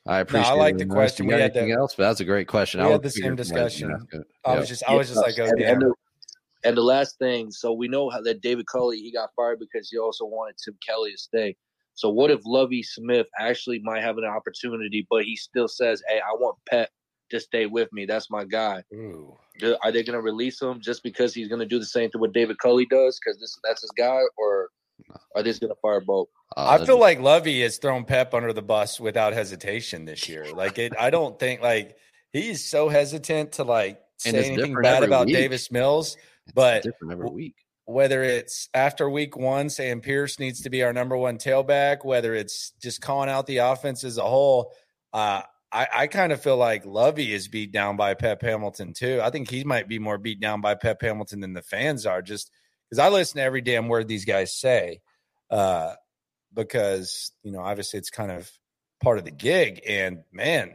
I 0.08 0.20
appreciate. 0.20 0.48
No, 0.48 0.56
I 0.56 0.58
like 0.58 0.78
the 0.78 0.86
question. 0.86 1.26
We 1.26 1.32
had 1.32 1.42
anything 1.42 1.68
the, 1.68 1.74
else, 1.74 1.94
but 1.94 2.04
that's 2.04 2.20
a 2.20 2.24
great 2.24 2.48
question. 2.48 2.80
We 2.80 2.86
I 2.86 2.92
had 2.92 3.02
the 3.02 3.10
same 3.10 3.36
discussion. 3.36 3.94
I 4.42 4.58
was 4.58 4.66
just, 4.66 4.82
I 4.88 4.94
was 4.94 5.08
just 5.08 5.20
like, 5.20 5.34
oh, 5.38 5.44
and, 5.44 5.60
and, 5.60 5.82
the, 5.82 5.94
and 6.64 6.76
the 6.76 6.82
last 6.82 7.18
thing, 7.18 7.50
so 7.50 7.72
we 7.72 7.88
know 7.88 8.10
how 8.10 8.20
that 8.22 8.40
David 8.40 8.66
Culley 8.66 8.98
he 8.98 9.12
got 9.12 9.30
fired 9.36 9.58
because 9.58 9.88
he 9.90 9.98
also 9.98 10.24
wanted 10.24 10.56
Tim 10.62 10.76
Kelly 10.86 11.12
to 11.12 11.18
stay. 11.18 11.56
So 11.94 12.10
what 12.10 12.30
if 12.30 12.40
Lovie 12.44 12.82
Smith 12.82 13.26
actually 13.38 13.80
might 13.82 14.02
have 14.02 14.18
an 14.18 14.24
opportunity, 14.24 15.06
but 15.10 15.24
he 15.24 15.36
still 15.36 15.68
says, 15.68 16.02
"Hey, 16.08 16.20
I 16.20 16.32
want 16.34 16.56
Pep 16.68 16.90
to 17.30 17.40
stay 17.40 17.66
with 17.66 17.92
me. 17.92 18.06
That's 18.06 18.30
my 18.30 18.44
guy." 18.44 18.82
Ooh. 18.94 19.36
Are 19.82 19.90
they 19.90 20.04
going 20.04 20.14
to 20.14 20.20
release 20.20 20.62
him 20.62 20.80
just 20.80 21.02
because 21.02 21.34
he's 21.34 21.48
going 21.48 21.58
to 21.58 21.66
do 21.66 21.80
the 21.80 21.86
same 21.86 22.10
thing 22.10 22.20
what 22.20 22.32
David 22.32 22.58
Culley 22.58 22.86
does 22.86 23.18
because 23.18 23.40
this 23.40 23.58
that's 23.64 23.82
his 23.82 23.90
guy, 23.92 24.20
or 24.36 24.70
are 25.34 25.42
they 25.42 25.52
going 25.52 25.70
to 25.70 25.80
fire 25.80 26.00
both? 26.00 26.28
Uh, 26.56 26.78
I 26.80 26.84
feel 26.84 26.98
like 26.98 27.20
Lovie 27.20 27.62
has 27.62 27.78
thrown 27.78 28.04
Pep 28.04 28.34
under 28.34 28.52
the 28.52 28.62
bus 28.62 28.98
without 28.98 29.32
hesitation 29.32 30.04
this 30.04 30.28
year. 30.28 30.46
Like 30.52 30.78
it, 30.78 30.92
I 30.98 31.10
don't 31.10 31.38
think 31.38 31.60
like 31.60 31.96
he's 32.32 32.64
so 32.64 32.88
hesitant 32.88 33.52
to 33.52 33.64
like 33.64 34.00
say 34.18 34.52
anything 34.52 34.74
bad 34.80 35.02
about 35.02 35.26
week. 35.26 35.36
Davis 35.36 35.70
Mills, 35.70 36.16
it's 36.48 36.54
but 36.54 36.82
different 36.82 37.12
every 37.12 37.30
week. 37.30 37.54
whether 37.84 38.22
it's 38.22 38.68
after 38.74 39.08
week 39.08 39.36
one 39.36 39.70
saying 39.70 40.00
Pierce 40.00 40.38
needs 40.38 40.62
to 40.62 40.70
be 40.70 40.82
our 40.82 40.92
number 40.92 41.16
one 41.16 41.38
tailback, 41.38 42.04
whether 42.04 42.34
it's 42.34 42.72
just 42.82 43.00
calling 43.00 43.30
out 43.30 43.46
the 43.46 43.58
offense 43.58 44.04
as 44.04 44.18
a 44.18 44.22
whole, 44.22 44.72
uh, 45.12 45.42
I, 45.70 45.88
I 45.92 46.06
kind 46.06 46.32
of 46.32 46.42
feel 46.42 46.56
like 46.56 46.86
Lovie 46.86 47.32
is 47.32 47.48
beat 47.48 47.72
down 47.72 47.96
by 47.96 48.14
Pep 48.14 48.42
Hamilton 48.42 48.94
too. 48.94 49.20
I 49.22 49.30
think 49.30 49.50
he 49.50 49.64
might 49.64 49.88
be 49.88 49.98
more 49.98 50.18
beat 50.18 50.40
down 50.40 50.60
by 50.60 50.74
Pep 50.74 51.02
Hamilton 51.02 51.40
than 51.40 51.52
the 51.52 51.62
fans 51.62 52.06
are, 52.06 52.22
just 52.22 52.50
because 52.88 52.98
I 52.98 53.10
listen 53.10 53.36
to 53.36 53.42
every 53.42 53.60
damn 53.60 53.88
word 53.88 54.08
these 54.08 54.24
guys 54.24 54.54
say. 54.54 55.00
Uh, 55.50 55.94
because 56.54 57.32
you 57.42 57.52
know, 57.52 57.60
obviously, 57.60 57.98
it's 57.98 58.10
kind 58.10 58.30
of 58.30 58.50
part 59.02 59.18
of 59.18 59.24
the 59.24 59.30
gig. 59.30 59.82
And 59.86 60.24
man, 60.32 60.74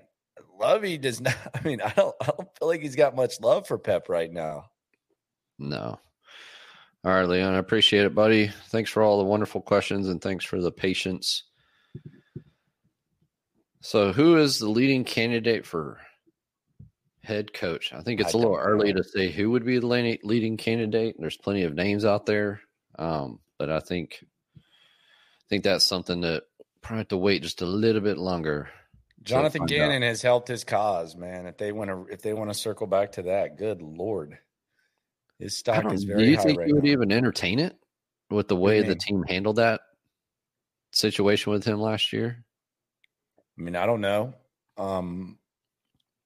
Lovie 0.60 0.98
does 0.98 1.20
not. 1.20 1.36
I 1.54 1.62
mean, 1.68 1.82
I 1.82 1.90
don't. 1.90 2.16
I 2.22 2.26
don't 2.26 2.58
feel 2.58 2.68
like 2.68 2.82
he's 2.82 2.96
got 2.96 3.16
much 3.16 3.42
love 3.42 3.68
for 3.68 3.78
Pep 3.80 4.10
right 4.10 4.32
now. 4.32 4.66
No. 5.70 6.00
All 7.06 7.12
right, 7.12 7.28
Leon. 7.28 7.54
I 7.54 7.58
appreciate 7.58 8.06
it, 8.06 8.16
buddy. 8.16 8.52
Thanks 8.70 8.90
for 8.90 9.04
all 9.04 9.18
the 9.18 9.26
wonderful 9.26 9.62
questions 9.62 10.08
and 10.08 10.22
thanks 10.22 10.46
for 10.46 10.62
the 10.62 10.72
patience. 10.72 11.44
So, 13.82 14.14
who 14.14 14.38
is 14.38 14.60
the 14.60 14.70
leading 14.70 15.04
candidate 15.04 15.66
for 15.66 16.00
head 17.22 17.54
coach? 17.54 17.92
I 17.94 18.02
think 18.02 18.22
it's 18.22 18.34
I 18.34 18.38
a 18.38 18.42
little 18.42 18.56
early 18.56 18.94
to 18.94 19.04
say 19.04 19.30
who 19.30 19.52
would 19.52 19.66
be 19.66 19.80
the 19.80 20.20
leading 20.24 20.56
candidate. 20.56 21.16
There's 21.20 21.38
plenty 21.38 21.64
of 21.64 21.74
names 21.74 22.06
out 22.06 22.26
there, 22.26 22.62
um, 22.98 23.40
but 23.60 23.70
I 23.70 23.82
think 23.82 24.20
I 24.24 25.50
think 25.50 25.66
that's 25.66 25.86
something 25.86 26.22
that 26.22 26.44
probably 26.82 27.00
have 27.00 27.08
to 27.10 27.18
wait 27.18 27.44
just 27.44 27.62
a 27.62 27.66
little 27.66 28.02
bit 28.02 28.18
longer. 28.18 28.70
Jonathan 29.24 29.66
Gannon 29.66 30.04
out. 30.04 30.08
has 30.08 30.22
helped 30.22 30.48
his 30.48 30.64
cause, 30.64 31.16
man. 31.16 31.46
If 31.46 31.58
they 31.58 31.72
want 31.72 31.90
to, 31.90 32.08
if 32.10 32.22
they 32.22 32.34
want 32.34 32.52
to 32.52 32.54
circle 32.54 32.88
back 32.88 33.14
to 33.14 33.24
that, 33.24 33.58
good 33.58 33.82
lord, 33.82 34.38
his 35.40 35.58
stock 35.58 35.92
is 35.92 36.04
very. 36.04 36.26
Do 36.26 36.32
you 36.32 36.38
think 36.38 36.60
right 36.60 36.68
you 36.68 36.76
would 36.76 36.86
even 36.86 37.12
entertain 37.12 37.60
it 37.60 37.76
with 38.30 38.48
the 38.48 38.56
way 38.56 38.82
the 38.82 38.96
team 38.96 39.24
handled 39.28 39.58
that 39.58 39.82
situation 40.92 41.52
with 41.52 41.66
him 41.66 41.80
last 41.80 42.14
year? 42.14 42.44
I 43.58 43.62
mean, 43.62 43.76
I 43.76 43.86
don't 43.86 44.02
know. 44.02 44.34
Um, 44.78 45.38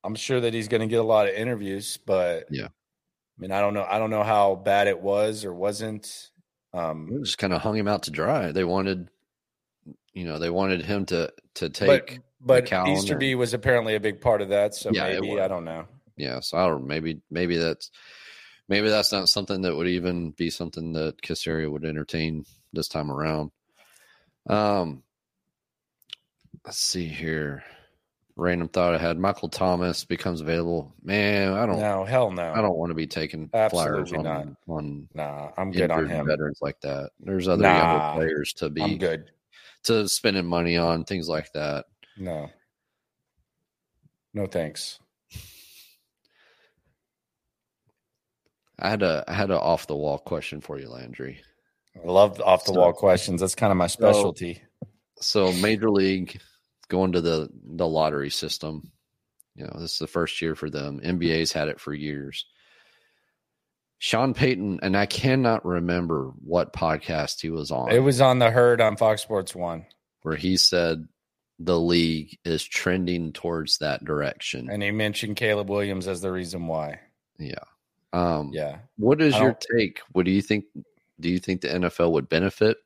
I'm 0.03 0.15
sure 0.15 0.39
that 0.39 0.53
he's 0.53 0.67
going 0.67 0.81
to 0.81 0.87
get 0.87 0.99
a 0.99 1.03
lot 1.03 1.27
of 1.27 1.33
interviews, 1.33 1.97
but 2.05 2.45
yeah, 2.49 2.67
I 2.67 3.39
mean, 3.41 3.51
I 3.51 3.59
don't 3.59 3.73
know. 3.73 3.85
I 3.89 3.99
don't 3.99 4.09
know 4.09 4.23
how 4.23 4.55
bad 4.55 4.87
it 4.87 4.99
was 4.99 5.43
or 5.43 5.53
wasn't. 5.53 6.31
Um, 6.73 7.09
it 7.11 7.23
just 7.23 7.37
kind 7.37 7.53
of 7.53 7.61
hung 7.61 7.75
him 7.75 7.87
out 7.87 8.03
to 8.03 8.11
dry. 8.11 8.51
They 8.51 8.63
wanted, 8.63 9.09
you 10.13 10.25
know, 10.25 10.39
they 10.39 10.49
wanted 10.49 10.85
him 10.85 11.05
to 11.07 11.33
to 11.55 11.69
take. 11.69 12.21
But, 12.39 12.69
but 12.69 12.87
Easterby 12.87 13.35
was 13.35 13.53
apparently 13.53 13.95
a 13.95 13.99
big 13.99 14.21
part 14.21 14.41
of 14.41 14.49
that. 14.49 14.75
So 14.75 14.91
yeah, 14.93 15.19
maybe 15.19 15.39
I 15.41 15.47
don't 15.47 15.65
know. 15.65 15.85
Yeah, 16.15 16.39
so 16.39 16.57
I 16.57 16.67
don't. 16.67 16.87
Maybe 16.87 17.21
maybe 17.29 17.57
that's 17.57 17.91
maybe 18.67 18.89
that's 18.89 19.11
not 19.11 19.29
something 19.29 19.61
that 19.61 19.75
would 19.75 19.87
even 19.87 20.31
be 20.31 20.49
something 20.49 20.93
that 20.93 21.21
Caserio 21.21 21.71
would 21.71 21.85
entertain 21.85 22.45
this 22.73 22.87
time 22.87 23.11
around. 23.11 23.51
Um, 24.47 25.03
let's 26.65 26.79
see 26.79 27.05
here. 27.05 27.63
Random 28.35 28.67
thought 28.67 28.93
I 28.93 28.99
had: 28.99 29.17
Michael 29.17 29.49
Thomas 29.49 30.05
becomes 30.05 30.41
available. 30.41 30.93
Man, 31.01 31.53
I 31.53 31.65
don't. 31.65 31.79
No, 31.79 32.05
hell 32.05 32.29
no. 32.29 32.53
I 32.53 32.61
don't 32.61 32.77
want 32.77 32.91
to 32.91 32.95
be 32.95 33.07
taking 33.07 33.49
Absolutely 33.51 33.91
flyers 33.91 34.13
on, 34.13 34.23
not. 34.23 34.47
on. 34.67 35.09
Nah, 35.15 35.49
I'm 35.57 35.71
good 35.71 35.89
on 35.89 36.07
him. 36.07 36.27
Veterans 36.27 36.59
like 36.61 36.79
that. 36.81 37.11
There's 37.19 37.47
other 37.47 37.63
nah, 37.63 37.77
younger 37.77 38.19
players 38.19 38.53
to 38.57 38.69
be. 38.69 38.83
I'm 38.83 38.97
good. 38.99 39.31
To 39.85 40.07
spending 40.07 40.45
money 40.45 40.77
on 40.77 41.03
things 41.03 41.27
like 41.27 41.51
that. 41.53 41.85
No. 42.15 42.49
No 44.35 44.45
thanks. 44.45 44.99
I 48.79 48.89
had 48.89 49.03
a 49.03 49.23
I 49.27 49.33
had 49.33 49.49
an 49.49 49.57
off 49.57 49.87
the 49.87 49.95
wall 49.95 50.17
question 50.17 50.61
for 50.61 50.79
you, 50.79 50.89
Landry. 50.89 51.41
I 51.95 52.07
love 52.07 52.39
off 52.41 52.65
the 52.65 52.73
wall 52.73 52.93
so, 52.93 52.99
questions. 52.99 53.41
That's 53.41 53.55
kind 53.55 53.71
of 53.71 53.77
my 53.77 53.87
specialty. 53.87 54.61
So, 55.19 55.51
so 55.51 55.61
Major 55.61 55.89
League 55.89 56.39
going 56.89 57.13
to 57.13 57.21
the 57.21 57.49
the 57.51 57.87
lottery 57.87 58.29
system. 58.29 58.91
You 59.55 59.65
know, 59.65 59.77
this 59.79 59.93
is 59.93 59.99
the 59.99 60.07
first 60.07 60.41
year 60.41 60.53
for 60.55 60.69
them. 60.69 60.99
NBA's 61.03 61.51
had 61.51 61.67
it 61.67 61.79
for 61.79 61.93
years. 61.93 62.45
Sean 63.99 64.35
Payton, 64.35 64.81
and 64.83 64.95
I 64.95 65.07
cannot 65.07 65.65
remember 65.65 66.31
what 66.43 66.73
podcast 66.73 67.41
he 67.41 67.49
was 67.49 67.71
on. 67.71 67.91
It 67.91 67.99
was 67.99 68.21
on 68.21 68.37
the 68.37 68.51
herd 68.51 68.79
on 68.79 68.95
Fox 68.95 69.23
Sports 69.23 69.55
One. 69.55 69.87
Where 70.21 70.35
he 70.35 70.57
said 70.57 71.07
the 71.57 71.79
league 71.79 72.37
is 72.45 72.63
trending 72.63 73.33
towards 73.33 73.79
that 73.79 74.05
direction. 74.05 74.69
And 74.69 74.83
he 74.83 74.91
mentioned 74.91 75.37
Caleb 75.37 75.69
Williams 75.69 76.07
as 76.07 76.21
the 76.21 76.31
reason 76.31 76.67
why. 76.67 76.99
Yeah. 77.39 77.63
Um, 78.13 78.51
yeah. 78.53 78.79
What 78.97 79.21
is 79.21 79.37
your 79.37 79.57
take? 79.75 79.99
What 80.11 80.25
do 80.25 80.31
you 80.31 80.41
think? 80.41 80.65
Do 81.19 81.29
you 81.29 81.39
think 81.39 81.61
the 81.61 81.69
NFL 81.69 82.11
would 82.11 82.29
benefit? 82.29 82.77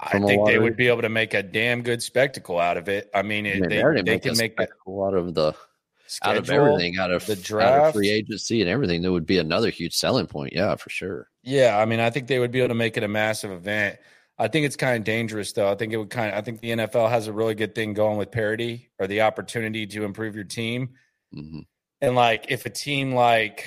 I 0.00 0.18
think 0.20 0.46
they 0.46 0.58
would 0.58 0.76
be 0.76 0.88
able 0.88 1.02
to 1.02 1.08
make 1.08 1.34
a 1.34 1.42
damn 1.42 1.82
good 1.82 2.02
spectacle 2.02 2.58
out 2.58 2.76
of 2.76 2.88
it. 2.88 3.10
I 3.12 3.22
mean, 3.22 3.46
it, 3.46 3.68
they, 3.68 3.82
they, 3.82 4.02
they 4.02 4.18
can 4.20 4.36
make 4.36 4.58
a 4.60 4.68
lot 4.86 5.14
of 5.14 5.34
the 5.34 5.54
schedule, 6.06 6.36
out 6.36 6.36
of 6.38 6.50
everything, 6.50 6.98
out 6.98 7.10
of 7.10 7.26
the 7.26 7.34
draft, 7.34 7.86
of 7.88 7.94
free 7.94 8.10
agency, 8.10 8.60
and 8.60 8.70
everything. 8.70 9.02
That 9.02 9.10
would 9.10 9.26
be 9.26 9.38
another 9.38 9.70
huge 9.70 9.94
selling 9.94 10.26
point. 10.26 10.52
Yeah, 10.52 10.76
for 10.76 10.88
sure. 10.90 11.28
Yeah, 11.42 11.78
I 11.78 11.84
mean, 11.84 11.98
I 11.98 12.10
think 12.10 12.28
they 12.28 12.38
would 12.38 12.52
be 12.52 12.60
able 12.60 12.68
to 12.68 12.74
make 12.74 12.96
it 12.96 13.02
a 13.02 13.08
massive 13.08 13.50
event. 13.50 13.98
I 14.38 14.46
think 14.46 14.66
it's 14.66 14.76
kind 14.76 14.96
of 14.96 15.02
dangerous, 15.02 15.52
though. 15.52 15.70
I 15.70 15.74
think 15.74 15.92
it 15.92 15.96
would 15.96 16.10
kind 16.10 16.32
of. 16.32 16.38
I 16.38 16.42
think 16.42 16.60
the 16.60 16.70
NFL 16.70 17.10
has 17.10 17.26
a 17.26 17.32
really 17.32 17.56
good 17.56 17.74
thing 17.74 17.92
going 17.92 18.18
with 18.18 18.30
parity 18.30 18.90
or 19.00 19.08
the 19.08 19.22
opportunity 19.22 19.84
to 19.88 20.04
improve 20.04 20.36
your 20.36 20.44
team. 20.44 20.90
Mm-hmm. 21.34 21.60
And 22.00 22.14
like, 22.14 22.46
if 22.50 22.64
a 22.66 22.70
team 22.70 23.14
like 23.14 23.66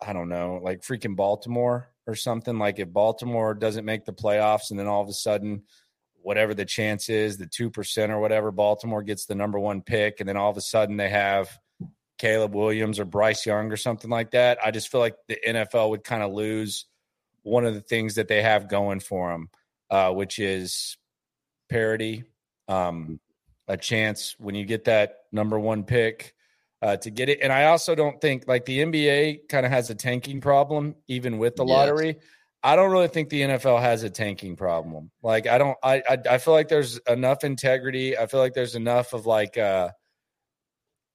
I 0.00 0.12
don't 0.12 0.28
know, 0.28 0.60
like 0.62 0.82
freaking 0.82 1.16
Baltimore 1.16 1.90
or 2.06 2.14
something. 2.14 2.58
Like 2.58 2.78
if 2.78 2.92
Baltimore 2.92 3.54
doesn't 3.54 3.84
make 3.84 4.04
the 4.04 4.12
playoffs 4.12 4.70
and 4.70 4.78
then 4.78 4.86
all 4.86 5.02
of 5.02 5.08
a 5.08 5.12
sudden, 5.12 5.62
whatever 6.22 6.54
the 6.54 6.64
chance 6.64 7.08
is, 7.08 7.36
the 7.36 7.46
2% 7.46 8.10
or 8.10 8.20
whatever, 8.20 8.50
Baltimore 8.50 9.02
gets 9.02 9.26
the 9.26 9.34
number 9.34 9.58
one 9.58 9.82
pick. 9.82 10.20
And 10.20 10.28
then 10.28 10.36
all 10.36 10.50
of 10.50 10.56
a 10.56 10.62
sudden 10.62 10.96
they 10.96 11.08
have 11.08 11.50
Caleb 12.18 12.54
Williams 12.54 12.98
or 12.98 13.04
Bryce 13.04 13.46
Young 13.46 13.72
or 13.72 13.76
something 13.76 14.10
like 14.10 14.32
that. 14.32 14.58
I 14.64 14.70
just 14.70 14.88
feel 14.88 15.00
like 15.00 15.16
the 15.26 15.38
NFL 15.46 15.90
would 15.90 16.04
kind 16.04 16.22
of 16.22 16.32
lose 16.32 16.86
one 17.42 17.64
of 17.64 17.74
the 17.74 17.80
things 17.80 18.16
that 18.16 18.28
they 18.28 18.42
have 18.42 18.68
going 18.68 19.00
for 19.00 19.32
them, 19.32 19.48
uh, 19.90 20.12
which 20.12 20.38
is 20.38 20.96
parity, 21.68 22.24
um, 22.68 23.20
a 23.66 23.76
chance 23.76 24.34
when 24.38 24.54
you 24.54 24.64
get 24.64 24.84
that 24.84 25.16
number 25.32 25.58
one 25.58 25.84
pick 25.84 26.34
uh, 26.82 26.96
to 26.98 27.10
get 27.10 27.28
it. 27.28 27.40
And 27.42 27.52
I 27.52 27.66
also 27.66 27.94
don't 27.94 28.20
think 28.20 28.44
like 28.46 28.64
the 28.64 28.78
NBA 28.80 29.48
kind 29.48 29.66
of 29.66 29.72
has 29.72 29.90
a 29.90 29.94
tanking 29.94 30.40
problem, 30.40 30.94
even 31.08 31.38
with 31.38 31.56
the 31.56 31.64
yes. 31.64 31.74
lottery. 31.74 32.16
I 32.62 32.76
don't 32.76 32.90
really 32.90 33.08
think 33.08 33.28
the 33.28 33.42
NFL 33.42 33.80
has 33.80 34.02
a 34.02 34.10
tanking 34.10 34.56
problem. 34.56 35.10
Like 35.22 35.46
I 35.46 35.58
don't, 35.58 35.78
I, 35.82 36.02
I, 36.08 36.18
I 36.30 36.38
feel 36.38 36.54
like 36.54 36.68
there's 36.68 36.98
enough 37.08 37.44
integrity. 37.44 38.18
I 38.18 38.26
feel 38.26 38.40
like 38.40 38.54
there's 38.54 38.74
enough 38.74 39.12
of 39.12 39.26
like, 39.26 39.56
uh, 39.56 39.90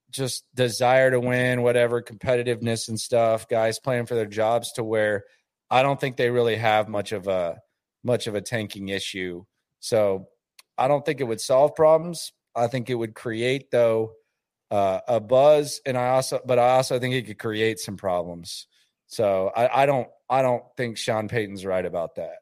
just 0.09 0.45
desire 0.53 1.11
to 1.11 1.19
win, 1.19 1.63
whatever 1.63 2.01
competitiveness 2.01 2.87
and 2.87 2.99
stuff, 2.99 3.47
guys 3.47 3.79
playing 3.79 4.05
for 4.05 4.15
their 4.15 4.27
jobs 4.27 4.71
to 4.73 4.83
where 4.83 5.23
I 5.69 5.81
don't 5.81 5.99
think 5.99 6.17
they 6.17 6.29
really 6.29 6.55
have 6.55 6.87
much 6.87 7.11
of 7.11 7.27
a 7.27 7.57
much 8.03 8.27
of 8.27 8.35
a 8.35 8.41
tanking 8.41 8.89
issue. 8.89 9.43
So 9.79 10.27
I 10.77 10.87
don't 10.87 11.03
think 11.03 11.19
it 11.19 11.25
would 11.25 11.41
solve 11.41 11.75
problems. 11.75 12.31
I 12.55 12.67
think 12.67 12.89
it 12.89 12.95
would 12.95 13.15
create 13.15 13.71
though 13.71 14.13
uh, 14.73 15.01
a 15.07 15.19
buzz, 15.19 15.81
and 15.85 15.95
I 15.95 16.07
also, 16.09 16.39
but 16.43 16.57
I 16.57 16.71
also 16.71 16.97
think 16.97 17.13
it 17.13 17.27
could 17.27 17.37
create 17.37 17.77
some 17.77 17.95
problems. 17.95 18.65
So 19.05 19.51
I, 19.55 19.83
I 19.83 19.85
don't, 19.85 20.07
I 20.27 20.41
don't 20.41 20.63
think 20.75 20.97
Sean 20.97 21.27
Payton's 21.27 21.63
right 21.63 21.85
about 21.85 22.15
that. 22.15 22.37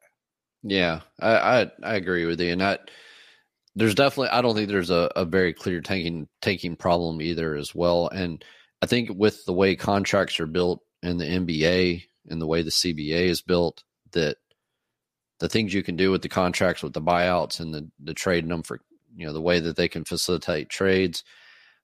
Yeah, 0.63 1.01
I, 1.19 1.33
I, 1.35 1.71
I 1.83 1.95
agree 1.95 2.25
with 2.25 2.39
you, 2.39 2.53
and 2.53 2.61
that 2.61 2.89
there's 3.75 3.95
definitely, 3.95 4.29
I 4.29 4.41
don't 4.41 4.55
think 4.55 4.69
there's 4.69 4.91
a, 4.91 5.11
a 5.13 5.25
very 5.25 5.53
clear 5.53 5.81
taking 5.81 6.29
taking 6.41 6.77
problem 6.77 7.21
either 7.21 7.57
as 7.57 7.75
well. 7.75 8.07
And 8.07 8.45
I 8.81 8.85
think 8.85 9.09
with 9.13 9.43
the 9.43 9.53
way 9.53 9.75
contracts 9.75 10.39
are 10.39 10.45
built 10.45 10.79
in 11.03 11.17
the 11.17 11.25
NBA 11.25 12.03
and 12.29 12.41
the 12.41 12.47
way 12.47 12.61
the 12.61 12.69
CBA 12.69 13.25
is 13.25 13.41
built, 13.41 13.83
that 14.13 14.37
the 15.39 15.49
things 15.49 15.73
you 15.73 15.83
can 15.83 15.97
do 15.97 16.11
with 16.11 16.21
the 16.21 16.29
contracts 16.29 16.81
with 16.81 16.93
the 16.93 17.01
buyouts 17.01 17.59
and 17.59 17.73
the 17.73 17.89
the 18.01 18.13
trading 18.13 18.51
them 18.51 18.63
for 18.63 18.79
you 19.17 19.25
know 19.25 19.33
the 19.33 19.41
way 19.41 19.59
that 19.59 19.75
they 19.75 19.89
can 19.89 20.05
facilitate 20.05 20.69
trades 20.69 21.25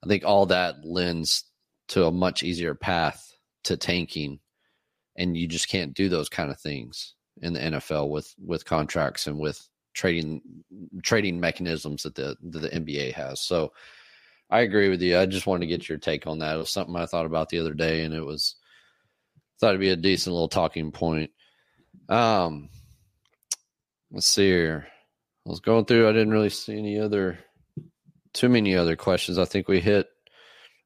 I 0.04 0.08
think 0.08 0.24
all 0.26 0.45
that 0.48 0.86
lends 0.86 1.45
to 1.89 2.06
a 2.06 2.12
much 2.12 2.43
easier 2.43 2.76
path 2.76 3.34
to 3.64 3.78
tanking, 3.78 4.39
and 5.16 5.36
you 5.36 5.48
just 5.48 5.70
can't 5.70 5.93
do 5.93 6.10
those 6.10 6.30
kind 6.30 6.52
of 6.52 6.60
things 6.60 7.16
in 7.41 7.54
the 7.54 7.60
NFL 7.60 8.10
with 8.10 8.34
with 8.43 8.66
contracts 8.66 9.28
and 9.28 9.39
with 9.39 9.68
trading 9.93 10.41
trading 11.02 11.39
mechanisms 11.39 12.04
that 12.04 12.16
the 12.16 12.38
that 12.41 12.60
the 12.60 12.70
NBA 12.70 13.14
has. 13.14 13.41
So 13.41 13.74
I 14.50 14.62
agree 14.62 14.89
with 14.89 15.02
you. 15.02 15.18
I 15.18 15.26
just 15.26 15.48
wanted 15.48 15.62
to 15.62 15.68
get 15.68 15.89
your 15.89 15.98
take 15.98 16.28
on 16.28 16.39
that. 16.39 16.56
It 16.56 16.60
was 16.60 16.70
something 16.70 16.95
I 16.95 17.06
thought 17.06 17.26
about 17.26 17.50
the 17.50 17.60
other 17.60 17.74
day, 17.74 18.04
and 18.04 18.14
it 18.14 18.26
was 18.26 18.56
thought 19.60 19.70
it'd 19.70 19.82
be 19.82 19.89
a 19.89 19.95
decent 19.95 20.34
little 20.34 20.48
talking 20.48 20.91
point. 20.91 21.32
Um, 22.10 22.70
let's 24.12 24.28
see 24.28 24.48
here. 24.48 24.88
I 25.45 25.50
was 25.50 25.60
going 25.60 25.86
through. 25.86 26.08
I 26.08 26.12
didn't 26.12 26.32
really 26.32 26.50
see 26.50 26.78
any 26.78 27.00
other 27.00 27.39
too 28.38 28.49
many 28.49 28.75
other 28.75 28.95
questions. 28.95 29.38
I 29.38 29.45
think 29.45 29.67
we 29.67 29.79
hit 29.79 30.07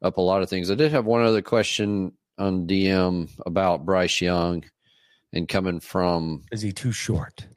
up 0.01 0.17
a 0.17 0.21
lot 0.21 0.41
of 0.41 0.49
things. 0.49 0.71
I 0.71 0.75
did 0.75 0.91
have 0.91 1.05
one 1.05 1.23
other 1.23 1.41
question 1.41 2.13
on 2.37 2.67
DM 2.67 3.29
about 3.45 3.85
Bryce 3.85 4.21
Young 4.21 4.63
and 5.33 5.47
coming 5.47 5.79
from 5.79 6.43
is 6.51 6.61
he 6.61 6.71
too 6.71 6.91
short? 6.91 7.47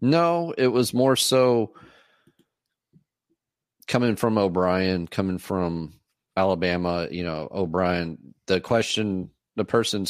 No, 0.00 0.54
it 0.56 0.68
was 0.68 0.94
more 0.94 1.16
so 1.16 1.74
coming 3.86 4.16
from 4.16 4.38
O'Brien, 4.38 5.06
coming 5.06 5.38
from 5.38 5.94
Alabama, 6.36 7.08
you 7.10 7.22
know, 7.22 7.48
O'Brien, 7.50 8.18
the 8.46 8.60
question, 8.60 9.30
the 9.56 9.64
person 9.64 10.06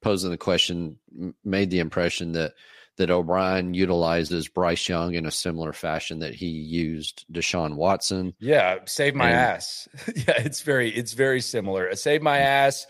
posing 0.00 0.30
the 0.30 0.38
question 0.38 0.98
made 1.44 1.70
the 1.70 1.80
impression 1.80 2.32
that 2.32 2.52
that 2.96 3.10
O'Brien 3.10 3.74
utilizes 3.74 4.48
Bryce 4.48 4.88
Young 4.88 5.14
in 5.14 5.26
a 5.26 5.30
similar 5.30 5.72
fashion 5.72 6.20
that 6.20 6.34
he 6.34 6.46
used 6.46 7.24
Deshaun 7.32 7.74
Watson. 7.74 8.34
Yeah, 8.38 8.78
save 8.86 9.14
my 9.14 9.30
and, 9.30 9.36
ass. 9.36 9.88
yeah, 10.14 10.34
it's 10.38 10.62
very 10.62 10.90
it's 10.90 11.12
very 11.12 11.40
similar. 11.40 11.94
Save 11.96 12.22
my 12.22 12.38
ass. 12.38 12.86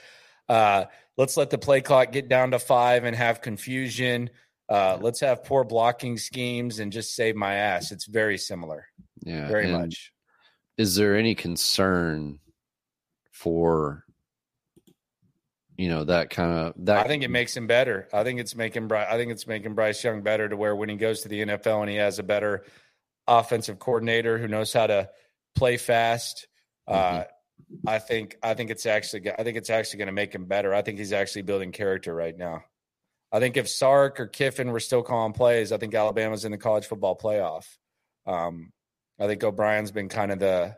Uh, 0.48 0.84
let's 1.16 1.36
let 1.36 1.50
the 1.50 1.58
play 1.58 1.80
clock 1.80 2.12
get 2.12 2.28
down 2.28 2.50
to 2.50 2.58
five 2.58 3.04
and 3.04 3.16
have 3.16 3.40
confusion. 3.40 4.30
Uh, 4.68 4.98
let's 5.00 5.20
have 5.20 5.44
poor 5.44 5.64
blocking 5.64 6.18
schemes 6.18 6.78
and 6.78 6.92
just 6.92 7.14
save 7.14 7.36
my 7.36 7.54
ass. 7.54 7.92
It's 7.92 8.06
very 8.06 8.38
similar. 8.38 8.86
Yeah, 9.22 9.48
very 9.48 9.70
much. 9.70 10.12
Is 10.76 10.96
there 10.96 11.16
any 11.16 11.34
concern 11.34 12.40
for 13.30 14.03
you 15.76 15.88
know 15.88 16.04
that 16.04 16.30
kind 16.30 16.52
of 16.52 16.74
that 16.84 17.04
I 17.04 17.08
think 17.08 17.22
it 17.22 17.30
makes 17.30 17.56
him 17.56 17.66
better. 17.66 18.08
I 18.12 18.22
think 18.24 18.40
it's 18.40 18.54
making 18.54 18.88
Bryce 18.88 19.08
I 19.10 19.16
think 19.16 19.32
it's 19.32 19.46
making 19.46 19.74
Bryce 19.74 20.02
Young 20.02 20.22
better 20.22 20.48
to 20.48 20.56
where 20.56 20.74
when 20.74 20.88
he 20.88 20.96
goes 20.96 21.22
to 21.22 21.28
the 21.28 21.42
NFL 21.42 21.80
and 21.80 21.90
he 21.90 21.96
has 21.96 22.18
a 22.18 22.22
better 22.22 22.64
offensive 23.26 23.78
coordinator 23.78 24.38
who 24.38 24.48
knows 24.48 24.72
how 24.72 24.86
to 24.86 25.10
play 25.54 25.76
fast. 25.76 26.46
Mm-hmm. 26.88 27.20
Uh, 27.20 27.24
I 27.86 27.98
think 27.98 28.36
I 28.42 28.54
think 28.54 28.70
it's 28.70 28.86
actually 28.86 29.30
I 29.30 29.42
think 29.42 29.56
it's 29.56 29.70
actually 29.70 29.98
going 29.98 30.06
to 30.06 30.12
make 30.12 30.34
him 30.34 30.44
better. 30.46 30.74
I 30.74 30.82
think 30.82 30.98
he's 30.98 31.12
actually 31.12 31.42
building 31.42 31.72
character 31.72 32.14
right 32.14 32.36
now. 32.36 32.64
I 33.32 33.40
think 33.40 33.56
if 33.56 33.68
Sark 33.68 34.20
or 34.20 34.26
Kiffin 34.26 34.70
were 34.70 34.80
still 34.80 35.02
calling 35.02 35.32
plays, 35.32 35.72
I 35.72 35.78
think 35.78 35.94
Alabama's 35.94 36.44
in 36.44 36.52
the 36.52 36.58
college 36.58 36.86
football 36.86 37.18
playoff. 37.18 37.66
Um, 38.26 38.72
I 39.18 39.26
think 39.26 39.42
O'Brien's 39.42 39.90
been 39.90 40.08
kind 40.08 40.30
of 40.30 40.38
the 40.38 40.76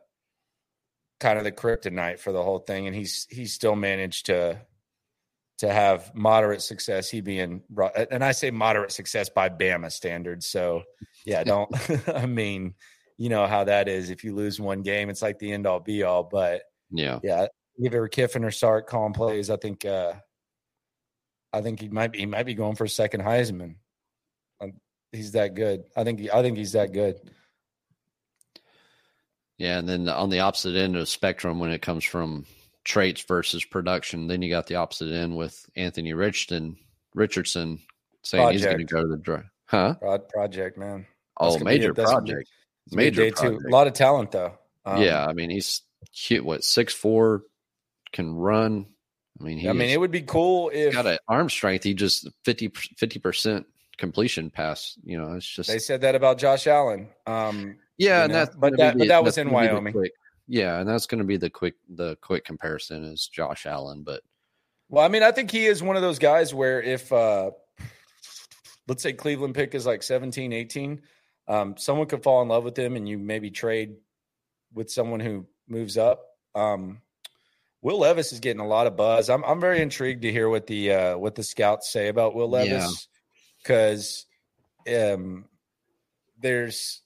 kind 1.21 1.39
of 1.39 1.45
the 1.45 1.53
kryptonite 1.53 2.19
for 2.19 2.33
the 2.33 2.43
whole 2.43 2.59
thing, 2.59 2.87
and 2.87 2.97
he's 2.97 3.27
he's 3.31 3.53
still 3.53 3.77
managed 3.77 4.27
to 4.27 4.61
to 5.59 5.73
have 5.73 6.15
moderate 6.15 6.63
success. 6.63 7.09
He 7.09 7.21
being 7.21 7.63
and 8.11 8.25
I 8.25 8.33
say 8.33 8.51
moderate 8.51 8.93
success 8.93 9.29
by 9.29 9.49
Bama 9.49 9.91
standards. 9.91 10.47
So 10.47 10.83
yeah, 11.25 11.45
don't 11.45 11.71
I 12.09 12.27
mean 12.27 12.75
you 13.19 13.29
know 13.29 13.47
how 13.47 13.65
that 13.65 13.89
is. 13.89 14.11
If 14.11 14.25
you 14.25 14.35
lose 14.35 14.61
one 14.61 14.83
game, 14.83 15.09
it's 15.09 15.23
like 15.23 15.39
the 15.39 15.53
end 15.53 15.67
all 15.67 15.81
be 15.81 16.03
all. 16.03 16.25
But 16.25 16.63
yeah, 16.91 17.21
yeah, 17.23 17.47
if 17.79 17.93
it 17.93 18.09
Kiffin 18.13 18.45
or 18.45 18.51
Sark 18.51 18.89
calling 18.89 19.15
plays, 19.15 19.51
I 19.51 19.57
think 19.57 19.85
uh 19.85 20.15
I 21.53 21.63
think 21.63 21.81
he 21.81 21.89
might 21.89 22.13
be 22.13 22.19
he 22.19 22.27
might 22.27 22.47
be 22.47 22.55
going 22.55 22.77
for 22.77 22.85
a 22.85 22.89
second 22.89 23.23
Heisman. 23.23 23.77
Um, 24.61 24.75
he's 25.13 25.33
that 25.33 25.55
good. 25.55 25.85
I 25.97 26.05
think 26.05 26.29
I 26.33 26.43
think 26.43 26.59
he's 26.59 26.73
that 26.73 26.93
good. 26.93 27.17
Yeah, 29.59 29.79
and 29.79 29.89
then 29.89 30.09
on 30.09 30.29
the 30.29 30.41
opposite 30.41 30.77
end 30.77 30.97
of 30.97 31.01
the 31.01 31.07
spectrum, 31.07 31.59
when 31.59 31.71
it 31.71 31.81
comes 31.81 32.05
from 32.05 32.45
traits 32.87 33.23
versus 33.23 33.65
production, 33.65 34.29
then 34.29 34.41
you 34.41 34.49
got 34.49 34.69
the 34.69 34.77
opposite 34.77 35.13
end 35.13 35.37
with 35.37 35.69
Anthony 35.77 36.15
Richardson. 36.15 36.77
Richardson 37.15 37.81
saying 38.23 38.45
project. 38.45 38.55
he's 38.55 38.65
going 38.65 38.79
to 38.79 38.85
go 38.85 39.03
to 39.03 39.09
the 39.09 39.17
draft. 39.17 39.49
Huh? 39.67 40.19
project, 40.33 40.79
man. 40.79 41.07
Oh, 41.39 41.59
major 41.59 41.93
project. 41.93 42.49
Major 42.93 43.33
project. 43.33 43.61
Too. 43.61 43.69
A 43.69 43.71
lot 43.71 43.89
of 43.89 43.93
talent, 43.93 44.31
though. 44.31 44.57
Um, 44.85 45.03
yeah, 45.03 45.27
I 45.27 45.33
mean, 45.33 45.51
he's 45.51 45.83
cute. 46.15 46.45
What 46.45 46.63
six 46.63 46.95
four 46.95 47.43
can 48.13 48.35
run. 48.35 48.87
I 49.41 49.45
mean, 49.45 49.69
I 49.69 49.73
mean, 49.73 49.91
it 49.91 49.99
would 49.99 50.13
be 50.13 50.23
cool 50.23 50.71
if 50.73 50.95
got 50.95 51.07
an 51.07 51.19
arm 51.29 51.51
strength. 51.51 51.83
He 51.83 51.93
just 51.93 52.29
50 52.45 52.69
percent 53.19 53.67
completion 53.99 54.51
pass. 54.51 54.97
You 55.03 55.19
know, 55.19 55.33
it's 55.33 55.47
just 55.47 55.69
they 55.69 55.81
said 55.81 56.03
that 56.03 56.15
about 56.15 56.39
Josh 56.39 56.69
Allen. 56.69 57.09
Um, 57.27 57.79
yeah, 57.99 58.25
and 58.25 58.33
that 58.33 58.59
but 58.59 58.77
that, 58.79 58.97
but 58.97 59.09
that 59.09 59.25
was 59.25 59.37
in 59.37 59.51
Wyoming. 59.51 59.95
Yeah, 60.49 60.79
and 60.79 60.89
that's 60.89 61.07
going 61.07 61.19
to 61.19 61.25
be 61.25 61.37
the 61.37 61.51
quick 61.51 61.75
the 61.89 62.17
quick 62.21 62.45
comparison 62.45 63.05
is 63.05 63.29
Josh 63.29 63.67
Allen. 63.67 64.03
But 64.03 64.23
well, 64.89 65.05
I 65.05 65.09
mean, 65.09 65.23
I 65.23 65.33
think 65.33 65.51
he 65.51 65.67
is 65.67 65.83
one 65.83 65.97
of 65.97 66.03
those 66.03 66.19
guys 66.19 66.55
where 66.55 66.81
if 66.83 67.13
uh 67.13 67.51
let's 68.89 69.03
say 69.03 69.13
Cleveland 69.13 69.55
pick 69.55 69.75
is 69.75 69.85
like 69.85 70.03
17, 70.03 70.53
18, 70.53 71.03
um, 71.49 71.77
someone 71.77 72.07
could 72.07 72.23
fall 72.23 72.43
in 72.43 72.49
love 72.49 72.65
with 72.65 72.79
him 72.79 72.97
and 72.97 73.09
you 73.09 73.19
maybe 73.19 73.51
trade 73.51 73.97
with 74.73 74.91
someone 74.91 75.21
who 75.21 75.47
moves 75.69 75.97
up. 75.97 76.23
Um, 76.55 77.01
Will 77.83 77.99
Levis 77.99 78.33
is 78.33 78.41
getting 78.41 78.61
a 78.61 78.67
lot 78.67 78.87
of 78.87 78.97
buzz. 78.97 79.31
I'm 79.31 79.45
I'm 79.45 79.61
very 79.61 79.81
intrigued 79.81 80.23
to 80.23 80.33
hear 80.33 80.49
what 80.49 80.67
the 80.67 80.93
uh, 80.93 81.19
what 81.19 81.35
the 81.35 81.43
scouts 81.43 81.91
say 81.91 82.09
about 82.09 82.35
Will 82.35 82.49
Levis 82.49 83.09
because 83.63 84.27
yeah. 84.87 85.13
um, 85.13 85.45
there's 86.41 87.03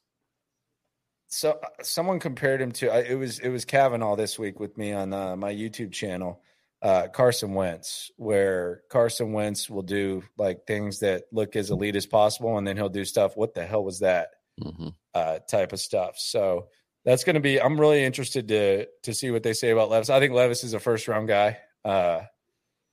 so 1.30 1.60
someone 1.82 2.18
compared 2.18 2.60
him 2.60 2.72
to 2.72 3.10
it 3.10 3.14
was 3.14 3.38
it 3.38 3.48
was 3.48 3.64
Kavanaugh 3.64 4.16
this 4.16 4.38
week 4.38 4.58
with 4.58 4.76
me 4.76 4.92
on 4.92 5.12
uh, 5.12 5.36
my 5.36 5.52
YouTube 5.54 5.92
channel. 5.92 6.42
Uh, 6.82 7.08
Carson 7.08 7.52
Wentz, 7.52 8.10
where 8.16 8.82
Carson 8.88 9.32
Wentz 9.32 9.68
will 9.68 9.82
do 9.82 10.22
like 10.38 10.66
things 10.66 11.00
that 11.00 11.24
look 11.30 11.54
as 11.54 11.70
elite 11.70 11.94
as 11.94 12.06
possible, 12.06 12.56
and 12.58 12.66
then 12.66 12.76
he'll 12.76 12.88
do 12.88 13.04
stuff. 13.04 13.36
What 13.36 13.54
the 13.54 13.64
hell 13.64 13.84
was 13.84 14.00
that? 14.00 14.30
Mm-hmm. 14.60 14.88
Uh, 15.14 15.38
type 15.40 15.72
of 15.72 15.80
stuff. 15.80 16.18
So 16.18 16.68
that's 17.04 17.22
going 17.22 17.34
to 17.34 17.40
be. 17.40 17.60
I'm 17.60 17.78
really 17.78 18.02
interested 18.02 18.48
to 18.48 18.86
to 19.04 19.14
see 19.14 19.30
what 19.30 19.42
they 19.42 19.52
say 19.52 19.70
about 19.70 19.90
Levis. 19.90 20.10
I 20.10 20.18
think 20.18 20.32
Levis 20.32 20.64
is 20.64 20.74
a 20.74 20.80
first 20.80 21.06
round 21.06 21.28
guy, 21.28 21.58
uh, 21.84 22.22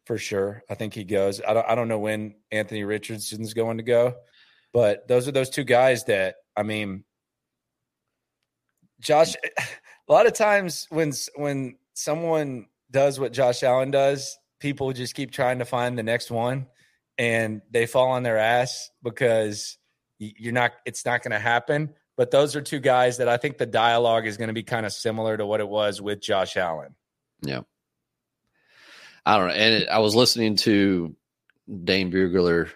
for 0.05 0.17
sure. 0.17 0.63
I 0.69 0.75
think 0.75 0.93
he 0.93 1.03
goes. 1.03 1.41
I 1.41 1.53
don't. 1.53 1.67
I 1.67 1.73
don't 1.73 1.87
know 1.87 1.99
when 1.99 2.35
Anthony 2.51 2.83
Richardson's 2.83 3.53
going 3.53 3.77
to 3.77 3.83
go, 3.83 4.15
but 4.73 5.07
those 5.07 5.27
are 5.27 5.33
those 5.33 5.49
two 5.49 5.63
guys 5.63 6.03
that 6.05 6.35
I 6.55 6.61
mean. 6.61 7.03
Josh, 8.99 9.35
eh, 9.43 9.63
a 10.07 10.11
lot 10.11 10.25
of 10.25 10.33
times 10.33 10.87
when 10.89 11.13
when 11.35 11.77
someone 11.93 12.67
does 12.91 13.19
what 13.19 13.33
Josh 13.33 13.63
Allen 13.63 13.91
does, 13.91 14.37
people 14.59 14.91
just 14.93 15.15
keep 15.15 15.31
trying 15.31 15.59
to 15.59 15.65
find 15.65 15.97
the 15.97 16.03
next 16.03 16.31
one, 16.31 16.67
and 17.17 17.61
they 17.71 17.85
fall 17.85 18.09
on 18.09 18.23
their 18.23 18.37
ass 18.37 18.89
because 19.03 19.77
you're 20.19 20.53
not. 20.53 20.73
It's 20.85 21.05
not 21.05 21.23
going 21.23 21.31
to 21.31 21.39
happen 21.39 21.93
but 22.17 22.31
those 22.31 22.55
are 22.55 22.61
two 22.61 22.79
guys 22.79 23.17
that 23.17 23.29
I 23.29 23.37
think 23.37 23.59
the 23.59 23.67
dialogue 23.67 24.25
is 24.25 24.37
going 24.37 24.47
to 24.47 24.53
be 24.53 24.63
kind 24.63 24.85
of 24.85 24.91
similar 24.91 25.37
to 25.37 25.45
what 25.45 25.61
it 25.61 25.69
was 25.69 26.01
with 26.01 26.19
Josh 26.19 26.57
Allen. 26.57 26.95
Yeah. 27.43 27.61
I 29.25 29.37
don't 29.37 29.47
know. 29.49 29.53
And 29.53 29.73
it, 29.75 29.89
I 29.89 29.99
was 29.99 30.15
listening 30.15 30.55
to 30.57 31.15
Dane 31.83 32.11
Brugler. 32.11 32.69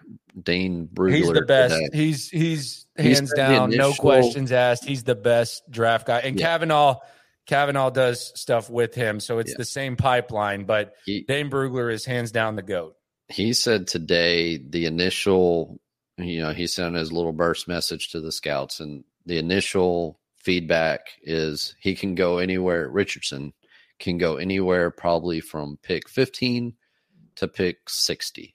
Dane 0.43 0.87
Brugler. 0.93 1.15
He's 1.15 1.31
the 1.31 1.41
best. 1.41 1.73
Today. 1.73 1.89
He's 1.91 2.29
he's 2.29 2.85
hands 3.01 3.33
down, 3.33 3.71
no 3.71 3.93
questions 3.93 4.51
asked. 4.51 4.85
He's 4.85 5.03
the 5.03 5.15
best 5.15 5.69
draft 5.69 6.07
guy. 6.07 6.19
And 6.19 6.39
yeah. 6.39 6.45
Kavanaugh, 6.45 6.99
Kavanaugh 7.45 7.89
does 7.89 8.39
stuff 8.39 8.69
with 8.69 8.95
him, 8.95 9.19
so 9.19 9.39
it's 9.39 9.51
yeah. 9.51 9.57
the 9.57 9.65
same 9.65 9.95
pipeline. 9.95 10.65
But 10.65 10.93
he, 11.05 11.23
Dane 11.27 11.49
Brugler 11.49 11.91
is 11.91 12.05
hands 12.05 12.31
down 12.31 12.55
the 12.55 12.61
goat. 12.61 12.95
He 13.27 13.53
said 13.53 13.87
today 13.87 14.57
the 14.57 14.85
initial, 14.85 15.79
you 16.17 16.41
know, 16.41 16.53
he 16.53 16.67
sent 16.67 16.95
his 16.95 17.11
little 17.11 17.33
burst 17.33 17.67
message 17.67 18.09
to 18.09 18.21
the 18.21 18.31
scouts, 18.31 18.79
and 18.79 19.03
the 19.25 19.37
initial 19.37 20.19
feedback 20.37 21.07
is 21.21 21.75
he 21.79 21.95
can 21.95 22.15
go 22.15 22.37
anywhere. 22.37 22.89
Richardson 22.89 23.53
can 23.99 24.17
go 24.17 24.35
anywhere, 24.35 24.91
probably 24.91 25.39
from 25.39 25.77
pick 25.81 26.09
15 26.09 26.73
to 27.35 27.47
pick 27.47 27.89
60. 27.89 28.53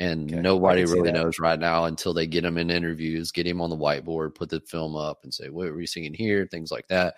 And 0.00 0.32
okay, 0.32 0.40
nobody 0.40 0.84
really 0.84 1.10
knows 1.10 1.40
right 1.40 1.58
now 1.58 1.84
until 1.86 2.14
they 2.14 2.26
get 2.26 2.44
him 2.44 2.56
in 2.56 2.70
interviews, 2.70 3.32
get 3.32 3.46
him 3.46 3.60
on 3.60 3.68
the 3.68 3.76
whiteboard, 3.76 4.36
put 4.36 4.48
the 4.48 4.60
film 4.60 4.96
up, 4.96 5.20
and 5.24 5.34
say, 5.34 5.48
What 5.48 5.72
were 5.72 5.80
you 5.80 5.88
singing 5.88 6.14
here? 6.14 6.46
Things 6.46 6.70
like 6.70 6.86
that 6.88 7.16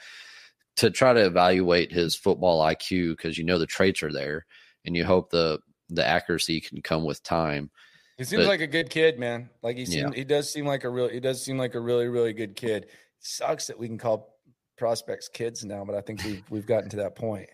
to 0.76 0.90
try 0.90 1.12
to 1.12 1.26
evaluate 1.26 1.92
his 1.92 2.16
football 2.16 2.64
IQ 2.64 3.16
because 3.16 3.36
you 3.36 3.44
know 3.44 3.58
the 3.58 3.66
traits 3.66 4.02
are 4.02 4.12
there 4.12 4.46
and 4.84 4.96
you 4.96 5.04
hope 5.04 5.30
the 5.30 5.58
the 5.90 6.06
accuracy 6.06 6.60
can 6.60 6.80
come 6.80 7.04
with 7.04 7.22
time. 7.22 7.70
He 8.16 8.24
seems 8.24 8.44
but, 8.44 8.48
like 8.48 8.60
a 8.60 8.66
good 8.66 8.90
kid, 8.90 9.18
man. 9.18 9.50
Like 9.62 9.76
he 9.76 9.86
seems, 9.86 10.12
yeah. 10.12 10.18
he 10.18 10.24
does 10.24 10.50
seem 10.50 10.66
like 10.66 10.84
a 10.84 10.88
real 10.88 11.08
he 11.08 11.20
does 11.20 11.44
seem 11.44 11.58
like 11.58 11.74
a 11.74 11.80
really 11.80 12.08
really 12.08 12.32
good 12.32 12.56
kid. 12.56 12.84
It 12.84 12.90
sucks 13.18 13.66
that 13.66 13.78
we 13.78 13.88
can 13.88 13.98
call 13.98 14.38
prospects 14.78 15.28
kids 15.28 15.64
now, 15.64 15.84
but 15.84 15.94
I 15.94 16.00
think 16.00 16.24
we've 16.24 16.42
we've 16.50 16.66
gotten 16.66 16.88
to 16.90 16.96
that 16.96 17.14
point. 17.14 17.48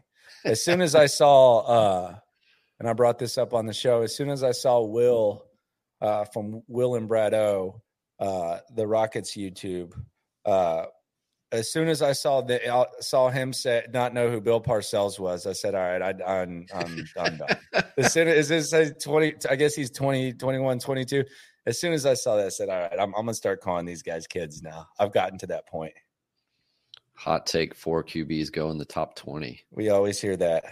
As 0.44 0.64
soon 0.64 0.80
as 0.80 0.94
I 0.94 1.06
saw 1.06 1.58
uh 1.60 2.18
and 2.78 2.88
I 2.88 2.92
brought 2.92 3.18
this 3.18 3.38
up 3.38 3.54
on 3.54 3.66
the 3.66 3.72
show, 3.72 4.02
as 4.02 4.16
soon 4.16 4.30
as 4.30 4.42
I 4.42 4.52
saw 4.52 4.82
Will 4.82 5.44
uh 6.00 6.24
from 6.26 6.62
Will 6.68 6.94
and 6.94 7.08
Brad 7.08 7.34
O, 7.34 7.82
uh 8.18 8.58
the 8.74 8.86
Rockets 8.86 9.36
YouTube, 9.36 9.92
uh 10.44 10.86
as 11.52 11.70
soon 11.72 11.88
as 11.88 12.02
I 12.02 12.12
saw 12.12 12.40
the 12.40 12.68
I 12.68 12.86
saw 13.00 13.30
him 13.30 13.52
say 13.52 13.84
not 13.92 14.14
know 14.14 14.30
who 14.30 14.40
Bill 14.40 14.60
Parcells 14.60 15.18
was, 15.18 15.46
I 15.46 15.52
said, 15.52 15.74
"All 15.74 15.80
right, 15.80 16.02
I, 16.02 16.40
I'm, 16.40 16.66
I'm 16.74 17.06
done." 17.14 17.40
as 17.98 18.12
soon 18.12 18.28
as 18.28 18.48
this 18.48 18.70
says 18.70 18.94
twenty, 19.02 19.34
I 19.48 19.56
guess 19.56 19.74
he's 19.74 19.90
20, 19.90 20.34
21, 20.34 20.78
22. 20.78 21.24
As 21.66 21.80
soon 21.80 21.92
as 21.92 22.06
I 22.06 22.14
saw 22.14 22.36
that, 22.36 22.46
I 22.46 22.50
said, 22.50 22.68
"All 22.68 22.80
right, 22.80 22.92
I'm, 22.92 23.14
I'm 23.14 23.22
gonna 23.22 23.34
start 23.34 23.60
calling 23.60 23.86
these 23.86 24.02
guys 24.02 24.26
kids 24.26 24.62
now." 24.62 24.88
I've 24.98 25.12
gotten 25.12 25.38
to 25.38 25.46
that 25.48 25.68
point. 25.68 25.94
Hot 27.14 27.46
take: 27.46 27.74
four 27.74 28.02
QBs 28.02 28.52
go 28.52 28.70
in 28.70 28.78
the 28.78 28.84
top 28.84 29.14
twenty. 29.14 29.64
We 29.70 29.88
always 29.88 30.20
hear 30.20 30.36
that, 30.36 30.64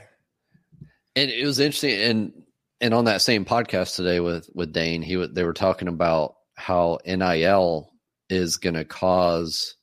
and 1.17 1.31
it 1.31 1.45
was 1.45 1.61
interesting. 1.61 2.01
And 2.01 2.33
and 2.81 2.95
on 2.95 3.05
that 3.07 3.23
same 3.23 3.45
podcast 3.45 3.97
today 3.97 4.21
with 4.21 4.49
with 4.55 4.73
Dane, 4.73 5.03
he 5.03 5.17
they 5.27 5.45
were 5.45 5.53
talking 5.53 5.89
about 5.89 6.37
how 6.55 6.99
NIL 7.07 7.91
is 8.29 8.57
going 8.57 8.75
to 8.75 8.85
cause 8.85 9.77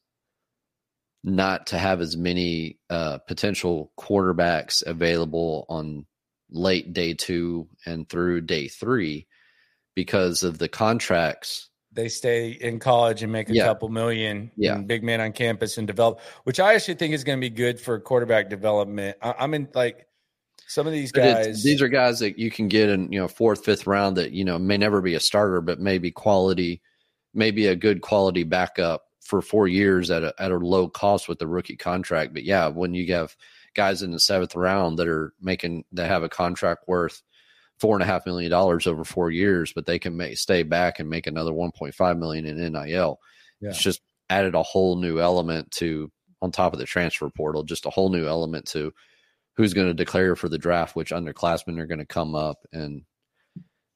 not 1.23 1.67
to 1.67 1.77
have 1.77 2.01
as 2.01 2.17
many 2.17 2.79
uh, 2.89 3.19
potential 3.19 3.91
quarterbacks 3.99 4.83
available 4.85 5.65
on 5.69 6.05
late 6.49 6.93
day 6.93 7.13
two 7.13 7.67
and 7.85 8.09
through 8.09 8.41
day 8.41 8.67
three 8.67 9.27
because 9.95 10.43
of 10.43 10.57
the 10.57 10.67
contracts. 10.67 11.69
They 11.93 12.07
stay 12.07 12.51
in 12.51 12.79
college 12.79 13.21
and 13.21 13.31
make 13.31 13.49
a 13.49 13.53
yeah. 13.53 13.65
couple 13.65 13.89
million. 13.89 14.51
Yeah. 14.55 14.77
big 14.77 15.03
man 15.03 15.19
on 15.21 15.33
campus 15.33 15.77
and 15.77 15.85
develop, 15.85 16.21
which 16.45 16.59
I 16.59 16.73
actually 16.73 16.95
think 16.95 17.13
is 17.13 17.23
going 17.23 17.37
to 17.37 17.41
be 17.41 17.53
good 17.53 17.79
for 17.79 17.99
quarterback 17.99 18.49
development. 18.49 19.17
I, 19.21 19.35
I'm 19.39 19.53
in 19.53 19.67
like 19.73 20.07
some 20.71 20.87
of 20.87 20.93
these 20.93 21.11
guys. 21.11 21.63
These 21.63 21.81
are 21.81 21.89
guys 21.89 22.19
that 22.19 22.39
you 22.39 22.49
can 22.49 22.69
get 22.69 22.89
in, 22.89 23.11
you 23.11 23.19
know, 23.19 23.27
fourth, 23.27 23.65
fifth 23.65 23.85
round 23.85 24.15
that, 24.15 24.31
you 24.31 24.45
know, 24.45 24.57
may 24.57 24.77
never 24.77 25.01
be 25.01 25.15
a 25.15 25.19
starter, 25.19 25.59
but 25.59 25.81
maybe 25.81 26.11
quality, 26.11 26.81
maybe 27.33 27.67
a 27.67 27.75
good 27.75 28.01
quality 28.01 28.43
backup 28.43 29.03
for 29.19 29.41
four 29.41 29.67
years 29.67 30.09
at 30.09 30.23
a, 30.23 30.33
at 30.39 30.51
a 30.51 30.57
low 30.57 30.87
cost 30.87 31.27
with 31.27 31.39
the 31.39 31.47
rookie 31.47 31.75
contract. 31.75 32.33
But 32.33 32.45
yeah, 32.45 32.69
when 32.69 32.93
you 32.93 33.13
have 33.13 33.35
guys 33.73 34.01
in 34.01 34.11
the 34.11 34.19
seventh 34.19 34.55
round 34.55 34.97
that 34.97 35.09
are 35.09 35.33
making, 35.41 35.83
that 35.91 36.07
have 36.07 36.23
a 36.23 36.29
contract 36.29 36.87
worth 36.87 37.21
four 37.77 37.97
and 37.97 38.03
a 38.03 38.05
half 38.05 38.25
million 38.25 38.49
dollars 38.49 38.87
over 38.87 39.03
four 39.03 39.29
years, 39.29 39.73
but 39.73 39.85
they 39.85 39.99
can 39.99 40.15
make, 40.15 40.37
stay 40.37 40.63
back 40.63 40.99
and 40.99 41.09
make 41.09 41.27
another 41.27 41.51
1.5 41.51 42.17
million 42.17 42.45
in 42.45 42.71
NIL. 42.71 43.19
Yeah. 43.59 43.69
It's 43.69 43.83
just 43.83 44.01
added 44.29 44.55
a 44.55 44.63
whole 44.63 44.95
new 44.95 45.19
element 45.19 45.69
to, 45.71 46.09
on 46.41 46.49
top 46.49 46.71
of 46.71 46.79
the 46.79 46.85
transfer 46.85 47.29
portal, 47.29 47.63
just 47.63 47.85
a 47.85 47.89
whole 47.89 48.09
new 48.09 48.25
element 48.25 48.67
to 48.67 48.93
who's 49.57 49.73
going 49.73 49.87
to 49.87 49.93
declare 49.93 50.35
for 50.35 50.49
the 50.49 50.57
draft, 50.57 50.95
which 50.95 51.11
underclassmen 51.11 51.79
are 51.79 51.87
going 51.87 51.99
to 51.99 52.05
come 52.05 52.35
up. 52.35 52.65
And 52.71 53.03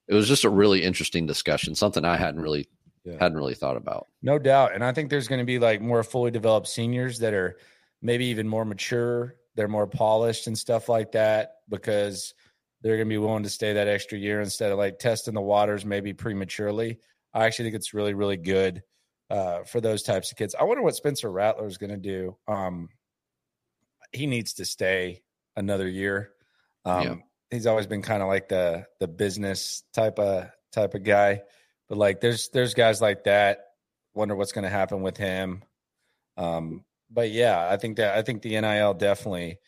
it 0.08 0.14
was 0.14 0.28
just 0.28 0.44
a 0.44 0.50
really 0.50 0.84
interesting 0.84 1.26
discussion, 1.26 1.76
something 1.76 2.06
I 2.06 2.18
hadn't 2.18 2.42
really 2.42 2.68
yeah. 3.04 3.18
hadn't 3.20 3.38
really 3.38 3.56
thought 3.56 3.78
about. 3.78 4.08
No 4.22 4.38
doubt. 4.40 4.74
And 4.74 4.84
I 4.84 4.92
think 4.92 5.10
there's 5.10 5.28
going 5.28 5.40
to 5.40 5.46
be 5.46 5.60
like 5.60 5.82
more 5.82 6.04
fully 6.04 6.32
developed 6.32 6.68
seniors 6.68 7.20
that 7.20 7.34
are 7.34 7.58
maybe 8.02 8.26
even 8.26 8.48
more 8.48 8.66
mature, 8.66 9.36
they're 9.56 9.68
more 9.68 9.88
polished 9.88 10.48
and 10.48 10.58
stuff 10.58 10.90
like 10.90 11.14
that 11.14 11.56
because 11.70 12.34
they're 12.82 12.98
going 12.98 13.08
to 13.08 13.14
be 13.14 13.18
willing 13.18 13.44
to 13.44 13.50
stay 13.50 13.74
that 13.74 13.88
extra 13.88 14.18
year 14.18 14.42
instead 14.42 14.72
of 14.72 14.78
like 14.78 15.00
testing 15.00 15.34
the 15.34 15.42
waters 15.42 15.86
maybe 15.86 16.14
prematurely. 16.14 17.00
I 17.34 17.46
actually 17.46 17.66
think 17.66 17.76
it's 17.76 17.94
really, 17.94 18.14
really 18.14 18.38
good 18.38 18.84
uh, 19.30 19.64
for 19.64 19.82
those 19.82 20.04
types 20.04 20.32
of 20.32 20.38
kids. 20.38 20.56
I 20.60 20.64
wonder 20.66 20.84
what 20.84 20.96
Spencer 20.96 21.32
Rattler 21.32 21.68
is 21.68 21.78
going 21.78 21.92
to 21.92 21.98
do. 21.98 22.38
Um, 22.48 22.90
he 24.12 24.28
needs 24.28 24.54
to 24.56 24.66
stay 24.66 25.24
another 25.56 25.88
year. 25.88 26.32
Um, 26.84 27.04
yeah. 27.04 27.16
He's 27.52 27.68
always 27.68 27.88
been 27.88 28.02
kind 28.02 28.22
of 28.22 28.28
like 28.28 28.50
the 28.50 28.86
the 29.00 29.08
business 29.08 29.84
type 29.94 30.20
of 30.20 30.50
type 30.72 30.94
of 30.94 31.04
guy, 31.04 31.42
but 31.88 31.98
like 31.98 32.22
there's 32.22 32.50
there's 32.50 32.74
guys 32.74 33.02
like 33.02 33.24
that. 33.26 33.60
Wonder 34.14 34.36
what's 34.36 34.52
going 34.52 34.64
to 34.64 34.70
happen 34.70 35.02
with 35.02 35.18
him. 35.18 35.64
Um, 36.38 36.84
but 37.10 37.32
yeah, 37.32 37.68
I 37.70 37.78
think 37.78 37.98
that 37.98 38.18
I 38.18 38.22
think 38.24 38.42
the 38.42 38.60
NIL 38.60 38.94
definitely 38.94 39.60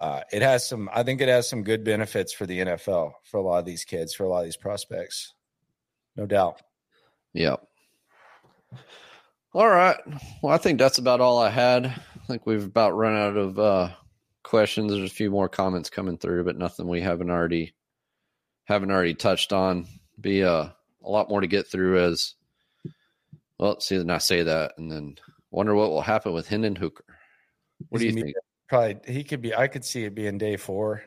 uh, 0.00 0.22
it 0.32 0.40
has 0.40 0.66
some. 0.66 0.88
I 0.92 1.02
think 1.02 1.20
it 1.20 1.28
has 1.28 1.48
some 1.48 1.62
good 1.62 1.84
benefits 1.84 2.32
for 2.32 2.46
the 2.46 2.60
NFL 2.60 3.12
for 3.24 3.36
a 3.36 3.42
lot 3.42 3.58
of 3.58 3.66
these 3.66 3.84
kids, 3.84 4.14
for 4.14 4.24
a 4.24 4.28
lot 4.28 4.38
of 4.38 4.44
these 4.46 4.56
prospects, 4.56 5.34
no 6.16 6.24
doubt. 6.24 6.62
Yep. 7.34 7.62
All 9.52 9.68
right. 9.68 9.98
Well, 10.42 10.54
I 10.54 10.58
think 10.58 10.78
that's 10.78 10.98
about 10.98 11.20
all 11.20 11.38
I 11.38 11.50
had. 11.50 11.86
I 11.86 12.26
think 12.26 12.46
we've 12.46 12.64
about 12.64 12.96
run 12.96 13.14
out 13.14 13.36
of 13.36 13.58
uh, 13.58 13.90
questions. 14.42 14.92
There's 14.92 15.10
a 15.10 15.14
few 15.14 15.30
more 15.30 15.48
comments 15.48 15.90
coming 15.90 16.18
through, 16.18 16.44
but 16.44 16.56
nothing 16.56 16.88
we 16.88 17.00
haven't 17.00 17.30
already 17.30 17.74
haven't 18.64 18.90
already 18.90 19.14
touched 19.14 19.52
on. 19.52 19.86
Be 20.20 20.44
uh, 20.44 20.68
a 21.04 21.10
lot 21.10 21.28
more 21.28 21.40
to 21.40 21.46
get 21.46 21.66
through 21.66 22.04
as 22.04 22.34
well. 23.58 23.80
See, 23.80 23.98
then 23.98 24.10
I 24.10 24.18
say 24.18 24.42
that, 24.42 24.72
and 24.78 24.90
then 24.90 25.16
wonder 25.50 25.74
what 25.74 25.90
will 25.90 26.02
happen 26.02 26.32
with 26.32 26.48
Hendon 26.48 26.76
Hooker. 26.76 27.04
What 27.88 28.00
do 28.00 28.06
you 28.06 28.12
think? 28.12 28.34
Probably 28.68 29.00
he 29.12 29.24
could 29.24 29.42
be. 29.42 29.54
I 29.54 29.66
could 29.66 29.84
see 29.84 30.04
it 30.04 30.14
being 30.14 30.38
day 30.38 30.56
four 30.56 31.02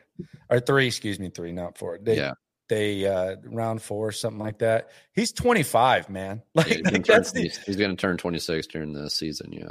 or 0.50 0.60
three. 0.60 0.86
Excuse 0.86 1.18
me, 1.18 1.30
three, 1.30 1.52
not 1.52 1.78
four. 1.78 1.98
Day, 1.98 2.16
yeah. 2.16 2.32
Day 2.68 3.06
uh, 3.06 3.36
round 3.44 3.82
four, 3.82 4.12
something 4.12 4.42
like 4.42 4.58
that. 4.58 4.90
He's 5.12 5.32
25, 5.32 6.10
man. 6.10 6.42
Like, 6.54 6.68
yeah, 6.68 6.76
he's, 6.76 6.92
like 6.92 7.06
that's 7.06 7.32
the, 7.32 7.50
he's 7.66 7.76
going 7.76 7.90
to 7.90 7.96
turn 7.96 8.16
26 8.16 8.66
during 8.66 8.92
the 8.92 9.08
season. 9.08 9.52
Yeah. 9.52 9.70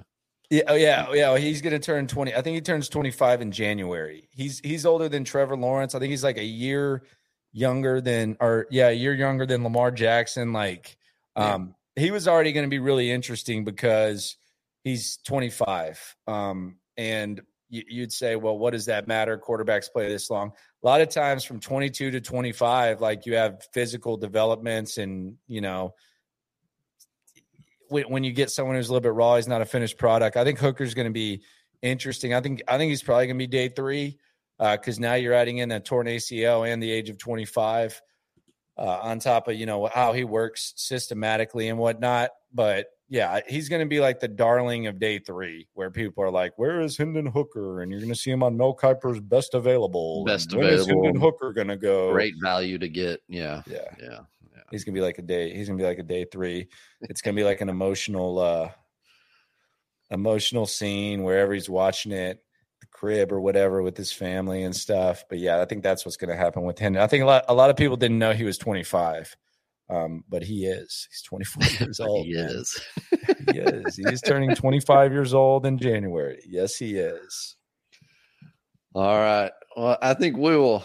Yeah, 0.49 0.63
oh 0.67 0.75
yeah, 0.75 1.05
oh, 1.09 1.13
yeah. 1.13 1.37
He's 1.37 1.61
going 1.61 1.73
to 1.73 1.79
turn 1.79 2.07
20. 2.07 2.35
I 2.35 2.41
think 2.41 2.55
he 2.55 2.61
turns 2.61 2.89
25 2.89 3.41
in 3.41 3.51
January. 3.51 4.27
He's 4.31 4.59
he's 4.59 4.85
older 4.85 5.09
than 5.09 5.23
Trevor 5.23 5.55
Lawrence. 5.55 5.95
I 5.95 5.99
think 5.99 6.11
he's 6.11 6.23
like 6.23 6.37
a 6.37 6.43
year 6.43 7.03
younger 7.53 8.01
than, 8.01 8.37
or 8.39 8.67
yeah, 8.69 8.89
a 8.89 8.93
year 8.93 9.13
younger 9.13 9.45
than 9.45 9.63
Lamar 9.63 9.91
Jackson. 9.91 10.53
Like, 10.53 10.97
um, 11.35 11.75
yeah. 11.95 12.03
he 12.03 12.11
was 12.11 12.27
already 12.27 12.51
going 12.51 12.65
to 12.65 12.69
be 12.69 12.79
really 12.79 13.09
interesting 13.09 13.63
because 13.63 14.37
he's 14.83 15.17
25. 15.25 16.15
Um, 16.27 16.77
and 16.97 17.41
you'd 17.69 18.13
say, 18.13 18.35
well, 18.35 18.57
what 18.57 18.71
does 18.71 18.85
that 18.85 19.07
matter? 19.07 19.37
Quarterbacks 19.37 19.91
play 19.91 20.07
this 20.07 20.29
long. 20.29 20.51
A 20.83 20.85
lot 20.85 21.01
of 21.01 21.09
times 21.09 21.43
from 21.43 21.59
22 21.59 22.11
to 22.11 22.21
25, 22.21 23.01
like 23.01 23.25
you 23.25 23.35
have 23.35 23.65
physical 23.73 24.17
developments 24.17 24.97
and, 24.99 25.37
you 25.47 25.61
know, 25.61 25.95
when, 27.93 28.23
you 28.23 28.31
get 28.31 28.51
someone 28.51 28.75
who's 28.75 28.89
a 28.89 28.91
little 28.91 29.01
bit 29.01 29.13
raw, 29.13 29.35
he's 29.35 29.47
not 29.47 29.61
a 29.61 29.65
finished 29.65 29.97
product. 29.97 30.37
I 30.37 30.43
think 30.43 30.59
Hooker's 30.59 30.93
going 30.93 31.07
to 31.07 31.13
be 31.13 31.43
interesting. 31.81 32.33
I 32.33 32.41
think, 32.41 32.61
I 32.67 32.77
think 32.77 32.89
he's 32.89 33.03
probably 33.03 33.27
going 33.27 33.37
to 33.37 33.43
be 33.43 33.47
day 33.47 33.69
three 33.69 34.17
because 34.57 34.97
uh, 34.97 35.01
now 35.01 35.13
you're 35.15 35.33
adding 35.33 35.59
in 35.59 35.71
a 35.71 35.79
torn 35.79 36.07
ACL 36.07 36.67
and 36.67 36.81
the 36.81 36.91
age 36.91 37.09
of 37.09 37.17
25 37.17 38.01
uh, 38.77 38.81
on 38.81 39.19
top 39.19 39.47
of, 39.47 39.55
you 39.55 39.65
know, 39.65 39.89
how 39.93 40.13
he 40.13 40.23
works 40.23 40.73
systematically 40.75 41.69
and 41.69 41.77
whatnot. 41.77 42.31
But 42.53 42.87
yeah, 43.13 43.41
he's 43.47 43.69
going 43.69 43.81
to 43.81 43.87
be 43.87 43.99
like 43.99 44.19
the 44.19 44.27
darling 44.27 44.87
of 44.87 44.97
day 44.99 45.19
three, 45.19 45.67
where 45.73 45.91
people 45.91 46.23
are 46.23 46.31
like, 46.31 46.53
"Where 46.57 46.81
is 46.81 46.97
Hendon 46.97 47.27
Hooker?" 47.27 47.81
And 47.81 47.91
you're 47.91 47.99
going 47.99 48.11
to 48.11 48.19
see 48.19 48.31
him 48.31 48.41
on 48.41 48.57
Mel 48.57 48.73
Kiper's 48.73 49.19
best 49.19 49.53
available. 49.53 50.23
Best 50.25 50.51
when 50.55 50.65
available. 50.65 50.87
When 50.87 50.97
is 50.97 51.05
Hendon 51.05 51.21
Hooker 51.21 51.53
going 51.53 51.67
to 51.67 51.77
go? 51.77 52.11
Great 52.11 52.33
value 52.41 52.79
to 52.79 52.87
get. 52.87 53.21
Yeah, 53.27 53.61
yeah, 53.67 53.85
yeah. 54.01 54.19
He's 54.71 54.83
going 54.83 54.93
to 54.93 54.99
be 54.99 55.05
like 55.05 55.17
a 55.19 55.23
day. 55.23 55.53
He's 55.55 55.67
going 55.67 55.77
to 55.77 55.83
be 55.83 55.87
like 55.87 55.99
a 55.99 56.03
day 56.03 56.25
three. 56.31 56.67
It's 57.01 57.21
going 57.21 57.35
to 57.35 57.39
be 57.39 57.45
like 57.45 57.61
an 57.61 57.69
emotional, 57.69 58.39
uh 58.39 58.69
emotional 60.11 60.65
scene 60.65 61.23
wherever 61.23 61.53
he's 61.53 61.69
watching 61.69 62.11
it, 62.11 62.43
the 62.79 62.87
crib 62.91 63.31
or 63.31 63.41
whatever 63.41 63.81
with 63.81 63.97
his 63.97 64.11
family 64.11 64.63
and 64.63 64.75
stuff. 64.75 65.23
But 65.29 65.39
yeah, 65.39 65.61
I 65.61 65.65
think 65.65 65.83
that's 65.83 66.05
what's 66.05 66.17
going 66.17 66.29
to 66.29 66.35
happen 66.35 66.63
with 66.63 66.79
him. 66.79 66.97
I 66.97 67.07
think 67.07 67.23
a 67.23 67.27
lot, 67.27 67.45
a 67.49 67.53
lot 67.53 67.69
of 67.69 67.75
people 67.75 67.97
didn't 67.97 68.19
know 68.19 68.33
he 68.33 68.43
was 68.43 68.57
25. 68.57 69.35
Um, 69.89 70.23
but 70.29 70.43
he 70.43 70.65
is. 70.65 71.07
He's 71.09 71.21
24 71.23 71.63
years 71.85 71.99
old. 71.99 72.25
he 72.25 72.33
is. 72.33 72.81
he 73.51 73.59
is. 73.59 73.95
He 73.95 74.03
is 74.03 74.21
turning 74.21 74.55
25 74.55 75.11
years 75.11 75.33
old 75.33 75.65
in 75.65 75.77
January. 75.77 76.41
Yes, 76.47 76.75
he 76.75 76.95
is. 76.97 77.57
All 78.95 79.17
right. 79.17 79.51
Well, 79.75 79.97
I 80.01 80.13
think 80.13 80.37
we 80.37 80.55
will 80.55 80.83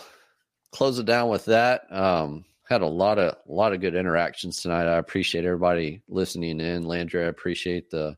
close 0.73 0.99
it 0.99 1.07
down 1.07 1.29
with 1.29 1.45
that. 1.47 1.91
Um, 1.93 2.45
had 2.69 2.83
a 2.83 2.87
lot 2.87 3.19
of 3.19 3.35
a 3.49 3.53
lot 3.53 3.73
of 3.73 3.81
good 3.81 3.95
interactions 3.95 4.61
tonight. 4.61 4.87
I 4.87 4.99
appreciate 4.99 5.45
everybody 5.45 6.03
listening 6.09 6.61
in. 6.61 6.85
Landry, 6.85 7.25
I 7.25 7.29
appreciate 7.29 7.91
the 7.91 8.17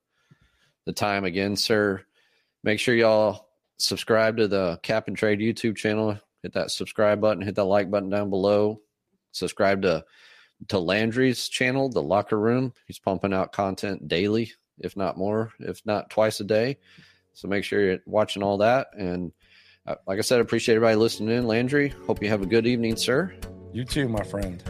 the 0.87 0.93
time 0.93 1.25
again, 1.25 1.57
sir. 1.57 2.03
Make 2.65 2.81
sure 2.81 2.95
y'all 2.95 3.49
subscribe 3.79 4.37
to 4.39 4.49
the 4.49 4.79
Cap 4.83 5.09
and 5.09 5.17
Trade 5.17 5.39
YouTube 5.39 5.77
channel. 5.77 6.19
Hit 6.43 6.55
that 6.55 6.71
subscribe 6.71 7.21
button, 7.21 7.43
hit 7.43 7.55
that 7.55 7.65
like 7.65 7.91
button 7.91 8.11
down 8.11 8.29
below. 8.31 8.81
Subscribe 9.33 9.83
to 9.83 10.05
to 10.69 10.79
Landry's 10.79 11.49
channel, 11.49 11.89
The 11.89 12.03
Locker 12.03 12.39
Room. 12.39 12.75
He's 12.87 12.99
pumping 12.99 13.33
out 13.33 13.53
content 13.53 14.09
daily, 14.09 14.53
if 14.79 14.97
not 14.97 15.17
more, 15.17 15.53
if 15.61 15.81
not 15.87 16.11
twice 16.11 16.41
a 16.41 16.45
day. 16.45 16.79
So 17.35 17.47
make 17.47 17.65
sure 17.65 17.81
you're 17.81 17.99
watching 18.05 18.43
all 18.43 18.59
that. 18.59 18.89
And 18.99 19.33
uh, 19.87 19.95
like 20.07 20.19
I 20.19 20.23
said, 20.23 20.41
appreciate 20.41 20.75
everybody 20.75 20.97
listening 20.97 21.35
in. 21.37 21.47
Landry, 21.47 21.91
hope 22.07 22.23
you 22.23 22.29
have 22.29 22.43
a 22.43 22.47
good 22.47 22.67
evening, 22.67 22.97
sir. 22.97 23.33
You 23.73 23.85
too, 23.85 24.09
my 24.09 24.25
friend. 24.25 24.63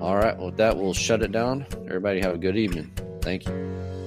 All 0.00 0.16
right. 0.16 0.36
Well, 0.36 0.50
that, 0.52 0.76
we'll 0.76 0.94
shut 0.94 1.22
it 1.22 1.30
down. 1.30 1.66
Everybody 1.86 2.20
have 2.20 2.34
a 2.34 2.38
good 2.38 2.56
evening. 2.56 2.92
Thank 3.20 3.46
you. 3.46 3.99